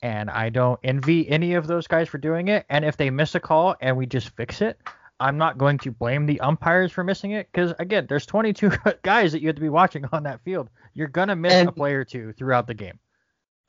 and 0.03 0.31
I 0.31 0.49
don't 0.49 0.81
envy 0.83 1.29
any 1.29 1.55
of 1.55 1.67
those 1.67 1.87
guys 1.87 2.09
for 2.09 2.19
doing 2.19 2.49
it. 2.49 2.65
And 2.71 2.85
if 2.85 2.97
they 2.97 3.11
miss 3.11 3.35
a 3.35 3.41
call 3.41 3.75
and 3.81 3.97
we 3.97 4.07
just 4.07 4.31
fix 4.37 4.63
it, 4.63 4.79
I'm 5.21 5.37
not 5.37 5.59
going 5.59 5.79
to 5.79 5.91
blame 5.91 6.27
the 6.27 6.41
umpires 6.41 6.93
for 6.93 7.05
missing 7.05 7.33
it 7.33 7.49
because 7.53 7.75
again, 7.79 8.07
there's 8.09 8.25
22 8.27 8.71
guys 9.03 9.33
that 9.33 9.43
you 9.43 9.49
have 9.49 9.57
to 9.57 9.63
be 9.63 9.69
watching 9.69 10.05
on 10.13 10.23
that 10.23 10.41
field. 10.43 10.71
You're 10.95 11.09
gonna 11.09 11.37
miss 11.37 11.53
And- 11.53 11.69
a 11.69 11.73
play 11.73 11.93
or 11.95 12.05
two 12.05 12.33
throughout 12.33 12.67
the 12.67 12.75
game. 12.75 12.99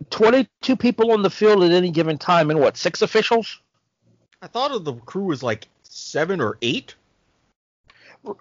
22 0.10 0.76
people 0.76 1.11
on 1.11 1.22
the 1.22 1.30
field 1.30 1.64
at 1.64 1.72
any 1.72 1.91
given 1.91 2.18
time, 2.18 2.49
and 2.49 2.60
what, 2.60 2.78
six 2.78 3.02
officials? 3.02 3.60
I 4.41 4.48
thought 4.48 4.72
of 4.72 4.86
the 4.86 4.94
crew 4.94 5.26
was 5.26 5.41
like 5.44 5.68
seven 5.84 6.41
or 6.41 6.57
eight. 6.61 6.95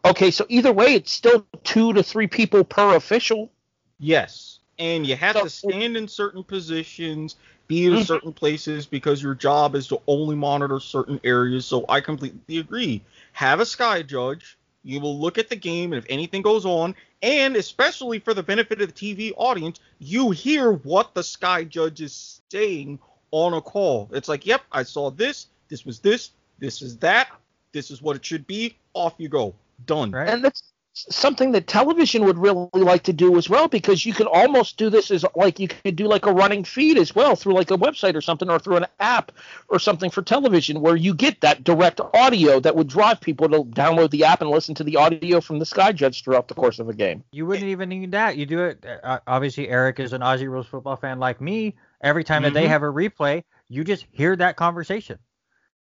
Okay, 0.05 0.31
so 0.31 0.47
either 0.49 0.73
way, 0.73 0.95
it's 0.95 1.13
still 1.13 1.47
two 1.65 1.93
to 1.93 2.03
three 2.03 2.27
people 2.27 2.65
per 2.65 2.97
official. 2.97 3.51
Yes, 3.99 4.59
and 4.79 5.07
you 5.07 5.17
have 5.17 5.37
So- 5.37 5.45
to 5.45 5.51
stand 5.51 5.97
in 5.97 6.09
certain 6.09 6.45
positions, 6.45 7.37
be 7.67 7.87
in 7.87 7.95
Mhm. 7.95 8.07
certain 8.07 8.33
places 8.33 8.87
because 8.87 9.23
your 9.23 9.35
job 9.35 9.75
is 9.75 9.89
to 9.89 10.01
only 10.07 10.37
monitor 10.37 10.79
certain 10.81 11.19
areas. 11.25 11.67
So 11.67 11.85
I 11.89 12.01
completely 12.01 12.59
agree. 12.59 13.03
Have 13.33 13.61
a 13.61 13.67
sky 13.67 14.03
judge. 14.03 14.57
You 14.87 15.01
will 15.01 15.19
look 15.19 15.37
at 15.37 15.49
the 15.49 15.57
game, 15.57 15.93
and 15.93 15.99
if 16.03 16.09
anything 16.09 16.43
goes 16.43 16.65
on, 16.65 16.95
and 17.21 17.57
especially 17.57 18.21
for 18.21 18.35
the 18.35 18.43
benefit 18.43 18.81
of 18.81 18.87
the 18.87 18.93
TV 18.95 19.33
audience, 19.37 19.81
you 19.99 20.31
hear 20.31 20.73
what 20.73 21.13
the 21.13 21.25
sky 21.25 21.65
judge 21.65 22.01
is 22.01 22.41
saying 22.51 23.01
on 23.33 23.55
a 23.55 23.61
call. 23.61 24.09
It's 24.13 24.29
like, 24.29 24.47
yep, 24.47 24.63
I 24.71 24.85
saw 24.85 25.11
this. 25.11 25.49
This 25.69 25.85
was 25.85 25.99
this. 25.99 26.31
This 26.61 26.83
is 26.83 26.97
that. 26.99 27.29
This 27.73 27.91
is 27.91 28.01
what 28.01 28.15
it 28.15 28.25
should 28.25 28.47
be. 28.47 28.77
Off 28.95 29.15
you 29.19 29.29
go. 29.29 29.55
Done. 29.87 30.13
Right. 30.13 30.29
And 30.29 30.45
that's 30.45 30.73
something 30.97 31.53
that 31.53 31.67
television 31.67 32.25
would 32.25 32.39
really 32.39 32.69
like 32.73 33.03
to 33.03 33.13
do 33.13 33.37
as 33.37 33.51
well 33.51 33.69
because 33.69 34.07
you 34.07 34.15
could 34.15 34.27
almost 34.27 34.79
do 34.79 34.89
this 34.89 35.11
as 35.11 35.25
like 35.35 35.61
you 35.61 35.69
could 35.69 35.95
do 35.95 36.07
like 36.07 36.25
a 36.25 36.33
running 36.33 36.65
feed 36.65 36.97
as 36.97 37.15
well 37.15 37.37
through 37.37 37.53
like 37.53 37.71
a 37.71 37.77
website 37.77 38.15
or 38.15 38.23
something 38.23 38.49
or 38.49 38.59
through 38.59 38.77
an 38.77 38.87
app 38.99 39.31
or 39.69 39.79
something 39.79 40.11
for 40.11 40.23
television 40.23 40.81
where 40.81 40.97
you 40.97 41.13
get 41.15 41.41
that 41.43 41.65
direct 41.65 42.01
audio 42.15 42.61
that 42.61 42.75
would 42.75 42.89
drive 42.89 43.21
people 43.21 43.47
to 43.49 43.65
download 43.65 44.11
the 44.11 44.25
app 44.25 44.41
and 44.41 44.51
listen 44.51 44.75
to 44.75 44.85
the 44.85 44.97
audio 44.97 45.41
from 45.41 45.59
the 45.59 45.67
sky 45.67 45.93
judge 45.93 46.25
throughout 46.25 46.49
the 46.49 46.55
course 46.55 46.79
of 46.79 46.89
a 46.89 46.95
game. 46.95 47.23
You 47.31 47.45
wouldn't 47.45 47.69
even 47.69 47.91
need 47.91 48.13
that. 48.13 48.39
You 48.39 48.47
do 48.47 48.65
it. 48.65 48.85
Uh, 49.05 49.21
obviously, 49.27 49.69
Erik 49.69 50.01
is 50.01 50.15
an 50.15 50.23
Aussie 50.23 50.49
rules 50.49 50.67
football 50.67 50.97
fan 50.97 51.19
like 51.19 51.41
me. 51.43 51.77
Every 52.01 52.25
time 52.25 52.43
that 52.45 52.55
they 52.55 52.65
Mhm. 52.65 52.69
have 52.69 52.83
a 52.83 52.87
replay, 52.87 53.45
you 53.69 53.85
just 53.85 54.07
hear 54.13 54.35
that 54.37 54.57
conversation. 54.57 55.19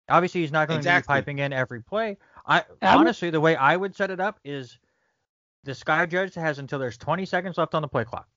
Obviously, 0.09 0.43
he's 0.43 0.52
not 0.52 0.68
going 0.68 0.82
to 0.82 1.01
be 1.01 1.02
piping 1.02 1.39
in 1.39 1.52
every 1.52 1.82
play. 1.82 2.18
I 2.47 2.64
I 2.82 2.94
honestly, 2.94 3.31
the 3.31 3.40
way 3.40 3.56
I 3.56 3.76
would 3.76 3.97
set 3.97 4.10
it 4.10 4.20
up 4.20 4.39
is 4.44 4.78
the 5.65 5.74
sky 5.74 6.07
judge 6.07 6.35
has 6.35 6.59
until 6.59 6.78
there's 6.78 6.97
20 6.97 7.24
seconds 7.24 7.59
left 7.59 7.74
on 7.74 7.82
the 7.82 7.89
play 7.89 8.05
clock. 8.05 8.28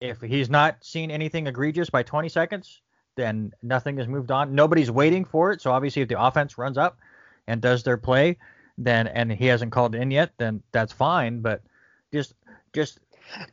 If 0.00 0.20
he's 0.20 0.50
not 0.50 0.84
seen 0.84 1.10
anything 1.10 1.46
egregious 1.46 1.88
by 1.88 2.02
20 2.02 2.28
seconds, 2.28 2.82
then 3.16 3.52
nothing 3.62 3.98
is 3.98 4.06
moved 4.06 4.30
on. 4.30 4.54
Nobody's 4.54 4.90
waiting 4.90 5.24
for 5.24 5.52
it. 5.52 5.62
So 5.62 5.72
obviously, 5.72 6.02
if 6.02 6.08
the 6.08 6.20
offense 6.20 6.58
runs 6.58 6.76
up 6.76 6.98
and 7.46 7.60
does 7.62 7.82
their 7.82 7.96
play, 7.96 8.36
then 8.76 9.06
and 9.06 9.32
he 9.32 9.46
hasn't 9.46 9.72
called 9.72 9.94
in 9.94 10.10
yet, 10.10 10.32
then 10.36 10.62
that's 10.72 10.92
fine. 10.92 11.40
But 11.40 11.62
just 12.12 12.34
just 12.74 13.00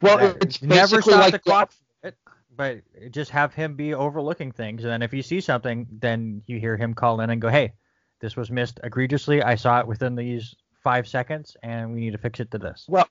Well, 0.02 0.20
uh, 0.20 0.34
it's 0.42 0.62
never 0.62 1.02
stop 1.02 1.22
like 1.22 1.32
the 1.32 1.40
clock, 1.40 1.72
it, 2.04 2.18
but 2.56 2.82
just 3.10 3.32
have 3.32 3.54
him 3.54 3.76
be 3.76 3.94
overlooking 3.94 4.52
things. 4.52 4.84
And 4.84 4.92
then 4.92 5.02
if 5.02 5.14
you 5.14 5.22
see 5.22 5.40
something, 5.40 5.88
then 5.90 6.42
you 6.46 6.60
hear 6.60 6.76
him 6.76 6.94
call 6.94 7.22
in 7.22 7.30
and 7.30 7.42
go, 7.42 7.48
"Hey, 7.48 7.72
this 8.20 8.36
was 8.36 8.52
missed 8.52 8.82
egregiously. 8.84 9.42
I 9.42 9.56
saw 9.56 9.80
it 9.80 9.88
within 9.88 10.16
these 10.16 10.56
five 10.84 11.08
seconds, 11.08 11.58
and 11.64 11.94
we 11.94 12.02
need 12.02 12.12
to 12.12 12.18
fix 12.18 12.40
it 12.40 12.52
to 12.52 12.58
this." 12.58 12.86
Well, 12.88 13.08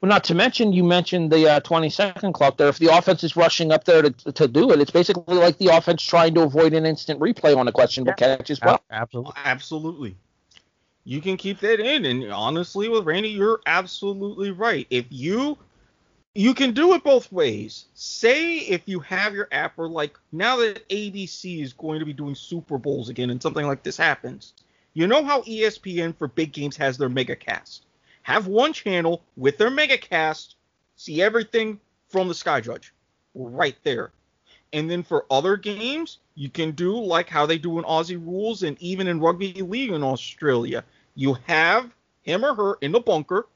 well, 0.00 0.08
not 0.08 0.24
to 0.24 0.34
mention 0.34 0.72
you 0.72 0.84
mentioned 0.84 1.30
the 1.30 1.48
uh, 1.48 1.60
20 1.60 1.90
second 1.90 2.32
clock 2.32 2.56
there. 2.56 2.68
If 2.68 2.78
the 2.78 2.96
offense 2.96 3.24
is 3.24 3.36
rushing 3.36 3.72
up 3.72 3.84
there 3.84 4.02
to, 4.02 4.32
to 4.32 4.48
do 4.48 4.70
it, 4.72 4.80
it's 4.80 4.90
basically 4.90 5.36
like 5.36 5.58
the 5.58 5.68
offense 5.68 6.02
trying 6.02 6.34
to 6.34 6.42
avoid 6.42 6.72
an 6.74 6.86
instant 6.86 7.20
replay 7.20 7.56
on 7.56 7.68
a 7.68 7.72
questionable 7.72 8.14
catch 8.14 8.50
as 8.50 8.60
well. 8.60 8.82
Absolutely. 8.90 9.32
Absolutely. 9.44 10.16
You 11.04 11.20
can 11.20 11.36
keep 11.36 11.60
that 11.60 11.80
in, 11.80 12.04
and 12.04 12.30
honestly, 12.30 12.88
with 12.88 13.04
Randy, 13.04 13.30
you're 13.30 13.60
absolutely 13.66 14.50
right. 14.50 14.86
If 14.90 15.06
you 15.08 15.56
you 16.34 16.54
can 16.54 16.72
do 16.72 16.94
it 16.94 17.02
both 17.02 17.32
ways. 17.32 17.86
Say 17.94 18.58
if 18.58 18.82
you 18.86 19.00
have 19.00 19.34
your 19.34 19.48
app, 19.50 19.78
or 19.78 19.88
like 19.88 20.18
now 20.30 20.56
that 20.58 20.88
ABC 20.88 21.62
is 21.62 21.72
going 21.72 21.98
to 21.98 22.06
be 22.06 22.12
doing 22.12 22.34
Super 22.34 22.78
Bowls 22.78 23.08
again, 23.08 23.30
and 23.30 23.42
something 23.42 23.66
like 23.66 23.82
this 23.82 23.96
happens, 23.96 24.52
you 24.98 25.06
know 25.06 25.22
how 25.22 25.42
ESPN 25.42 26.16
for 26.16 26.26
big 26.26 26.52
games 26.52 26.76
has 26.76 26.98
their 26.98 27.08
mega 27.08 27.36
cast. 27.36 27.84
Have 28.24 28.48
one 28.48 28.72
channel 28.72 29.22
with 29.36 29.56
their 29.56 29.70
mega 29.70 29.96
cast, 29.96 30.56
see 30.96 31.22
everything 31.22 31.78
from 32.08 32.26
the 32.26 32.34
Sky 32.34 32.60
Judge, 32.60 32.92
right 33.32 33.76
there. 33.84 34.10
And 34.72 34.90
then 34.90 35.04
for 35.04 35.24
other 35.30 35.56
games, 35.56 36.18
you 36.34 36.48
can 36.48 36.72
do 36.72 36.98
like 36.98 37.28
how 37.28 37.46
they 37.46 37.58
do 37.58 37.78
in 37.78 37.84
Aussie 37.84 38.20
rules 38.20 38.64
and 38.64 38.76
even 38.82 39.06
in 39.06 39.20
rugby 39.20 39.52
league 39.52 39.92
in 39.92 40.02
Australia. 40.02 40.82
You 41.14 41.36
have 41.46 41.94
him 42.22 42.44
or 42.44 42.56
her 42.56 42.78
in 42.80 42.90
the 42.90 42.98
bunker. 42.98 43.46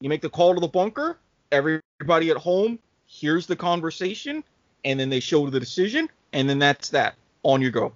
You 0.00 0.10
make 0.10 0.20
the 0.20 0.28
call 0.28 0.52
to 0.52 0.60
the 0.60 0.68
bunker. 0.68 1.16
Everybody 1.50 2.28
at 2.28 2.36
home 2.36 2.78
hears 3.06 3.46
the 3.46 3.56
conversation, 3.56 4.44
and 4.84 5.00
then 5.00 5.08
they 5.08 5.20
show 5.20 5.48
the 5.48 5.60
decision, 5.60 6.10
and 6.34 6.46
then 6.46 6.58
that's 6.58 6.90
that. 6.90 7.14
On 7.42 7.62
you 7.62 7.70
go. 7.70 7.94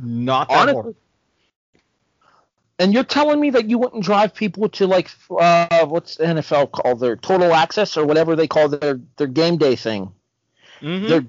Not 0.00 0.48
that 0.48 0.58
Honestly, 0.58 0.82
hard. 0.82 0.96
And 2.78 2.92
you're 2.92 3.04
telling 3.04 3.38
me 3.40 3.50
that 3.50 3.70
you 3.70 3.78
wouldn't 3.78 4.02
drive 4.02 4.34
people 4.34 4.68
to 4.70 4.86
like 4.86 5.08
uh, 5.30 5.86
what's 5.86 6.16
the 6.16 6.24
NFL 6.24 6.72
called 6.72 6.98
their 7.00 7.14
total 7.16 7.54
access 7.54 7.96
or 7.96 8.04
whatever 8.04 8.34
they 8.34 8.48
call 8.48 8.68
their 8.68 9.00
their 9.16 9.28
game 9.28 9.56
day 9.58 9.76
thing. 9.76 10.12
Mhm. 10.80 11.08
They're 11.08 11.26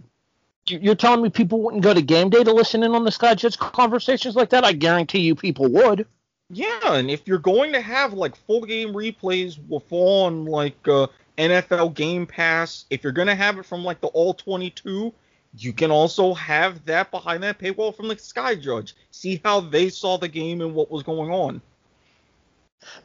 you- 0.67 0.79
you're 0.81 0.95
telling 0.95 1.21
me 1.21 1.29
people 1.29 1.61
wouldn't 1.61 1.83
go 1.83 1.93
to 1.93 2.01
game 2.01 2.31
day 2.31 2.43
to 2.43 2.51
listen 2.51 2.81
in 2.81 2.95
on 2.95 3.03
the 3.05 3.11
Sky 3.11 3.35
Judge 3.35 3.59
conversations 3.59 4.35
like 4.35 4.49
that? 4.49 4.63
I 4.65 4.73
guarantee 4.73 5.19
you 5.19 5.35
people 5.35 5.67
would. 5.69 6.07
Yeah, 6.49 6.93
and 6.93 7.11
if 7.11 7.27
you're 7.27 7.37
going 7.37 7.71
to 7.73 7.81
have 7.81 8.13
like 8.13 8.35
full 8.35 8.61
game 8.61 8.93
replays 8.93 9.59
with 9.67 9.83
on 9.91 10.45
like 10.45 10.75
uh, 10.87 11.05
NFL 11.37 11.93
Game 11.93 12.25
Pass, 12.25 12.85
if 12.89 13.03
you're 13.03 13.13
going 13.13 13.27
to 13.27 13.35
have 13.35 13.59
it 13.59 13.65
from 13.65 13.83
like 13.83 14.01
the 14.01 14.07
all 14.07 14.33
22, 14.33 15.13
you 15.57 15.73
can 15.73 15.91
also 15.91 16.33
have 16.33 16.83
that 16.85 17.11
behind 17.11 17.43
that 17.43 17.59
paywall 17.59 17.95
from 17.95 18.07
the 18.07 18.17
Sky 18.17 18.55
Judge. 18.55 18.95
See 19.11 19.41
how 19.43 19.59
they 19.59 19.89
saw 19.89 20.17
the 20.17 20.27
game 20.27 20.61
and 20.61 20.73
what 20.73 20.91
was 20.91 21.03
going 21.03 21.31
on. 21.31 21.61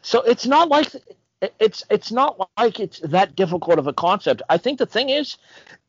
So 0.02 0.20
it's 0.22 0.46
not 0.46 0.68
like 0.68 0.94
it's 1.58 1.84
it's 1.90 2.12
not 2.12 2.50
like 2.58 2.80
it's 2.80 3.00
that 3.00 3.34
difficult 3.34 3.78
of 3.78 3.86
a 3.86 3.92
concept. 3.92 4.42
I 4.48 4.58
think 4.58 4.78
the 4.78 4.86
thing 4.86 5.08
is 5.08 5.36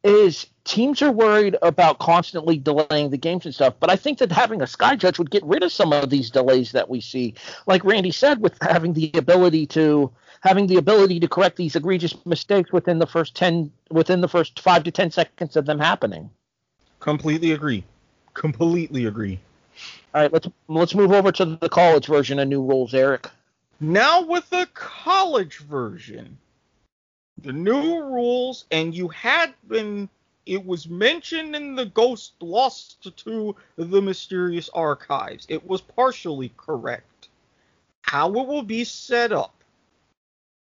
is 0.04 0.48
teams 0.64 1.02
are 1.02 1.12
worried 1.12 1.58
about 1.62 2.00
constantly 2.00 2.58
delaying 2.58 3.10
the 3.10 3.18
games 3.18 3.46
and 3.46 3.54
stuff, 3.54 3.76
but 3.80 3.90
I 3.90 3.96
think 3.96 4.20
that 4.20 4.32
having 4.32 4.62
a 4.62 4.68
sky 4.68 4.96
judge 4.96 5.20
would 5.20 5.30
get 5.30 5.44
rid 5.44 5.64
of 5.64 5.72
some 5.72 5.94
of 5.94 6.10
these 6.10 6.30
delays 6.30 6.72
that 6.72 6.90
we 6.90 7.02
see. 7.02 7.34
Like 7.68 7.84
Randy 7.84 8.12
said 8.12 8.40
with 8.40 8.58
having 8.62 8.94
the 8.94 9.12
ability 9.16 9.66
to 9.68 10.12
having 10.42 10.68
the 10.68 10.78
ability 10.78 11.20
to 11.20 11.28
correct 11.28 11.58
these 11.58 11.76
egregious 11.76 12.16
mistakes 12.26 12.72
within 12.72 13.00
the 13.00 13.08
first 13.08 13.36
10 13.36 13.72
within 13.90 14.22
the 14.22 14.30
first 14.30 14.60
5 14.60 14.84
to 14.84 14.92
10 14.92 15.12
seconds 15.12 15.56
of 15.56 15.66
them 15.66 15.80
happening. 15.80 16.30
Completely 17.02 17.52
agree. 17.52 17.84
Completely 18.36 19.06
agree. 19.06 19.40
All 20.14 20.22
right, 20.22 20.32
let's 20.32 20.48
let's 20.68 20.96
move 20.96 21.12
over 21.12 21.32
to 21.32 21.58
the 21.58 21.68
college 21.68 22.06
version 22.06 22.40
of 22.40 22.48
new 22.48 22.64
rules, 22.64 22.94
Erik. 22.94 23.28
Now 23.80 24.22
with 24.22 24.50
the 24.52 24.70
college 24.74 25.58
version, 25.58 26.38
the 27.42 27.52
new 27.52 28.04
rules, 28.04 28.66
and 28.72 28.94
you 28.94 29.08
had 29.08 29.54
been, 29.68 30.08
it 30.46 30.64
was 30.64 30.88
mentioned 30.88 31.56
in 31.56 31.76
the 31.76 31.88
Ghost 31.88 32.34
Lost 32.40 33.12
to 33.18 33.56
the 33.78 34.02
Mysterious 34.02 34.70
Archives. 34.70 35.48
It 35.50 35.66
was 35.66 35.82
partially 35.82 36.52
correct. 36.56 37.30
How 38.04 38.28
it 38.28 38.48
will 38.48 38.62
be 38.62 38.84
set 38.84 39.32
up. 39.32 39.56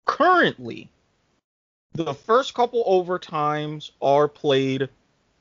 Currently, 0.06 0.88
the 1.94 2.14
first 2.14 2.54
couple 2.54 2.84
overtimes 2.86 3.92
are 4.02 4.30
played. 4.30 4.88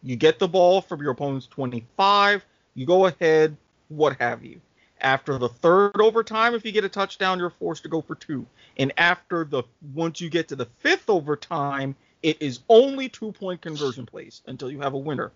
You 0.03 0.16
get 0.16 0.39
the 0.39 0.49
ball 0.49 0.81
from 0.83 1.03
your 1.03 1.12
opponent's 1.12 1.47
25, 1.49 2.45
you 2.74 2.87
go 2.87 3.07
ahead, 3.07 3.57
what 3.89 4.16
have 4.20 4.45
you. 4.45 4.61
After 5.01 5.39
the 5.39 5.49
third 5.49 6.01
overtime, 6.01 6.55
if 6.55 6.65
you 6.65 6.73
get 6.73 6.85
a 6.85 6.89
touchdown, 6.89 7.39
you're 7.39 7.51
forced 7.51 7.83
to 7.85 7.89
go 7.89 8.03
for 8.03 8.15
two. 8.15 8.47
And 8.79 8.93
after 8.97 9.45
the 9.45 9.65
once 9.95 10.20
you 10.20 10.31
get 10.31 10.49
to 10.49 10.57
the 10.57 10.66
fifth 10.79 11.11
overtime, 11.11 11.97
it 12.23 12.41
is 12.41 12.61
only 12.69 13.09
two 13.09 13.33
point 13.33 13.62
conversion 13.62 14.07
plays 14.07 14.43
until 14.47 14.70
you 14.70 14.81
have 14.81 14.95
a 14.95 14.99
winner. 14.99 15.33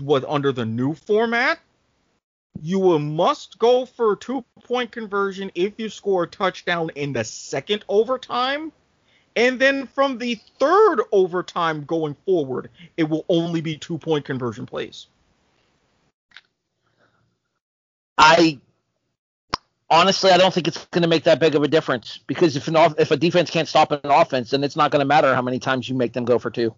What 0.00 0.24
under 0.26 0.52
the 0.52 0.66
new 0.66 0.94
format, 0.94 1.60
You 2.60 2.78
will 2.80 2.98
must 2.98 3.58
go 3.58 3.86
for 3.86 4.16
two 4.16 4.44
point 4.64 4.92
conversion 4.92 5.50
if 5.54 5.74
you 5.78 5.88
score 5.88 6.24
a 6.24 6.28
touchdown 6.28 6.90
in 6.94 7.12
the 7.12 7.24
second 7.24 7.84
overtime. 7.88 8.72
And 9.34 9.58
then 9.58 9.86
from 9.86 10.18
the 10.18 10.38
third 10.58 11.00
overtime 11.10 11.84
going 11.84 12.14
forward, 12.26 12.70
it 12.96 13.04
will 13.04 13.24
only 13.28 13.60
be 13.60 13.76
two 13.76 13.98
point 13.98 14.24
conversion 14.24 14.66
plays. 14.66 15.06
I 18.18 18.60
honestly, 19.88 20.30
I 20.30 20.38
don't 20.38 20.52
think 20.52 20.68
it's 20.68 20.84
going 20.86 21.02
to 21.02 21.08
make 21.08 21.24
that 21.24 21.38
big 21.38 21.54
of 21.54 21.62
a 21.62 21.68
difference 21.68 22.18
because 22.26 22.56
if 22.56 22.68
an 22.68 22.76
off, 22.76 22.94
if 22.98 23.10
a 23.10 23.16
defense 23.16 23.50
can't 23.50 23.68
stop 23.68 23.92
an 23.92 24.00
offense, 24.04 24.50
then 24.50 24.64
it's 24.64 24.76
not 24.76 24.90
going 24.90 25.00
to 25.00 25.06
matter 25.06 25.34
how 25.34 25.42
many 25.42 25.58
times 25.58 25.88
you 25.88 25.94
make 25.94 26.12
them 26.12 26.24
go 26.24 26.38
for 26.38 26.50
two. 26.50 26.74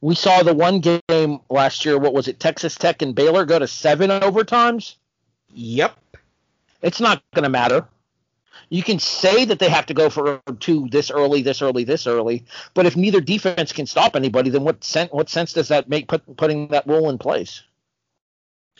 We 0.00 0.14
saw 0.14 0.42
the 0.42 0.54
one 0.54 0.80
game 0.80 1.40
last 1.50 1.84
year. 1.84 1.98
What 1.98 2.14
was 2.14 2.28
it? 2.28 2.38
Texas 2.38 2.74
Tech 2.74 3.02
and 3.02 3.14
Baylor 3.14 3.44
go 3.44 3.58
to 3.58 3.66
seven 3.66 4.10
overtimes. 4.10 4.96
Yep. 5.52 5.96
It's 6.82 7.00
not 7.00 7.22
going 7.34 7.44
to 7.44 7.48
matter. 7.48 7.86
You 8.68 8.82
can 8.82 8.98
say 8.98 9.44
that 9.44 9.58
they 9.58 9.68
have 9.68 9.86
to 9.86 9.94
go 9.94 10.10
for 10.10 10.40
two 10.60 10.88
this 10.90 11.10
early, 11.10 11.42
this 11.42 11.62
early, 11.62 11.84
this 11.84 12.06
early, 12.06 12.44
but 12.74 12.86
if 12.86 12.96
neither 12.96 13.20
defense 13.20 13.72
can 13.72 13.86
stop 13.86 14.16
anybody, 14.16 14.50
then 14.50 14.64
what 14.64 14.82
sense 14.84 15.10
what 15.12 15.28
sense 15.28 15.52
does 15.52 15.68
that 15.68 15.88
make 15.88 16.08
put, 16.08 16.36
putting 16.36 16.68
that 16.68 16.86
rule 16.86 17.10
in 17.10 17.18
place? 17.18 17.62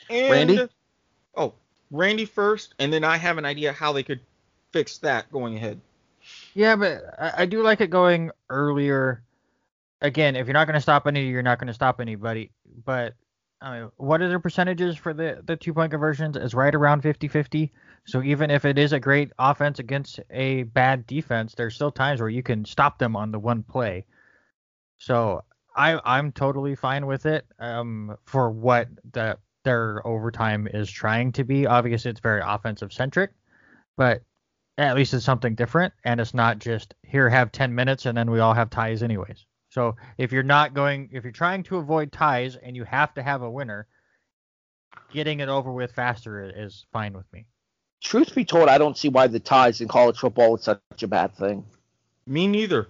And, 0.09 0.31
Randy? 0.31 0.69
Oh, 1.37 1.55
Randy 1.91 2.25
first, 2.25 2.75
and 2.79 2.93
then 2.93 3.05
I 3.05 3.17
have 3.17 3.39
an 3.39 3.45
idea 3.45 3.73
how 3.73 3.93
they 3.93 4.03
could 4.03 4.21
fix 4.73 4.99
that 4.99 5.31
going 5.31 5.57
ahead. 5.57 5.81
Yeah, 6.55 6.77
but 6.77 7.03
I, 7.19 7.43
I 7.43 7.47
do 7.47 7.63
like 7.63 7.81
it 7.81 7.91
going 7.91 8.31
earlier. 8.51 9.23
Again, 10.01 10.37
if 10.37 10.47
you're 10.47 10.55
not 10.55 10.67
going 10.67 10.75
to 10.75 10.81
stop 10.81 11.07
any, 11.07 11.27
you're 11.27 11.43
not 11.43 11.59
going 11.59 11.69
to 11.69 11.75
stop 11.75 12.01
anybody. 12.01 12.51
But 12.85 13.15
I 13.61 13.81
mean, 13.81 13.91
what 13.97 14.21
are 14.21 14.29
the 14.29 14.41
percentages 14.41 14.97
for 14.97 15.15
the, 15.15 15.43
the 15.45 15.57
two 15.57 15.73
point 15.73 15.93
conversions? 15.93 16.37
Is 16.37 16.55
right 16.55 16.75
around 16.75 17.03
50 17.03 17.29
50. 17.29 17.73
So 18.05 18.23
even 18.23 18.51
if 18.51 18.65
it 18.65 18.79
is 18.79 18.93
a 18.93 19.01
great 19.01 19.31
offense 19.39 19.79
against 19.79 20.21
a 20.31 20.65
bad 20.65 21.07
defense, 21.07 21.55
there's 21.55 21.75
still 21.75 21.93
times 21.93 22.21
where 22.21 22.29
you 22.29 22.43
can 22.43 22.65
stop 22.65 22.99
them 22.99 23.15
on 23.15 23.31
the 23.31 23.39
one 23.39 23.63
play. 23.63 24.07
So 24.99 25.45
I 25.77 26.01
I'm 26.05 26.33
totally 26.33 26.75
fine 26.75 27.07
with 27.07 27.27
it. 27.27 27.47
Um, 27.59 28.17
for 28.25 28.51
what 28.51 28.89
the 29.13 29.39
their 29.65 30.07
overtime 30.07 30.69
is 30.73 30.91
trying 30.91 31.33
to 31.33 31.45
be. 31.45 31.67
Obviously, 31.67 32.11
it's 32.11 32.21
very 32.21 32.43
offensive 32.45 32.93
centric, 32.93 33.31
but 33.97 34.23
at 34.79 34.97
least 34.97 35.15
it's 35.15 35.25
something 35.25 35.55
different, 35.55 35.93
and 36.05 36.21
it's 36.21 36.35
not 36.35 36.59
just 36.59 36.95
here 37.03 37.29
have 37.29 37.53
10 37.53 37.75
minutes 37.75 38.07
and 38.07 38.17
then 38.17 38.31
we 38.31 38.41
all 38.41 38.55
have 38.55 38.71
ties 38.71 39.03
anyways. 39.03 39.45
So 39.69 39.97
if 40.19 40.33
you're 40.33 40.43
not 40.43 40.75
going, 40.75 41.11
if 41.13 41.25
you're 41.25 41.33
trying 41.33 41.63
to 41.65 41.79
avoid 41.79 42.13
ties 42.13 42.57
and 42.57 42.77
you 42.77 42.85
have 42.85 43.15
to 43.15 43.23
have 43.23 43.43
a 43.43 43.51
winner, 43.51 43.87
getting 45.13 45.41
it 45.41 45.49
over 45.49 45.73
with 45.73 45.93
faster 45.93 46.53
is 46.55 46.87
fine 46.93 47.15
with 47.15 47.31
me. 47.33 47.47
Truth 48.03 48.35
be 48.35 48.45
told, 48.45 48.69
I 48.69 48.79
don't 48.79 48.99
see 48.99 49.09
why 49.09 49.29
the 49.29 49.39
ties 49.39 49.81
in 49.81 49.87
college 49.87 50.19
football 50.19 50.57
is 50.57 50.65
such 50.65 50.81
a 51.03 51.07
bad 51.09 51.35
thing. 51.35 51.65
Me 52.27 52.49
neither. 52.49 52.89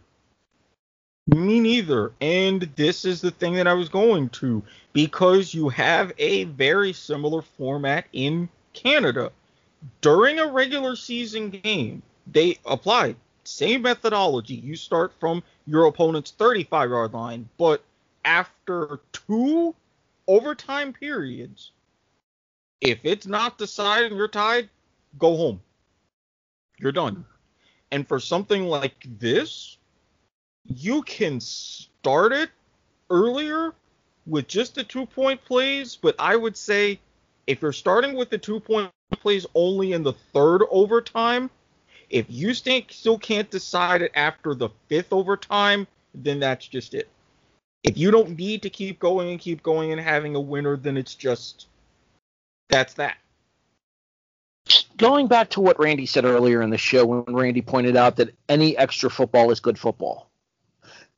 Me 1.26 1.60
neither. 1.60 2.12
And 2.20 2.62
this 2.76 3.04
is 3.04 3.20
the 3.20 3.30
thing 3.30 3.54
that 3.54 3.66
I 3.66 3.74
was 3.74 3.90
going 3.90 4.30
to 4.30 4.62
because 4.94 5.52
you 5.52 5.68
have 5.68 6.12
a 6.18 6.44
very 6.44 6.94
similar 6.94 7.42
format 7.42 8.06
in 8.12 8.48
Canada. 8.72 9.30
During 10.00 10.38
a 10.38 10.50
regular 10.50 10.96
season 10.96 11.50
game, 11.50 12.02
they 12.26 12.58
apply 12.64 13.14
same 13.44 13.82
methodology. 13.82 14.54
You 14.54 14.76
start 14.76 15.12
from 15.20 15.42
your 15.66 15.86
opponent's 15.86 16.30
35 16.30 16.90
yard 16.90 17.12
line, 17.12 17.48
but 17.58 17.84
after 18.24 19.00
two 19.12 19.74
overtime 20.26 20.92
periods, 20.92 21.72
if 22.80 23.00
it's 23.04 23.26
not 23.26 23.58
decided 23.58 24.10
and 24.10 24.16
you're 24.16 24.28
tied, 24.28 24.68
go 25.18 25.36
home. 25.36 25.60
You're 26.78 26.92
done. 26.92 27.24
And 27.90 28.06
for 28.06 28.18
something 28.18 28.64
like 28.64 29.06
this, 29.18 29.76
you 30.66 31.02
can 31.02 31.40
start 31.40 32.32
it 32.32 32.50
earlier 33.10 33.74
with 34.26 34.48
just 34.48 34.74
the 34.74 34.84
two 34.84 35.06
point 35.06 35.44
plays, 35.44 35.96
but 35.96 36.14
I 36.18 36.36
would 36.36 36.56
say 36.56 37.00
if 37.46 37.60
you're 37.60 37.72
starting 37.72 38.14
with 38.14 38.30
the 38.30 38.38
two 38.38 38.60
point 38.60 38.90
plays 39.10 39.46
only 39.54 39.92
in 39.92 40.02
the 40.02 40.12
third 40.12 40.62
overtime, 40.70 41.50
if 42.08 42.26
you 42.28 42.54
still 42.54 43.18
can't 43.18 43.50
decide 43.50 44.02
it 44.02 44.12
after 44.14 44.54
the 44.54 44.68
fifth 44.88 45.12
overtime, 45.12 45.86
then 46.14 46.40
that's 46.40 46.66
just 46.66 46.94
it. 46.94 47.08
If 47.82 47.98
you 47.98 48.10
don't 48.10 48.38
need 48.38 48.62
to 48.62 48.70
keep 48.70 48.98
going 48.98 49.30
and 49.30 49.40
keep 49.40 49.62
going 49.62 49.92
and 49.92 50.00
having 50.00 50.34
a 50.34 50.40
winner, 50.40 50.76
then 50.76 50.96
it's 50.96 51.14
just 51.14 51.66
that's 52.68 52.94
that. 52.94 53.16
Going 54.96 55.26
back 55.26 55.50
to 55.50 55.60
what 55.60 55.78
Randy 55.78 56.06
said 56.06 56.24
earlier 56.24 56.62
in 56.62 56.70
the 56.70 56.78
show, 56.78 57.04
when 57.04 57.34
Randy 57.34 57.62
pointed 57.62 57.96
out 57.96 58.16
that 58.16 58.34
any 58.48 58.76
extra 58.76 59.10
football 59.10 59.50
is 59.50 59.60
good 59.60 59.78
football. 59.78 60.30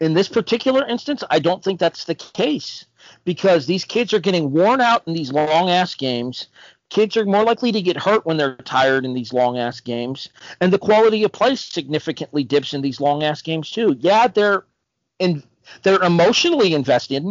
In 0.00 0.14
this 0.14 0.28
particular 0.28 0.86
instance, 0.86 1.22
I 1.30 1.38
don't 1.38 1.62
think 1.62 1.78
that's 1.78 2.04
the 2.04 2.14
case 2.14 2.84
because 3.24 3.66
these 3.66 3.84
kids 3.84 4.12
are 4.12 4.18
getting 4.18 4.50
worn 4.50 4.80
out 4.80 5.06
in 5.06 5.14
these 5.14 5.32
long 5.32 5.70
ass 5.70 5.94
games. 5.94 6.48
Kids 6.90 7.16
are 7.16 7.24
more 7.24 7.44
likely 7.44 7.72
to 7.72 7.82
get 7.82 7.96
hurt 7.96 8.26
when 8.26 8.36
they're 8.36 8.56
tired 8.56 9.04
in 9.04 9.14
these 9.14 9.32
long 9.32 9.58
ass 9.58 9.80
games, 9.80 10.28
and 10.60 10.72
the 10.72 10.78
quality 10.78 11.24
of 11.24 11.32
play 11.32 11.56
significantly 11.56 12.44
dips 12.44 12.74
in 12.74 12.82
these 12.82 13.00
long 13.00 13.22
ass 13.22 13.40
games 13.42 13.70
too. 13.70 13.96
Yeah, 13.98 14.28
they're 14.28 14.64
in, 15.18 15.42
they're 15.82 16.02
emotionally 16.02 16.74
invested. 16.74 17.24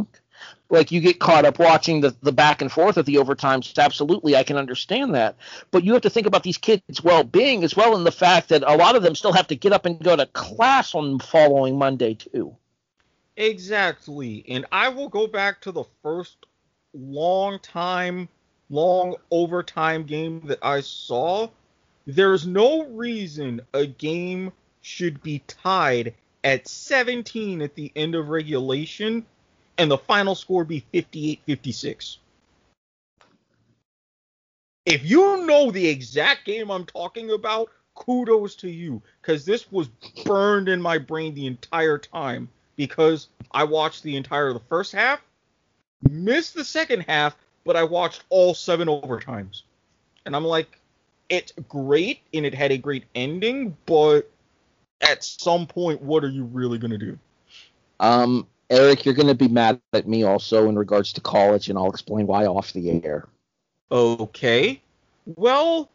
Like 0.73 0.91
you 0.91 1.01
get 1.01 1.19
caught 1.19 1.45
up 1.45 1.59
watching 1.59 2.01
the, 2.01 2.15
the 2.23 2.31
back 2.31 2.63
and 2.63 2.71
forth 2.71 2.97
of 2.97 3.05
the 3.05 3.17
overtimes. 3.17 3.77
Absolutely, 3.77 4.35
I 4.35 4.41
can 4.41 4.57
understand 4.57 5.13
that. 5.13 5.35
But 5.69 5.83
you 5.83 5.93
have 5.93 6.01
to 6.01 6.09
think 6.09 6.25
about 6.25 6.41
these 6.41 6.57
kids' 6.57 7.03
well 7.03 7.23
being 7.23 7.63
as 7.63 7.75
well, 7.75 7.95
and 7.95 8.03
the 8.03 8.11
fact 8.11 8.49
that 8.49 8.63
a 8.63 8.75
lot 8.75 8.95
of 8.95 9.03
them 9.03 9.13
still 9.13 9.33
have 9.33 9.45
to 9.49 9.55
get 9.55 9.71
up 9.71 9.85
and 9.85 10.03
go 10.03 10.15
to 10.15 10.25
class 10.25 10.95
on 10.95 11.19
the 11.19 11.23
following 11.23 11.77
Monday 11.77 12.15
too. 12.15 12.57
Exactly. 13.37 14.43
And 14.49 14.65
I 14.71 14.89
will 14.89 15.09
go 15.09 15.27
back 15.27 15.61
to 15.61 15.71
the 15.71 15.83
first 16.01 16.37
long 16.95 17.59
time, 17.59 18.27
long 18.71 19.15
overtime 19.29 20.05
game 20.07 20.41
that 20.45 20.59
I 20.63 20.81
saw. 20.81 21.49
There's 22.07 22.47
no 22.47 22.87
reason 22.87 23.61
a 23.75 23.85
game 23.85 24.51
should 24.81 25.21
be 25.21 25.37
tied 25.45 26.15
at 26.43 26.67
17 26.67 27.61
at 27.61 27.75
the 27.75 27.91
end 27.95 28.15
of 28.15 28.29
regulation 28.29 29.27
and 29.77 29.89
the 29.89 29.97
final 29.97 30.35
score 30.35 30.63
be 30.63 30.83
58 30.91 31.41
56. 31.45 32.17
If 34.85 35.09
you 35.09 35.45
know 35.45 35.71
the 35.71 35.87
exact 35.87 36.45
game 36.45 36.69
I'm 36.69 36.85
talking 36.85 37.31
about, 37.31 37.69
kudos 37.95 38.55
to 38.55 38.69
you 38.69 39.01
because 39.21 39.45
this 39.45 39.71
was 39.71 39.87
burned 40.25 40.67
in 40.67 40.81
my 40.81 40.97
brain 40.97 41.33
the 41.33 41.47
entire 41.47 41.97
time 41.97 42.49
because 42.75 43.29
I 43.51 43.63
watched 43.63 44.03
the 44.03 44.17
entire 44.17 44.51
the 44.51 44.59
first 44.59 44.91
half, 44.91 45.21
missed 46.09 46.53
the 46.53 46.65
second 46.65 47.01
half, 47.01 47.35
but 47.63 47.75
I 47.75 47.83
watched 47.83 48.23
all 48.29 48.53
seven 48.53 48.87
overtimes. 48.87 49.61
And 50.25 50.35
I'm 50.35 50.45
like, 50.45 50.79
it's 51.29 51.53
great 51.69 52.21
and 52.33 52.45
it 52.45 52.53
had 52.53 52.71
a 52.71 52.77
great 52.77 53.05
ending, 53.15 53.77
but 53.85 54.29
at 55.01 55.23
some 55.23 55.65
point, 55.67 56.01
what 56.01 56.23
are 56.23 56.29
you 56.29 56.45
really 56.45 56.77
going 56.77 56.91
to 56.91 56.97
do? 56.97 57.19
Um, 57.99 58.47
Erik, 58.73 59.05
you're 59.05 59.13
going 59.13 59.27
to 59.27 59.35
be 59.35 59.47
mad 59.47 59.79
at 59.93 60.07
me 60.07 60.23
also 60.23 60.67
in 60.67 60.75
regards 60.75 61.13
to 61.13 61.21
college, 61.21 61.69
and 61.69 61.77
I'll 61.77 61.91
explain 61.91 62.25
why 62.25 62.47
off 62.47 62.73
the 62.73 63.03
air. 63.05 63.27
Okay. 63.91 64.81
Well, 65.27 65.89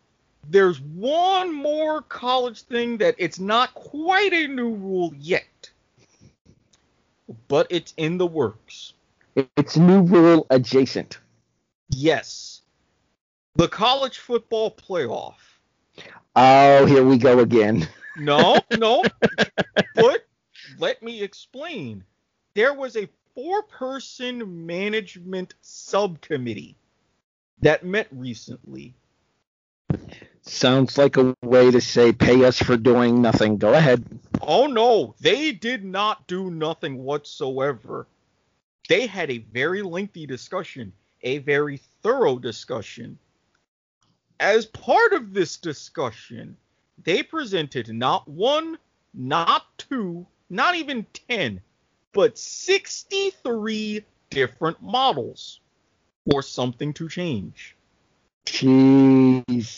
there's 0.49 0.81
one 0.81 1.53
more 1.53 2.03
college 2.03 2.63
thing 2.63 2.99
that 2.99 3.17
it's 3.19 3.41
not 3.41 3.75
quite 3.75 4.33
a 4.33 4.47
new 4.47 4.71
rule 4.71 5.13
yet, 5.19 5.71
but 7.49 7.67
it's 7.69 7.95
in 7.97 8.17
the 8.17 8.27
works. 8.27 8.93
It's 9.35 9.77
new 9.77 10.03
rule 10.03 10.47
adjacent. 10.51 11.19
Yes. 11.91 12.63
The 13.57 13.67
college 13.67 14.19
football 14.19 14.71
playoff. 14.71 15.35
Oh, 16.37 16.87
here 16.87 17.03
we 17.03 17.19
go 17.19 17.41
again. 17.41 17.89
No, 18.17 18.61
no. 18.79 19.03
but 19.97 20.25
let 20.79 21.03
me 21.03 21.23
explain. 21.23 22.05
There 22.55 22.75
was 22.75 22.97
a 22.97 23.09
four 23.35 23.63
person 23.63 24.67
management 24.67 25.55
subcommittee 25.61 26.77
that 27.61 27.85
met 27.85 28.09
recently. 28.11 28.95
Sounds 30.43 30.97
like 30.97 31.17
a 31.17 31.35
way 31.43 31.71
to 31.71 31.81
say 31.81 32.13
pay 32.13 32.45
us 32.45 32.59
for 32.59 32.77
doing 32.77 33.21
nothing. 33.21 33.59
Go 33.59 33.75
ahead. 33.75 34.05
Oh 34.41 34.67
no, 34.67 35.15
they 35.21 35.53
did 35.53 35.85
not 35.85 36.27
do 36.27 36.51
nothing 36.51 37.05
whatsoever. 37.05 38.07
They 38.89 39.07
had 39.07 39.31
a 39.31 39.39
very 39.39 39.83
lengthy 39.83 40.27
discussion, 40.27 40.93
a 41.23 41.39
very 41.39 41.81
thorough 42.03 42.39
discussion. 42.39 43.19
As 44.41 44.67
part 44.67 45.13
of 45.13 45.35
this 45.35 45.57
discussion, 45.59 46.57
they 47.05 47.23
presented 47.23 47.89
not 47.89 48.27
one, 48.27 48.79
not 49.13 49.67
two, 49.77 50.27
not 50.49 50.75
even 50.75 51.07
10, 51.29 51.61
but 52.13 52.39
63 52.39 54.05
different 54.31 54.83
models. 54.83 55.61
for 56.31 56.43
something 56.43 56.93
to 56.93 57.09
change. 57.09 57.75
Jesus. 58.45 59.73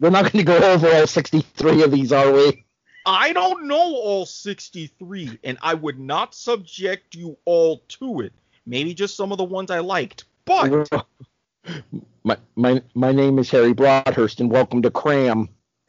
We're 0.00 0.10
not 0.10 0.30
going 0.30 0.44
to 0.44 0.52
go 0.52 0.58
over 0.58 0.92
all 0.92 1.06
63 1.06 1.82
of 1.82 1.90
these, 1.90 2.12
are 2.12 2.30
we? 2.30 2.64
I 3.06 3.32
don't 3.32 3.66
know 3.66 3.94
all 3.96 4.26
63, 4.26 5.38
and 5.44 5.58
I 5.62 5.74
would 5.74 5.98
not 5.98 6.34
subject 6.34 7.14
you 7.14 7.36
all 7.44 7.78
to 7.88 8.20
it. 8.20 8.32
Maybe 8.66 8.94
just 8.94 9.16
some 9.16 9.30
of 9.30 9.38
the 9.38 9.44
ones 9.44 9.70
I 9.70 9.80
liked. 9.80 10.24
But 10.46 10.88
my 12.24 12.36
my 12.56 12.82
my 12.94 13.12
name 13.12 13.38
is 13.38 13.50
Harry 13.50 13.74
Broadhurst, 13.74 14.40
and 14.40 14.50
welcome 14.50 14.80
to 14.82 14.90
Cram. 14.90 15.48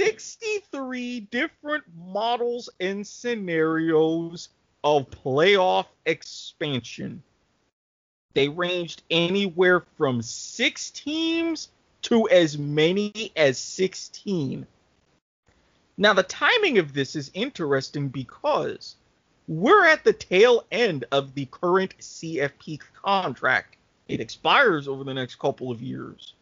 63 0.00 1.20
different 1.30 1.84
models 1.94 2.70
and 2.80 3.06
scenarios 3.06 4.48
of 4.82 5.10
playoff 5.10 5.84
expansion. 6.06 7.22
They 8.32 8.48
ranged 8.48 9.02
anywhere 9.10 9.84
from 9.98 10.22
six 10.22 10.90
teams 10.90 11.68
to 12.02 12.26
as 12.30 12.56
many 12.56 13.30
as 13.36 13.58
16. 13.58 14.66
Now, 15.98 16.14
the 16.14 16.22
timing 16.22 16.78
of 16.78 16.94
this 16.94 17.14
is 17.14 17.30
interesting 17.34 18.08
because 18.08 18.96
we're 19.48 19.84
at 19.84 20.02
the 20.02 20.14
tail 20.14 20.64
end 20.72 21.04
of 21.12 21.34
the 21.34 21.44
current 21.44 21.94
CFP 21.98 22.80
contract. 23.02 23.76
It 24.08 24.20
expires 24.20 24.88
over 24.88 25.04
the 25.04 25.12
next 25.12 25.38
couple 25.38 25.70
of 25.70 25.82
years. 25.82 26.32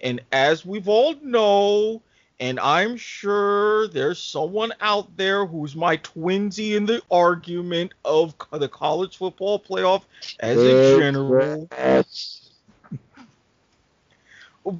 And 0.00 0.20
as 0.32 0.66
we've 0.66 0.88
all 0.88 1.14
know, 1.22 2.02
and 2.40 2.58
I'm 2.58 2.96
sure 2.96 3.88
there's 3.88 4.20
someone 4.20 4.72
out 4.80 5.16
there 5.16 5.46
who's 5.46 5.76
my 5.76 5.96
twinsy 5.98 6.76
in 6.76 6.86
the 6.86 7.00
argument 7.10 7.94
of 8.04 8.34
the 8.52 8.68
college 8.68 9.16
football 9.16 9.60
playoff 9.60 10.02
as 10.40 10.58
a 10.58 10.98
general. 10.98 11.68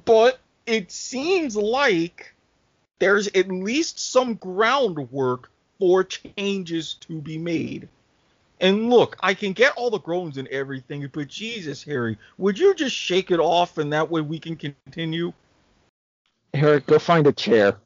but 0.04 0.40
it 0.66 0.90
seems 0.90 1.56
like 1.56 2.34
there's 2.98 3.28
at 3.28 3.48
least 3.48 3.98
some 3.98 4.34
groundwork 4.34 5.50
for 5.78 6.04
changes 6.04 6.94
to 6.94 7.20
be 7.20 7.38
made. 7.38 7.88
And 8.60 8.88
look, 8.88 9.16
I 9.20 9.34
can 9.34 9.52
get 9.52 9.74
all 9.76 9.90
the 9.90 9.98
groans 9.98 10.38
and 10.38 10.48
everything, 10.48 11.08
but 11.12 11.28
Jesus, 11.28 11.82
Harry, 11.82 12.16
would 12.38 12.58
you 12.58 12.74
just 12.74 12.96
shake 12.96 13.30
it 13.30 13.40
off 13.40 13.78
and 13.78 13.92
that 13.92 14.10
way 14.10 14.20
we 14.20 14.38
can 14.38 14.56
continue? 14.56 15.32
Erik, 16.54 16.86
go 16.86 16.98
find 16.98 17.26
a 17.26 17.32
chair. 17.32 17.76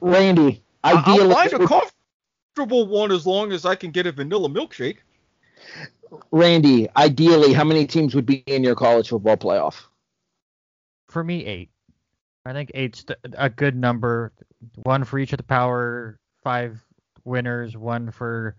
Randy, 0.00 0.62
ideally, 0.84 1.34
I'll 1.34 1.48
find 1.48 1.62
a 1.62 1.66
comfortable 1.66 2.86
one 2.86 3.12
as 3.12 3.26
long 3.26 3.52
as 3.52 3.64
I 3.64 3.76
can 3.76 3.92
get 3.92 4.06
a 4.06 4.12
vanilla 4.12 4.48
milkshake. 4.48 4.98
Randy, 6.32 6.88
ideally, 6.96 7.52
how 7.52 7.64
many 7.64 7.86
teams 7.86 8.14
would 8.14 8.26
be 8.26 8.42
in 8.46 8.64
your 8.64 8.74
college 8.74 9.08
football 9.08 9.36
playoff? 9.36 9.84
For 11.08 11.22
me, 11.22 11.44
eight. 11.46 11.70
I 12.44 12.52
think 12.52 12.72
eight's 12.74 13.04
a 13.34 13.48
good 13.48 13.76
number. 13.76 14.32
One 14.82 15.04
for 15.04 15.18
each 15.18 15.32
of 15.32 15.36
the 15.36 15.44
Power 15.44 16.18
Five 16.42 16.84
winners, 17.24 17.76
one 17.76 18.10
for 18.10 18.56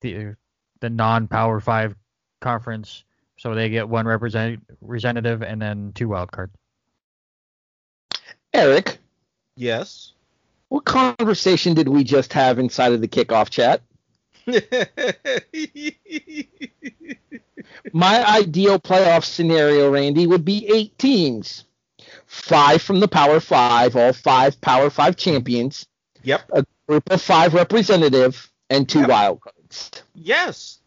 the 0.00 0.34
the 0.80 0.90
non-Power 0.90 1.60
Five 1.60 1.94
conference, 2.40 3.04
so 3.36 3.54
they 3.54 3.68
get 3.68 3.88
one 3.88 4.06
represent, 4.06 4.62
representative 4.80 5.42
and 5.42 5.60
then 5.62 5.92
two 5.94 6.08
wild 6.08 6.32
cards. 6.32 6.57
Erik. 8.52 8.98
Yes. 9.56 10.12
What 10.68 10.84
conversation 10.84 11.74
did 11.74 11.88
we 11.88 12.04
just 12.04 12.32
have 12.32 12.58
inside 12.58 12.92
of 12.92 13.00
the 13.00 13.08
kickoff 13.08 13.50
chat? 13.50 13.82
My 17.92 18.24
ideal 18.26 18.78
playoff 18.78 19.24
scenario, 19.24 19.90
Randy, 19.90 20.26
would 20.26 20.44
be 20.44 20.68
eight 20.72 20.98
teams. 20.98 21.64
Five 22.26 22.82
from 22.82 23.00
the 23.00 23.08
Power 23.08 23.40
Five, 23.40 23.96
all 23.96 24.12
five 24.12 24.60
Power 24.60 24.90
Five 24.90 25.16
champions. 25.16 25.86
Yep. 26.22 26.50
A 26.52 26.66
group 26.86 27.10
of 27.10 27.22
five 27.22 27.54
representative 27.54 28.50
and 28.70 28.88
two 28.88 29.00
yep. 29.00 29.08
wild 29.08 29.40
cards. 29.40 30.02
Yes. 30.14 30.78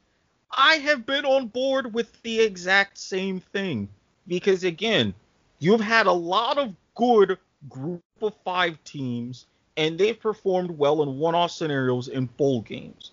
I 0.51 0.75
have 0.75 1.05
been 1.05 1.25
on 1.25 1.47
board 1.47 1.93
with 1.93 2.21
the 2.21 2.41
exact 2.41 2.97
same 2.97 3.39
thing. 3.39 3.89
Because 4.27 4.63
again, 4.63 5.13
you've 5.59 5.81
had 5.81 6.05
a 6.05 6.11
lot 6.11 6.57
of 6.57 6.75
good 6.95 7.37
group 7.69 8.01
of 8.21 8.33
five 8.43 8.83
teams, 8.83 9.45
and 9.77 9.97
they've 9.97 10.19
performed 10.19 10.71
well 10.71 11.01
in 11.03 11.17
one 11.17 11.35
off 11.35 11.51
scenarios 11.51 12.07
in 12.07 12.25
bowl 12.25 12.61
games. 12.61 13.11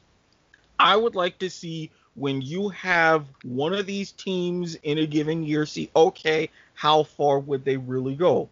I 0.79 0.97
would 0.97 1.15
like 1.15 1.39
to 1.39 1.51
see 1.51 1.91
when 2.15 2.43
you 2.43 2.69
have 2.71 3.27
one 3.45 3.73
of 3.73 3.87
these 3.87 4.13
teams 4.13 4.75
in 4.83 4.99
a 4.99 5.07
given 5.07 5.45
year, 5.45 5.67
see, 5.67 5.91
okay, 5.95 6.51
how 6.75 7.05
far 7.05 7.39
would 7.39 7.65
they 7.65 7.77
really 7.77 8.15
go? 8.15 8.49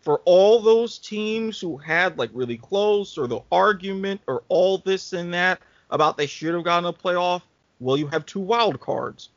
For 0.00 0.20
all 0.24 0.60
those 0.60 0.98
teams 0.98 1.60
who 1.60 1.76
had 1.76 2.18
like 2.18 2.30
really 2.32 2.56
close 2.56 3.16
or 3.16 3.26
the 3.26 3.40
argument 3.50 4.20
or 4.26 4.42
all 4.48 4.78
this 4.78 5.12
and 5.12 5.32
that 5.32 5.60
about 5.90 6.16
they 6.16 6.26
should 6.26 6.54
have 6.54 6.64
gotten 6.64 6.88
a 6.88 6.92
playoff, 6.92 7.42
well, 7.80 7.96
you 7.96 8.06
have 8.08 8.26
two 8.26 8.40
wild 8.40 8.80
cards. 8.80 9.30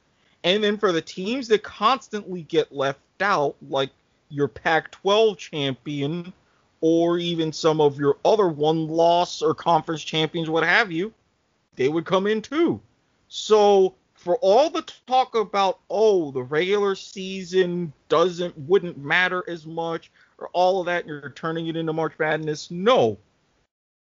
And 0.44 0.64
then 0.64 0.78
for 0.78 0.92
the 0.92 1.02
teams 1.02 1.48
that 1.48 1.64
constantly 1.64 2.44
get 2.44 2.72
left 2.72 3.00
out, 3.22 3.56
like 3.70 3.90
your 4.30 4.48
Pac 4.48 4.92
12 4.92 5.38
champion 5.38 6.34
or 6.82 7.18
even 7.18 7.52
some 7.52 7.82
of 7.82 7.98
your 7.98 8.18
other 8.26 8.48
one 8.48 8.88
loss 8.88 9.42
or 9.42 9.56
conference 9.56 10.04
champions, 10.04 10.50
what 10.50 10.64
have 10.64 10.92
you, 10.92 11.14
they 11.76 11.88
would 11.88 12.06
come 12.06 12.28
in 12.28 12.42
too. 12.42 12.80
So 13.28 13.96
for 14.14 14.38
all 14.38 14.70
the 14.70 14.82
talk 15.08 15.36
about 15.36 15.80
oh 15.90 16.32
the 16.32 16.44
regular 16.44 16.96
season 16.96 17.94
doesn't 18.10 18.58
wouldn't 18.58 18.98
matter 18.98 19.44
as 19.48 19.66
much 19.66 20.12
or 20.38 20.50
all 20.54 20.80
of 20.80 20.86
that 20.88 21.02
and 21.02 21.10
you're 21.10 21.30
turning 21.32 21.68
it 21.68 21.76
into 21.76 21.94
March 21.94 22.14
Madness, 22.18 22.72
no. 22.72 23.18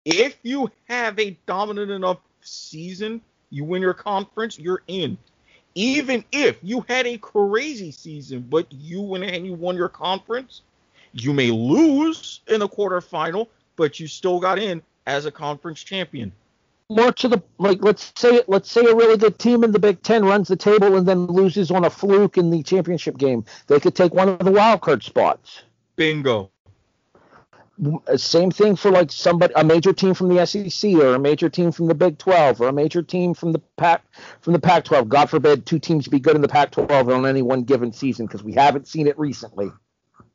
If 0.05 0.37
you 0.43 0.71
have 0.89 1.19
a 1.19 1.39
dominant 1.47 1.91
enough 1.91 2.19
season, 2.43 3.21
you 3.51 3.65
win 3.65 3.83
your 3.83 3.95
conference, 3.95 4.59
you're 4.59 4.83
in 4.87 5.17
even 5.75 6.25
if 6.33 6.57
you 6.63 6.85
had 6.89 7.07
a 7.07 7.19
crazy 7.19 7.91
season, 7.91 8.47
but 8.49 8.67
you 8.71 9.01
went 9.01 9.25
and 9.25 9.45
you 9.45 9.55
won 9.55 9.77
your 9.77 9.89
conference, 9.89 10.63
you 11.13 11.33
may 11.33 11.51
lose 11.51 12.41
in 12.49 12.61
the 12.61 12.69
quarterfinal, 12.69 13.49
but 13.77 13.99
you 13.99 14.07
still 14.07 14.41
got 14.41 14.59
in 14.59 14.83
as 15.07 15.27
a 15.27 15.31
conference 15.31 15.83
champion. 15.83 16.33
More 16.91 17.13
to 17.13 17.29
the 17.29 17.43
like, 17.59 17.83
let's 17.83 18.13
say 18.15 18.43
let's 18.47 18.71
say 18.71 18.83
a 18.83 18.95
really 18.95 19.17
good 19.17 19.39
team 19.39 19.65
in 19.65 19.73
the 19.73 19.79
Big 19.79 20.03
Ten 20.03 20.25
runs 20.25 20.49
the 20.49 20.57
table 20.57 20.97
and 20.97 21.09
then 21.09 21.27
loses 21.27 21.71
on 21.71 21.85
a 21.85 21.91
fluke 21.91 22.37
in 22.37 22.51
the 22.51 22.63
championship 22.63 23.17
game. 23.17 23.45
They 23.69 23.81
could 23.81 23.95
take 23.95 24.13
one 24.13 24.29
of 24.29 24.39
the 24.41 24.53
wild 24.53 24.83
card 24.83 25.03
spots. 25.03 25.63
Bingo. 25.97 26.51
Uh, 27.83 28.17
same 28.17 28.53
thing 28.53 28.77
for 28.77 28.91
like 28.91 29.11
somebody 29.11 29.53
a 29.57 29.65
major 29.65 29.93
team 29.93 30.15
from 30.15 30.29
the 30.29 30.47
SEC 30.47 30.95
or 30.95 31.15
a 31.15 31.19
major 31.19 31.49
team 31.49 31.73
from 31.73 31.87
the 31.89 31.95
Big 31.95 32.19
12 32.19 32.61
or 32.61 32.69
a 32.69 32.73
major 32.73 33.03
team 33.03 33.35
from 33.35 33.51
the 33.53 33.59
Pac 33.77 34.05
from 34.41 34.53
the 34.53 34.61
Pac 34.61 34.85
12. 34.85 35.09
God 35.09 35.29
forbid 35.29 35.67
two 35.67 35.81
teams 35.81 36.07
be 36.07 36.21
good 36.21 36.37
in 36.37 36.43
the 36.43 36.49
Pac 36.49 36.71
12 36.71 37.09
on 37.09 37.27
any 37.27 37.43
one 37.43 37.65
given 37.65 37.93
season 37.93 38.27
because 38.27 38.45
we 38.45 38.53
haven't 38.53 38.87
seen 38.87 39.09
it 39.09 39.19
recently. 39.19 39.73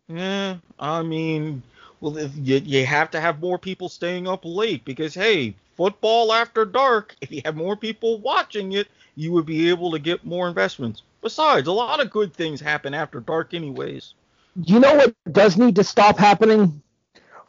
Yeah, 0.10 0.58
I 0.80 1.02
mean, 1.04 1.64
well, 2.02 2.20
you, 2.20 2.58
you 2.58 2.86
have 2.86 3.12
to 3.12 3.22
have 3.22 3.40
more 3.40 3.58
people 3.58 3.88
staying 3.88 4.28
up 4.28 4.42
late 4.44 4.84
because 4.84 5.14
hey, 5.14 5.56
football 5.78 6.34
after 6.34 6.66
dark. 6.66 7.16
If 7.22 7.32
you 7.32 7.42
have 7.46 7.56
more 7.56 7.78
people 7.78 8.20
watching 8.20 8.74
it, 8.74 8.90
you 9.16 9.32
would 9.32 9.46
be 9.46 9.70
able 9.70 9.92
to 9.92 10.00
get 10.00 10.26
more 10.26 10.50
investments. 10.50 11.04
Besides, 11.22 11.68
a 11.68 11.72
lot 11.72 12.02
of 12.02 12.12
good 12.12 12.34
things 12.34 12.60
happen 12.60 12.94
after 12.94 13.22
dark, 13.22 13.54
anyways. 13.54 14.14
You 14.62 14.80
know 14.80 14.96
what 14.96 15.16
does 15.32 15.58
need 15.58 15.76
to 15.78 15.84
stop 15.86 16.18
happening? 16.18 16.82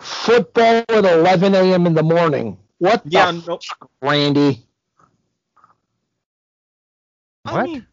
Football 0.01 0.85
at 0.89 1.05
11 1.05 1.55
a.m. 1.55 1.87
in 1.87 1.95
the 1.95 2.03
morning. 2.03 2.59
What 2.79 3.03
yeah, 3.05 3.31
the 3.31 3.45
nope. 3.47 3.63
fuck, 3.63 3.91
Randy? 4.01 4.65
What? 7.45 7.55
I 7.55 7.65
mean, 7.65 7.87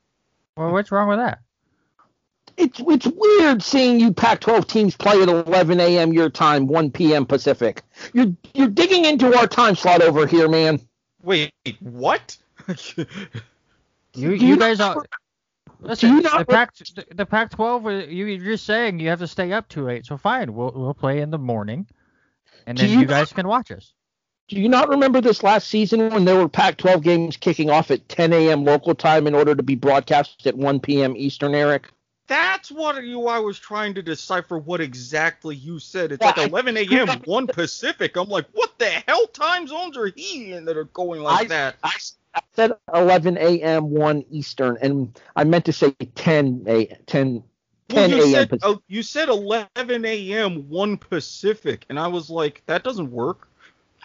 well, 0.56 0.72
what's 0.72 0.92
wrong 0.92 1.10
with 1.10 1.20
that? 1.20 1.40
It's 2.56 2.80
it's 2.88 3.06
weird 3.06 3.62
seeing 3.62 4.00
you 4.00 4.12
Pac-12 4.12 4.68
teams 4.68 4.96
play 4.96 5.22
at 5.22 5.30
11 5.30 5.80
a.m. 5.80 6.12
your 6.12 6.30
time, 6.30 6.66
1 6.68 6.90
p.m. 6.92 7.26
Pacific. 7.26 7.84
You're 8.14 8.34
you're 8.56 8.70
digging 8.70 9.06
into 9.06 9.38
our 9.38 9.46
time 9.46 9.76
slot 9.76 10.02
over 10.02 10.26
here, 10.26 10.48
man. 10.48 10.80
Wait, 11.22 11.54
what? 11.82 12.38
you 14.16 14.32
you 14.32 14.58
guys 14.58 14.80
are. 14.80 15.04
Listen, 15.80 16.24
the 16.24 16.46
Pac 16.48 16.74
the 17.14 17.26
Pac-12. 17.26 17.86
Uh, 17.86 18.08
you, 18.08 18.26
you're 18.26 18.54
just 18.54 18.66
saying 18.66 19.00
you 19.00 19.10
have 19.10 19.20
to 19.20 19.28
stay 19.28 19.52
up 19.52 19.70
too 19.70 19.84
late. 19.84 20.06
So 20.06 20.18
fine, 20.18 20.54
we'll 20.56 20.72
we'll 20.76 20.94
play 20.96 21.22
in 21.22 21.30
the 21.30 21.38
morning 21.38 21.86
and 22.68 22.77
then 22.77 22.89
you, 22.89 22.99
you, 22.99 23.06
guys 23.06 23.34
can 23.34 23.48
watch 23.48 23.72
us. 23.72 23.94
Do 24.49 24.57
you 24.57 24.69
not 24.69 24.89
remember 24.89 25.22
this 25.22 25.41
last 25.41 25.68
season 25.68 26.10
when 26.10 26.26
there 26.26 26.35
were 26.35 26.49
Pac-12 26.49 27.02
games 27.02 27.38
kicking 27.38 27.69
off 27.69 27.91
at 27.91 28.07
10 28.07 28.34
a.m. 28.34 28.64
local 28.64 28.94
time 28.94 29.26
in 29.26 29.34
order 29.34 29.56
to 29.56 29.64
be 29.64 29.76
broadcast 29.76 30.45
at 30.45 30.56
1 30.56 30.80
p.m. 30.81 31.15
Eastern, 31.18 31.56
Erik? 31.56 31.89
That's 32.27 32.69
what 32.69 33.02
you 33.03 33.27
I 33.27 33.39
was 33.39 33.57
trying 33.57 33.94
to 33.95 34.02
decipher 34.02 34.57
what 34.57 34.81
exactly 34.81 35.56
you 35.56 35.80
said. 35.80 36.11
It's 36.11 36.23
like 36.23 36.38
11 36.38 36.76
a.m. 36.77 37.07
1 37.26 37.48
Pacific. 37.48 38.18
I'm 38.18 38.27
like, 38.27 38.45
what 38.52 38.77
the 38.77 38.89
hell 39.07 39.27
time 39.27 39.65
zones 39.65 39.98
are 39.98 40.07
he 40.07 40.52
in 40.52 40.65
that 40.65 40.76
are 40.76 40.85
going 40.85 41.22
like 41.22 41.45
I, 41.45 41.48
that? 41.48 41.76
I, 41.84 41.94
I 42.35 42.41
said 42.53 42.73
11 42.94 43.38
a.m. 43.38 43.89
1 43.89 44.26
Eastern, 44.30 44.77
and 44.81 45.18
I 45.38 45.45
meant 45.45 45.65
to 45.65 45.73
say 45.73 45.91
10 46.15 46.65
a 46.68 46.85
10 47.06 47.34
Well, 47.34 47.44
10 47.89 48.09
you 48.09 48.15
a.m. 48.18 48.47
Pacific. 48.47 48.59
oh, 48.64 48.81
you 48.88 49.01
said 49.03 49.30
11 49.30 50.05
a.m. 50.05 50.69
one 50.69 50.97
Pacific, 50.97 51.85
and 51.89 51.99
I 51.99 52.07
was 52.07 52.30
like, 52.30 52.61
that 52.65 52.84
doesn't 52.84 53.11
work. 53.11 53.47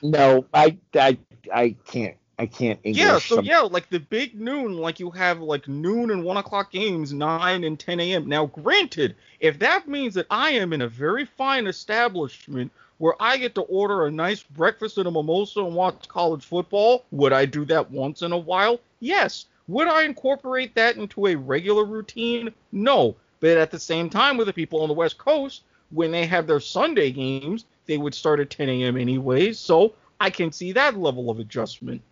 No, 0.02 0.44
I, 0.52 0.76
I, 0.94 1.18
I 1.52 1.76
can't. 1.86 2.16
I 2.38 2.46
can't 2.46 2.80
English. 2.82 3.04
Yeah, 3.04 3.18
so 3.18 3.36
some- 3.36 3.44
yeah, 3.44 3.60
like 3.60 3.88
the 3.90 4.00
big 4.00 4.40
noon, 4.40 4.76
like 4.76 4.98
you 4.98 5.10
have 5.10 5.40
like 5.40 5.68
noon 5.68 6.10
and 6.10 6.24
one 6.24 6.38
o'clock 6.38 6.72
games, 6.72 7.12
nine 7.12 7.62
and 7.62 7.78
10 7.78 8.00
a.m. 8.00 8.26
Now, 8.26 8.46
granted, 8.46 9.14
if 9.38 9.58
that 9.60 9.86
means 9.86 10.14
that 10.14 10.26
I 10.30 10.50
am 10.50 10.72
in 10.72 10.82
a 10.82 10.88
very 10.88 11.24
fine 11.24 11.66
establishment 11.68 12.72
where 12.98 13.14
I 13.20 13.36
get 13.36 13.54
to 13.56 13.62
order 13.62 14.06
a 14.06 14.10
nice 14.10 14.42
breakfast 14.42 14.98
and 14.98 15.06
a 15.06 15.10
mimosa 15.10 15.60
and 15.60 15.74
watch 15.74 16.08
college 16.08 16.44
football, 16.44 17.04
would 17.12 17.32
I 17.32 17.44
do 17.46 17.64
that 17.66 17.90
once 17.90 18.22
in 18.22 18.32
a 18.32 18.38
while? 18.38 18.80
Yes. 19.00 19.46
Would 19.68 19.86
I 19.86 20.02
incorporate 20.02 20.74
that 20.74 20.96
into 20.96 21.26
a 21.26 21.36
regular 21.36 21.84
routine? 21.84 22.52
No. 22.72 23.14
But 23.42 23.58
at 23.58 23.72
the 23.72 23.80
same 23.80 24.08
time, 24.08 24.36
with 24.36 24.46
the 24.46 24.52
people 24.52 24.82
on 24.82 24.88
the 24.88 24.94
West 24.94 25.18
Coast, 25.18 25.64
when 25.90 26.12
they 26.12 26.26
have 26.26 26.46
their 26.46 26.60
Sunday 26.60 27.10
games, 27.10 27.64
they 27.86 27.98
would 27.98 28.14
start 28.14 28.38
at 28.38 28.50
10 28.50 28.68
a.m. 28.68 28.96
anyways. 28.96 29.58
So 29.58 29.94
I 30.20 30.30
can 30.30 30.52
see 30.52 30.70
that 30.72 30.96
level 30.96 31.28
of 31.28 31.40
adjustment. 31.40 32.02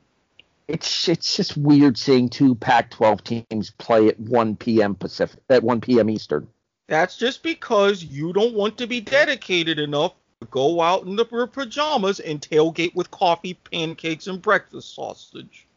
it's 0.66 1.08
it's 1.08 1.36
just 1.36 1.56
weird 1.56 1.96
seeing 1.96 2.28
two 2.28 2.56
Pac-12 2.56 3.46
teams 3.48 3.70
play 3.70 4.08
at 4.08 4.18
1 4.18 4.56
p.m. 4.56 4.96
Pacific 4.96 5.40
at 5.48 5.62
1 5.62 5.80
p.m. 5.80 6.10
Eastern. 6.10 6.48
That's 6.88 7.16
just 7.16 7.44
because 7.44 8.02
you 8.02 8.32
don't 8.32 8.54
want 8.54 8.76
to 8.78 8.88
be 8.88 9.00
dedicated 9.00 9.78
enough 9.78 10.14
to 10.40 10.48
go 10.48 10.80
out 10.80 11.04
in 11.04 11.14
the, 11.14 11.26
your 11.30 11.46
pajamas 11.46 12.18
and 12.18 12.40
tailgate 12.40 12.96
with 12.96 13.08
coffee, 13.12 13.54
pancakes, 13.54 14.26
and 14.26 14.42
breakfast 14.42 14.96
sausage. 14.96 15.68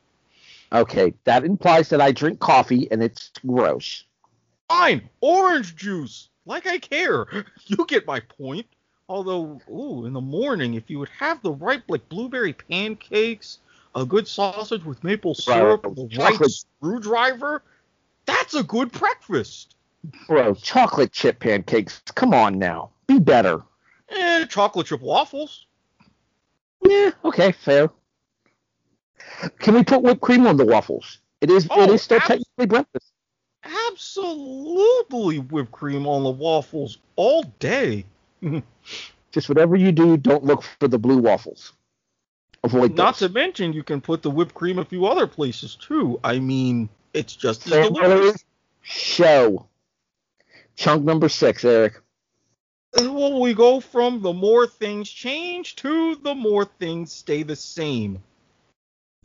Okay, 0.71 1.13
that 1.25 1.45
implies 1.45 1.89
that 1.89 2.01
I 2.01 2.11
drink 2.11 2.39
coffee 2.39 2.87
and 2.89 3.03
it's 3.03 3.29
gross. 3.45 4.05
Fine, 4.73 5.09
orange 5.21 5.75
juice. 5.75 6.29
Like 6.45 6.65
I 6.67 6.79
care. 6.79 7.25
You 7.67 7.85
get 7.87 8.07
my 8.07 8.19
point. 8.19 8.65
Although, 9.07 9.61
ooh, 9.69 10.05
in 10.05 10.13
the 10.13 10.21
morning, 10.21 10.73
if 10.73 10.89
you 10.89 10.97
would 10.99 11.09
have 11.09 11.41
the 11.43 11.51
right, 11.51 11.81
like 11.87 12.07
blueberry 12.09 12.53
pancakes, 12.53 13.59
a 13.95 14.05
good 14.05 14.27
sausage 14.27 14.83
with 14.83 15.03
maple 15.03 15.35
syrup, 15.35 15.85
Right, 15.85 15.95
the 15.95 16.09
right 16.17 16.39
screwdriver, 16.45 17.63
that's 18.25 18.55
a 18.55 18.63
good 18.63 18.91
breakfast. 18.91 19.75
Bro, 20.27 20.55
chocolate 20.55 21.11
chip 21.11 21.39
pancakes. 21.39 22.01
Come 22.15 22.33
on 22.33 22.57
now, 22.57 22.89
be 23.07 23.19
better. 23.19 23.61
Eh, 24.09 24.45
chocolate 24.47 24.87
chip 24.87 25.01
waffles. 25.01 25.67
Yeah, 26.83 27.11
okay, 27.23 27.51
fair. 27.51 27.89
Can 29.59 29.75
we 29.75 29.83
put 29.83 30.01
whipped 30.01 30.21
cream 30.21 30.47
on 30.47 30.57
the 30.57 30.65
waffles? 30.65 31.19
It 31.41 31.49
is 31.51 31.65
it 31.65 31.71
Oh, 31.73 31.93
is 31.93 32.01
still 32.01 32.17
abs- 32.17 32.27
technically 32.27 32.65
breakfast. 32.65 33.12
Absolutely 33.63 35.39
whipped 35.39 35.71
cream 35.71 36.07
on 36.07 36.23
the 36.23 36.29
waffles 36.29 36.97
all 37.15 37.43
day. 37.59 38.05
Just 39.31 39.49
whatever 39.49 39.75
you 39.75 39.91
do, 39.91 40.17
don't 40.17 40.43
look 40.43 40.63
for 40.79 40.87
the 40.87 40.99
blue 40.99 41.17
waffles. 41.17 41.73
Avoid 42.63 42.95
Not 42.95 43.15
to 43.15 43.29
mention, 43.29 43.73
you 43.73 43.83
can 43.83 43.99
put 43.99 44.21
the 44.21 44.31
whipped 44.31 44.53
cream 44.53 44.79
a 44.79 44.85
few 44.85 45.05
other 45.05 45.27
places 45.27 45.75
too. 45.75 46.19
I 46.23 46.39
mean, 46.39 46.87
it's 47.13 47.35
just 47.35 47.67
as 47.67 47.89
delicious. 47.89 48.45
Show. 48.81 49.67
Chunk 50.75 51.03
number 51.03 51.29
six, 51.29 51.65
Erik. 51.65 51.99
Well, 52.95 53.41
we 53.41 53.53
go 53.53 53.79
from 53.79 54.21
the 54.21 54.33
more 54.33 54.67
things 54.67 55.09
change 55.09 55.75
to 55.77 56.15
the 56.15 56.35
more 56.35 56.65
things 56.65 57.11
stay 57.11 57.43
the 57.43 57.55
same. 57.55 58.23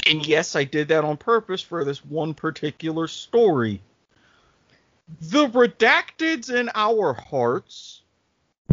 And 0.06 0.26
yes, 0.26 0.56
I 0.56 0.64
did 0.64 0.88
that 0.88 1.04
on 1.04 1.16
purpose 1.16 1.60
for 1.60 1.84
this 1.84 2.04
one 2.04 2.34
particular 2.34 3.08
story. 3.08 3.82
The 5.20 5.46
redacteds 5.48 6.54
in 6.54 6.70
our 6.74 7.12
hearts, 7.12 8.02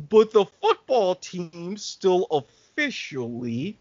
but 0.09 0.31
the 0.31 0.45
football 0.45 1.15
team 1.15 1.77
still 1.77 2.27
officially. 2.31 3.77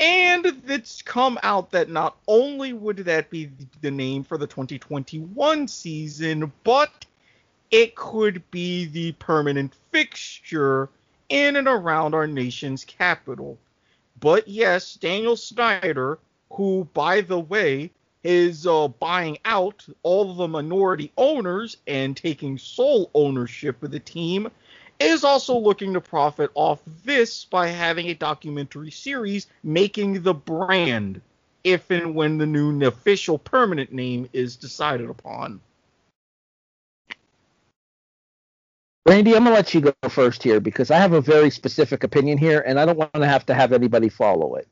And 0.00 0.46
it's 0.66 1.02
come 1.02 1.38
out 1.42 1.70
that 1.72 1.88
not 1.88 2.16
only 2.26 2.72
would 2.72 2.98
that 2.98 3.30
be 3.30 3.50
the 3.80 3.90
name 3.90 4.24
for 4.24 4.38
the 4.38 4.46
2021 4.46 5.68
season, 5.68 6.52
but 6.64 7.04
it 7.70 7.94
could 7.94 8.48
be 8.50 8.86
the 8.86 9.12
permanent 9.12 9.74
fixture 9.90 10.88
in 11.28 11.56
and 11.56 11.68
around 11.68 12.14
our 12.14 12.26
nation's 12.26 12.84
capital. 12.84 13.58
But 14.20 14.46
yes, 14.48 14.94
Daniel 14.94 15.36
Snyder, 15.36 16.18
who, 16.50 16.88
by 16.94 17.22
the 17.22 17.40
way, 17.40 17.90
is 18.24 18.66
uh, 18.66 18.88
buying 18.88 19.38
out 19.44 19.86
all 20.02 20.34
the 20.34 20.48
minority 20.48 21.12
owners 21.16 21.76
and 21.86 22.16
taking 22.16 22.58
sole 22.58 23.10
ownership 23.14 23.82
of 23.82 23.90
the 23.90 24.00
team, 24.00 24.48
is 25.00 25.24
also 25.24 25.58
looking 25.58 25.92
to 25.94 26.00
profit 26.00 26.50
off 26.54 26.80
this 27.04 27.44
by 27.44 27.68
having 27.68 28.06
a 28.08 28.14
documentary 28.14 28.90
series 28.90 29.46
making 29.64 30.22
the 30.22 30.34
brand, 30.34 31.20
if 31.64 31.90
and 31.90 32.14
when 32.14 32.38
the 32.38 32.46
new 32.46 32.86
official 32.86 33.38
permanent 33.38 33.92
name 33.92 34.28
is 34.32 34.56
decided 34.56 35.10
upon. 35.10 35.60
Randy, 39.04 39.34
I'm 39.34 39.42
gonna 39.42 39.56
let 39.56 39.74
you 39.74 39.80
go 39.80 39.92
first 40.08 40.44
here 40.44 40.60
because 40.60 40.92
I 40.92 40.98
have 40.98 41.12
a 41.12 41.20
very 41.20 41.50
specific 41.50 42.04
opinion 42.04 42.38
here, 42.38 42.60
and 42.64 42.78
I 42.78 42.86
don't 42.86 42.96
want 42.96 43.12
to 43.14 43.26
have 43.26 43.44
to 43.46 43.54
have 43.54 43.72
anybody 43.72 44.08
follow 44.08 44.54
it. 44.54 44.68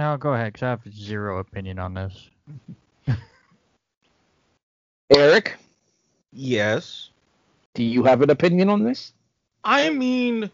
No, 0.00 0.16
go 0.16 0.32
ahead, 0.32 0.54
because 0.54 0.62
I 0.62 0.70
have 0.70 0.94
zero 0.94 1.40
opinion 1.40 1.78
on 1.78 1.92
this. 1.92 2.30
Erik, 5.10 5.58
Yes. 6.32 7.10
do 7.74 7.84
you 7.84 8.02
have 8.04 8.22
an 8.22 8.30
opinion 8.30 8.70
on 8.70 8.82
this? 8.82 9.12
I 9.62 9.90
mean, 9.90 10.50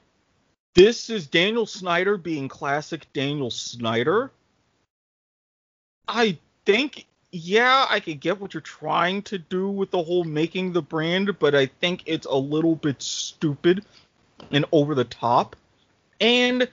this 0.75 1.11
is 1.11 1.29
Daniel 1.29 1.65
Snyder 1.65 2.17
being 2.17 2.49
classic 2.49 3.07
Daniel 3.13 3.53
Snyder. 3.53 4.33
I 6.09 6.37
think, 6.65 7.07
yeah, 7.31 7.87
I 7.89 8.01
could 8.01 8.19
get 8.19 8.41
what 8.41 8.53
you're 8.53 8.61
trying 8.63 9.23
to 9.23 9.39
do 9.39 9.69
with 9.69 9.93
the 9.93 10.03
whole 10.03 10.25
making 10.25 10.73
the 10.73 10.83
brand, 10.83 11.39
but 11.39 11.55
I 11.55 11.67
think 11.67 12.03
it's 12.07 12.27
a 12.27 12.35
little 12.35 12.75
bit 12.75 13.01
stupid 13.01 13.85
and 14.51 14.65
over 14.73 14.97
the 14.97 15.05
top. 15.05 15.55
And 16.21 16.69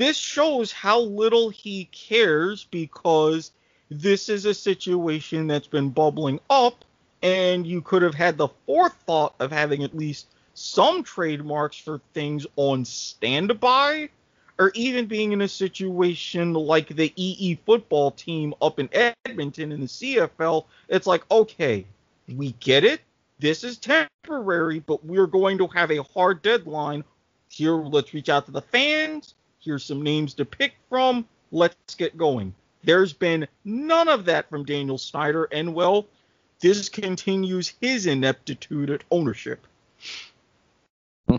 this 0.00 0.16
shows 0.16 0.72
how 0.72 1.00
little 1.00 1.50
he 1.50 1.84
cares 1.92 2.64
because 2.64 3.52
this 3.90 4.28
is 4.28 4.46
a 4.46 4.54
situation 4.54 5.46
that's 5.46 5.66
been 5.66 5.90
bubbling 5.90 6.40
up, 6.48 6.84
and 7.22 7.66
you 7.66 7.82
could 7.82 8.02
have 8.02 8.14
had 8.14 8.38
the 8.38 8.48
forethought 8.66 9.34
of 9.40 9.52
having 9.52 9.82
at 9.82 9.96
least 9.96 10.28
some 10.54 11.02
trademarks 11.02 11.76
for 11.76 12.00
things 12.14 12.46
on 12.56 12.84
standby, 12.84 14.08
or 14.58 14.70
even 14.74 15.06
being 15.06 15.32
in 15.32 15.42
a 15.42 15.48
situation 15.48 16.54
like 16.54 16.88
the 16.88 17.12
EE 17.16 17.56
football 17.66 18.10
team 18.10 18.54
up 18.62 18.78
in 18.78 18.88
Edmonton 19.24 19.72
in 19.72 19.80
the 19.80 19.86
CFL. 19.86 20.64
It's 20.88 21.06
like, 21.06 21.24
okay, 21.30 21.84
we 22.28 22.52
get 22.60 22.84
it. 22.84 23.00
This 23.38 23.64
is 23.64 23.78
temporary, 23.78 24.80
but 24.80 25.04
we're 25.04 25.26
going 25.26 25.58
to 25.58 25.66
have 25.68 25.90
a 25.90 26.02
hard 26.02 26.42
deadline. 26.42 27.04
Here, 27.48 27.74
let's 27.74 28.14
reach 28.14 28.28
out 28.28 28.46
to 28.46 28.52
the 28.52 28.62
fans. 28.62 29.34
Here's 29.60 29.84
some 29.84 30.02
names 30.02 30.34
to 30.34 30.44
pick 30.44 30.74
from. 30.88 31.26
Let's 31.52 31.94
get 31.94 32.16
going. 32.16 32.54
There's 32.82 33.12
been 33.12 33.46
none 33.64 34.08
of 34.08 34.24
that 34.24 34.48
from 34.48 34.64
Daniel 34.64 34.96
Snyder, 34.96 35.48
and 35.52 35.74
well, 35.74 36.06
this 36.60 36.88
continues 36.88 37.74
his 37.80 38.06
ineptitude 38.06 38.88
at 38.90 39.04
ownership. 39.10 39.66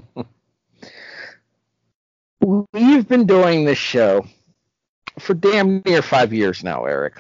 We've 2.42 3.08
been 3.08 3.26
doing 3.26 3.66
this 3.66 3.78
show 3.78 4.26
for 5.20 5.34
damn 5.34 5.82
near 5.86 6.02
five 6.02 6.34
years 6.34 6.64
now, 6.64 6.86
Erik. 6.86 7.16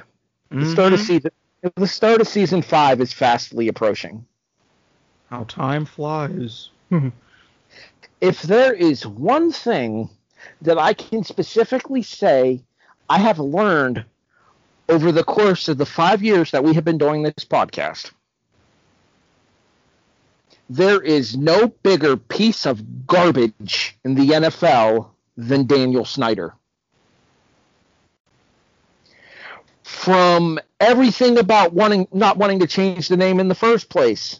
The 0.49 0.65
start 0.69 0.94
of 0.94 0.99
Mhm. 0.99 1.06
season 1.07 1.32
the 1.76 1.88
start 1.88 2.22
of 2.22 2.28
season 2.28 2.64
five 2.64 2.99
is 3.02 3.14
fastly 3.14 3.68
approaching. 3.68 4.26
How 5.30 5.44
time 5.45 5.86
flies. 5.86 6.69
If 8.19 8.44
there 8.44 8.73
is 8.73 9.06
one 9.07 9.52
thing 9.52 10.07
that 10.61 10.77
I 10.77 10.93
can 10.93 11.23
specifically 11.23 12.03
say 12.03 12.61
I 13.09 13.19
have 13.19 13.39
learned 13.39 14.05
over 14.89 15.11
the 15.11 15.23
course 15.23 15.68
of 15.68 15.77
the 15.77 15.85
five 15.85 16.22
years 16.22 16.51
that 16.51 16.63
we 16.63 16.73
have 16.73 16.84
been 16.84 16.97
doing 16.97 17.23
this 17.23 17.45
podcast, 17.45 18.11
there 20.69 21.01
is 21.01 21.35
no 21.35 21.68
bigger 21.84 22.15
piece 22.15 22.65
of 22.65 23.07
garbage 23.07 23.97
in 24.03 24.15
the 24.15 24.27
NFL 24.27 25.09
than 25.38 25.65
Daniel 25.65 26.05
Snyder. 26.05 26.53
From 29.84 30.59
everything 30.80 31.38
about 31.38 31.73
wanting 31.73 32.07
not 32.11 32.38
wanting 32.38 32.59
to 32.59 32.68
change 32.68 33.07
the 33.07 33.18
name 33.18 33.39
in 33.39 33.49
the 33.49 33.55
first 33.55 33.89
place, 33.89 34.39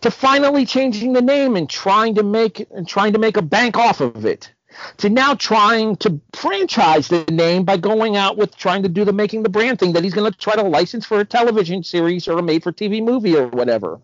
to 0.00 0.10
finally 0.10 0.64
changing 0.64 1.12
the 1.12 1.22
name 1.22 1.56
and 1.56 1.68
trying 1.68 2.14
to 2.14 2.22
make 2.22 2.66
and 2.70 2.88
trying 2.88 3.12
to 3.12 3.18
make 3.18 3.36
a 3.36 3.42
bank 3.42 3.76
off 3.76 4.00
of 4.00 4.24
it, 4.24 4.52
to 4.98 5.08
now 5.08 5.34
trying 5.34 5.96
to 5.96 6.20
franchise 6.34 7.08
the 7.08 7.24
name 7.30 7.64
by 7.64 7.76
going 7.76 8.16
out 8.16 8.36
with 8.36 8.56
trying 8.56 8.82
to 8.82 8.88
do 8.88 9.04
the 9.04 9.12
making 9.12 9.42
the 9.42 9.48
brand 9.48 9.78
thing 9.78 9.92
that 9.92 10.04
he's 10.04 10.14
going 10.14 10.30
to 10.30 10.38
try 10.38 10.54
to 10.54 10.62
license 10.62 11.06
for 11.06 11.20
a 11.20 11.24
television 11.24 11.82
series 11.82 12.28
or 12.28 12.38
a 12.38 12.42
made 12.42 12.62
for 12.62 12.72
TV 12.72 13.02
movie 13.02 13.36
or 13.36 13.48
whatever. 13.48 14.00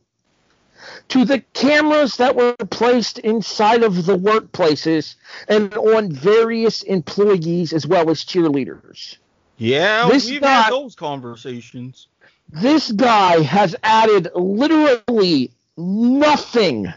To 1.08 1.24
the 1.24 1.40
cameras 1.54 2.16
that 2.16 2.34
were 2.36 2.54
placed 2.70 3.18
inside 3.20 3.82
of 3.82 4.04
the 4.06 4.16
workplaces 4.16 5.14
and 5.48 5.72
on 5.74 6.10
various 6.12 6.82
employees 6.82 7.72
as 7.72 7.86
well 7.86 8.10
as 8.10 8.24
cheerleaders. 8.24 9.16
Yeah, 9.58 10.08
This 10.08 10.28
we've 10.28 10.40
guy- 10.40 10.62
had 10.62 10.72
those 10.72 10.94
conversations. 10.94 12.08
This 12.48 12.90
guy 12.92 13.40
has 13.42 13.76
added 13.82 14.28
literally 14.34 15.52
nothing 15.76 16.92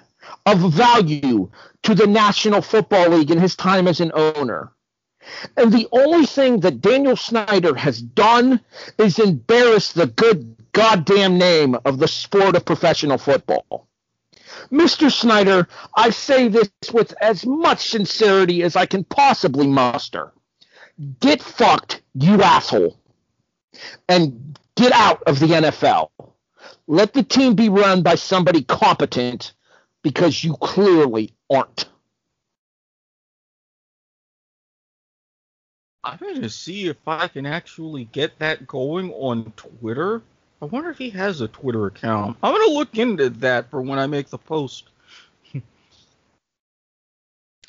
of 0.46 0.60
value 0.74 1.50
to 1.86 1.96
the 1.96 2.08
National 2.08 2.62
Football 2.62 3.10
League 3.10 3.32
in 3.32 3.40
his 3.40 3.56
time 3.56 3.88
as 3.88 4.00
an 4.00 4.12
owner. 4.16 4.72
And 5.56 5.72
the 5.72 5.88
only 5.92 6.26
thing 6.26 6.60
that 6.62 6.82
Daniel 6.82 7.16
Snyder 7.16 7.76
has 7.76 8.02
done 8.02 8.60
is 8.98 9.20
embarrass 9.20 9.94
the 9.94 10.08
good 10.08 10.56
goddamn 10.74 11.38
name 11.38 11.78
of 11.86 12.00
the 12.00 12.08
sport 12.08 12.56
of 12.56 12.66
professional 12.66 13.18
football. 13.18 13.88
Mr. 14.72 15.12
Snyder, 15.12 15.68
I 15.96 16.10
say 16.10 16.48
this 16.48 16.70
with 16.92 17.14
as 17.22 17.46
much 17.46 17.90
sincerity 17.90 18.64
as 18.64 18.76
I 18.76 18.86
can 18.86 19.04
possibly 19.04 19.68
muster. 19.68 20.34
Get 21.20 21.42
fucked, 21.42 22.02
you 22.16 22.42
asshole. 22.42 22.98
And 24.10 24.58
get 24.76 24.92
out 24.92 25.22
of 25.24 25.40
the 25.40 25.48
NFL. 25.48 26.10
Let 26.88 27.14
the 27.14 27.24
team 27.24 27.56
be 27.56 27.70
run 27.70 28.02
by 28.02 28.16
somebody 28.16 28.64
competent 28.64 29.54
because 30.02 30.44
you 30.44 30.56
clearly 30.58 31.35
aren't. 31.50 31.90
I'm 36.04 36.18
gonna 36.18 36.50
see 36.50 36.88
if 36.88 36.98
I 37.08 37.28
can 37.28 37.46
actually 37.48 38.06
get 38.06 38.38
that 38.40 38.68
going 38.68 39.12
on 39.14 39.52
Twitter. 39.56 40.22
I 40.62 40.66
wonder 40.66 40.90
if 40.92 41.00
he 41.00 41.10
has 41.12 41.42
a 41.42 41.48
Twitter 41.48 41.88
account. 41.88 42.38
I'm 42.44 42.54
gonna 42.54 42.72
look 42.72 42.98
into 42.98 43.30
that 43.30 43.72
for 43.72 43.82
when 43.82 43.98
I 43.98 44.06
make 44.06 44.30
the 44.30 44.38
post. 44.38 44.86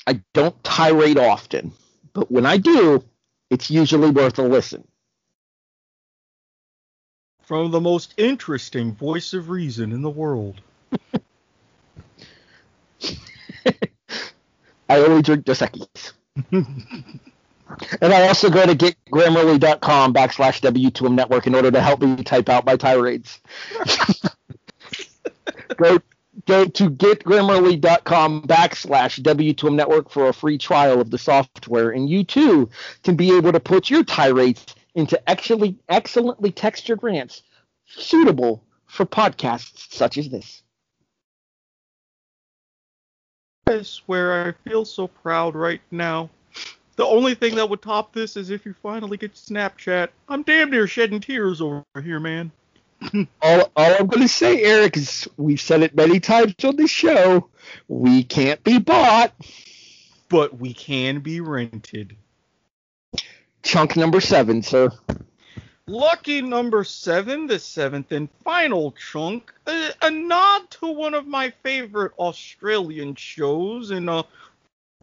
I 0.07 0.21
don't 0.33 0.63
tirade 0.63 1.17
often, 1.17 1.73
but 2.13 2.31
when 2.31 2.45
I 2.45 2.57
do, 2.57 3.03
it's 3.49 3.69
usually 3.69 4.09
worth 4.09 4.39
a 4.39 4.43
listen. 4.43 4.87
From 7.43 7.71
the 7.71 7.81
most 7.81 8.13
interesting 8.17 8.93
voice 8.93 9.33
of 9.33 9.49
reason 9.49 9.91
in 9.91 10.01
the 10.01 10.09
world. 10.09 10.61
I 14.89 14.99
only 14.99 15.21
drink 15.21 15.45
Dos 15.45 15.59
Equis. 15.59 16.13
and 18.01 18.13
I 18.13 18.27
also 18.27 18.49
go 18.49 18.65
to 18.65 18.75
getgrammarly.com 18.75 20.13
backslash 20.13 20.61
W2M 20.61 21.13
network 21.13 21.47
in 21.47 21.55
order 21.55 21.71
to 21.71 21.81
help 21.81 22.01
me 22.01 22.23
type 22.23 22.49
out 22.49 22.65
my 22.65 22.75
tirades. 22.75 23.39
go 25.77 25.99
go 26.45 26.65
to 26.65 26.89
getgrammarly.com 26.89 28.43
backslash 28.43 29.19
W2M 29.21 29.75
network 29.75 30.09
for 30.09 30.29
a 30.29 30.33
free 30.33 30.57
trial 30.57 31.01
of 31.01 31.11
the 31.11 31.17
software, 31.17 31.91
and 31.91 32.09
you 32.09 32.23
too 32.23 32.69
can 33.03 33.15
be 33.15 33.35
able 33.35 33.51
to 33.51 33.59
put 33.59 33.89
your 33.89 34.03
tirades 34.03 34.65
into 34.95 35.29
actually 35.29 35.77
excellently 35.89 36.51
textured 36.51 37.03
rants 37.03 37.43
suitable 37.85 38.63
for 38.87 39.05
podcasts 39.05 39.93
such 39.93 40.17
as 40.17 40.29
this. 40.29 40.63
I 43.67 43.81
swear 43.81 44.47
I 44.47 44.69
feel 44.69 44.85
so 44.85 45.07
proud 45.07 45.55
right 45.55 45.81
now. 45.91 46.29
The 46.95 47.05
only 47.05 47.35
thing 47.35 47.55
that 47.55 47.69
would 47.69 47.81
top 47.81 48.13
this 48.13 48.35
is 48.35 48.49
if 48.49 48.65
you 48.65 48.73
finally 48.81 49.17
get 49.17 49.33
Snapchat. 49.33 50.09
I'm 50.27 50.41
damn 50.43 50.71
near 50.71 50.87
shedding 50.87 51.19
tears 51.19 51.61
over 51.61 51.83
here, 52.03 52.19
man. 52.19 52.51
All, 53.43 53.71
all 53.75 53.95
I'm 53.99 54.07
going 54.07 54.23
to 54.23 54.27
say, 54.27 54.63
Erik, 54.63 54.97
is 54.97 55.27
we've 55.37 55.61
said 55.61 55.83
it 55.83 55.95
many 55.95 56.19
times 56.19 56.55
on 56.63 56.75
this 56.75 56.89
show. 56.89 57.49
We 57.87 58.23
can't 58.23 58.63
be 58.63 58.79
bought. 58.79 59.33
But 60.29 60.57
we 60.57 60.73
can 60.73 61.19
be 61.19 61.39
rented. 61.39 62.15
Chunk 63.61 63.95
number 63.95 64.19
seven, 64.19 64.63
sir. 64.63 64.89
Lucky 65.89 66.41
number 66.41 66.83
seven, 66.83 67.47
the 67.47 67.59
seventh 67.59 68.11
and 68.11 68.27
final 68.43 68.91
chunk, 68.91 69.53
a, 69.67 69.91
a 70.01 70.11
nod 70.11 70.69
to 70.71 70.91
one 70.91 71.13
of 71.13 71.25
my 71.25 71.49
favorite 71.63 72.11
Australian 72.19 73.15
shows 73.15 73.91
and 73.91 74.09
uh, 74.09 74.23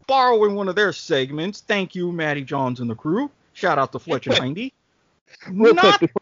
borrowing 0.05 0.53
one 0.53 0.67
of 0.69 0.75
their 0.75 0.93
segments. 0.93 1.61
Thank 1.61 1.95
you, 1.95 2.11
Matty 2.11 2.43
Johns 2.43 2.81
and 2.81 2.89
the 2.89 2.93
crew. 2.95 3.31
Shout 3.53 3.79
out 3.79 3.91
to 3.93 3.99
Fletcher. 3.99 4.33
Hindy. 4.41 4.73
Real 5.49 5.73
Not- 5.73 5.97
quick, 5.97 6.11
before, 6.11 6.21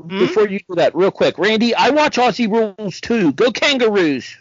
Hmm? 0.00 0.18
before 0.20 0.48
you 0.48 0.60
do 0.60 0.76
that, 0.76 0.94
real 0.94 1.10
quick, 1.10 1.36
Randy, 1.38 1.74
I 1.74 1.90
watch 1.90 2.16
Aussie 2.18 2.48
Rules 2.50 3.00
too. 3.00 3.32
Go 3.32 3.50
Kangaroos. 3.50 4.36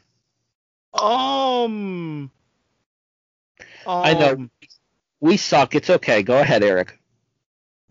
Um, 0.94 2.30
I 3.88 4.14
know. 4.14 4.32
um, 4.34 4.52
We 5.20 5.36
suck. 5.38 5.74
It's 5.76 5.90
okay. 5.90 6.22
Go 6.24 6.40
ahead, 6.40 6.64
Erik. 6.64 6.97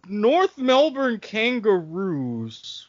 North 0.08 0.56
Melbourne 0.58 1.18
Kangaroos, 1.18 2.88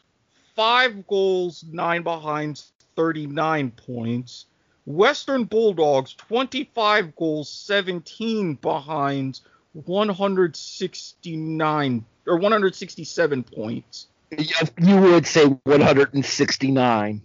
five 0.54 1.06
goals, 1.06 1.64
nine 1.70 2.02
behinds, 2.02 2.72
39 2.96 3.70
points. 3.72 4.46
Western 4.86 5.44
Bulldogs, 5.44 6.14
25 6.14 7.14
goals, 7.14 7.50
17 7.50 8.54
behinds, 8.54 9.42
169 9.72 12.04
or 12.26 12.36
167 12.36 13.42
points. 13.44 14.06
You 14.30 15.00
would 15.00 15.26
say 15.26 15.46
169. 15.64 17.22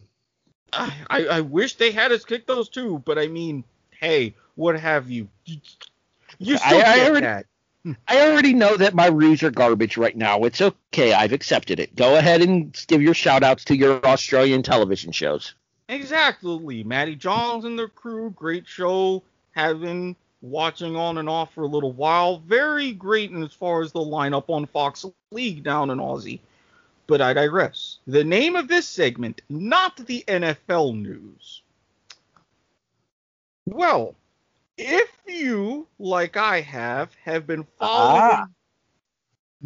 I, 0.73 0.93
I, 1.09 1.25
I 1.25 1.41
wish 1.41 1.75
they 1.75 1.91
had 1.91 2.11
us 2.11 2.25
kick 2.25 2.47
those 2.47 2.67
too, 2.69 3.01
but 3.05 3.17
I 3.19 3.27
mean, 3.27 3.63
hey, 3.91 4.33
what 4.55 4.77
have 4.79 5.09
you? 5.09 5.29
You 5.45 6.57
still 6.57 6.79
I- 6.79 6.81
I 6.81 6.95
get 6.97 7.09
already- 7.09 7.25
that. 7.25 7.45
I 7.85 8.21
already 8.21 8.53
know 8.53 8.77
that 8.77 8.93
my 8.93 9.07
Roos 9.07 9.43
are 9.43 9.51
garbage 9.51 9.97
right 9.97 10.15
now. 10.15 10.43
It's 10.43 10.61
okay. 10.61 11.13
I've 11.13 11.33
accepted 11.33 11.79
it. 11.79 11.95
Go 11.95 12.15
ahead 12.15 12.41
and 12.41 12.81
give 12.87 13.01
your 13.01 13.13
shout 13.13 13.43
outs 13.43 13.65
to 13.65 13.75
your 13.75 14.05
Australian 14.05 14.63
television 14.63 15.11
shows. 15.11 15.53
Exactly. 15.89 16.83
Matty 16.83 17.15
Johns 17.15 17.65
and 17.65 17.77
the 17.77 17.87
crew, 17.89 18.29
great 18.31 18.67
show. 18.67 19.21
Have 19.51 19.81
been 19.81 20.15
watching 20.41 20.95
on 20.95 21.17
and 21.17 21.29
off 21.29 21.53
for 21.53 21.63
a 21.63 21.67
little 21.67 21.91
while. 21.91 22.39
Very 22.39 22.93
great 22.93 23.33
as 23.33 23.53
far 23.53 23.81
as 23.81 23.91
the 23.91 23.99
lineup 23.99 24.49
on 24.49 24.65
Fox 24.65 25.05
League 25.31 25.63
down 25.63 25.89
in 25.89 25.97
Aussie. 25.97 26.39
But 27.05 27.21
I 27.21 27.33
digress. 27.33 27.99
The 28.07 28.23
name 28.23 28.55
of 28.55 28.69
this 28.69 28.87
segment, 28.87 29.41
not 29.49 29.97
the 29.97 30.23
NFL 30.27 31.01
news. 31.01 31.61
Well, 33.65 34.15
if 34.77 35.09
you, 35.27 35.87
like 35.99 36.37
I 36.37 36.61
have, 36.61 37.13
have 37.23 37.47
been 37.47 37.65
following 37.79 38.21
Ah. 38.21 38.45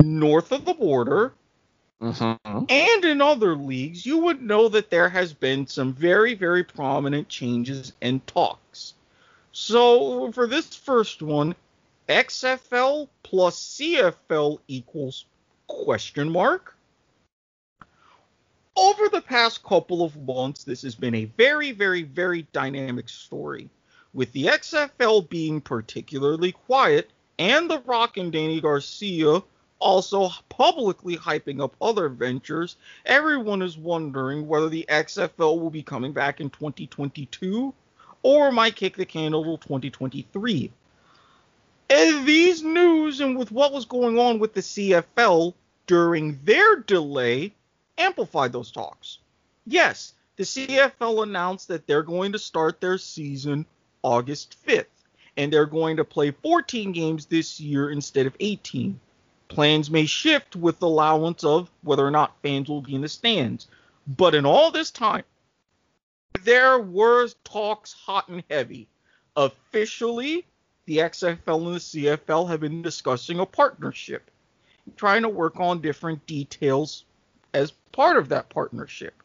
north 0.03 0.51
of 0.51 0.65
the 0.65 0.73
border, 0.73 1.33
Mm-hmm. 1.99 2.65
and 2.69 3.05
in 3.05 3.21
other 3.21 3.55
leagues, 3.55 4.05
you 4.05 4.19
would 4.19 4.39
know 4.39 4.67
that 4.69 4.91
there 4.91 5.09
has 5.09 5.33
been 5.33 5.65
some 5.65 5.93
very, 5.93 6.35
very 6.35 6.63
prominent 6.63 7.27
changes 7.27 7.93
and 8.03 8.25
talks. 8.27 8.93
So 9.51 10.31
for 10.31 10.45
this 10.45 10.75
first 10.75 11.23
one, 11.23 11.55
XFL 12.07 13.07
plus 13.23 13.59
CFL 13.79 14.59
equals 14.67 15.25
question 15.65 16.29
mark. 16.29 16.75
Over 18.75 19.09
the 19.09 19.21
past 19.21 19.63
couple 19.63 20.03
of 20.03 20.15
months, 20.17 20.63
this 20.63 20.83
has 20.83 20.93
been 20.93 21.15
a 21.15 21.25
very, 21.25 21.71
very, 21.71 22.03
very 22.03 22.43
dynamic 22.53 23.09
story, 23.09 23.69
with 24.13 24.31
the 24.31 24.45
XFL 24.45 25.29
being 25.29 25.61
particularly 25.61 26.51
quiet 26.51 27.09
and 27.39 27.69
The 27.69 27.79
Rock 27.79 28.17
and 28.17 28.33
Dany 28.33 28.61
Garcia 28.61 29.41
also 29.79 30.29
publicly 30.49 31.15
hyping 31.17 31.61
up 31.61 31.75
other 31.81 32.09
ventures. 32.09 32.77
Everyone 33.05 33.61
is 33.61 33.77
wondering 33.77 34.47
whether 34.47 34.69
the 34.69 34.85
XFL 34.89 35.59
will 35.59 35.69
be 35.69 35.83
coming 35.83 36.13
back 36.13 36.39
in 36.39 36.49
2022 36.49 37.73
or 38.23 38.51
might 38.51 38.75
kick 38.75 38.97
the 38.97 39.05
can 39.05 39.33
until 39.33 39.57
2023. 39.57 40.71
And 41.89 42.27
these 42.27 42.63
news 42.63 43.21
and 43.21 43.37
with 43.37 43.51
what 43.51 43.71
was 43.71 43.85
going 43.85 44.19
on 44.19 44.39
with 44.39 44.53
the 44.53 44.61
CFL 44.61 45.53
during 45.85 46.39
their 46.43 46.77
delay 46.77 47.53
amplified 47.97 48.51
those 48.51 48.71
talks. 48.71 49.19
Yes, 49.65 50.13
the 50.35 50.43
CFL 50.43 51.23
announced 51.23 51.69
that 51.69 51.87
they're 51.87 52.03
going 52.03 52.33
to 52.33 52.39
start 52.39 52.81
their 52.81 52.97
season 52.97 53.65
August 54.07 54.55
5th, 54.65 54.85
and 55.35 55.51
they're 55.51 55.65
going 55.65 55.97
to 55.97 56.05
play 56.05 56.31
14 56.31 56.93
games 56.93 57.25
this 57.25 57.59
year 57.59 57.91
instead 57.91 58.25
of 58.25 58.37
18. 58.39 58.97
Plans 59.49 59.91
may 59.91 60.05
shift 60.05 60.55
with 60.55 60.79
the 60.79 60.87
allowance 60.87 61.43
of 61.43 61.69
whether 61.81 62.07
or 62.07 62.11
not 62.11 62.41
fans 62.41 62.69
will 62.69 62.81
be 62.81 62.95
in 62.95 63.01
the 63.01 63.09
stands. 63.09 63.67
But 64.07 64.33
in 64.33 64.45
all 64.45 64.71
this 64.71 64.91
time, 64.91 65.25
there 66.43 66.79
were 66.79 67.27
talks 67.43 67.91
hot 67.91 68.29
and 68.29 68.45
heavy. 68.49 68.87
Officially, 69.35 70.45
the 70.85 70.99
XFL 70.99 71.67
and 71.67 71.75
the 71.75 71.79
CFL 71.79 72.47
have 72.47 72.61
been 72.61 72.81
discussing 72.81 73.41
a 73.41 73.45
partnership, 73.45 74.31
trying 74.95 75.23
to 75.23 75.29
work 75.29 75.59
on 75.59 75.81
different 75.81 76.25
details 76.25 77.03
as 77.53 77.71
part 77.91 78.15
of 78.15 78.29
that 78.29 78.47
partnership. 78.47 79.21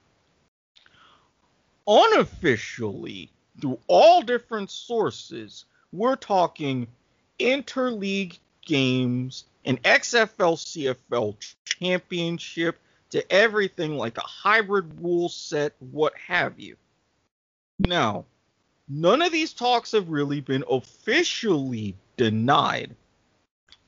Unofficially, 1.86 3.30
through 3.60 3.78
all 3.86 4.22
different 4.22 4.70
sources, 4.70 5.64
we're 5.92 6.16
talking 6.16 6.86
interleague 7.38 8.38
games, 8.64 9.44
and 9.64 9.82
XFL 9.82 10.56
CFL 10.56 11.36
championship, 11.64 12.78
to 13.10 13.30
everything 13.30 13.98
like 13.98 14.16
a 14.16 14.22
hybrid 14.22 14.98
rule 15.02 15.28
set, 15.28 15.74
what 15.78 16.14
have 16.16 16.58
you. 16.58 16.76
Now, 17.78 18.24
none 18.88 19.20
of 19.20 19.32
these 19.32 19.52
talks 19.52 19.92
have 19.92 20.08
really 20.08 20.40
been 20.40 20.64
officially 20.70 21.94
denied. 22.16 22.96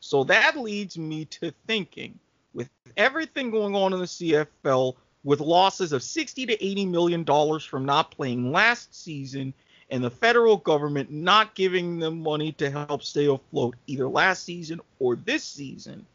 So 0.01 0.25
that 0.25 0.59
leads 0.59 0.99
me 0.99 1.25
to 1.27 1.55
thinking 1.67 2.19
with 2.53 2.69
everything 2.99 3.51
going 3.51 3.75
on 3.75 3.95
in 3.95 4.01
the 4.01 4.05
CFL, 4.05 4.95
with 5.25 5.41
losses 5.41 5.93
of 5.93 6.03
60 6.03 6.47
to 6.47 6.65
80 6.65 6.87
million 6.87 7.25
dollars 7.25 7.65
from 7.65 7.85
not 7.85 8.11
playing 8.11 8.53
last 8.53 8.95
season 8.95 9.55
and 9.91 10.03
the 10.03 10.11
federal 10.11 10.57
government 10.57 11.11
not 11.11 11.55
giving 11.55 11.99
them 11.99 12.23
money 12.23 12.53
to 12.53 12.71
help 12.71 13.03
stay 13.03 13.27
afloat 13.27 13.77
either 13.87 14.09
last 14.09 14.45
season 14.45 14.81
or 14.99 15.17
this 15.17 15.45
season, 15.45 16.07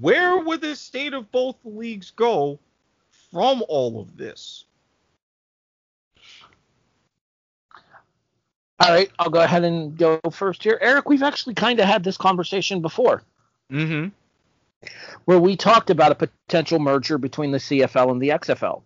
where 0.00 0.38
would 0.38 0.60
the 0.60 0.76
state 0.76 1.12
of 1.12 1.30
both 1.32 1.56
leagues 1.64 2.10
go 2.10 2.58
from 3.30 3.62
all 3.68 4.00
of 4.00 4.16
this? 4.16 4.64
All 8.80 8.90
right, 8.90 9.10
I'll 9.18 9.30
go 9.30 9.40
ahead 9.40 9.64
and 9.64 9.96
go 9.96 10.20
first 10.30 10.62
here. 10.62 10.78
Erik, 10.80 11.08
we've 11.08 11.22
actually 11.22 11.54
kind 11.54 11.80
of 11.80 11.86
had 11.86 12.04
this 12.04 12.16
conversation 12.16 12.82
before. 12.82 13.22
Mm-hmm. 13.72 14.08
Where 15.24 15.38
we 15.38 15.56
talked 15.56 15.90
about 15.90 16.12
a 16.12 16.14
potential 16.14 16.78
merger 16.78 17.18
between 17.18 17.50
the 17.50 17.58
CFL 17.58 18.10
and 18.10 18.20
the 18.20 18.30
XFL. 18.30 18.82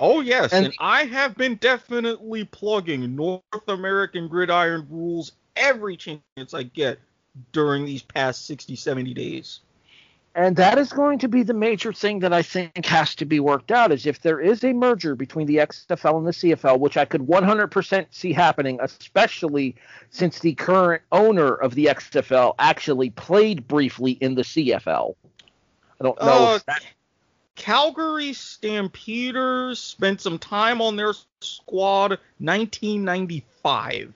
Oh 0.00 0.20
yes, 0.20 0.52
And- 0.52 0.66
and, 0.66 0.74
I 0.80 1.04
have 1.04 1.36
been 1.36 1.56
definitely 1.56 2.44
plugging 2.44 3.14
North 3.14 3.68
American 3.68 4.28
gridiron 4.28 4.86
rules 4.90 5.32
every 5.54 5.96
chance 5.96 6.54
I 6.54 6.64
get 6.64 6.98
during 7.52 7.84
these 7.84 8.02
past 8.02 8.46
60, 8.46 8.74
70 8.76 9.14
days. 9.14 9.60
And 10.34 10.56
that 10.56 10.78
is 10.78 10.90
going 10.90 11.18
to 11.18 11.28
be 11.28 11.42
the 11.42 11.52
major 11.52 11.92
thing 11.92 12.20
that 12.20 12.32
I 12.32 12.40
think 12.40 12.86
has 12.86 13.14
to 13.16 13.26
be 13.26 13.38
worked 13.38 13.70
out 13.70 13.92
is 13.92 14.06
if 14.06 14.22
there 14.22 14.40
is 14.40 14.64
a 14.64 14.72
merger 14.72 15.14
between 15.14 15.46
the 15.46 15.58
XFL 15.58 16.16
and 16.16 16.26
the 16.26 16.32
CFL, 16.32 16.78
which 16.78 16.96
I 16.96 17.04
could 17.04 17.20
100% 17.20 18.06
see 18.10 18.32
happening, 18.32 18.78
especially 18.80 19.76
since 20.08 20.38
the 20.38 20.54
current 20.54 21.02
owner 21.12 21.54
of 21.54 21.74
the 21.74 21.86
XFL 21.86 22.54
actually 22.58 23.10
played 23.10 23.68
briefly 23.68 24.12
in 24.12 24.34
the 24.34 24.42
CFL. 24.42 25.16
I 26.02 26.04
don't 26.04 26.20
know 26.20 26.52
Uh, 26.52 26.56
if 26.56 26.66
that 26.66 26.82
Calgary 27.54 28.32
Stampeders 28.32 29.78
spent 29.78 30.20
some 30.20 30.38
time 30.38 30.80
on 30.80 30.96
their 30.96 31.12
squad 31.40 32.18
1995. 32.38 34.12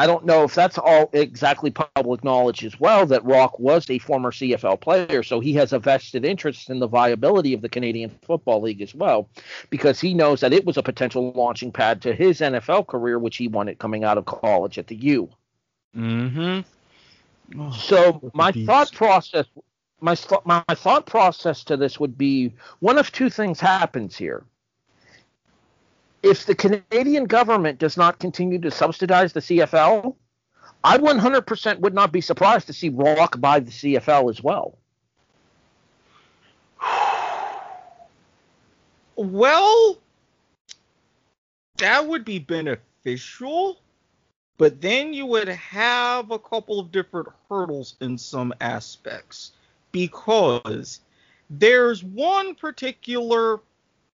I 0.00 0.06
don't 0.06 0.26
know 0.26 0.44
if 0.44 0.54
that's 0.54 0.76
all 0.78 1.10
exactly 1.12 1.70
public 1.70 2.22
knowledge 2.22 2.64
as 2.64 2.78
well 2.78 3.06
that 3.06 3.24
Rock 3.24 3.58
was 3.58 3.88
a 3.90 3.98
former 3.98 4.30
CFL 4.30 4.80
player, 4.80 5.22
so 5.24 5.40
he 5.40 5.54
has 5.54 5.72
a 5.72 5.78
vested 5.78 6.24
interest 6.24 6.70
in 6.70 6.78
the 6.78 6.86
viability 6.86 7.52
of 7.54 7.62
the 7.62 7.68
Canadian 7.68 8.10
Football 8.22 8.60
League 8.60 8.82
as 8.82 8.94
well, 8.94 9.28
because 9.70 9.98
he 9.98 10.14
knows 10.14 10.40
that 10.40 10.52
it 10.52 10.64
was 10.64 10.76
a 10.76 10.82
potential 10.82 11.32
launching 11.32 11.72
pad 11.72 12.02
to 12.02 12.14
his 12.14 12.40
NFL 12.40 12.86
career, 12.86 13.18
which 13.18 13.38
he 13.38 13.48
wanted 13.48 13.78
coming 13.78 14.04
out 14.04 14.18
of 14.18 14.26
college 14.26 14.78
at 14.78 14.86
the 14.86 14.96
U. 14.96 15.28
Mm-hmm. 15.96 17.72
So 17.72 18.30
my 18.34 18.52
thought 18.52 18.92
process, 18.92 19.46
my 20.00 20.16
my 20.44 20.62
thought 20.74 21.06
process 21.06 21.64
to 21.64 21.76
this 21.76 21.98
would 21.98 22.16
be 22.16 22.52
one 22.80 22.98
of 22.98 23.10
two 23.12 23.30
things 23.30 23.60
happens 23.60 24.16
here. 24.16 24.44
If 26.22 26.46
the 26.46 26.54
Canadian 26.54 27.24
government 27.24 27.78
does 27.78 27.96
not 27.96 28.18
continue 28.18 28.58
to 28.60 28.70
subsidize 28.70 29.32
the 29.32 29.40
CFL, 29.40 30.14
I 30.82 30.98
100% 30.98 31.80
would 31.80 31.94
not 31.94 32.12
be 32.12 32.20
surprised 32.20 32.66
to 32.68 32.72
see 32.72 32.88
Rock 32.88 33.40
buy 33.40 33.60
the 33.60 33.70
CFL 33.70 34.30
as 34.30 34.42
well. 34.42 34.78
Well, 39.16 39.98
that 41.78 42.06
would 42.06 42.24
be 42.24 42.38
beneficial, 42.38 43.78
but 44.58 44.80
then 44.80 45.12
you 45.12 45.26
would 45.26 45.48
have 45.48 46.30
a 46.30 46.38
couple 46.38 46.78
of 46.78 46.92
different 46.92 47.28
hurdles 47.48 47.96
in 48.00 48.16
some 48.16 48.54
aspects 48.60 49.52
because 49.92 51.00
there's 51.50 52.04
one 52.04 52.54
particular. 52.54 53.60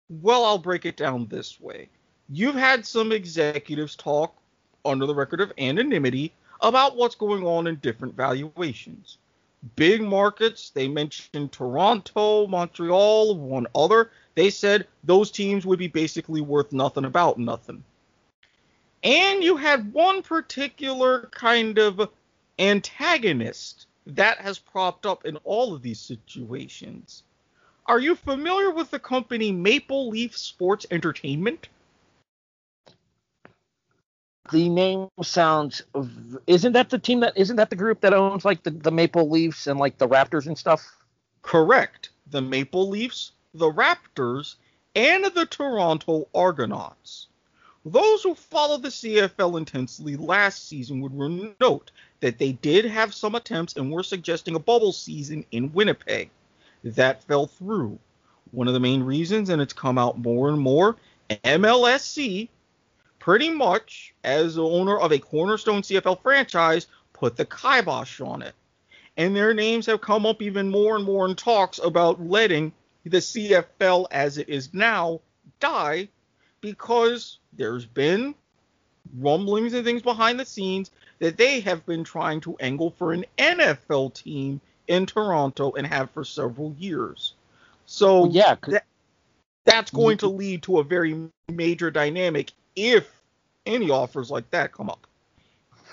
Well, 0.08 0.44
I'll 0.44 0.58
break 0.58 0.84
it 0.84 0.96
down 0.96 1.26
this 1.26 1.60
way. 1.60 1.88
You've 2.28 2.54
had 2.54 2.86
some 2.86 3.12
executives 3.12 3.96
talk 3.96 4.34
under 4.84 5.06
the 5.06 5.14
record 5.14 5.40
of 5.40 5.52
anonymity 5.58 6.32
about 6.60 6.96
what's 6.96 7.14
going 7.14 7.46
on 7.46 7.66
in 7.66 7.76
different 7.76 8.14
valuations. 8.14 9.18
Big 9.76 10.02
markets, 10.02 10.70
they 10.70 10.88
mentioned 10.88 11.52
Toronto, 11.52 12.46
Montreal, 12.46 13.36
one 13.36 13.66
other. 13.74 14.10
They 14.34 14.50
said 14.50 14.86
those 15.04 15.30
teams 15.30 15.64
would 15.64 15.78
be 15.78 15.88
basically 15.88 16.42
worth 16.42 16.72
nothing 16.72 17.04
about 17.04 17.38
nothing. 17.38 17.82
And 19.02 19.42
you 19.42 19.56
had 19.56 19.92
one 19.92 20.22
particular 20.22 21.28
kind 21.32 21.78
of 21.78 22.10
antagonist 22.58 23.86
that 24.06 24.38
has 24.38 24.58
propped 24.58 25.06
up 25.06 25.24
in 25.24 25.36
all 25.44 25.74
of 25.74 25.82
these 25.82 26.00
situations. 26.00 27.22
Are 27.86 27.98
you 27.98 28.14
familiar 28.14 28.70
with 28.70 28.90
the 28.90 28.98
company 28.98 29.52
Maple 29.52 30.08
Leaf 30.08 30.36
Sports 30.36 30.86
Entertainment? 30.90 31.68
The 34.52 34.68
name 34.68 35.08
sounds. 35.22 35.82
Isn't 36.46 36.72
that 36.72 36.90
the 36.90 36.98
team 36.98 37.20
that? 37.20 37.36
Isn't 37.36 37.56
that 37.56 37.70
the 37.70 37.76
group 37.76 38.00
that 38.02 38.12
owns 38.12 38.44
like 38.44 38.62
the, 38.62 38.70
the 38.70 38.90
Maple 38.90 39.30
Leafs 39.30 39.66
and 39.66 39.80
like 39.80 39.96
the 39.96 40.08
Raptors 40.08 40.46
and 40.46 40.56
stuff? 40.56 40.84
Correct. 41.40 42.10
The 42.30 42.42
Maple 42.42 42.88
Leafs, 42.88 43.32
the 43.54 43.72
Raptors, 43.72 44.56
and 44.94 45.24
the 45.24 45.46
Toronto 45.46 46.28
Argonauts. 46.34 47.28
Those 47.86 48.22
who 48.22 48.34
followed 48.34 48.82
the 48.82 48.88
CFL 48.88 49.58
intensely 49.58 50.16
last 50.16 50.68
season 50.68 51.00
would 51.00 51.12
note 51.60 51.90
that 52.24 52.38
they 52.38 52.52
did 52.52 52.86
have 52.86 53.12
some 53.12 53.34
attempts 53.34 53.76
and 53.76 53.92
were 53.92 54.02
suggesting 54.02 54.54
a 54.54 54.58
bubble 54.58 54.94
season 54.94 55.44
in 55.50 55.70
Winnipeg. 55.74 56.30
That 56.82 57.22
fell 57.22 57.46
through. 57.46 57.98
One 58.50 58.66
of 58.66 58.72
the 58.72 58.80
main 58.80 59.02
reasons, 59.02 59.50
and 59.50 59.60
it's 59.60 59.74
come 59.74 59.98
out 59.98 60.18
more 60.18 60.48
and 60.48 60.58
more, 60.58 60.96
MLSE, 61.28 62.48
pretty 63.18 63.50
much 63.50 64.14
as 64.24 64.54
the 64.54 64.64
owner 64.64 64.98
of 64.98 65.12
a 65.12 65.18
cornerstone 65.18 65.82
CFL 65.82 66.22
franchise, 66.22 66.86
put 67.12 67.36
the 67.36 67.44
kibosh 67.44 68.22
on 68.22 68.40
it. 68.40 68.54
And 69.18 69.36
their 69.36 69.52
names 69.52 69.84
have 69.84 70.00
come 70.00 70.24
up 70.24 70.40
even 70.40 70.70
more 70.70 70.96
and 70.96 71.04
more 71.04 71.28
in 71.28 71.34
talks 71.34 71.78
about 71.78 72.26
letting 72.26 72.72
the 73.04 73.18
CFL 73.18 74.06
as 74.10 74.38
it 74.38 74.48
is 74.48 74.72
now 74.72 75.20
die 75.60 76.08
because 76.62 77.38
there's 77.52 77.84
been 77.84 78.34
rumblings 79.18 79.74
and 79.74 79.84
things 79.84 80.00
behind 80.00 80.40
the 80.40 80.46
scenes 80.46 80.90
that 81.18 81.36
they 81.36 81.60
have 81.60 81.84
been 81.86 82.04
trying 82.04 82.40
to 82.42 82.56
angle 82.58 82.90
for 82.90 83.12
an 83.12 83.24
NFL 83.38 84.14
team 84.14 84.60
in 84.88 85.06
Toronto 85.06 85.72
and 85.72 85.86
have 85.86 86.10
for 86.10 86.24
several 86.24 86.74
years. 86.78 87.34
So 87.86 88.22
Well, 88.22 88.32
yeah, 88.32 88.56
that, 88.68 88.84
that's 89.64 89.90
going 89.90 90.18
to 90.18 90.28
lead 90.28 90.62
to 90.64 90.78
a 90.78 90.84
very 90.84 91.28
major 91.48 91.90
dynamic 91.90 92.52
if 92.76 93.10
any 93.66 93.90
offers 93.90 94.30
like 94.30 94.50
that 94.50 94.72
come 94.72 94.90
up. 94.90 95.06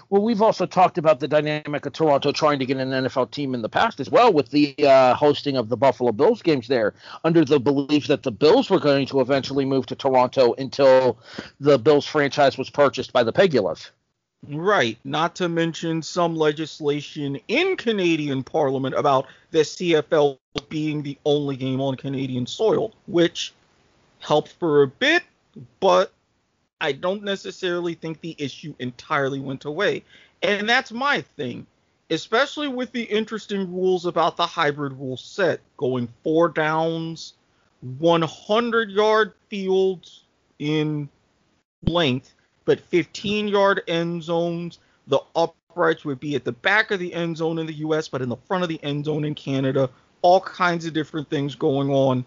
Well, 0.10 0.22
we've 0.22 0.42
also 0.42 0.66
talked 0.66 0.98
about 0.98 1.22
the 1.22 1.28
dynamic 1.30 1.86
of 1.86 1.94
Toronto 1.94 2.34
trying 2.34 2.60
to 2.60 2.66
get 2.66 2.76
an 2.76 2.90
NFL 2.90 3.32
team 3.32 3.56
in 3.56 3.62
the 3.62 3.70
past 3.70 4.02
as 4.02 4.10
well, 4.10 4.34
with 4.34 4.50
the 4.50 4.76
uh, 4.86 5.14
hosting 5.14 5.56
of 5.56 5.70
the 5.70 5.78
Buffalo 5.78 6.12
Bills 6.12 6.42
games 6.42 6.68
there, 6.68 6.94
under 7.24 7.46
the 7.46 7.62
belief 7.62 8.08
that 8.08 8.24
the 8.24 8.32
Bills 8.32 8.70
were 8.70 8.80
going 8.80 9.06
to 9.06 9.22
eventually 9.22 9.64
move 9.64 9.86
to 9.86 9.96
Toronto 9.96 10.54
until 10.58 11.18
the 11.62 11.80
Bills 11.80 12.06
franchise 12.06 12.58
was 12.58 12.70
purchased 12.70 13.14
by 13.14 13.24
the 13.24 13.32
Pegulas. 13.32 13.92
Right, 14.50 14.98
not 15.04 15.36
to 15.36 15.48
mention 15.50 16.02
some 16.02 16.36
legislation 16.36 17.40
in 17.48 17.78
Canadian 17.78 18.44
Parliament 18.44 18.96
about 18.96 19.28
the 19.52 19.60
CFL 19.60 20.40
being 20.68 21.04
the 21.04 21.18
only 21.26 21.56
game 21.56 21.80
on 21.80 21.96
Canadian 21.96 22.48
soil, 22.48 22.92
which 23.06 23.54
helped 24.20 24.54
for 24.54 24.82
a 24.82 24.88
bit, 24.88 25.24
but 25.80 26.12
I 26.80 26.92
don't 26.92 27.24
necessarily 27.24 27.94
think 27.94 28.20
the 28.22 28.36
issue 28.40 28.74
entirely 28.80 29.40
went 29.40 29.66
away. 29.66 30.04
And 30.42 30.68
that's 30.68 30.92
my 30.92 31.22
thing, 31.22 31.68
especially 32.10 32.68
with 32.68 32.92
the 32.92 33.04
interesting 33.04 33.72
rules 33.72 34.08
about 34.08 34.38
the 34.38 34.48
hybrid 34.48 34.94
rule 34.94 35.18
set, 35.18 35.62
going 35.78 36.10
four 36.24 36.50
downs, 36.50 37.34
100 38.00 38.90
yard 38.90 39.34
fields 39.50 40.24
in 40.58 41.10
length, 41.86 42.34
but 42.72 42.80
15 42.80 43.50
yard 43.50 43.82
end 43.90 44.24
zones 44.24 44.80
The 45.08 45.20
uprights 45.36 46.06
would 46.06 46.22
be 46.22 46.36
at 46.36 46.46
the 46.46 46.54
back 46.54 46.92
of 46.92 47.02
the 47.02 47.14
end 47.14 47.36
zone 47.36 47.60
in 47.60 47.66
the 47.66 47.74
US, 47.86 48.08
but 48.08 48.22
in 48.22 48.30
the 48.30 48.38
front 48.38 48.64
of 48.64 48.70
the 48.70 48.82
end 48.82 49.04
zone 49.04 49.26
in 49.26 49.36
Canada. 49.36 49.90
All 50.22 50.40
kinds 50.40 50.86
of 50.86 50.94
different 50.94 51.30
things 51.30 51.54
going 51.54 51.90
on. 51.90 52.24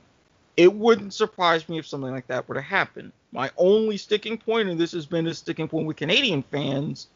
It 0.58 0.70
wouldn't 0.70 1.14
surprise 1.14 1.66
me 1.66 1.78
if 1.78 1.86
something 1.86 2.10
like 2.10 2.26
that 2.26 2.46
were 2.46 2.56
to 2.56 2.60
happen. 2.60 3.10
My 3.32 3.50
only 3.56 3.96
sticking 3.96 4.36
point, 4.36 4.68
and 4.68 4.78
this 4.78 4.92
has 4.92 5.06
been 5.06 5.26
a 5.26 5.32
sticking 5.32 5.66
point 5.66 5.86
with 5.86 5.96
Canadian 5.96 6.42
fans, 6.42 7.06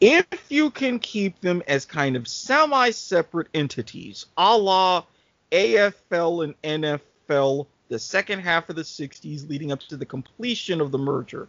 if 0.00 0.26
you 0.50 0.70
can 0.70 1.00
keep 1.00 1.40
them 1.40 1.64
as 1.66 1.84
kind 1.84 2.14
of 2.14 2.28
semi 2.28 2.90
separate 2.90 3.48
entities, 3.54 4.26
a 4.36 4.56
la 4.56 5.02
AFL 5.50 6.44
and 6.44 6.94
NFL, 7.28 7.66
the 7.88 7.98
second 7.98 8.38
half 8.38 8.68
of 8.68 8.76
the 8.76 8.82
60s 8.82 9.48
leading 9.48 9.72
up 9.72 9.80
to 9.80 9.96
the 9.96 10.06
completion 10.06 10.80
of 10.80 10.92
the 10.92 10.98
merger, 10.98 11.48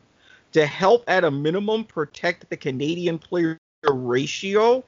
to 0.51 0.65
help 0.65 1.03
at 1.07 1.23
a 1.23 1.31
minimum 1.31 1.83
protect 1.85 2.49
the 2.49 2.57
Canadian 2.57 3.17
player 3.17 3.57
ratio, 3.87 4.83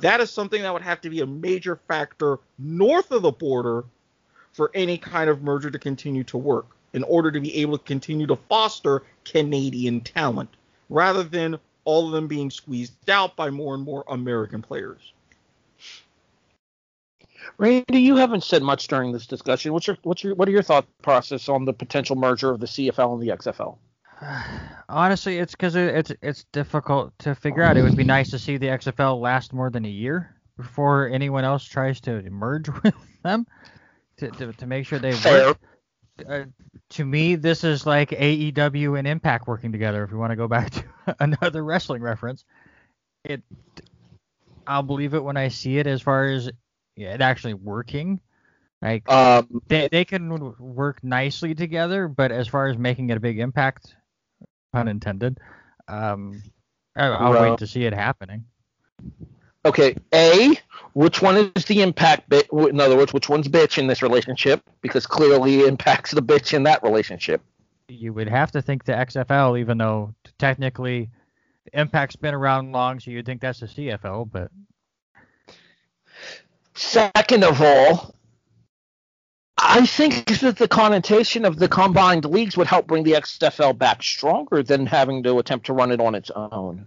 that 0.00 0.20
is 0.20 0.30
something 0.30 0.62
that 0.62 0.72
would 0.72 0.82
have 0.82 1.00
to 1.02 1.10
be 1.10 1.20
a 1.20 1.26
major 1.26 1.76
factor 1.88 2.38
north 2.58 3.10
of 3.10 3.22
the 3.22 3.32
border 3.32 3.84
for 4.52 4.70
any 4.74 4.98
kind 4.98 5.28
of 5.28 5.42
merger 5.42 5.70
to 5.70 5.78
continue 5.78 6.24
to 6.24 6.38
work 6.38 6.66
in 6.92 7.02
order 7.04 7.30
to 7.30 7.40
be 7.40 7.56
able 7.56 7.78
to 7.78 7.84
continue 7.84 8.26
to 8.26 8.36
foster 8.48 9.02
Canadian 9.24 10.00
talent 10.00 10.50
rather 10.88 11.22
than 11.22 11.58
all 11.84 12.06
of 12.06 12.12
them 12.12 12.28
being 12.28 12.50
squeezed 12.50 13.10
out 13.10 13.34
by 13.34 13.50
more 13.50 13.74
and 13.74 13.82
more 13.82 14.04
American 14.08 14.62
players. 14.62 15.12
Randy, 17.58 18.00
you 18.00 18.16
haven't 18.16 18.44
said 18.44 18.62
much 18.62 18.86
during 18.86 19.10
this 19.10 19.26
discussion. 19.26 19.72
What's 19.72 19.86
your 19.86 19.98
what's 20.02 20.22
your 20.22 20.34
what 20.36 20.48
are 20.48 20.52
your 20.52 20.62
thought 20.62 20.86
process 21.02 21.48
on 21.48 21.64
the 21.64 21.72
potential 21.72 22.14
merger 22.14 22.50
of 22.50 22.60
the 22.60 22.66
CFL 22.66 23.14
and 23.14 23.22
the 23.22 23.34
XFL? 23.34 23.78
Honestly, 24.88 25.38
it's 25.38 25.52
because 25.52 25.74
it's 25.74 26.12
it's 26.22 26.44
difficult 26.52 27.12
to 27.20 27.34
figure 27.34 27.62
out. 27.62 27.76
It 27.76 27.82
would 27.82 27.96
be 27.96 28.04
nice 28.04 28.30
to 28.30 28.38
see 28.38 28.56
the 28.56 28.66
XFL 28.66 29.20
last 29.20 29.52
more 29.52 29.70
than 29.70 29.84
a 29.84 29.90
year 29.90 30.36
before 30.56 31.08
anyone 31.08 31.44
else 31.44 31.64
tries 31.64 32.00
to 32.02 32.22
merge 32.30 32.68
with 32.82 32.94
them 33.22 33.46
to, 34.18 34.30
to, 34.30 34.52
to 34.52 34.66
make 34.66 34.86
sure 34.86 34.98
they 34.98 35.14
work. 35.30 35.58
Uh, 36.28 36.44
to 36.90 37.04
me, 37.04 37.36
this 37.36 37.64
is 37.64 37.86
like 37.86 38.10
AEW 38.10 38.98
and 38.98 39.08
Impact 39.08 39.46
working 39.48 39.72
together. 39.72 40.04
If 40.04 40.10
you 40.10 40.18
want 40.18 40.30
to 40.30 40.36
go 40.36 40.46
back 40.46 40.70
to 40.70 40.84
another 41.18 41.64
wrestling 41.64 42.02
reference, 42.02 42.44
it 43.24 43.42
I'll 44.66 44.82
believe 44.82 45.14
it 45.14 45.24
when 45.24 45.36
I 45.36 45.48
see 45.48 45.78
it. 45.78 45.86
As 45.86 46.02
far 46.02 46.26
as 46.26 46.50
it 46.96 47.20
actually 47.20 47.54
working, 47.54 48.20
like 48.80 49.10
um, 49.10 49.62
they 49.68 49.88
they 49.88 50.04
can 50.04 50.54
work 50.58 51.02
nicely 51.02 51.54
together, 51.54 52.08
but 52.08 52.30
as 52.30 52.46
far 52.46 52.68
as 52.68 52.76
making 52.76 53.10
it 53.10 53.16
a 53.16 53.20
big 53.20 53.38
impact, 53.38 53.96
pun 54.72 54.88
intended, 54.88 55.38
um, 55.88 56.42
I'll 56.96 57.32
well, 57.32 57.50
wait 57.50 57.58
to 57.58 57.66
see 57.66 57.84
it 57.84 57.94
happening. 57.94 58.44
Okay, 59.64 59.94
A, 60.12 60.54
which 60.92 61.22
one 61.22 61.52
is 61.54 61.64
the 61.66 61.82
impact 61.82 62.28
bit? 62.28 62.48
In 62.52 62.80
other 62.80 62.96
words, 62.96 63.12
which 63.12 63.28
one's 63.28 63.48
bitch 63.48 63.78
in 63.78 63.86
this 63.86 64.02
relationship? 64.02 64.62
Because 64.80 65.06
clearly 65.06 65.66
impacts 65.66 66.10
the 66.10 66.22
bitch 66.22 66.52
in 66.52 66.64
that 66.64 66.82
relationship. 66.82 67.42
You 67.88 68.12
would 68.12 68.28
have 68.28 68.50
to 68.52 68.62
think 68.62 68.84
the 68.84 68.92
XFL, 68.92 69.60
even 69.60 69.78
though 69.78 70.14
technically 70.38 71.10
impact's 71.72 72.16
been 72.16 72.34
around 72.34 72.72
long, 72.72 72.98
so 72.98 73.10
you'd 73.10 73.26
think 73.26 73.40
that's 73.40 73.60
the 73.60 73.66
CFL, 73.66 74.30
but. 74.30 74.50
Second 76.74 77.44
of 77.44 77.60
all, 77.60 78.14
I 79.64 79.86
think 79.86 80.26
that 80.40 80.56
the 80.56 80.66
connotation 80.66 81.44
of 81.44 81.56
the 81.56 81.68
combined 81.68 82.24
leagues 82.24 82.56
would 82.56 82.66
help 82.66 82.88
bring 82.88 83.04
the 83.04 83.12
XFL 83.12 83.78
back 83.78 84.02
stronger 84.02 84.62
than 84.62 84.86
having 84.86 85.22
to 85.22 85.38
attempt 85.38 85.66
to 85.66 85.72
run 85.72 85.92
it 85.92 86.00
on 86.00 86.16
its 86.16 86.30
own. 86.30 86.86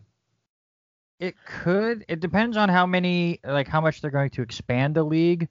It 1.20 1.36
could. 1.46 2.04
It 2.10 2.20
depends 2.20 2.58
on 2.58 2.68
how 2.68 2.86
many, 2.86 3.40
like 3.46 3.70
how 3.70 3.80
much 3.80 4.02
they're 4.02 4.12
going 4.12 4.32
to 4.32 4.42
expand 4.42 4.96
the 4.96 5.04
league, 5.04 5.48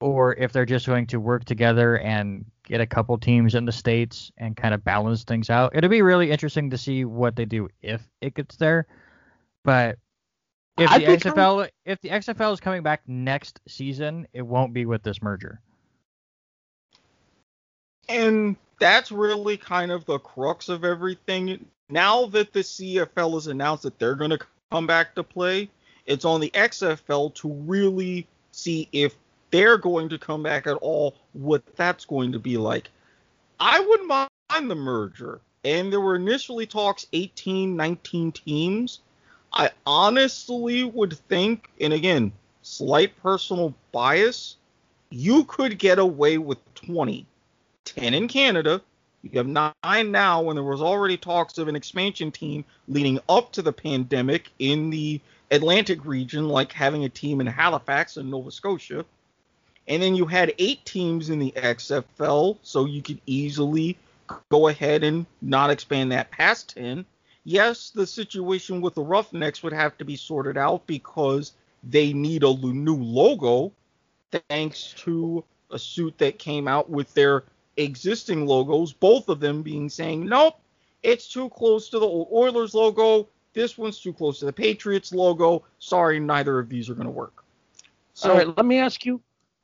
or 0.00 0.34
if 0.34 0.52
they're 0.52 0.64
just 0.64 0.86
going 0.86 1.08
to 1.08 1.20
work 1.20 1.44
together 1.44 1.98
and 1.98 2.46
get 2.64 2.80
a 2.80 2.86
couple 2.86 3.18
teams 3.18 3.54
in 3.54 3.66
the 3.66 3.72
states 3.72 4.32
and 4.38 4.56
kind 4.56 4.72
of 4.72 4.82
balance 4.82 5.24
things 5.24 5.50
out. 5.50 5.76
It'll 5.76 5.90
be 5.90 6.02
really 6.02 6.30
interesting 6.30 6.70
to 6.70 6.78
see 6.78 7.04
what 7.04 7.36
they 7.36 7.44
do 7.44 7.68
if 7.82 8.02
it 8.22 8.34
gets 8.34 8.56
there. 8.56 8.86
But 9.62 9.98
if 10.78 10.90
the 10.90 11.04
XFL 11.04 11.68
if 11.84 12.00
the 12.00 12.08
XFL 12.08 12.54
is 12.54 12.60
coming 12.60 12.82
back 12.82 13.02
next 13.06 13.60
season, 13.68 14.26
it 14.32 14.42
won't 14.42 14.72
be 14.72 14.86
with 14.86 15.02
this 15.02 15.20
merger. 15.20 15.60
And 18.08 18.56
that's 18.78 19.10
really 19.12 19.56
kind 19.56 19.90
of 19.90 20.04
the 20.06 20.18
crux 20.18 20.68
of 20.68 20.84
everything 20.84 21.66
now 21.90 22.26
that 22.26 22.52
the 22.52 22.60
CFL 22.60 23.34
has 23.34 23.46
announced 23.46 23.82
that 23.84 23.98
they're 23.98 24.14
going 24.14 24.30
to 24.30 24.38
come 24.70 24.86
back 24.86 25.14
to 25.14 25.22
play, 25.22 25.70
it's 26.06 26.24
on 26.24 26.40
the 26.40 26.50
XFL 26.50 27.34
to 27.36 27.52
really 27.52 28.26
see 28.52 28.88
if 28.92 29.14
they're 29.50 29.78
going 29.78 30.08
to 30.10 30.18
come 30.18 30.42
back 30.42 30.66
at 30.66 30.76
all, 30.76 31.16
what 31.32 31.62
that's 31.76 32.04
going 32.04 32.32
to 32.32 32.38
be 32.38 32.56
like. 32.56 32.90
I 33.58 33.80
wouldn't 33.80 34.08
mind 34.08 34.70
the 34.70 34.74
merger. 34.74 35.40
And 35.64 35.92
there 35.92 36.00
were 36.00 36.16
initially 36.16 36.66
talks 36.66 37.06
18, 37.12 37.74
19 37.74 38.32
teams. 38.32 39.00
I 39.52 39.70
honestly 39.86 40.84
would 40.84 41.14
think, 41.28 41.70
and 41.80 41.92
again, 41.92 42.32
slight 42.62 43.20
personal 43.22 43.74
bias, 43.92 44.56
you 45.10 45.44
could 45.44 45.78
get 45.78 45.98
away 45.98 46.38
with 46.38 46.58
20. 46.74 47.26
10 47.92 48.14
in 48.14 48.28
Canada, 48.28 48.80
you 49.22 49.30
have 49.34 49.46
nine 49.46 50.10
now 50.10 50.42
when 50.42 50.56
there 50.56 50.64
was 50.64 50.80
already 50.80 51.16
talks 51.16 51.58
of 51.58 51.68
an 51.68 51.76
expansion 51.76 52.30
team 52.30 52.64
leading 52.86 53.18
up 53.28 53.52
to 53.52 53.62
the 53.62 53.72
pandemic 53.72 54.50
in 54.58 54.90
the 54.90 55.20
Atlantic 55.50 56.04
region, 56.04 56.48
like 56.48 56.72
having 56.72 57.04
a 57.04 57.08
team 57.08 57.40
in 57.40 57.46
Halifax 57.46 58.16
and 58.16 58.30
Nova 58.30 58.50
Scotia. 58.50 59.04
And 59.88 60.02
then 60.02 60.14
you 60.14 60.26
had 60.26 60.54
eight 60.58 60.84
teams 60.84 61.30
in 61.30 61.38
the 61.38 61.52
XFL, 61.56 62.58
so 62.62 62.84
you 62.84 63.02
could 63.02 63.20
easily 63.26 63.96
go 64.50 64.68
ahead 64.68 65.02
and 65.02 65.26
not 65.40 65.70
expand 65.70 66.12
that 66.12 66.30
past 66.30 66.74
10. 66.74 67.04
Yes, 67.44 67.90
the 67.90 68.06
situation 68.06 68.82
with 68.82 68.94
the 68.94 69.02
Roughnecks 69.02 69.62
would 69.62 69.72
have 69.72 69.96
to 69.98 70.04
be 70.04 70.16
sorted 70.16 70.58
out 70.58 70.86
because 70.86 71.52
they 71.82 72.12
need 72.12 72.44
a 72.44 72.54
new 72.54 72.96
logo 72.96 73.72
thanks 74.48 74.94
to 74.98 75.42
a 75.70 75.78
suit 75.78 76.18
that 76.18 76.38
came 76.38 76.68
out 76.68 76.90
with 76.90 77.12
their 77.14 77.44
existing 77.78 78.46
logos, 78.46 78.92
both 78.92 79.28
of 79.28 79.40
them 79.40 79.62
being 79.62 79.88
saying, 79.88 80.26
nope, 80.26 80.60
it's 81.02 81.28
too 81.32 81.48
close 81.50 81.88
to 81.90 81.98
the 81.98 82.06
old 82.06 82.28
Oilers 82.32 82.74
logo. 82.74 83.28
This 83.54 83.78
one's 83.78 84.00
too 84.00 84.12
close 84.12 84.38
to 84.40 84.44
the 84.44 84.52
Patriots 84.52 85.12
logo. 85.12 85.64
Sorry, 85.78 86.20
neither 86.20 86.58
of 86.58 86.68
these 86.68 86.90
are 86.90 86.94
going 86.94 87.06
to 87.06 87.10
work. 87.10 87.44
So, 88.14 88.30
All 88.30 88.36
right, 88.36 88.56
let 88.56 88.66
me 88.66 88.78
ask 88.78 89.06
you, 89.06 89.20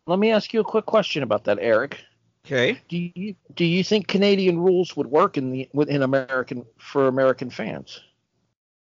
let 0.07 0.19
me 0.19 0.31
ask 0.31 0.55
you 0.55 0.61
a 0.61 0.65
quick 0.65 0.87
question 0.87 1.23
about 1.23 1.45
that, 1.45 1.59
Erik. 1.61 2.01
Okay. 2.47 2.79
Do 2.89 3.11
you 3.15 3.35
do 3.55 3.65
you 3.65 3.83
think 3.83 4.07
Canadian 4.07 4.59
rules 4.59 4.95
would 4.97 5.07
work 5.07 5.39
in 5.39 5.51
the 5.51 5.69
in 5.89 6.03
American 6.03 6.67
for 6.77 7.09
American 7.09 7.49
fans? 7.49 8.01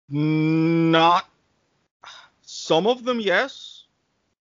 Not 0.10 1.30
some 2.42 2.88
of 2.88 3.04
them, 3.04 3.20
yes. 3.20 3.84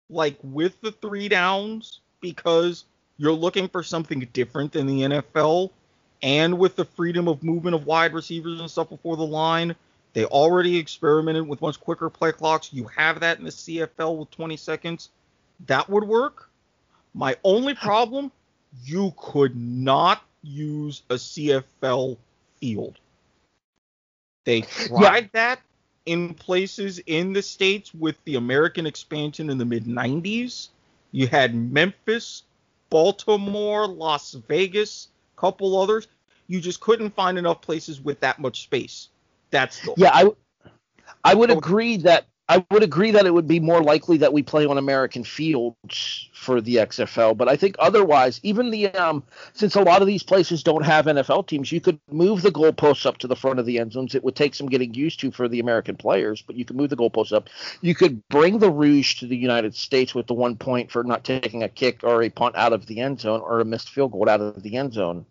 Like 0.10 0.38
with 0.44 0.80
the 0.82 0.94
three 0.94 1.28
downs, 1.28 2.00
because 2.22 2.86
you're 3.18 3.34
looking 3.34 3.68
for 3.68 3.84
something 3.84 4.28
different 4.34 4.72
than 4.72 4.88
the 4.88 5.02
NFL, 5.02 5.72
and 6.22 6.58
with 6.58 6.76
the 6.76 6.86
freedom 6.86 7.28
of 7.28 7.44
movement 7.44 7.76
of 7.76 7.86
wide 7.86 8.14
receivers 8.14 8.60
and 8.60 8.70
stuff 8.70 8.90
before 8.90 9.16
the 9.16 9.26
line, 9.26 9.76
they 10.14 10.26
already 10.26 10.78
experimented 10.78 11.48
with 11.48 11.62
much 11.62 11.80
quicker 11.80 12.10
play 12.10 12.32
clocks. 12.32 12.72
You 12.74 12.86
have 12.96 13.20
that 13.20 13.38
in 13.40 13.46
the 13.46 13.52
CFL 13.52 14.18
with 14.18 14.32
20 14.32 14.58
seconds. 14.58 15.10
That 15.68 15.90
would 15.90 16.06
work. 16.06 16.50
My 17.14 17.36
only 17.44 17.74
problem, 17.74 18.32
you 18.84 19.14
could 19.18 19.56
not 19.56 20.24
use 20.42 21.04
a 21.10 21.16
CFL 21.16 22.18
field. 22.60 22.98
They 24.46 24.62
tried 24.88 25.30
that 25.34 25.60
in 26.06 26.34
places 26.34 27.00
in 27.06 27.34
the 27.34 27.42
states 27.42 27.94
with 27.94 28.16
the 28.26 28.36
American 28.36 28.86
expansion 28.86 29.50
in 29.50 29.58
the 29.58 29.66
mid 29.66 29.86
90s. 29.86 30.70
You 31.12 31.28
had 31.28 31.56
Memphis 31.56 32.44
Baltimore, 32.90 33.88
Las 33.88 34.34
Vegas, 34.34 35.10
couple 35.36 35.80
others. 35.80 36.08
You 36.48 36.62
just 36.62 36.80
couldn't 36.80 37.12
find 37.16 37.38
enough 37.38 37.62
places 37.62 38.02
with 38.02 38.20
that 38.20 38.40
much 38.40 38.64
space. 38.64 39.10
That's 39.52 39.82
the 39.82 39.94
yeah. 39.98 40.12
I 40.14 40.30
I 41.24 41.34
would 41.34 41.52
agree 41.52 41.98
that 41.98 42.28
I 42.48 42.64
would 42.70 42.84
agree 42.84 43.10
that 43.12 43.26
it 43.26 43.34
would 43.34 43.48
be 43.48 43.60
more 43.60 43.82
likely 43.82 44.18
that 44.18 44.32
we 44.32 44.44
play 44.44 44.68
on 44.68 44.78
American 44.78 45.24
fields 45.24 46.30
for 46.34 46.62
the 46.62 46.76
XFL, 46.76 47.36
but 47.36 47.50
I 47.50 47.56
think 47.56 47.76
otherwise, 47.80 48.40
even 48.44 48.70
the 48.70 48.90
um, 48.90 49.24
since 49.54 49.76
a 49.76 49.82
lot 49.82 50.02
of 50.02 50.08
these 50.08 50.22
places 50.22 50.62
don't 50.62 50.86
have 50.86 51.06
NFL 51.06 51.48
teams, 51.48 51.72
you 51.72 51.82
could 51.82 52.00
move 52.12 52.44
the 52.44 52.52
goalposts 52.52 53.08
up 53.08 53.18
to 53.20 53.28
the 53.28 53.36
front 53.36 53.58
of 53.58 53.66
the 53.66 53.80
end 53.80 53.94
zones. 53.94 54.14
It 54.14 54.24
would 54.24 54.36
take 54.36 54.54
some 54.54 54.68
getting 54.68 54.94
used 54.94 55.20
to 55.22 55.32
for 55.32 55.48
the 55.48 55.60
American 55.60 55.96
players, 55.96 56.44
but 56.44 56.56
you 56.56 56.66
could 56.66 56.76
move 56.76 56.92
the 56.92 56.98
goalposts 56.98 57.34
up. 57.34 57.50
You 57.82 57.96
could 57.96 58.22
bring 58.30 58.60
the 58.60 58.72
Rouge 58.72 59.16
to 59.20 59.28
the 59.28 59.38
United 59.38 59.74
States 59.74 60.14
with 60.14 60.28
the 60.28 60.36
one 60.36 60.56
point 60.56 60.92
for 60.92 61.04
not 61.04 61.24
taking 61.24 61.64
a 61.64 61.70
kick 61.70 62.04
or 62.04 62.22
a 62.22 62.30
punt 62.30 62.56
out 62.56 62.74
of 62.74 62.86
the 62.86 63.00
end 63.00 63.22
zone 63.22 63.42
or 63.42 63.60
a 63.60 63.66
missed 63.66 63.90
field 63.90 64.12
goal 64.12 64.30
out 64.30 64.42
of 64.42 64.62
the 64.62 64.78
end 64.78 64.94
zone. 64.94 65.26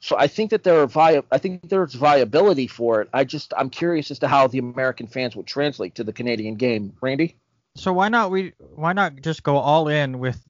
So 0.00 0.16
I 0.18 0.26
think 0.28 0.50
that 0.50 0.64
there 0.64 0.80
are 0.80 0.86
vi- 0.86 1.22
I 1.30 1.38
think 1.38 1.68
there's 1.68 1.94
viability 1.94 2.66
for 2.66 3.02
it. 3.02 3.08
I 3.12 3.24
just 3.24 3.52
I'm 3.56 3.68
curious 3.70 4.10
as 4.10 4.18
to 4.20 4.28
how 4.28 4.46
the 4.46 4.58
American 4.58 5.06
fans 5.06 5.36
would 5.36 5.46
translate 5.46 5.96
to 5.96 6.04
the 6.04 6.12
Canadian 6.12 6.54
game. 6.54 6.94
Randy? 7.00 7.36
So 7.76 7.92
why 7.92 8.08
not 8.08 8.30
we 8.30 8.54
why 8.74 8.94
not 8.94 9.20
just 9.20 9.42
go 9.42 9.58
all 9.58 9.88
in 9.88 10.18
with 10.18 10.42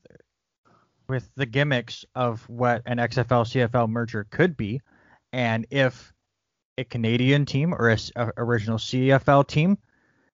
with 1.08 1.28
the 1.34 1.46
gimmicks 1.46 2.04
of 2.14 2.48
what 2.48 2.82
an 2.86 2.98
XFL 2.98 3.44
CFL 3.44 3.88
merger 3.88 4.24
could 4.30 4.56
be, 4.56 4.80
and 5.32 5.66
if 5.70 6.12
a 6.78 6.84
Canadian 6.84 7.44
team 7.44 7.74
or 7.74 7.90
a, 7.90 7.98
a 8.14 8.32
original 8.36 8.78
CFL 8.78 9.46
team 9.46 9.78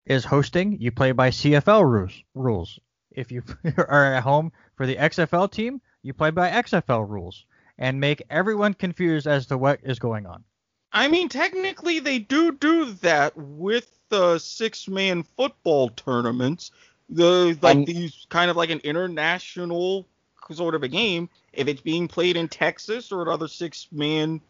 is 0.04 0.24
hosting, 0.24 0.78
you 0.80 0.92
play 0.92 1.12
by 1.12 1.30
CFL 1.30 1.84
rules. 1.84 2.22
Rules. 2.34 2.78
If 3.10 3.32
you 3.32 3.42
are 3.78 4.14
at 4.14 4.22
home 4.22 4.52
for 4.76 4.86
the 4.86 4.96
XFL 4.96 5.50
team, 5.50 5.80
you 6.02 6.12
play 6.12 6.30
by 6.30 6.50
XFL 6.50 7.08
rules, 7.08 7.46
and 7.78 8.00
make 8.00 8.22
everyone 8.30 8.74
confused 8.74 9.26
as 9.26 9.46
to 9.46 9.58
what 9.58 9.80
is 9.82 9.98
going 9.98 10.26
on. 10.26 10.44
I 10.92 11.08
mean, 11.08 11.28
technically, 11.28 12.00
they 12.00 12.18
do 12.18 12.52
do 12.52 12.92
that 13.02 13.36
with 13.36 13.90
the 14.08 14.38
six-man 14.38 15.24
football 15.36 15.90
tournaments. 15.90 16.70
The 17.08 17.58
like 17.60 17.76
Um, 17.76 17.84
these 17.84 18.26
kind 18.30 18.50
of 18.50 18.56
like 18.56 18.70
an 18.70 18.80
international 18.80 20.06
sort 20.52 20.74
of 20.74 20.82
a 20.82 20.88
game. 20.88 21.28
If 21.52 21.68
it's 21.68 21.80
being 21.80 22.08
played 22.08 22.36
in 22.36 22.48
Texas 22.48 23.12
or 23.12 23.22
another 23.22 23.48
six-man 23.48 24.40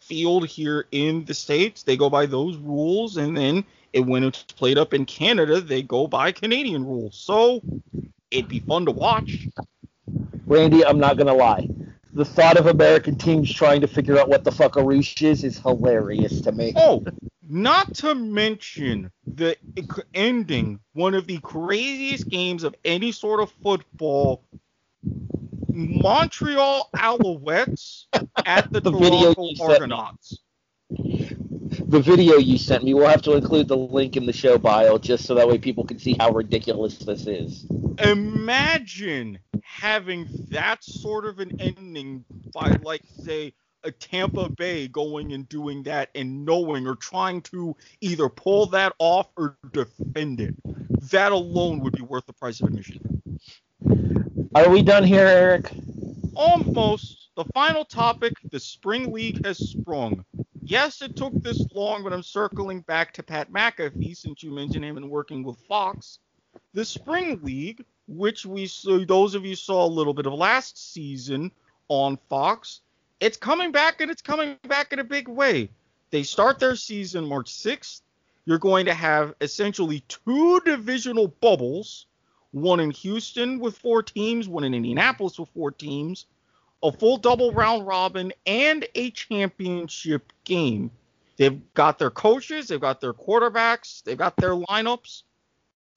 field 0.00 0.46
here 0.46 0.86
in 0.92 1.24
the 1.24 1.34
states, 1.34 1.82
they 1.82 1.96
go 1.96 2.10
by 2.10 2.26
those 2.26 2.56
rules, 2.58 3.16
and 3.16 3.36
then 3.36 3.64
it, 3.92 4.00
when 4.00 4.22
it's 4.22 4.42
played 4.44 4.78
up 4.78 4.94
in 4.94 5.06
Canada, 5.06 5.60
they 5.60 5.82
go 5.82 6.06
by 6.06 6.30
Canadian 6.30 6.84
rules. 6.84 7.16
So 7.16 7.62
it'd 8.30 8.48
be 8.48 8.60
fun 8.60 8.84
to 8.84 8.92
watch. 8.92 9.48
Randy, 10.46 10.84
I'm 10.84 10.98
not 10.98 11.16
gonna 11.16 11.34
lie. 11.34 11.68
The 12.16 12.24
thought 12.24 12.56
of 12.56 12.66
American 12.66 13.18
teams 13.18 13.52
trying 13.52 13.82
to 13.82 13.86
figure 13.86 14.18
out 14.18 14.30
what 14.30 14.42
the 14.42 14.50
fuck 14.50 14.76
a 14.76 14.82
roosh 14.82 15.20
is 15.20 15.44
is 15.44 15.58
hilarious 15.58 16.40
to 16.40 16.52
me. 16.52 16.72
Oh, 16.74 17.04
not 17.46 17.92
to 17.96 18.14
mention 18.14 19.12
the 19.26 19.54
ending, 20.14 20.80
one 20.94 21.12
of 21.12 21.26
the 21.26 21.36
craziest 21.40 22.26
games 22.26 22.64
of 22.64 22.74
any 22.86 23.12
sort 23.12 23.40
of 23.40 23.52
football. 23.62 24.42
Montreal 25.68 26.88
Alouettes 26.96 28.06
at 28.46 28.72
the, 28.72 28.80
The 28.80 28.92
Toronto. 28.92 29.62
Argonauts. 29.62 30.38
The 30.88 32.00
video 32.00 32.38
you 32.38 32.56
sent 32.56 32.82
me, 32.82 32.94
we'll 32.94 33.08
have 33.08 33.20
to 33.22 33.34
include 33.34 33.68
the 33.68 33.76
link 33.76 34.16
in 34.16 34.24
the 34.24 34.32
show 34.32 34.56
bio 34.56 34.96
just 34.96 35.26
so 35.26 35.34
that 35.34 35.46
way 35.46 35.58
people 35.58 35.84
can 35.84 35.98
see 35.98 36.16
how 36.18 36.30
ridiculous 36.30 36.96
this 36.96 37.26
is. 37.26 37.66
Imagine 37.98 39.38
having 39.76 40.26
that 40.48 40.82
sort 40.82 41.26
of 41.26 41.38
an 41.38 41.60
ending 41.60 42.24
by, 42.54 42.76
like, 42.82 43.02
say, 43.22 43.52
a 43.84 43.90
Tampa 43.90 44.48
Bay 44.48 44.88
going 44.88 45.32
and 45.32 45.46
doing 45.48 45.82
that 45.82 46.08
and 46.14 46.44
knowing 46.46 46.86
or 46.86 46.96
trying 46.96 47.42
to 47.42 47.76
either 48.00 48.28
pull 48.28 48.66
that 48.66 48.94
off 48.98 49.28
or 49.36 49.58
defend 49.72 50.40
it. 50.40 50.54
That 51.10 51.32
alone 51.32 51.80
would 51.80 51.92
be 51.92 52.02
worth 52.02 52.24
the 52.26 52.32
price 52.32 52.60
of 52.60 52.68
admission. 52.68 53.22
Are 54.54 54.70
we 54.70 54.82
done 54.82 55.04
here, 55.04 55.26
Erik? 55.26 55.70
Almost. 56.34 57.28
The 57.36 57.44
final 57.52 57.84
topic 57.84 58.32
the 58.50 58.58
Spring 58.58 59.12
League 59.12 59.44
has 59.44 59.58
sprung. 59.58 60.24
Yes, 60.62 61.02
it 61.02 61.16
took 61.16 61.34
this 61.42 61.62
long, 61.74 62.02
but 62.02 62.14
I'm 62.14 62.22
circling 62.22 62.80
back 62.80 63.12
to 63.12 63.22
Pat 63.22 63.52
McAfee 63.52 64.16
since 64.16 64.42
you 64.42 64.50
mentioned 64.50 64.86
him 64.86 64.96
and 64.96 65.10
working 65.10 65.44
with 65.44 65.58
Fox. 65.68 66.18
The 66.72 66.84
Spring 66.84 67.38
League, 67.42 67.84
which 68.08 68.46
we 68.46 68.66
so 68.66 69.04
those 69.04 69.34
of 69.34 69.44
you 69.44 69.56
saw 69.56 69.84
a 69.84 69.88
little 69.88 70.14
bit 70.14 70.26
of 70.26 70.32
last 70.32 70.92
season 70.92 71.50
on 71.88 72.18
Fox, 72.28 72.80
it's 73.20 73.36
coming 73.36 73.72
back 73.72 74.00
and 74.00 74.10
it's 74.10 74.22
coming 74.22 74.56
back 74.68 74.92
in 74.92 74.98
a 74.98 75.04
big 75.04 75.28
way. 75.28 75.70
They 76.10 76.22
start 76.22 76.58
their 76.58 76.76
season 76.76 77.26
March 77.26 77.52
6th. 77.52 78.02
You're 78.44 78.58
going 78.58 78.86
to 78.86 78.94
have 78.94 79.34
essentially 79.40 80.04
two 80.06 80.60
divisional 80.60 81.28
bubbles, 81.28 82.06
one 82.52 82.78
in 82.78 82.92
Houston 82.92 83.58
with 83.58 83.76
four 83.76 84.02
teams, 84.02 84.48
one 84.48 84.62
in 84.62 84.72
Indianapolis 84.72 85.38
with 85.38 85.48
four 85.48 85.72
teams, 85.72 86.26
a 86.82 86.92
full 86.92 87.16
double 87.16 87.52
round 87.52 87.86
robin, 87.86 88.32
and 88.46 88.86
a 88.94 89.10
championship 89.10 90.32
game. 90.44 90.90
They've 91.36 91.60
got 91.74 91.98
their 91.98 92.10
coaches, 92.10 92.68
they've 92.68 92.80
got 92.80 93.00
their 93.00 93.12
quarterbacks, 93.12 94.02
they've 94.04 94.16
got 94.16 94.36
their 94.36 94.54
lineups. 94.54 95.22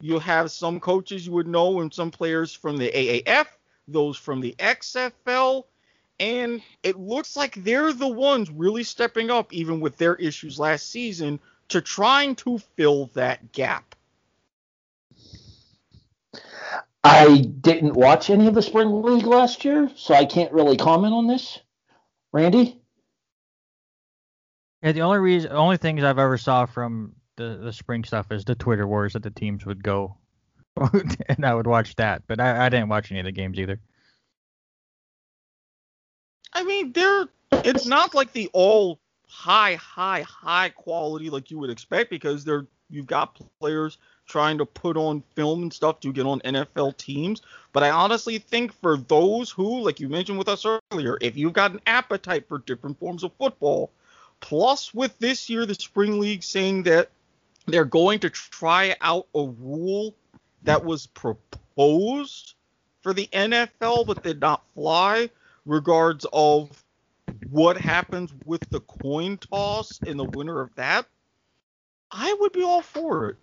You 0.01 0.19
have 0.19 0.51
some 0.51 0.79
coaches 0.79 1.25
you 1.25 1.33
would 1.33 1.47
know 1.47 1.81
and 1.81 1.93
some 1.93 2.11
players 2.11 2.53
from 2.53 2.77
the 2.77 2.89
AAF, 2.89 3.47
those 3.87 4.17
from 4.17 4.39
the 4.39 4.55
XFL, 4.57 5.65
and 6.19 6.61
it 6.83 6.97
looks 6.97 7.35
like 7.35 7.55
they're 7.55 7.93
the 7.93 8.07
ones 8.07 8.49
really 8.49 8.83
stepping 8.83 9.29
up, 9.29 9.53
even 9.53 9.79
with 9.79 9.97
their 9.97 10.15
issues 10.15 10.59
last 10.59 10.89
season, 10.89 11.39
to 11.69 11.81
trying 11.81 12.35
to 12.35 12.59
fill 12.59 13.07
that 13.13 13.51
gap. 13.51 13.95
I 17.03 17.37
didn't 17.37 17.93
watch 17.93 18.29
any 18.29 18.47
of 18.47 18.53
the 18.53 18.61
spring 18.61 19.01
league 19.01 19.25
last 19.25 19.63
year, 19.63 19.89
so 19.95 20.13
I 20.13 20.25
can't 20.25 20.51
really 20.51 20.77
comment 20.77 21.13
on 21.13 21.27
this. 21.27 21.59
Randy? 22.31 22.79
Yeah, 24.83 24.91
the 24.91 25.01
only 25.01 25.19
reason, 25.19 25.51
only 25.51 25.77
things 25.77 26.03
I've 26.03 26.19
ever 26.19 26.37
saw 26.37 26.65
from 26.65 27.15
the 27.39 27.57
the 27.61 27.73
spring 27.73 28.03
stuff 28.03 28.31
is 28.31 28.45
the 28.45 28.53
Twitter 28.53 28.85
wars 28.85 29.13
that 29.13 29.23
the 29.23 29.31
teams 29.31 29.65
would 29.65 29.81
go, 29.81 30.15
and 31.27 31.45
I 31.45 31.55
would 31.55 31.65
watch 31.65 31.95
that. 31.95 32.23
But 32.27 32.39
I, 32.39 32.65
I 32.65 32.69
didn't 32.69 32.89
watch 32.89 33.09
any 33.09 33.21
of 33.21 33.25
the 33.25 33.31
games 33.31 33.57
either. 33.57 33.79
I 36.53 36.63
mean, 36.63 36.91
they're 36.91 37.27
it's 37.51 37.85
not 37.85 38.13
like 38.13 38.33
the 38.33 38.49
all 38.53 38.99
high, 39.27 39.75
high, 39.75 40.21
high 40.23 40.69
quality 40.69 41.29
like 41.29 41.49
you 41.49 41.57
would 41.59 41.69
expect 41.69 42.09
because 42.09 42.43
they're 42.43 42.67
you've 42.89 43.07
got 43.07 43.39
players 43.59 43.97
trying 44.27 44.57
to 44.57 44.65
put 44.65 44.97
on 44.97 45.23
film 45.35 45.63
and 45.63 45.73
stuff 45.73 45.99
to 46.01 46.11
get 46.11 46.25
on 46.25 46.39
NFL 46.41 46.97
teams. 46.97 47.41
But 47.71 47.83
I 47.83 47.89
honestly 47.89 48.37
think 48.37 48.73
for 48.73 48.97
those 48.97 49.49
who, 49.49 49.81
like 49.81 49.99
you 49.99 50.09
mentioned 50.09 50.37
with 50.37 50.49
us 50.49 50.65
earlier, 50.91 51.17
if 51.21 51.37
you've 51.37 51.53
got 51.53 51.71
an 51.71 51.81
appetite 51.87 52.47
for 52.47 52.59
different 52.59 52.99
forms 52.99 53.23
of 53.23 53.31
football, 53.39 53.91
plus 54.41 54.93
with 54.93 55.17
this 55.19 55.49
year 55.49 55.65
the 55.65 55.75
spring 55.75 56.19
league 56.19 56.43
saying 56.43 56.83
that 56.83 57.09
they're 57.69 57.85
going 57.85 58.19
to 58.19 58.29
try 58.29 58.95
out 59.01 59.27
a 59.33 59.43
rule 59.43 60.15
that 60.63 60.83
was 60.83 61.07
proposed 61.07 62.55
for 63.01 63.13
the 63.13 63.27
NFL 63.27 64.05
but 64.05 64.23
did 64.23 64.41
not 64.41 64.63
fly 64.73 65.29
regards 65.65 66.25
of 66.33 66.83
what 67.49 67.77
happens 67.77 68.33
with 68.45 68.67
the 68.69 68.81
coin 68.81 69.37
toss 69.37 69.99
and 70.05 70.19
the 70.19 70.25
winner 70.25 70.61
of 70.61 70.73
that, 70.75 71.05
I 72.11 72.35
would 72.39 72.51
be 72.51 72.63
all 72.63 72.81
for 72.81 73.29
it. 73.29 73.37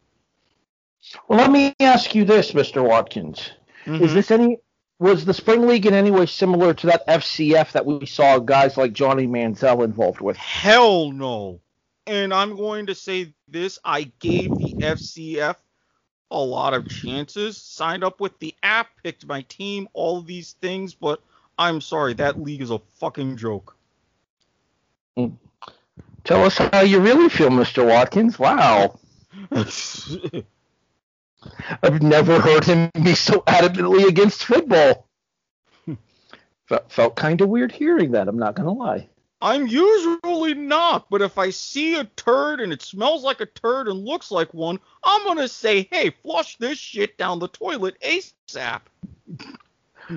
Well, 1.29 1.39
let 1.39 1.51
me 1.51 1.75
ask 1.81 2.15
you 2.15 2.25
this, 2.25 2.53
Mr. 2.53 2.87
Watkins. 2.87 3.51
Mm-hmm. 3.85 4.05
Is 4.05 4.15
this 4.15 4.31
any 4.31 4.59
was 4.99 5.25
the 5.25 5.35
spring 5.35 5.67
league 5.67 5.87
in 5.87 5.95
any 5.95 6.11
way 6.11 6.27
similar 6.27 6.73
to 6.73 6.87
that 6.87 7.07
FCF 7.07 7.73
that 7.73 7.85
we 7.85 8.07
saw 8.07 8.39
guys 8.39 8.77
like 8.77 8.93
Johnny 8.93 9.27
Manziel 9.27 9.85
involved 9.85 10.21
with? 10.21 10.37
Hell 10.37 11.13
no. 11.13 11.61
And 12.07 12.33
I'm 12.33 12.57
going 12.57 12.87
to 12.87 12.95
say 12.95 13.35
this 13.49 13.79
I 13.85 14.13
gave 14.21 14.57
the 14.57 14.75
FCF 14.75 15.57
a 16.31 16.39
lot 16.39 16.75
of 16.75 16.89
chances, 16.89 17.57
signed 17.57 18.05
up 18.05 18.21
with 18.21 18.39
the 18.39 18.55
app, 18.63 18.89
picked 19.03 19.27
my 19.27 19.43
team, 19.43 19.89
all 19.93 20.19
of 20.19 20.27
these 20.27 20.53
things, 20.61 20.95
but 20.95 21.21
I'm 21.59 21.81
sorry, 21.81 22.15
that 22.15 22.41
league 22.41 22.63
is 22.63 22.71
a 22.71 22.81
fucking 22.99 23.37
joke. 23.37 23.77
Mm. 25.17 25.37
Tell 26.25 26.45
us 26.45 26.59
how 26.59 26.81
you 26.81 27.01
really 27.01 27.29
feel, 27.29 27.51
Mr. 27.51 27.87
Watkins. 27.87 28.39
Wow. 28.39 28.99
I've 31.83 32.03
never 32.03 32.41
heard 32.41 32.65
him 32.65 32.91
be 33.03 33.15
so 33.15 33.43
adamantly 33.47 34.07
against 34.09 34.45
football. 34.45 35.07
felt 36.67 36.91
felt 36.91 37.15
kind 37.17 37.41
of 37.41 37.49
weird 37.49 37.71
hearing 37.71 38.11
that, 38.13 38.27
I'm 38.29 38.39
not 38.39 38.57
going 38.57 38.67
to 38.67 38.73
lie. 38.73 39.09
I'm 39.47 39.69
usually 39.69 40.55
not, 40.55 41.09
but 41.09 41.23
if 41.23 41.39
I 41.39 41.51
see 41.51 41.95
a 41.95 42.03
turd 42.03 42.61
and 42.61 42.73
it 42.73 42.83
smells 42.83 43.23
like 43.23 43.41
a 43.41 43.47
turd 43.47 43.87
and 43.87 44.05
looks 44.05 44.33
like 44.33 44.53
one, 44.53 44.81
I'm 45.05 45.25
gonna 45.25 45.47
say, 45.47 45.87
hey, 45.93 46.11
flush 46.11 46.57
this 46.57 46.79
shit 46.79 47.17
down 47.17 47.39
the 47.39 47.47
toilet 47.47 47.97
ASAP. 48.01 48.81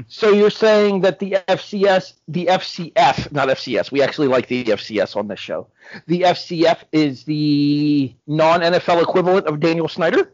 So 0.08 0.32
you're 0.32 0.50
saying 0.50 1.02
that 1.02 1.20
the 1.20 1.38
FCS, 1.48 2.14
the 2.28 2.48
FCF, 2.48 3.32
not 3.32 3.50
FCS, 3.50 3.92
we 3.92 4.02
actually 4.02 4.30
like 4.30 4.48
the 4.48 4.64
FCS 4.64 5.16
on 5.16 5.28
this 5.28 5.40
show. 5.40 5.68
The 6.08 6.22
FCF 6.22 6.80
is 6.92 7.24
the 7.24 8.12
non 8.26 8.62
NFL 8.62 9.04
equivalent 9.04 9.46
of 9.46 9.60
Daniel 9.60 9.88
Snyder? 9.88 10.34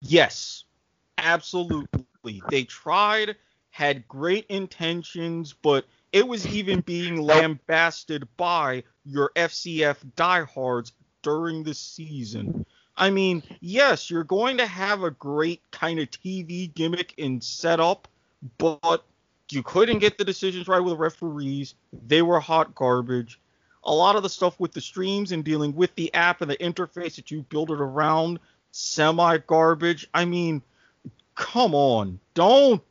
Yes, 0.00 0.64
absolutely. 1.18 2.42
They 2.48 2.64
tried, 2.64 3.36
had 3.68 4.08
great 4.08 4.46
intentions, 4.46 5.52
but 5.52 5.84
it 6.16 6.26
was 6.26 6.46
even 6.46 6.80
being 6.80 7.20
lambasted 7.20 8.26
by 8.38 8.82
your 9.04 9.30
FCF 9.36 9.98
diehards 10.16 10.92
during 11.20 11.62
the 11.62 11.74
season. 11.74 12.64
I 12.96 13.10
mean, 13.10 13.42
yes, 13.60 14.10
you're 14.10 14.24
going 14.24 14.56
to 14.56 14.66
have 14.66 15.02
a 15.02 15.10
great 15.10 15.60
kind 15.72 15.98
of 15.98 16.10
TV 16.10 16.72
gimmick 16.72 17.12
and 17.18 17.44
setup, 17.44 18.08
but 18.56 19.04
you 19.50 19.62
couldn't 19.62 19.98
get 19.98 20.16
the 20.16 20.24
decisions 20.24 20.68
right 20.68 20.80
with 20.80 20.94
the 20.94 20.96
referees. 20.96 21.74
They 22.06 22.22
were 22.22 22.40
hot 22.40 22.74
garbage. 22.74 23.38
a 23.84 23.92
lot 23.94 24.16
of 24.16 24.22
the 24.22 24.30
stuff 24.30 24.58
with 24.58 24.72
the 24.72 24.80
streams 24.80 25.32
and 25.32 25.44
dealing 25.44 25.74
with 25.74 25.94
the 25.96 26.14
app 26.14 26.40
and 26.40 26.50
the 26.50 26.56
interface 26.56 27.16
that 27.16 27.30
you 27.30 27.42
build 27.50 27.70
it 27.70 27.78
around, 27.78 28.38
semi 28.70 29.36
garbage. 29.36 30.08
I 30.14 30.24
mean, 30.24 30.62
come 31.34 31.74
on, 31.74 32.18
don't. 32.32 32.82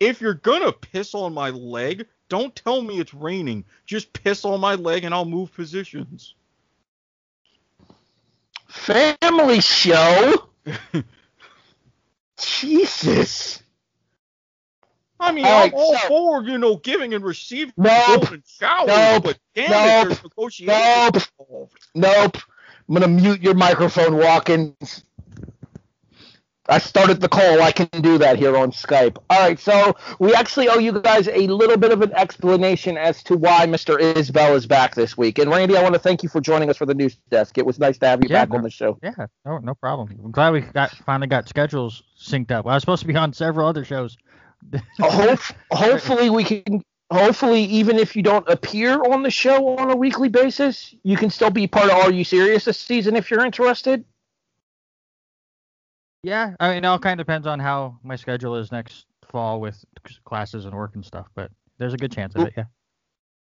If, 0.00 0.20
you're 0.20 0.34
gonna 0.34 0.72
piss 0.72 1.14
on 1.14 1.32
my 1.32 1.50
leg, 1.50 2.06
don't 2.28 2.54
tell 2.54 2.82
me 2.82 2.98
it's 3.00 3.14
raining. 3.14 3.64
Just 3.86 4.12
piss 4.12 4.44
on 4.44 4.60
my 4.60 4.74
leg 4.74 5.04
and 5.04 5.14
I'll 5.14 5.24
move 5.24 5.52
positions. 5.54 6.34
Family 8.68 9.60
show. 9.60 10.48
Jesus. 12.38 13.62
I 15.18 15.32
mean, 15.32 15.46
All 15.46 15.52
I'm 15.52 15.62
right, 15.62 15.72
all 15.74 15.96
so- 15.96 16.08
for 16.08 16.42
you 16.44 16.58
know 16.58 16.76
giving 16.76 17.14
and 17.14 17.24
receiving 17.24 17.72
Nope. 17.78 18.06
golden 18.06 18.42
showers, 18.46 18.88
Nope. 18.88 19.22
but 19.24 19.38
damn 19.54 19.70
Nope. 19.70 20.04
it, 20.04 20.08
there's 20.08 20.22
negotiations 20.22 20.76
Nope. 21.14 21.22
involved. 21.40 21.72
Nope. 21.94 22.36
I'm 22.88 22.94
gonna 22.94 23.08
mute 23.08 23.40
your 23.40 23.54
microphone, 23.54 24.16
Watkins. 24.18 25.04
I 26.68 26.78
started 26.78 27.20
the 27.20 27.28
call. 27.28 27.62
I 27.62 27.70
can 27.72 27.88
do 28.02 28.18
that 28.18 28.36
here 28.38 28.56
on 28.56 28.72
Skype. 28.72 29.18
All 29.30 29.40
right, 29.40 29.58
so 29.58 29.94
we 30.18 30.34
actually 30.34 30.68
owe 30.68 30.78
you 30.78 31.00
guys 31.00 31.28
a 31.28 31.46
little 31.46 31.76
bit 31.76 31.92
of 31.92 32.02
an 32.02 32.12
explanation 32.14 32.96
as 32.96 33.22
to 33.24 33.36
why 33.36 33.66
Mr. 33.66 33.98
Isbelle 34.00 34.54
is 34.54 34.66
back 34.66 34.94
this 34.94 35.16
week. 35.16 35.38
And 35.38 35.50
Randy, 35.50 35.76
I 35.76 35.82
want 35.82 35.94
to 35.94 36.00
thank 36.00 36.22
you 36.22 36.28
for 36.28 36.40
joining 36.40 36.68
us 36.70 36.76
for 36.76 36.86
the 36.86 36.94
news 36.94 37.16
desk. 37.30 37.58
It 37.58 37.66
was 37.66 37.78
nice 37.78 37.98
to 37.98 38.06
have 38.06 38.22
you 38.22 38.28
Yeah, 38.28 38.42
back 38.42 38.50
no- 38.50 38.56
on 38.56 38.62
the 38.62 38.70
show. 38.70 38.98
Yeah, 39.02 39.26
no, 39.44 39.58
no 39.58 39.74
problem. 39.74 40.08
I'm 40.24 40.32
glad 40.32 40.52
we 40.52 40.60
got 40.60 40.90
finally 40.90 41.28
got 41.28 41.48
schedules 41.48 42.02
synced 42.20 42.50
up. 42.50 42.66
I 42.66 42.74
was 42.74 42.82
supposed 42.82 43.02
to 43.02 43.08
be 43.08 43.14
on 43.16 43.32
several 43.32 43.68
other 43.68 43.84
shows. 43.84 44.16
Uh, 45.00 45.10
hope, 45.10 45.40
hopefully 45.70 46.30
we 46.30 46.42
can. 46.42 46.82
Hopefully, 47.12 47.62
even 47.64 47.98
if 48.00 48.16
you 48.16 48.22
don't 48.22 48.48
appear 48.48 49.00
on 49.12 49.22
the 49.22 49.30
show 49.30 49.78
on 49.78 49.90
a 49.92 49.96
weekly 49.96 50.28
basis, 50.28 50.92
you 51.04 51.16
can 51.16 51.30
still 51.30 51.50
be 51.50 51.68
part 51.68 51.86
of 51.88 51.92
Are 51.98 52.10
You 52.10 52.24
Serious 52.24 52.64
this 52.64 52.78
season 52.80 53.14
if 53.14 53.30
you're 53.30 53.44
interested. 53.44 54.04
Yeah, 56.26 56.56
I 56.58 56.70
mean, 56.70 56.78
it 56.78 56.84
all 56.84 56.98
kind 56.98 57.20
of 57.20 57.24
depends 57.24 57.46
on 57.46 57.60
how 57.60 58.00
my 58.02 58.16
schedule 58.16 58.56
is 58.56 58.72
next 58.72 59.06
fall 59.30 59.60
with 59.60 59.84
classes 60.24 60.64
and 60.64 60.74
work 60.74 60.96
and 60.96 61.06
stuff, 61.06 61.28
but 61.36 61.52
there's 61.78 61.94
a 61.94 61.96
good 61.96 62.10
chance 62.10 62.34
of 62.34 62.48
it. 62.48 62.54
Yeah. 62.56 62.64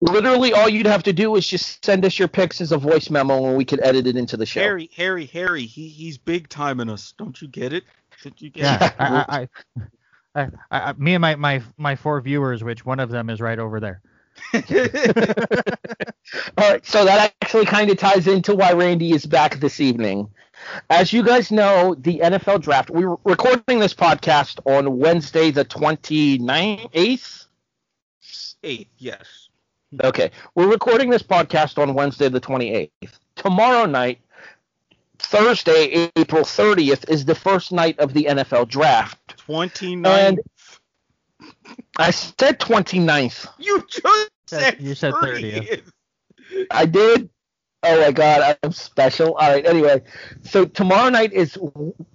Literally, 0.00 0.54
all 0.54 0.70
you'd 0.70 0.86
have 0.86 1.02
to 1.02 1.12
do 1.12 1.36
is 1.36 1.46
just 1.46 1.84
send 1.84 2.02
us 2.06 2.18
your 2.18 2.28
pics 2.28 2.62
as 2.62 2.72
a 2.72 2.78
voice 2.78 3.10
memo, 3.10 3.44
and 3.46 3.58
we 3.58 3.66
could 3.66 3.80
edit 3.82 4.06
it 4.06 4.16
into 4.16 4.38
the 4.38 4.46
show. 4.46 4.60
Harry, 4.60 4.88
Harry, 4.96 5.26
Harry, 5.26 5.66
he 5.66 5.86
he's 5.88 6.16
big 6.16 6.48
time 6.48 6.78
timing 6.78 6.90
us. 6.90 7.12
Don't 7.18 7.42
you 7.42 7.46
get 7.46 7.74
it? 7.74 7.84
Did 8.22 8.40
you 8.40 8.48
get 8.48 8.62
Yeah. 8.62 8.86
it? 8.86 8.94
I, 8.98 9.14
I, 9.14 9.48
I, 10.34 10.48
I, 10.70 10.80
I, 10.80 10.92
me 10.94 11.14
and 11.14 11.20
my, 11.20 11.34
my 11.34 11.62
my 11.76 11.94
four 11.94 12.22
viewers, 12.22 12.64
which 12.64 12.86
one 12.86 13.00
of 13.00 13.10
them 13.10 13.28
is 13.28 13.38
right 13.42 13.58
over 13.58 13.80
there. 13.80 14.00
All 14.54 14.62
right, 16.70 16.86
so 16.86 17.04
that 17.04 17.34
actually 17.42 17.66
kind 17.66 17.90
of 17.90 17.98
ties 17.98 18.26
into 18.26 18.54
why 18.54 18.72
Randy 18.72 19.12
is 19.12 19.26
back 19.26 19.60
this 19.60 19.78
evening. 19.78 20.30
As 20.90 21.12
you 21.12 21.22
guys 21.22 21.50
know, 21.50 21.94
the 21.98 22.20
NFL 22.20 22.60
draft, 22.62 22.90
We're 22.90 23.16
recording 23.24 23.78
this 23.78 23.94
podcast 23.94 24.58
on 24.64 24.98
Wednesday, 24.98 25.50
the 25.50 25.64
29th, 25.64 26.90
8th? 26.92 27.46
Eighth, 28.62 28.88
yes. 28.98 29.48
Okay, 30.02 30.30
we're 30.54 30.70
recording 30.70 31.10
this 31.10 31.22
podcast 31.22 31.78
on 31.78 31.94
Wednesday, 31.94 32.28
the 32.28 32.40
28th. 32.40 32.90
Tomorrow 33.36 33.86
night, 33.86 34.20
Thursday, 35.18 36.10
April 36.16 36.42
30th, 36.42 37.08
is 37.10 37.24
the 37.24 37.34
first 37.34 37.72
night 37.72 37.98
of 37.98 38.14
the 38.14 38.24
NFL 38.24 38.68
draft. 38.68 39.36
Twenty 39.36 39.96
nine. 39.96 40.38
I 41.98 42.10
said 42.10 42.58
29th. 42.60 43.48
You 43.58 43.84
just 43.88 44.30
said 44.46 44.76
You 44.80 44.94
said 44.94 45.14
30th. 45.14 45.90
I 46.70 46.86
did. 46.86 47.28
Oh 47.84 48.00
my 48.00 48.12
god, 48.12 48.56
I'm 48.62 48.72
special. 48.72 49.34
All 49.34 49.50
right, 49.50 49.66
anyway. 49.66 50.02
So 50.42 50.64
tomorrow 50.64 51.10
night 51.10 51.32
is 51.32 51.58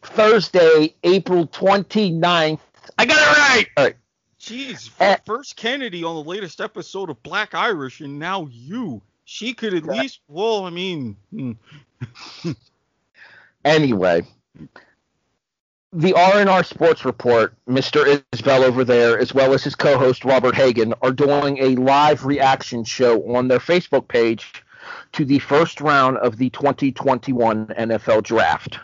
Thursday, 0.01 0.95
April 1.03 1.45
29th. 1.47 2.59
I 2.97 3.05
got 3.05 3.17
it 3.17 3.37
right. 3.37 3.67
All 3.75 3.83
right. 3.85 3.95
Jeez, 4.39 4.89
Eh. 5.01 5.17
first 5.25 5.57
Kennedy 5.57 6.03
on 6.05 6.15
the 6.15 6.23
latest 6.29 6.61
episode 6.61 7.09
of 7.09 7.21
Black 7.21 7.53
Irish, 7.53 7.99
and 7.99 8.17
now 8.17 8.47
you. 8.49 9.01
She 9.25 9.53
could 9.53 9.73
at 9.73 9.83
Yeah. 9.83 10.01
least, 10.01 10.21
well, 10.29 10.63
I 10.65 10.69
mean, 10.69 11.17
hmm. 11.31 11.51
Anyway, 13.65 14.21
the 15.91 16.13
R&R 16.13 16.63
Sports 16.63 17.03
Report, 17.03 17.53
Mr. 17.67 18.23
Isbelle 18.31 18.63
over 18.63 18.85
there, 18.85 19.19
as 19.19 19.33
well 19.33 19.53
as 19.53 19.63
his 19.65 19.75
co-host 19.75 20.23
Robert 20.23 20.55
Hagan, 20.55 20.93
are 21.01 21.11
doing 21.11 21.57
a 21.57 21.75
live 21.75 22.25
reaction 22.25 22.85
show 22.85 23.35
on 23.35 23.49
their 23.49 23.59
Facebook 23.59 24.07
page 24.07 24.63
to 25.13 25.25
the 25.25 25.39
first 25.39 25.81
round 25.81 26.17
of 26.17 26.37
the 26.37 26.49
2021 26.51 27.67
NFL 27.67 28.23
Draft. 28.23 28.79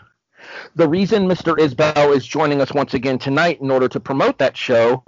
The 0.76 0.88
reason 0.88 1.26
Mr. 1.26 1.58
Isbelle 1.58 2.12
is 2.14 2.26
joining 2.26 2.60
us 2.60 2.72
once 2.72 2.94
again 2.94 3.18
tonight 3.18 3.60
in 3.60 3.70
order 3.70 3.88
to 3.88 3.98
promote 4.00 4.38
that 4.38 4.56
show 4.56 5.02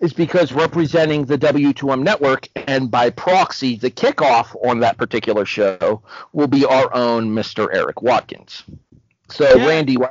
is 0.00 0.12
because 0.12 0.52
representing 0.52 1.24
the 1.24 1.38
W2M 1.38 2.02
network 2.02 2.48
and 2.68 2.90
by 2.90 3.10
proxy 3.10 3.76
the 3.76 3.90
kickoff 3.90 4.54
on 4.68 4.80
that 4.80 4.98
particular 4.98 5.44
show 5.44 6.02
will 6.32 6.46
be 6.46 6.64
our 6.66 6.94
own 6.94 7.34
Mr. 7.34 7.74
Erik 7.74 8.02
Watkins. 8.02 8.64
So, 9.30 9.56
Yeah. 9.56 9.66
Randy, 9.66 9.96
why, 9.96 10.10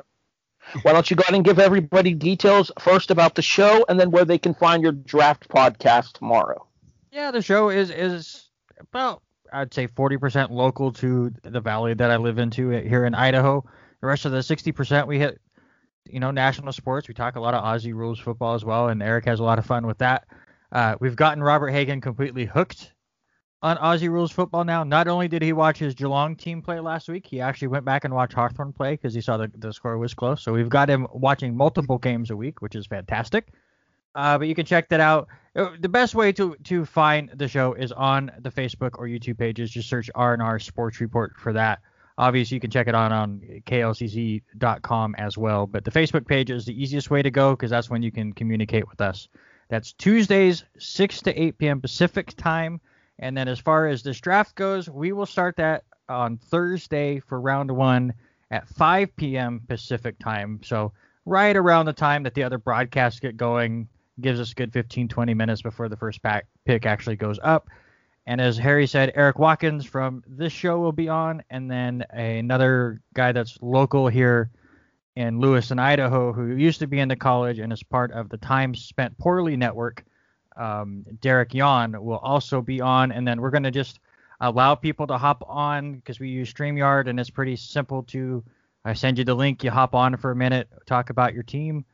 why 0.82 0.94
don't 0.94 1.10
you 1.10 1.16
go 1.16 1.22
ahead 1.22 1.36
and 1.36 1.46
give 1.46 1.60
everybody 1.60 2.14
details 2.14 2.72
first 2.80 3.12
about 3.12 3.36
the 3.36 3.42
show 3.42 3.86
and 3.88 4.00
then 4.00 4.10
where 4.10 4.26
they 4.26 4.40
can 4.40 4.54
find 4.56 4.82
your 4.82 4.94
draft 4.94 5.48
podcast 5.48 6.14
tomorrow? 6.14 6.66
Yeah, 7.12 7.30
the 7.32 7.42
show 7.42 7.70
is 7.70 7.92
is 7.92 8.48
about 8.80 9.22
I'd 9.52 9.74
say 9.74 9.88
40% 9.88 10.50
local 10.50 10.92
to 10.94 11.32
the 11.44 11.60
valley 11.60 11.94
that 11.94 12.12
I 12.12 12.18
live 12.18 12.38
into 12.38 12.70
here 12.70 13.06
in 13.06 13.14
Idaho. 13.14 13.64
The 14.00 14.08
rest 14.08 14.26
of 14.26 14.32
the 14.32 14.40
60% 14.40 15.08
we 15.08 15.20
hit, 15.20 15.40
you 16.06 16.20
know, 16.20 16.32
national 16.32 16.72
sports. 16.74 17.08
We 17.08 17.14
talk 17.14 17.36
a 17.36 17.40
lot 17.40 17.54
of 17.54 17.64
Aussie 17.64 17.94
rules 17.94 18.20
football 18.20 18.56
as 18.56 18.66
well, 18.66 18.90
and 18.90 19.02
Erik 19.04 19.26
has 19.26 19.40
a 19.40 19.44
lot 19.44 19.60
of 19.60 19.66
fun 19.66 19.86
with 19.86 20.00
that. 20.00 20.28
Uh, 20.72 20.96
we've 21.00 21.16
gotten 21.16 21.44
Robert 21.44 21.70
Hagan 21.70 22.02
completely 22.02 22.46
hooked 22.46 22.94
on 23.62 23.78
Aussie 23.78 24.10
rules 24.10 24.32
football 24.32 24.64
now. 24.64 24.84
Not 24.84 25.08
only 25.08 25.28
did 25.28 25.42
he 25.42 25.54
watch 25.54 25.78
his 25.78 25.94
Geelong 25.94 26.36
team 26.36 26.62
play 26.62 26.80
last 26.80 27.10
week, 27.10 27.28
he 27.28 27.42
actually 27.42 27.68
went 27.68 27.86
back 27.86 28.06
and 28.06 28.14
watched 28.14 28.34
Hawthorn 28.34 28.74
play 28.74 28.94
because 28.94 29.14
he 29.14 29.22
saw 29.22 29.38
the, 29.38 29.52
the 29.56 29.74
score 29.74 29.98
was 29.98 30.14
close. 30.14 30.42
So 30.42 30.54
we've 30.54 30.70
got 30.70 30.90
him 30.90 31.08
watching 31.14 31.56
multiple 31.56 31.98
games 31.98 32.32
a 32.32 32.36
week, 32.36 32.62
which 32.62 32.76
is 32.76 32.88
fantastic. 32.88 33.50
Uh, 34.16 34.38
but 34.38 34.48
you 34.48 34.56
can 34.56 34.66
check 34.66 34.90
that 34.90 35.00
out. 35.00 35.28
Uh, 35.56 35.70
The 35.80 35.90
best 35.90 36.16
way 36.16 36.32
to 36.34 36.56
to 36.64 36.86
find 36.86 37.30
the 37.34 37.48
show 37.48 37.74
is 37.74 37.92
on 37.92 38.32
the 38.40 38.52
Facebook 38.52 38.92
or 38.98 39.08
YouTube 39.08 39.38
pages. 39.38 39.72
Just 39.72 39.90
search 39.90 40.10
R 40.16 40.34
and 40.34 40.42
R 40.42 40.60
Sports 40.60 41.00
Report 41.00 41.34
for 41.38 41.54
that. 41.54 41.80
Obviously, 42.18 42.56
you 42.56 42.62
can 42.62 42.72
check 42.72 42.88
it 42.88 42.96
out 42.96 43.12
on 43.12 43.42
klcc.com 43.66 45.16
as 45.18 45.38
well. 45.38 45.66
But 45.66 45.86
the 45.86 45.92
Facebook 45.92 46.28
page 46.28 46.50
is 46.52 46.66
the 46.66 46.82
easiest 46.82 47.10
way 47.10 47.22
to 47.22 47.32
go 47.32 47.52
because 47.56 47.72
that's 47.72 47.90
when 47.90 48.04
you 48.04 48.12
can 48.12 48.34
communicate 48.34 48.88
with 48.90 49.02
us. 49.02 49.28
That's 49.70 49.94
Tuesdays, 49.94 50.66
6 50.78 51.22
to 51.22 51.42
8 51.42 51.58
p.m. 51.58 51.82
Pacific 51.82 52.36
time. 52.36 52.82
And 53.20 53.36
then 53.38 53.48
as 53.48 53.60
far 53.60 53.88
as 53.88 54.04
this 54.04 54.20
draft 54.20 54.56
goes, 54.56 54.90
we 54.90 55.14
will 55.14 55.26
start 55.26 55.56
that 55.58 55.84
on 56.10 56.38
Thursday 56.38 57.20
for 57.20 57.40
round 57.40 57.72
one 57.72 58.14
at 58.52 58.68
5 58.68 59.16
p.m. 59.16 59.62
Pacific 59.68 60.20
time. 60.20 60.60
So 60.64 60.92
right 61.26 61.56
around 61.56 61.86
the 61.86 61.94
time 61.94 62.24
that 62.24 62.34
the 62.34 62.44
other 62.44 62.58
broadcasts 62.58 63.20
get 63.20 63.38
going, 63.38 63.88
gives 64.20 64.40
us 64.40 64.52
a 64.52 64.56
good 64.56 64.74
15, 64.74 65.08
20 65.08 65.34
minutes 65.34 65.62
before 65.62 65.90
the 65.90 65.98
first 65.98 66.22
pack, 66.22 66.48
pick 66.66 66.86
actually 66.86 67.16
goes 67.16 67.40
up. 67.42 67.70
And 68.28 68.40
as 68.40 68.58
Harry 68.58 68.86
said, 68.86 69.12
Erik 69.16 69.40
Watkins 69.40 69.86
from 69.86 70.24
this 70.28 70.54
show 70.54 70.80
will 70.80 70.92
be 70.92 71.10
on, 71.10 71.44
and 71.50 71.70
then 71.70 72.06
another 72.12 73.02
guy 73.14 73.32
that's 73.32 73.58
local 73.62 74.08
here 74.08 74.52
in 75.16 75.40
Lewiston, 75.40 75.80
Idaho, 75.80 76.32
who 76.32 76.56
used 76.56 76.80
to 76.80 76.88
be 76.88 77.00
in 77.00 77.08
the 77.08 77.16
college 77.16 77.60
and 77.60 77.74
is 77.74 77.84
part 77.84 78.12
of 78.12 78.30
the 78.30 78.38
Time 78.38 78.76
Spent 78.76 79.18
Poorly 79.18 79.58
Network. 79.58 80.06
Um, 80.56 81.04
Derek 81.20 81.54
Yon 81.54 82.04
will 82.04 82.18
also 82.18 82.62
be 82.62 82.80
on, 82.80 83.12
and 83.12 83.28
then 83.28 83.42
we're 83.42 83.50
going 83.50 83.64
to 83.64 83.72
just 83.72 84.00
allow 84.40 84.76
people 84.76 85.08
to 85.08 85.18
hop 85.18 85.44
on 85.48 85.96
because 85.96 86.20
we 86.20 86.30
use 86.30 86.54
StreamYard, 86.54 87.08
and 87.08 87.20
it's 87.20 87.30
pretty 87.30 87.56
simple 87.56 88.04
to. 88.04 88.44
I 88.84 88.94
send 88.94 89.20
you 89.20 89.24
the 89.24 89.36
link, 89.36 89.64
you 89.64 89.70
hop 89.70 89.94
on 89.94 90.18
for 90.18 90.32
a 90.32 90.36
minute, 90.36 90.68
talk 90.88 91.12
about 91.12 91.36
your 91.36 91.44
team, 91.44 91.86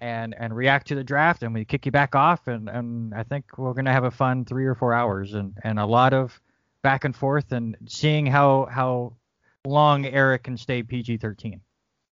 and 0.00 0.34
and 0.38 0.54
react 0.54 0.88
to 0.88 0.94
the 0.94 1.04
draft, 1.04 1.42
and 1.42 1.54
we 1.54 1.64
kick 1.64 1.86
you 1.86 1.92
back 1.92 2.14
off, 2.14 2.46
and 2.48 2.68
and 2.68 3.14
I 3.14 3.22
think 3.24 3.58
we're 3.58 3.74
gonna 3.74 3.92
have 3.92 4.04
a 4.04 4.10
fun 4.10 4.44
three 4.44 4.66
or 4.66 4.74
four 4.74 4.94
hours, 4.94 5.34
and 5.34 5.56
and 5.64 5.78
a 5.78 5.86
lot 5.86 6.14
of 6.14 6.40
back 6.82 7.04
and 7.04 7.14
forth, 7.14 7.52
and 7.52 7.76
seeing 7.88 8.26
how 8.26 8.66
how 8.70 9.14
long 9.64 10.06
Erik 10.06 10.44
can 10.44 10.56
stay 10.56 10.82
PG-13. 10.82 11.60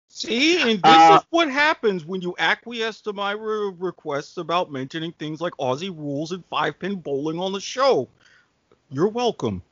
See, 0.08 0.70
and 0.70 0.82
this 0.82 1.08
Uh, 1.08 1.10
is 1.10 1.24
what 1.30 1.50
happens 1.50 2.04
when 2.04 2.22
you 2.22 2.34
acquiesce 2.38 3.00
to 3.02 3.12
my 3.12 3.32
re- 3.32 3.72
requests 3.78 4.36
about 4.36 4.70
mentioning 4.70 5.12
things 5.12 5.40
like 5.40 5.54
Aussie 5.54 5.96
rules 5.96 6.32
and 6.32 6.44
five 6.46 6.78
pin 6.78 6.96
bowling 6.96 7.38
on 7.40 7.52
the 7.52 7.60
show. 7.60 8.08
You're 8.90 9.08
welcome. 9.08 9.62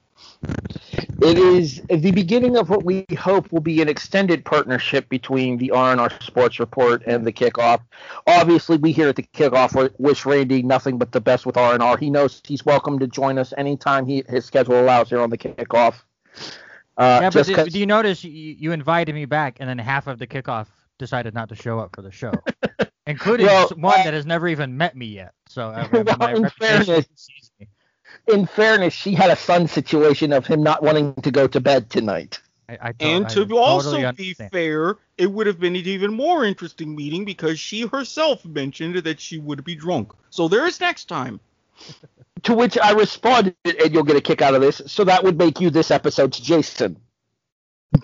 It 1.24 1.38
is 1.38 1.80
the 1.88 2.10
beginning 2.10 2.56
of 2.56 2.68
what 2.68 2.84
we 2.84 3.06
hope 3.16 3.52
will 3.52 3.60
be 3.60 3.80
an 3.80 3.88
extended 3.88 4.44
partnership 4.44 5.08
between 5.08 5.56
the 5.56 5.70
R&R 5.70 6.10
Sports 6.20 6.58
Report 6.58 7.00
and 7.06 7.24
the 7.24 7.32
Kickoff. 7.32 7.80
Obviously, 8.26 8.76
we 8.76 8.90
here 8.90 9.08
at 9.08 9.14
the 9.14 9.22
Kickoff 9.22 9.92
wish 10.00 10.26
Randy 10.26 10.64
nothing 10.64 10.98
but 10.98 11.12
the 11.12 11.20
best 11.20 11.46
with 11.46 11.56
R&R. 11.56 11.96
He 11.96 12.10
knows 12.10 12.42
he's 12.44 12.66
welcome 12.66 12.98
to 12.98 13.06
join 13.06 13.38
us 13.38 13.54
anytime 13.56 14.04
he, 14.04 14.24
his 14.28 14.44
schedule 14.44 14.80
allows 14.80 15.10
here 15.10 15.20
on 15.20 15.30
the 15.30 15.38
Kickoff. 15.38 16.02
Uh, 16.96 17.20
yeah, 17.22 17.30
but 17.30 17.46
do, 17.46 17.70
do, 17.70 17.78
you 17.78 17.86
notice 17.86 18.24
you, 18.24 18.32
you, 18.32 18.72
invited 18.72 19.14
me 19.14 19.24
back, 19.24 19.58
and 19.60 19.68
then 19.68 19.78
half 19.78 20.08
of 20.08 20.18
the 20.18 20.26
Kickoff 20.26 20.66
decided 20.98 21.34
not 21.34 21.48
to 21.50 21.54
show 21.54 21.78
up 21.78 21.94
for 21.94 22.02
the 22.02 22.10
show, 22.10 22.32
including 23.06 23.46
well, 23.46 23.68
one 23.76 24.00
uh, 24.00 24.02
that 24.02 24.12
has 24.12 24.26
never 24.26 24.48
even 24.48 24.76
met 24.76 24.96
me 24.96 25.06
yet. 25.06 25.34
So 25.48 25.68
uh, 25.68 25.88
well, 26.18 26.36
in 26.36 26.50
fairness, 26.50 27.06
in 28.28 28.46
fairness, 28.46 28.94
she 28.94 29.14
had 29.14 29.30
a 29.30 29.36
son 29.36 29.66
situation 29.68 30.32
of 30.32 30.46
him 30.46 30.62
not 30.62 30.82
wanting 30.82 31.14
to 31.22 31.30
go 31.30 31.46
to 31.46 31.60
bed 31.60 31.90
tonight. 31.90 32.40
I, 32.68 32.78
I 32.80 32.94
and 33.00 33.28
to 33.28 33.34
totally 33.40 33.60
also 33.60 33.96
understand. 33.96 34.16
be 34.16 34.34
fair, 34.34 34.96
it 35.18 35.30
would 35.30 35.46
have 35.46 35.58
been 35.58 35.76
an 35.76 35.86
even 35.86 36.14
more 36.14 36.44
interesting 36.44 36.94
meeting 36.94 37.24
because 37.24 37.58
she 37.58 37.82
herself 37.86 38.44
mentioned 38.44 38.96
that 38.96 39.20
she 39.20 39.38
would 39.38 39.64
be 39.64 39.74
drunk. 39.74 40.12
So 40.30 40.48
there 40.48 40.66
is 40.66 40.80
next 40.80 41.06
time. 41.06 41.40
to 42.44 42.54
which 42.54 42.78
I 42.78 42.92
responded, 42.92 43.54
and 43.64 43.92
you'll 43.92 44.02
get 44.02 44.16
a 44.16 44.20
kick 44.20 44.42
out 44.42 44.54
of 44.54 44.60
this. 44.60 44.82
So 44.86 45.04
that 45.04 45.22
would 45.22 45.38
make 45.38 45.60
you 45.60 45.70
this 45.70 45.90
episode's 45.90 46.38
Jason. 46.40 46.96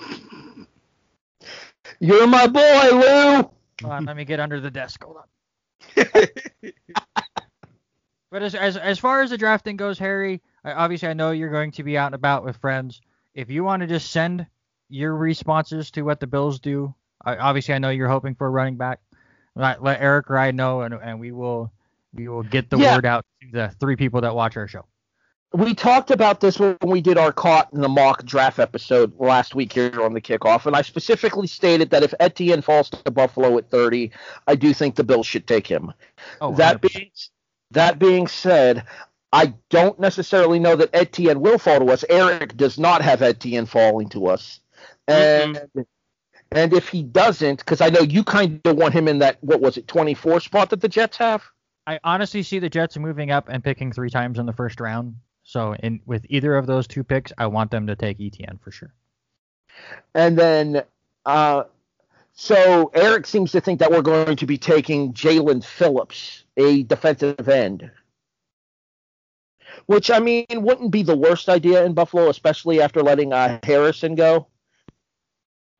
You're 2.00 2.26
my 2.26 2.46
boy, 2.46 2.88
Lou. 2.92 3.34
Hold 3.82 3.92
on, 3.92 4.04
let 4.04 4.16
me 4.16 4.24
get 4.24 4.40
under 4.40 4.60
the 4.60 4.70
desk. 4.70 5.02
Hold 5.02 5.18
on. 5.18 5.24
but 8.30 8.42
as, 8.42 8.54
as 8.54 8.76
as 8.76 8.98
far 8.98 9.22
as 9.22 9.30
the 9.30 9.38
drafting 9.38 9.76
goes, 9.76 9.98
Harry, 9.98 10.40
obviously 10.64 11.08
I 11.08 11.14
know 11.14 11.30
you're 11.30 11.50
going 11.50 11.72
to 11.72 11.82
be 11.82 11.96
out 11.96 12.06
and 12.06 12.14
about 12.14 12.44
with 12.44 12.56
friends. 12.56 13.00
If 13.34 13.50
you 13.50 13.64
want 13.64 13.80
to 13.80 13.86
just 13.86 14.10
send 14.10 14.46
your 14.88 15.14
responses 15.14 15.90
to 15.92 16.02
what 16.02 16.20
the 16.20 16.26
Bills 16.26 16.60
do, 16.60 16.94
obviously 17.24 17.74
I 17.74 17.78
know 17.78 17.90
you're 17.90 18.08
hoping 18.08 18.34
for 18.34 18.46
a 18.46 18.50
running 18.50 18.76
back. 18.76 19.00
Let, 19.54 19.82
let 19.82 20.00
Erik 20.00 20.30
or 20.30 20.38
I 20.38 20.50
know, 20.52 20.82
and, 20.82 20.94
and 20.94 21.18
we 21.18 21.32
will 21.32 21.72
we 22.14 22.28
will 22.28 22.42
get 22.42 22.70
the 22.70 22.78
yeah. 22.78 22.96
word 22.96 23.06
out 23.06 23.24
to 23.42 23.48
the 23.52 23.74
three 23.80 23.96
people 23.96 24.20
that 24.22 24.34
watch 24.34 24.56
our 24.56 24.68
show 24.68 24.84
we 25.52 25.74
talked 25.74 26.10
about 26.10 26.40
this 26.40 26.58
when 26.58 26.76
we 26.84 27.00
did 27.00 27.16
our 27.16 27.32
caught 27.32 27.72
in 27.72 27.80
the 27.80 27.88
mock 27.88 28.24
draft 28.24 28.58
episode 28.58 29.18
last 29.18 29.54
week 29.54 29.72
here 29.72 30.02
on 30.02 30.12
the 30.12 30.20
kickoff, 30.20 30.66
and 30.66 30.76
I 30.76 30.82
specifically 30.82 31.46
stated 31.46 31.90
that 31.90 32.02
if 32.02 32.12
Etienne 32.20 32.60
falls 32.60 32.90
to 32.90 33.10
Buffalo 33.10 33.56
at 33.56 33.70
30, 33.70 34.10
I 34.46 34.54
do 34.56 34.74
think 34.74 34.96
the 34.96 35.04
Bills 35.04 35.26
should 35.26 35.46
take 35.46 35.66
him. 35.66 35.92
Oh, 36.40 36.54
that 36.56 36.82
being 36.82 37.10
that 37.72 37.98
being 37.98 38.26
said, 38.26 38.84
I 39.32 39.54
don't 39.68 39.98
necessarily 40.00 40.58
know 40.58 40.76
that 40.76 40.90
Etienne 40.94 41.40
will 41.40 41.58
fall 41.58 41.80
to 41.80 41.92
us. 41.92 42.04
Erik 42.08 42.56
does 42.56 42.78
not 42.78 43.02
have 43.02 43.22
Etienne 43.22 43.66
falling 43.66 44.08
to 44.10 44.28
us, 44.28 44.60
and 45.06 45.56
mm-hmm. 45.56 45.80
and 46.52 46.72
if 46.72 46.88
he 46.88 47.02
doesn't, 47.02 47.58
because 47.58 47.80
I 47.80 47.90
know 47.90 48.00
you 48.00 48.24
kind 48.24 48.60
of 48.64 48.76
want 48.76 48.94
him 48.94 49.06
in 49.06 49.18
that 49.18 49.36
what 49.42 49.60
was 49.60 49.76
it 49.76 49.86
24 49.86 50.40
spot 50.40 50.70
that 50.70 50.80
the 50.80 50.88
Jets 50.88 51.18
have. 51.18 51.42
I 51.86 52.00
honestly 52.04 52.42
see 52.42 52.58
the 52.58 52.68
Jets 52.68 52.96
moving 52.98 53.30
up 53.30 53.48
and 53.48 53.64
picking 53.64 53.92
three 53.92 54.10
times 54.10 54.38
in 54.38 54.46
the 54.46 54.52
first 54.52 54.80
round. 54.80 55.16
So 55.42 55.74
in 55.74 56.00
with 56.04 56.26
either 56.28 56.56
of 56.56 56.66
those 56.66 56.86
two 56.86 57.04
picks, 57.04 57.32
I 57.38 57.46
want 57.46 57.70
them 57.70 57.86
to 57.86 57.96
take 57.96 58.20
Etienne 58.20 58.58
for 58.62 58.70
sure. 58.70 58.92
And 60.14 60.38
then, 60.38 60.82
uh, 61.24 61.64
so 62.40 62.92
Erik 62.94 63.26
seems 63.26 63.50
to 63.50 63.60
think 63.60 63.80
that 63.80 63.90
we're 63.90 64.00
going 64.00 64.36
to 64.36 64.46
be 64.46 64.56
taking 64.56 65.12
Jaelan 65.12 65.64
Phillips, 65.64 66.44
a 66.56 66.84
defensive 66.84 67.48
end. 67.48 67.90
Which 69.86 70.08
I 70.08 70.20
mean 70.20 70.46
wouldn't 70.52 70.92
be 70.92 71.02
the 71.02 71.16
worst 71.16 71.48
idea 71.48 71.84
in 71.84 71.94
Buffalo, 71.94 72.30
especially 72.30 72.80
after 72.80 73.02
letting 73.02 73.32
uh, 73.32 73.58
Harrison 73.64 74.14
go. 74.14 74.46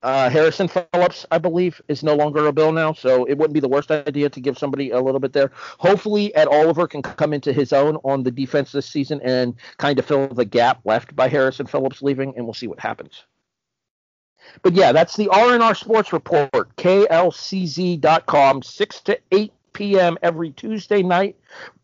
Uh, 0.02 0.28
Harrison 0.30 0.66
Phillips, 0.66 1.24
I 1.30 1.39
believe, 1.39 1.80
is 1.86 2.02
no 2.02 2.16
longer 2.16 2.48
a 2.48 2.52
bill 2.52 2.72
now, 2.72 2.93
so 2.93 3.24
it 3.26 3.39
wouldn't 3.39 3.55
be 3.55 3.60
the 3.60 3.68
worst 3.68 3.93
idea 3.93 4.28
to 4.28 4.40
give 4.40 4.59
somebody 4.59 4.90
a 4.90 5.01
little 5.01 5.20
bit 5.20 5.32
there. 5.32 5.52
Hopefully, 5.78 6.35
Ed 6.35 6.48
Oliver 6.48 6.89
can 6.89 7.02
come 7.02 7.32
into 7.32 7.52
his 7.52 7.72
own 7.72 7.98
on 8.02 8.24
the 8.24 8.32
defense 8.32 8.72
this 8.72 8.86
season 8.86 9.20
and 9.22 9.55
kind 9.76 9.97
of 10.01 10.06
fill 10.06 10.26
the 10.26 10.44
gap 10.44 10.80
left 10.85 11.14
by 11.14 11.28
Harrison 11.28 11.66
Phillips 11.66 12.02
leaving, 12.02 12.35
and 12.36 12.44
we'll 12.44 12.55
see 12.55 12.66
what 12.66 12.80
happens. 12.80 13.22
But 14.62 14.74
yeah, 14.74 14.92
that's 14.92 15.16
the 15.16 15.28
R&R 15.28 15.74
Sports 15.74 16.12
Report, 16.12 16.74
klcz.com, 16.76 18.62
6 18.62 19.00
to 19.00 19.18
8 19.32 19.52
p.m. 19.72 20.18
every 20.22 20.50
Tuesday 20.50 21.02
night, 21.02 21.36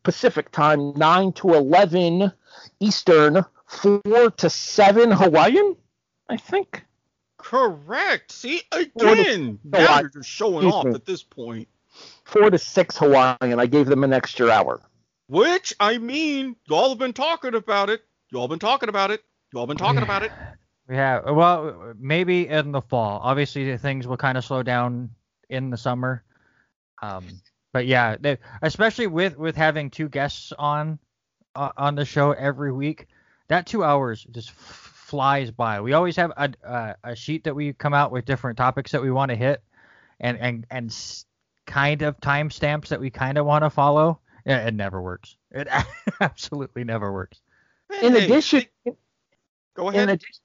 Pacific 0.03 0.51
time, 0.51 0.93
9 0.95 1.33
to 1.35 1.55
11 1.55 2.33
Eastern, 2.81 3.45
4 3.67 4.01
to 4.37 4.51
7 4.51 5.11
Hawaiian, 5.13 5.77
I 6.29 6.37
think. 6.37 6.85
Correct. 7.45 8.33
See 8.33 8.63
again. 8.73 9.59
now 9.65 10.01
you're 10.01 10.09
just 10.09 10.29
showing 10.31 10.67
off 10.67 10.87
me. 10.87 10.95
at 10.95 11.05
this 11.05 11.23
point. 11.23 11.69
Four 12.25 12.51
to 12.51 12.59
six 12.59 12.97
Hawaiian. 12.97 13.61
I 13.61 13.67
gave 13.67 13.87
them 13.87 14.03
an 14.03 14.15
extra 14.15 14.49
hour. 14.49 14.81
Which 15.29 15.75
I 15.79 15.99
mean, 15.99 16.57
y'all 16.69 16.89
have 16.89 16.99
been 16.99 17.13
talking 17.13 17.55
about 17.55 17.91
it. 17.91 18.03
Y'all 18.31 18.49
been 18.49 18.59
talking 18.59 18.89
about 18.89 19.11
it. 19.11 19.23
Y'all 19.53 19.67
been 19.67 19.77
talking 19.77 20.03
about 20.03 20.23
it. 20.23 20.33
Yeah. 20.89 21.31
Well, 21.31 21.95
maybe 21.99 22.49
in 22.49 22.73
the 22.73 22.83
fall. 22.83 23.21
Obviously, 23.23 23.77
things 23.79 24.07
will 24.07 24.17
kind 24.17 24.37
of 24.37 24.45
slow 24.45 24.63
down 24.63 25.11
in 25.49 25.71
the 25.71 25.77
summer. 25.77 26.23
Um, 27.03 27.25
but 27.73 27.87
yeah, 27.87 28.17
they, 28.19 28.39
especially 28.63 29.07
with 29.07 29.37
with 29.37 29.57
having 29.57 29.91
two 29.91 30.09
guests 30.09 30.53
on 30.59 30.99
uh, 31.55 31.71
on 31.77 31.95
the 31.95 32.05
show 32.05 32.33
every 32.33 32.73
week, 32.73 33.09
that 33.49 33.67
two 33.67 33.83
hours 33.83 34.25
just 34.31 34.51
flies 34.53 35.51
by. 35.51 35.81
We 35.81 35.93
always 35.93 36.17
have 36.17 36.33
a, 36.37 36.53
a, 36.63 36.95
a 37.05 37.17
sheet 37.17 37.45
that 37.45 37.55
we 37.55 37.73
come 37.73 37.95
out 37.95 38.13
with 38.13 38.25
different 38.25 38.59
topics 38.59 38.93
that 38.93 39.03
we 39.03 39.11
want 39.11 39.31
to 39.31 39.37
hit, 39.37 39.63
and 40.21 40.39
and 40.39 40.67
and 40.71 40.95
kind 41.67 42.03
of 42.03 42.21
timestamps 42.21 42.89
that 42.89 43.01
we 43.01 43.11
kind 43.11 43.39
of 43.39 43.47
want 43.47 43.65
to 43.65 43.71
follow. 43.71 44.21
It, 44.45 44.53
it, 44.53 44.75
never 44.75 45.01
works. 45.01 45.37
It 45.51 45.69
absolutely 46.21 46.85
never 46.85 47.13
works. 47.13 47.41
In 48.03 48.15
addition, 48.17 48.65
go 49.75 49.89
ahead. 49.89 50.11
Addition, 50.11 50.44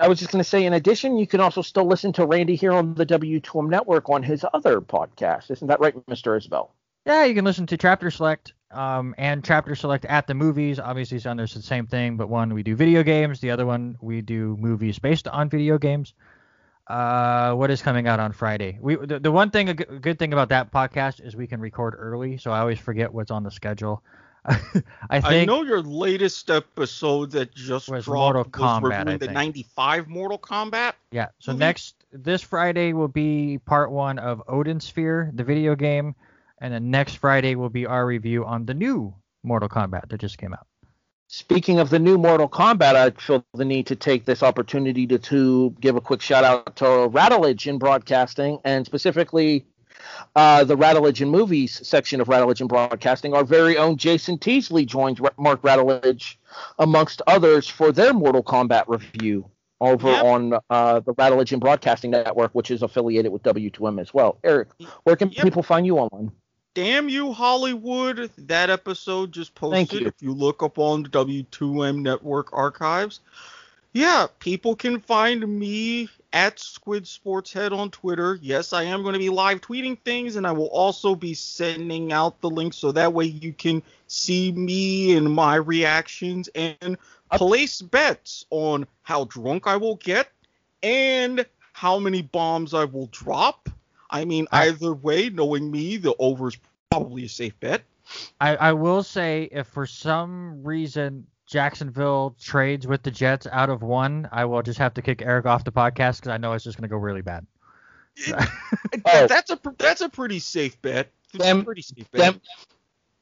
I 0.00 0.08
was 0.08 0.18
just 0.18 0.32
going 0.32 0.42
to 0.42 0.48
say, 0.48 0.64
in 0.64 0.72
addition, 0.72 1.16
you 1.16 1.26
can 1.26 1.40
also 1.40 1.62
still 1.62 1.86
listen 1.86 2.12
to 2.14 2.26
Randy 2.26 2.56
here 2.56 2.72
on 2.72 2.94
the 2.94 3.06
W2M 3.06 3.68
network 3.68 4.08
on 4.10 4.22
his 4.22 4.44
other 4.52 4.80
podcast. 4.80 5.50
Isn't 5.50 5.68
that 5.68 5.80
right, 5.80 5.94
Mr. 6.06 6.36
Isbelle? 6.36 6.70
Yeah, 7.06 7.24
you 7.24 7.34
can 7.34 7.44
listen 7.44 7.66
to 7.66 7.76
Chapter 7.76 8.10
Select 8.10 8.54
um, 8.70 9.14
and 9.18 9.44
Chapter 9.44 9.74
Select 9.74 10.04
at 10.06 10.26
the 10.26 10.34
movies. 10.34 10.80
Obviously, 10.80 11.18
it's 11.18 11.26
under 11.26 11.46
the 11.46 11.62
same 11.62 11.86
thing, 11.86 12.16
but 12.16 12.28
one 12.28 12.54
we 12.54 12.62
do 12.62 12.74
video 12.74 13.02
games, 13.02 13.40
the 13.40 13.50
other 13.50 13.66
one 13.66 13.96
we 14.00 14.20
do 14.22 14.56
movies 14.58 14.98
based 14.98 15.28
on 15.28 15.48
video 15.48 15.78
games. 15.78 16.14
Uh, 16.86 17.54
what 17.54 17.70
is 17.70 17.80
coming 17.80 18.06
out 18.06 18.20
on 18.20 18.32
Friday? 18.32 18.78
We 18.80 18.96
the, 18.96 19.18
the 19.18 19.32
one 19.32 19.50
thing 19.50 19.68
a 19.68 19.74
good 19.74 20.18
thing 20.18 20.32
about 20.32 20.50
that 20.50 20.70
podcast 20.72 21.24
is 21.24 21.34
we 21.36 21.46
can 21.46 21.60
record 21.60 21.94
early, 21.96 22.36
so 22.36 22.50
I 22.50 22.60
always 22.60 22.78
forget 22.78 23.12
what's 23.12 23.30
on 23.30 23.42
the 23.42 23.50
schedule. 23.50 24.02
I 25.08 25.20
think 25.20 25.24
I 25.24 25.44
know 25.46 25.62
your 25.62 25.80
latest 25.80 26.50
episode 26.50 27.30
that 27.30 27.54
just 27.54 27.88
was 27.88 28.04
dropped 28.04 28.34
Mortal 28.34 28.44
Kombat, 28.44 29.06
was 29.06 29.18
the 29.18 29.32
95 29.32 30.08
Mortal 30.08 30.38
Kombat. 30.38 30.92
Yeah. 31.10 31.28
So 31.38 31.52
movie? 31.52 31.60
next 31.60 32.04
this 32.12 32.42
Friday 32.42 32.92
will 32.92 33.08
be 33.08 33.58
part 33.58 33.90
one 33.90 34.18
of 34.18 34.42
Odin 34.46 34.80
Sphere, 34.80 35.30
the 35.32 35.44
video 35.44 35.74
game. 35.74 36.14
And 36.58 36.72
then 36.72 36.90
next 36.90 37.16
Friday 37.16 37.56
will 37.56 37.70
be 37.70 37.86
our 37.86 38.06
review 38.06 38.44
on 38.44 38.66
the 38.66 38.74
new 38.74 39.14
Mortal 39.42 39.68
Kombat 39.68 40.08
that 40.08 40.20
just 40.20 40.38
came 40.38 40.52
out. 40.52 40.66
Speaking 41.26 41.78
of 41.78 41.90
the 41.90 41.98
new 41.98 42.18
Mortal 42.18 42.48
Kombat, 42.48 42.94
I 42.94 43.10
feel 43.10 43.44
the 43.54 43.64
need 43.64 43.86
to 43.88 43.96
take 43.96 44.24
this 44.24 44.42
opportunity 44.42 45.06
to, 45.06 45.18
to 45.18 45.74
give 45.80 45.96
a 45.96 46.00
quick 46.00 46.20
shout 46.20 46.44
out 46.44 46.76
to 46.76 47.08
Rattleage 47.08 47.66
in 47.66 47.78
broadcasting, 47.78 48.60
and 48.64 48.84
specifically 48.86 49.66
uh, 50.36 50.64
the 50.64 50.76
Rattleage 50.76 51.22
in 51.22 51.28
movies 51.28 51.86
section 51.86 52.20
of 52.20 52.28
Rattleage 52.28 52.60
in 52.60 52.66
broadcasting. 52.66 53.34
Our 53.34 53.44
very 53.44 53.76
own 53.76 53.96
Jason 53.96 54.38
Teasley 54.38 54.84
joins 54.84 55.20
Mark 55.38 55.60
Rattleage, 55.62 56.38
amongst 56.78 57.22
others, 57.26 57.68
for 57.68 57.92
their 57.92 58.12
Mortal 58.12 58.42
Kombat 58.42 58.84
review 58.88 59.48
over 59.80 60.08
yep. 60.10 60.24
on 60.24 60.54
uh, 60.70 61.00
the 61.00 61.12
Rattleage 61.12 61.52
in 61.52 61.60
Broadcasting 61.60 62.10
Network, 62.10 62.54
which 62.54 62.70
is 62.70 62.82
affiliated 62.82 63.32
with 63.32 63.42
W2M 63.42 64.00
as 64.00 64.14
well. 64.14 64.38
Erik, 64.44 64.68
where 65.04 65.16
can 65.16 65.30
yep. 65.30 65.44
people 65.44 65.62
find 65.62 65.84
you 65.86 65.98
online? 65.98 66.32
Damn 66.74 67.08
you, 67.08 67.32
Hollywood. 67.32 68.30
That 68.36 68.68
episode 68.68 69.30
just 69.30 69.54
posted. 69.54 70.00
You. 70.00 70.06
If 70.08 70.14
you 70.20 70.32
look 70.32 70.62
up 70.62 70.78
on 70.78 71.04
the 71.04 71.08
W2M 71.08 72.00
Network 72.00 72.52
archives. 72.52 73.20
Yeah, 73.92 74.26
people 74.40 74.74
can 74.74 74.98
find 74.98 75.46
me 75.46 76.08
at 76.34 76.58
Squid 76.58 77.06
Sports 77.06 77.50
Head 77.50 77.72
on 77.72 77.90
Twitter. 77.90 78.38
Yes, 78.42 78.74
I 78.74 78.82
am 78.82 79.02
going 79.02 79.14
to 79.14 79.18
be 79.18 79.30
live 79.30 79.62
tweeting 79.62 79.98
things, 80.00 80.36
and 80.36 80.46
I 80.46 80.52
will 80.52 80.66
also 80.66 81.14
be 81.14 81.32
sending 81.32 82.12
out 82.12 82.42
the 82.42 82.50
links 82.50 82.76
so 82.76 82.92
that 82.92 83.14
way 83.14 83.24
you 83.24 83.54
can 83.54 83.82
see 84.08 84.52
me 84.52 85.16
and 85.16 85.32
my 85.32 85.54
reactions 85.54 86.50
and 86.54 86.98
place 87.32 87.80
bets 87.80 88.44
on 88.50 88.86
how 89.02 89.24
drunk 89.24 89.66
I 89.66 89.76
will 89.76 89.96
get 89.96 90.30
and 90.82 91.46
how 91.72 91.98
many 91.98 92.20
bombs 92.20 92.74
I 92.74 92.84
will 92.84 93.06
drop 93.06 93.70
I 94.14 94.24
mean, 94.24 94.46
either 94.52 94.94
way, 94.94 95.28
knowing 95.28 95.72
me, 95.72 95.96
the 95.96 96.14
over 96.20 96.46
is 96.46 96.56
probably 96.88 97.24
a 97.24 97.28
safe 97.28 97.58
bet. 97.58 97.82
I, 98.40 98.54
I 98.54 98.72
will 98.72 99.02
say, 99.02 99.48
if 99.50 99.66
for 99.66 99.86
some 99.86 100.62
reason 100.62 101.26
Jacksonville 101.54 102.34
trades 102.40 102.84
with 102.84 103.04
the 103.04 103.12
Jets 103.12 103.46
out 103.46 103.70
of 103.70 103.80
one, 103.80 104.28
I 104.32 104.44
will 104.44 104.60
just 104.62 104.80
have 104.80 104.92
to 104.94 105.02
kick 105.02 105.22
Erik 105.22 105.46
off 105.46 105.62
the 105.62 105.70
podcast 105.70 106.16
because 106.16 106.28
I 106.32 106.36
know 106.36 106.52
it's 106.52 106.64
just 106.64 106.76
going 106.76 106.82
to 106.82 106.92
go 106.92 106.96
really 106.96 107.22
bad. 107.22 107.46
It- 108.16 108.34
Oh. 109.06 109.26
That's 109.28 109.50
a 109.50 109.56
pr- 109.56 109.70
that's 109.78 110.00
a 110.00 110.08
pretty 110.08 110.38
safe 110.40 110.80
bet. 110.82 111.10
It's 111.32 111.46
a 111.46 111.62
pretty 111.62 111.82
safe 111.82 112.10
bet. 112.10 112.20
Dem, 112.20 112.40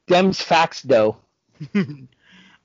Dem's 0.07 0.41
facts 0.41 0.81
though. 0.81 1.17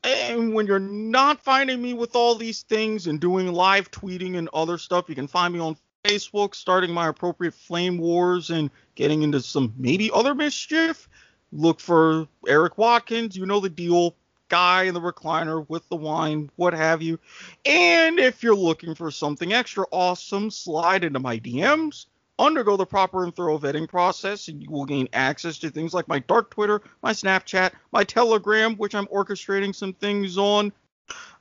And 0.05 0.55
when 0.55 0.67
you're 0.69 0.79
not 0.79 1.43
finding 1.43 1.83
me 1.83 1.93
with 1.93 2.15
all 2.15 2.37
these 2.37 2.63
things 2.63 3.09
and 3.09 3.19
doing 3.21 3.53
live 3.53 3.91
tweeting 3.91 4.37
and 4.37 4.49
other 4.55 4.79
stuff, 4.79 5.09
you 5.09 5.17
can 5.17 5.27
find 5.27 5.53
me 5.53 5.59
on 5.59 5.77
Facebook, 6.05 6.55
starting 6.55 6.93
my 6.93 7.09
appropriate 7.09 7.53
flame 7.53 7.99
wars 7.99 8.51
and 8.51 8.71
getting 8.95 9.23
into 9.23 9.41
some 9.41 9.75
maybe 9.77 10.09
other 10.15 10.37
mischief. 10.37 11.09
Look 11.51 11.81
for 11.81 12.29
Erik 12.47 12.79
Watkins, 12.79 13.37
you 13.37 13.45
know 13.45 13.59
the 13.59 13.69
deal, 13.69 14.15
guy 14.49 14.85
in 14.85 14.95
the 14.95 15.01
recliner 15.01 15.69
with 15.69 15.89
the 15.89 15.97
wine, 15.97 16.51
what 16.57 16.75
have 16.75 17.03
you. 17.03 17.19
And 17.65 18.19
if 18.19 18.43
you're 18.43 18.55
looking 18.55 18.95
for 18.95 19.11
something 19.11 19.53
extra 19.53 19.85
awesome, 19.91 20.51
slide 20.51 21.05
into 21.05 21.21
my 21.21 21.39
DMs 21.39 22.07
undergo 22.39 22.77
the 22.77 22.87
proper 22.87 23.25
and 23.25 23.35
thorough 23.35 23.59
vetting 23.59 23.89
process, 23.89 24.49
and 24.49 24.63
you 24.63 24.71
will 24.71 24.85
gain 24.85 25.09
access 25.13 25.59
to 25.59 25.71
things 25.71 25.93
like 25.93 26.09
my 26.09 26.21
dark 26.21 26.51
Twitter, 26.51 26.81
my 27.03 27.13
Snapchat, 27.13 27.73
my 27.93 28.05
Telegram, 28.05 28.77
which 28.77 28.95
I'm 28.95 29.07
orchestrating 29.07 29.75
some 29.75 29.93
things 29.93 30.39
on, 30.39 30.73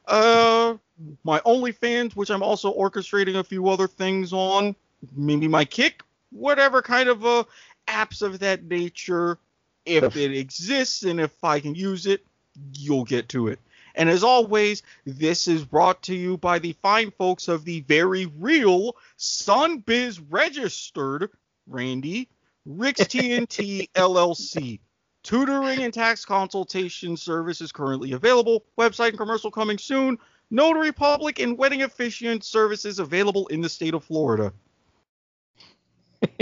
uh, 0.07 0.75
my 1.23 1.39
OnlyFans, 1.41 2.15
which 2.15 2.31
I'm 2.31 2.43
also 2.43 2.73
orchestrating 2.73 3.37
a 3.37 3.43
few 3.43 3.69
other 3.69 3.87
things 3.87 4.33
on, 4.33 4.75
maybe 5.15 5.47
my 5.47 5.65
Kick, 5.65 6.01
whatever 6.31 6.81
kind 6.81 7.09
of 7.09 7.25
uh, 7.25 7.43
apps 7.87 8.21
of 8.21 8.39
that 8.39 8.63
nature. 8.63 9.37
If 9.85 10.17
it 10.17 10.35
exists 10.35 11.03
and 11.03 11.17
if 11.21 11.41
I 11.41 11.61
can 11.61 11.73
use 11.73 12.07
it, 12.07 12.25
you'll 12.73 13.03
get 13.05 13.29
to 13.29 13.47
it. 13.47 13.59
And 13.95 14.09
as 14.09 14.23
always, 14.23 14.83
this 15.05 15.47
is 15.47 15.65
brought 15.65 16.03
to 16.03 16.15
you 16.15 16.37
by 16.37 16.59
the 16.59 16.73
fine 16.83 17.11
folks 17.11 17.47
of 17.47 17.65
the 17.65 17.81
very 17.81 18.27
real 18.37 18.95
Sunbiz 19.17 20.23
registered 20.29 21.31
Randy 21.67 22.29
Rick's 22.65 23.01
TNT 23.05 23.89
LLC. 23.93 24.79
Tutoring 25.23 25.79
and 25.83 25.93
tax 25.93 26.23
consultation 26.25 27.17
service 27.17 27.59
is 27.59 27.71
currently 27.71 28.11
available. 28.13 28.63
Website 28.77 29.09
and 29.09 29.17
commercial 29.17 29.51
coming 29.51 29.77
soon. 29.77 30.17
Notary 30.51 30.93
public 30.93 31.39
and 31.39 31.57
wedding 31.57 31.81
officiant 31.81 32.43
services 32.45 32.99
available 32.99 33.47
in 33.47 33.59
the 33.61 33.67
state 33.67 33.93
of 33.93 34.03
Florida. 34.05 34.53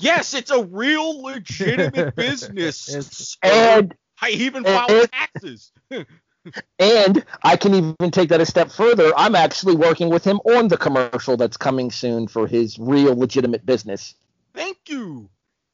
yes, 0.00 0.34
it's 0.34 0.50
a 0.50 0.64
real 0.64 1.22
legitimate 1.22 2.16
business. 2.16 2.88
It's- 2.88 3.36
And 3.42 3.94
I 4.22 4.30
even 4.30 4.64
and- 4.64 4.88
file 4.88 5.06
taxes. 5.08 5.72
and 6.78 7.24
I 7.42 7.56
can 7.56 7.74
even 7.74 8.10
take 8.10 8.30
that 8.30 8.40
a 8.40 8.46
step 8.46 8.70
further. 8.70 9.12
I'm 9.16 9.34
actually 9.34 9.76
working 9.76 10.08
with 10.08 10.24
him 10.24 10.38
on 10.44 10.68
the 10.68 10.76
commercial 10.76 11.36
that's 11.36 11.56
coming 11.56 11.90
soon 11.90 12.28
for 12.28 12.46
his 12.46 12.78
real 12.78 13.14
legitimate 13.16 13.66
business. 13.66 14.14
Thank 14.54 14.78
you. 14.88 15.28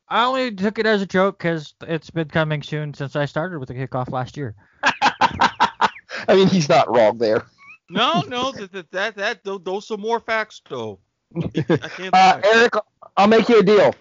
I 0.08 0.24
only 0.24 0.54
took 0.54 0.78
it 0.78 0.86
as 0.86 1.02
a 1.02 1.06
joke 1.06 1.38
because 1.38 1.74
it's 1.82 2.10
been 2.10 2.28
coming 2.28 2.62
soon 2.62 2.94
since 2.94 3.14
I 3.14 3.26
started 3.26 3.58
with 3.58 3.68
the 3.68 3.74
kickoff 3.74 4.10
last 4.10 4.36
year. 4.36 4.54
I 4.82 5.90
mean, 6.34 6.48
he's 6.48 6.68
not 6.68 6.94
wrong 6.94 7.18
there. 7.18 7.44
No, 7.90 8.22
no, 8.22 8.52
that 8.52 8.72
that 8.72 8.90
that, 8.92 9.16
that 9.16 9.44
tho- 9.44 9.58
those 9.58 9.90
are 9.90 9.96
more 9.98 10.20
facts 10.20 10.60
though. 10.68 10.98
I 11.36 11.48
can't 11.48 12.14
Uh. 12.14 12.40
Erik, 12.42 12.74
I'll 13.16 13.26
make 13.26 13.48
you 13.48 13.60
a 13.60 13.62
deal. 13.62 13.94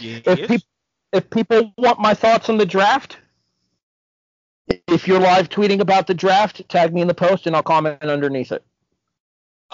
Yes. 0.00 0.22
If, 0.26 0.48
peop 0.48 0.62
if 1.16 1.28
people 1.30 1.72
want 1.76 1.98
my 1.98 2.14
thoughts 2.14 2.48
on 2.48 2.58
the 2.58 2.66
draft, 2.66 3.18
if 4.88 5.06
you're 5.06 5.20
live 5.20 5.48
tweeting 5.48 5.80
about 5.80 6.06
the 6.06 6.14
draft, 6.14 6.68
tag 6.68 6.92
me 6.92 7.00
in 7.00 7.08
the 7.08 7.14
post 7.14 7.46
and 7.46 7.54
I'll 7.54 7.62
comment 7.62 8.02
underneath 8.02 8.52
it. 8.52 8.64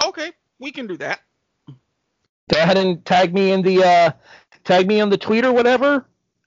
Okay, 0.04 0.32
we 0.58 0.72
can 0.72 0.86
do 0.86 0.96
that. 0.98 1.20
Go 2.48 2.60
ahead 2.60 2.78
and 2.78 3.04
tag 3.04 3.32
me 3.32 3.52
in 3.52 3.62
the 3.62 3.84
uh, 3.84 4.10
tag 4.64 4.86
me 4.86 5.00
on 5.00 5.10
the 5.10 5.18
tweet 5.18 5.44
or 5.44 5.52
whatever. 5.52 6.06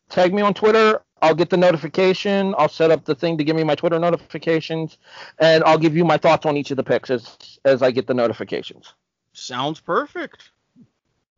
Tag 0.09 0.34
me 0.34 0.41
on 0.41 0.53
Twitter. 0.53 1.01
I'll 1.22 1.35
get 1.35 1.49
the 1.49 1.57
notification. 1.57 2.53
I'll 2.57 2.69
set 2.69 2.91
up 2.91 3.05
the 3.05 3.15
thing 3.15 3.38
to 3.38 3.43
give 3.43 3.55
me 3.55 3.63
my 3.63 3.73
Twitter 3.73 3.97
notifications, 3.97 4.97
and 5.39 5.63
I'll 5.63 5.77
give 5.77 5.95
you 5.95 6.05
my 6.05 6.17
thoughts 6.17 6.45
on 6.45 6.57
each 6.57 6.69
of 6.72 6.77
the 6.77 6.84
picks 6.84 7.09
as 7.09 7.59
as 7.65 7.81
I 7.81 7.91
get 7.91 8.05
the 8.07 8.13
notifications. 8.13 8.93
Sounds 9.34 9.80
perfect. 9.80 10.51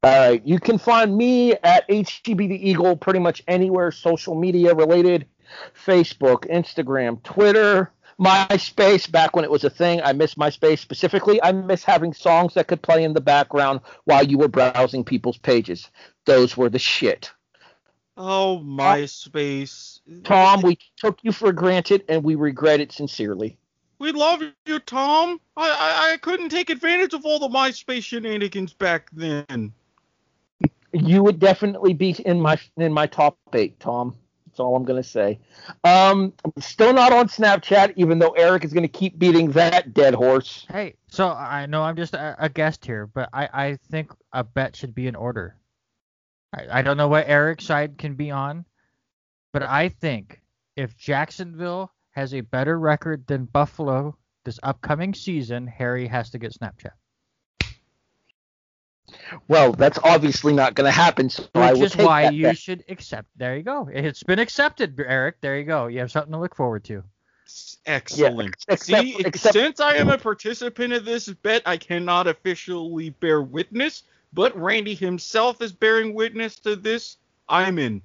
All 0.08 0.30
right, 0.30 0.42
you 0.46 0.58
can 0.58 0.78
find 0.78 1.18
me 1.18 1.52
at 1.52 1.86
HGB 1.90 2.48
the 2.48 2.70
Eagle 2.70 2.96
pretty 2.96 3.20
much 3.20 3.44
anywhere 3.46 3.92
social 3.92 4.36
media 4.36 4.74
related 4.74 5.28
Facebook, 5.86 6.50
Instagram, 6.50 7.22
Twitter, 7.24 7.92
MySpace, 8.18 9.12
back 9.12 9.36
when 9.36 9.44
it 9.44 9.52
was 9.52 9.66
a 9.66 9.70
thing. 9.70 10.02
I 10.02 10.14
miss 10.14 10.36
MySpace 10.36 10.80
specifically. 10.80 11.44
I 11.44 11.52
miss 11.52 11.84
having 11.84 12.14
songs 12.14 12.54
that 12.54 12.68
could 12.68 12.82
play 12.82 13.04
in 13.04 13.16
the 13.16 13.20
background 13.22 13.82
while 14.06 14.24
you 14.24 14.38
were 14.38 14.48
browsing 14.48 15.04
people's 15.04 15.38
pages. 15.38 15.90
Those 16.24 16.56
were 16.56 16.70
the 16.70 16.80
shit. 16.80 17.30
Oh, 18.16 18.64
MySpace. 18.64 20.00
Tom, 20.24 20.62
we 20.62 20.80
took 20.96 21.20
you 21.22 21.34
for 21.34 21.52
granted 21.52 22.06
and 22.08 22.24
we 22.24 22.36
regret 22.36 22.80
it 22.80 22.94
sincerely. 22.94 23.58
We 24.00 24.14
love 24.14 24.42
you, 24.66 24.80
Tom. 24.80 25.42
I, 25.58 25.70
I 25.70 26.14
I 26.14 26.18
couldn't 26.18 26.48
take 26.48 26.70
advantage 26.70 27.14
of 27.14 27.26
all 27.26 27.40
the 27.40 27.50
MySpace 27.50 28.06
shenanigans 28.06 28.72
back 28.72 29.10
then. 29.12 29.74
You 31.04 31.24
would 31.24 31.40
definitely 31.40 31.94
be 31.94 32.12
in 32.26 32.40
my 32.42 32.58
in 32.78 32.94
my 32.94 33.08
top 33.08 33.38
eight, 33.54 33.80
Tom. 33.80 34.16
That's 34.46 34.60
all 34.60 34.76
I'm 34.76 34.86
gonna 34.86 35.04
say. 35.04 35.40
Um, 35.84 36.34
I'm 36.44 36.62
still 36.62 36.94
not 36.94 37.14
on 37.14 37.28
Snapchat, 37.28 37.94
even 37.96 38.18
though 38.20 38.32
Erik 38.32 38.64
is 38.64 38.74
gonna 38.74 38.88
keep 38.88 39.20
beating 39.20 39.52
that 39.52 39.94
dead 39.94 40.16
horse. 40.16 40.66
Hey, 40.70 40.96
so 41.10 41.30
I 41.30 41.68
know 41.68 41.84
I'm 41.84 41.96
just 41.96 42.16
a, 42.16 42.36
a 42.40 42.50
guest 42.50 42.86
here, 42.86 43.08
but 43.08 43.30
I, 43.34 43.50
I 43.54 43.78
think 43.92 44.12
a 44.34 44.44
bet 44.44 44.76
should 44.76 44.96
be 44.96 45.08
in 45.08 45.16
order. 45.16 45.56
I, 46.54 46.80
I 46.80 46.82
don't 46.82 46.98
know 46.98 47.08
what 47.08 47.28
Erik's 47.28 47.66
side 47.66 47.98
can 47.98 48.16
be 48.16 48.32
on, 48.32 48.66
but 49.54 49.64
I 49.64 49.90
think 49.90 50.42
if 50.76 50.98
Jacksonville 50.98 51.92
has 52.12 52.34
a 52.34 52.42
better 52.42 52.80
record 52.80 53.28
than 53.28 53.46
Buffalo 53.46 54.18
this 54.44 54.60
upcoming 54.64 55.14
season, 55.14 55.68
Harry 55.68 56.08
has 56.08 56.32
to 56.32 56.40
get 56.40 56.54
Snapchat. 56.54 56.94
Well, 59.48 59.72
that's 59.74 59.98
obviously 60.04 60.54
not 60.54 60.74
gonna 60.76 60.92
happen. 60.92 61.30
So 61.30 61.46
I 61.56 61.72
Which 61.72 61.78
will 61.80 61.86
is 61.86 61.92
take 61.94 62.08
why 62.08 62.24
that 62.24 62.34
you 62.34 62.44
bet. 62.44 62.58
should 62.58 62.84
accept. 62.90 63.28
There 63.38 63.56
you 63.56 63.64
go. 63.64 63.90
It's 63.92 64.24
been 64.24 64.40
accepted, 64.40 65.00
Erik. 65.00 65.36
There 65.42 65.58
you 65.58 65.64
go. 65.66 65.88
You 65.88 66.00
have 66.00 66.12
something 66.12 66.34
to 66.34 66.40
look 66.40 66.56
forward 66.56 66.84
to. 66.86 67.04
Excellent. 67.86 68.56
except- 68.68 69.02
See, 69.04 69.16
except- 69.20 69.54
since 69.54 69.80
I 69.80 69.96
am 69.96 70.10
a 70.10 70.18
participant 70.18 70.92
of 70.94 71.06
this 71.06 71.30
bet, 71.30 71.62
I 71.66 71.78
cannot 71.78 72.28
officially 72.28 73.12
bear 73.12 73.42
witness, 73.42 74.04
but 74.34 74.56
Randy 74.60 74.94
himself 74.94 75.62
is 75.62 75.72
bearing 75.72 76.14
witness 76.14 76.58
to 76.60 76.76
this. 76.76 77.16
I'm 77.48 77.80
in. 77.80 78.02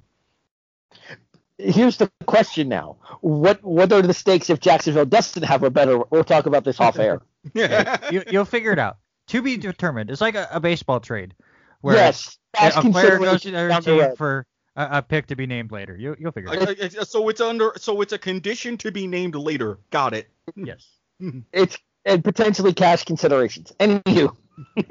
Here's 1.59 1.97
the 1.97 2.11
question 2.27 2.69
now: 2.69 2.97
What 3.21 3.63
what 3.63 3.93
are 3.93 4.03
the 4.03 4.15
stakes 4.15 4.51
if 4.51 4.61
Jacksonville 4.61 5.05
doesn't 5.07 5.43
have 5.43 5.63
a 5.63 5.71
better? 5.71 5.99
We'll 6.11 6.25
talk 6.25 6.47
about 6.47 6.65
this 6.65 6.81
off 6.81 6.99
air. 6.99 7.23
You, 8.13 8.23
you'll 8.31 8.45
figure 8.45 8.73
it 8.73 8.79
out. 8.79 8.99
To 9.29 9.43
be 9.43 9.57
determined. 9.57 10.11
It's 10.11 10.21
like 10.21 10.35
a, 10.35 10.49
a 10.51 10.61
baseball 10.61 11.01
trade. 11.01 11.35
Where 11.81 11.97
yes, 11.97 12.39
that's 12.59 12.77
a 12.77 12.83
player 12.83 13.19
goes 13.19 13.43
to 13.43 13.51
consideration 13.51 13.53
the 13.53 13.59
other 13.59 13.69
down 13.69 13.83
the 13.83 14.07
team 14.09 14.17
for 14.17 14.47
a, 14.77 14.89
a 14.99 15.03
pick 15.03 15.27
to 15.29 15.37
be 15.37 15.47
named 15.47 15.73
later. 15.73 15.97
You, 15.97 16.15
you'll 16.19 16.33
figure 16.33 16.53
it 16.55 16.63
out. 16.63 16.69
I- 16.81 17.01
I- 17.01 17.05
so 17.05 17.29
it's 17.29 17.41
under. 17.41 17.73
So 17.77 18.01
it's 18.03 18.13
a 18.13 18.19
condition 18.19 18.77
to 18.79 18.93
be 18.93 19.07
named 19.07 19.35
later. 19.35 19.79
Got 19.91 20.15
it. 20.15 20.29
Yes. 20.57 20.87
it's 21.53 21.77
and 22.05 22.23
potentially 22.23 22.73
cash 22.73 23.05
considerations. 23.05 23.73
Anywho, 23.81 24.37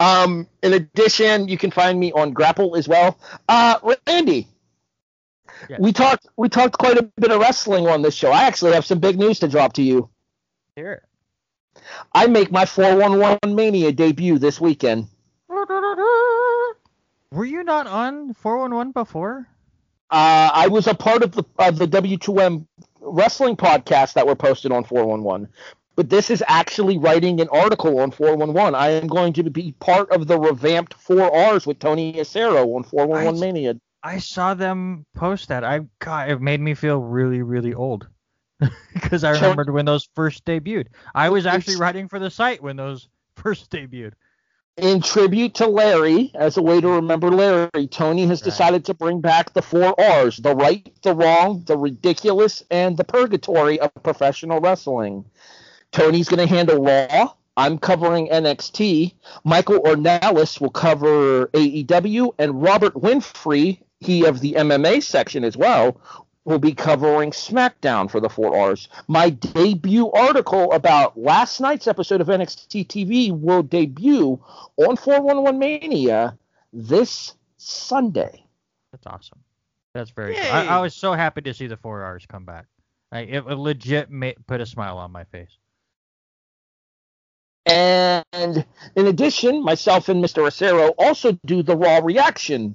um, 0.00 0.46
in 0.62 0.72
addition, 0.72 1.48
you 1.48 1.58
can 1.58 1.70
find 1.70 1.98
me 1.98 2.12
on 2.12 2.32
Grapple 2.32 2.76
as 2.76 2.88
well. 2.88 3.18
Uh, 3.48 3.78
Randy, 4.06 4.46
Yeah. 5.68 5.76
we 5.80 5.92
talked 5.92 6.26
we 6.36 6.48
talked 6.48 6.78
quite 6.78 6.98
a 6.98 7.02
bit 7.18 7.30
of 7.30 7.40
wrestling 7.40 7.86
on 7.88 8.02
this 8.02 8.14
show. 8.14 8.30
I 8.30 8.44
actually 8.44 8.72
have 8.72 8.84
some 8.86 8.98
big 8.98 9.18
news 9.18 9.38
to 9.40 9.48
drop 9.48 9.72
to 9.74 9.82
you. 9.82 10.08
Here. 10.76 11.07
I 12.12 12.26
make 12.26 12.50
my 12.50 12.64
411 12.64 13.54
Mania 13.54 13.92
debut 13.92 14.38
this 14.38 14.60
weekend. 14.60 15.06
Were 15.48 17.44
you 17.44 17.62
not 17.62 17.86
on 17.86 18.34
411 18.34 18.92
before? 18.92 19.46
Uh, 20.10 20.50
I 20.54 20.68
was 20.68 20.86
a 20.86 20.94
part 20.94 21.22
of 21.22 21.32
the 21.32 21.44
of 21.58 21.78
the 21.78 21.86
W2M 21.86 22.66
wrestling 23.00 23.56
podcast 23.56 24.14
that 24.14 24.26
were 24.26 24.34
posted 24.34 24.72
on 24.72 24.84
411. 24.84 25.48
But 25.96 26.08
this 26.08 26.30
is 26.30 26.42
actually 26.46 26.96
writing 26.96 27.40
an 27.40 27.48
article 27.48 27.98
on 27.98 28.12
411. 28.12 28.74
I 28.74 28.90
am 28.90 29.08
going 29.08 29.32
to 29.34 29.42
be 29.50 29.72
part 29.80 30.10
of 30.12 30.28
the 30.28 30.38
revamped 30.38 30.94
4Rs 30.96 31.66
with 31.66 31.80
Tony 31.80 32.12
Acero 32.14 32.76
on 32.76 32.84
411 32.84 33.36
I- 33.36 33.40
Mania. 33.40 33.76
I 34.00 34.18
saw 34.18 34.54
them 34.54 35.04
post 35.16 35.48
that. 35.48 35.64
I 35.64 35.80
God, 35.98 36.30
it 36.30 36.40
made 36.40 36.60
me 36.60 36.74
feel 36.74 36.98
really, 36.98 37.42
really 37.42 37.74
old. 37.74 38.06
Because 38.94 39.24
I 39.24 39.30
remembered 39.30 39.70
when 39.70 39.84
those 39.84 40.08
first 40.14 40.44
debuted. 40.44 40.88
I 41.14 41.28
was 41.28 41.46
actually 41.46 41.76
writing 41.76 42.08
for 42.08 42.18
the 42.18 42.30
site 42.30 42.62
when 42.62 42.76
those 42.76 43.08
first 43.36 43.70
debuted. 43.70 44.12
in 44.76 45.00
tribute 45.00 45.54
to 45.56 45.66
Larry, 45.66 46.30
as 46.34 46.56
a 46.56 46.62
way 46.62 46.80
to 46.80 46.88
remember 46.88 47.30
Larry, 47.30 47.86
Tony 47.88 48.26
has 48.26 48.40
Right. 48.40 48.44
decided 48.44 48.84
to 48.86 48.94
bring 48.94 49.20
back 49.20 49.52
the 49.52 49.62
four 49.62 49.94
R's 50.00 50.36
the 50.38 50.54
right, 50.54 50.92
the 51.02 51.14
wrong, 51.14 51.62
the 51.66 51.76
ridiculous, 51.76 52.62
and 52.70 52.96
the 52.96 53.04
purgatory 53.04 53.78
of 53.80 53.90
professional 54.02 54.60
wrestling. 54.60 55.24
Tony's 55.92 56.28
going 56.28 56.46
to 56.46 56.54
handle 56.54 56.84
Raw. 56.84 57.32
I'm 57.56 57.78
covering 57.78 58.28
NXT. 58.28 59.14
Michael 59.44 59.80
Ornelas 59.80 60.60
will 60.60 60.70
cover 60.70 61.46
AEW, 61.48 62.34
and 62.38 62.62
Robert 62.62 62.94
Winfrey, 62.94 63.80
he 64.00 64.24
of 64.26 64.38
the 64.40 64.52
MMA 64.54 65.02
section 65.02 65.42
as 65.44 65.56
well, 65.56 66.00
will 66.48 66.58
be 66.58 66.72
covering 66.72 67.30
SmackDown 67.30 68.10
for 68.10 68.20
the 68.20 68.28
four 68.28 68.56
R's. 68.56 68.88
My 69.06 69.28
debut 69.28 70.10
article 70.10 70.72
about 70.72 71.18
last 71.18 71.60
night's 71.60 71.86
episode 71.86 72.22
of 72.22 72.28
NXT 72.28 72.86
TV 72.86 73.38
will 73.38 73.62
debut 73.62 74.40
on 74.78 74.96
411 74.96 75.58
Mania 75.58 76.38
this 76.72 77.34
Sunday. 77.58 78.44
That's 78.92 79.06
awesome. 79.06 79.40
That's 79.92 80.10
very 80.10 80.36
cool. 80.36 80.44
I, 80.44 80.64
I 80.64 80.80
was 80.80 80.94
so 80.94 81.12
happy 81.12 81.42
to 81.42 81.52
see 81.52 81.66
the 81.66 81.76
four 81.76 82.02
R's 82.02 82.24
come 82.26 82.46
back. 82.46 82.64
Like, 83.12 83.28
it, 83.28 83.44
it 83.46 83.58
legit 83.58 84.10
ma- 84.10 84.32
put 84.46 84.62
a 84.62 84.66
smile 84.66 84.96
on 84.96 85.12
my 85.12 85.24
face. 85.24 85.50
And 87.66 88.24
in 88.96 89.06
addition, 89.06 89.62
myself 89.62 90.08
and 90.08 90.24
Mr. 90.24 90.46
Acero 90.46 90.94
also 90.96 91.38
do 91.44 91.62
the 91.62 91.76
Raw 91.76 91.98
reaction. 92.02 92.74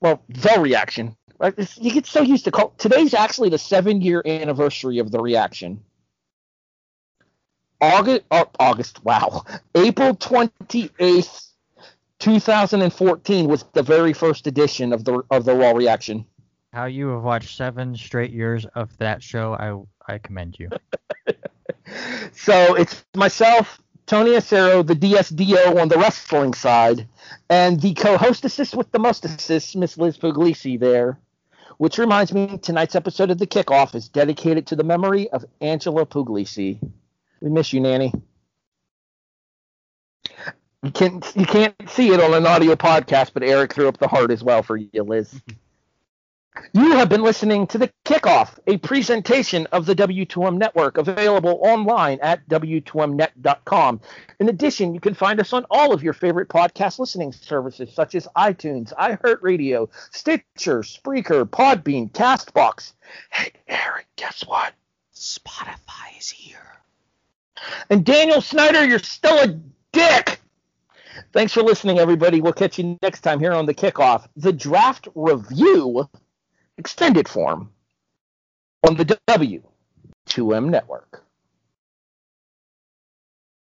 Well, 0.00 0.24
the 0.28 0.58
reaction. 0.58 1.16
Like, 1.42 1.56
You 1.76 1.90
get 1.90 2.06
so 2.06 2.22
used 2.22 2.44
to 2.44 2.52
call. 2.52 2.72
Today's 2.78 3.14
actually 3.14 3.48
the 3.48 3.58
seven 3.58 4.00
year 4.00 4.22
anniversary 4.24 4.98
of 4.98 5.10
the 5.10 5.18
reaction. 5.18 5.82
August, 7.80 8.22
oh, 8.30 8.48
August, 8.60 9.04
wow. 9.04 9.42
April 9.74 10.14
28th, 10.14 11.48
2014 12.20 13.48
was 13.48 13.64
the 13.72 13.82
very 13.82 14.12
first 14.12 14.46
edition 14.46 14.92
of 14.92 15.04
the 15.04 15.22
of 15.32 15.44
the 15.44 15.54
Raw 15.56 15.72
reaction. 15.72 16.24
How 16.72 16.84
you 16.84 17.08
have 17.08 17.24
watched 17.24 17.56
seven 17.56 17.96
straight 17.96 18.30
years 18.30 18.64
of 18.76 18.96
that 18.98 19.20
show, 19.20 19.54
I 19.54 20.12
I 20.14 20.18
commend 20.18 20.56
you. 20.58 20.70
So 22.32 22.74
it's 22.74 23.04
myself, 23.14 23.82
Tony 24.06 24.30
Acero, 24.30 24.86
the 24.86 24.94
DSDO 24.94 25.80
on 25.80 25.88
the 25.88 25.98
wrestling 25.98 26.54
side, 26.54 27.06
and 27.50 27.80
the 27.80 27.92
co-hostesses 27.94 28.74
with 28.74 28.90
the 28.92 28.98
mostesses, 28.98 29.76
Miss 29.76 29.98
Liz 29.98 30.16
Puglisi 30.16 30.78
there. 30.78 31.18
Which 31.82 31.98
reminds 31.98 32.32
me, 32.32 32.58
tonight's 32.58 32.94
episode 32.94 33.32
of 33.32 33.38
the 33.38 33.46
kickoff 33.48 33.96
is 33.96 34.08
dedicated 34.08 34.68
to 34.68 34.76
the 34.76 34.84
memory 34.84 35.28
of 35.30 35.44
Angela 35.60 36.06
Puglisi. 36.06 36.78
We 37.40 37.50
miss 37.50 37.72
you, 37.72 37.80
Nanny. 37.80 38.12
You 40.84 40.92
can't 40.92 41.26
you 41.34 41.44
can't 41.44 41.74
see 41.88 42.10
it 42.10 42.20
on 42.20 42.34
an 42.34 42.46
audio 42.46 42.76
podcast, 42.76 43.32
but 43.34 43.42
Erik 43.42 43.74
threw 43.74 43.88
up 43.88 43.98
the 43.98 44.06
heart 44.06 44.30
as 44.30 44.44
well 44.44 44.62
for 44.62 44.76
you, 44.76 45.02
Liz. 45.02 45.34
You 46.74 46.92
have 46.92 47.08
been 47.08 47.22
listening 47.22 47.66
to 47.68 47.78
The 47.78 47.90
Kickoff, 48.04 48.58
a 48.66 48.76
presentation 48.76 49.66
of 49.72 49.86
the 49.86 49.94
W2M 49.94 50.58
Network, 50.58 50.98
available 50.98 51.58
online 51.62 52.18
at 52.20 52.46
W2Mnet.com. 52.48 54.00
In 54.38 54.48
addition, 54.50 54.92
you 54.92 55.00
can 55.00 55.14
find 55.14 55.40
us 55.40 55.54
on 55.54 55.64
all 55.70 55.94
of 55.94 56.02
your 56.02 56.12
favorite 56.12 56.50
podcast 56.50 56.98
listening 56.98 57.32
services, 57.32 57.94
such 57.94 58.14
as 58.14 58.28
iTunes, 58.36 58.92
iHeartRadio, 58.94 59.88
Stitcher, 60.10 60.80
Spreaker, 60.80 61.44
Podbean, 61.46 62.10
Castbox. 62.12 62.92
Hey, 63.30 63.52
Erik, 63.66 64.06
guess 64.16 64.44
what? 64.46 64.74
Spotify 65.14 66.18
is 66.18 66.28
here. 66.28 66.58
And 67.88 68.04
Daniel 68.04 68.42
Snyder, 68.42 68.84
you're 68.84 68.98
still 68.98 69.38
a 69.38 69.58
dick. 69.92 70.38
Thanks 71.32 71.52
for 71.54 71.62
listening, 71.62 71.98
everybody. 71.98 72.42
We'll 72.42 72.52
catch 72.52 72.78
you 72.78 72.98
next 73.00 73.22
time 73.22 73.40
here 73.40 73.52
on 73.52 73.64
The 73.64 73.74
Kickoff, 73.74 74.28
the 74.36 74.52
draft 74.52 75.08
review 75.14 76.08
extended 76.82 77.28
form 77.28 77.70
on 78.88 78.96
the 78.96 79.04
W2M 79.28 80.68
network. 80.68 81.24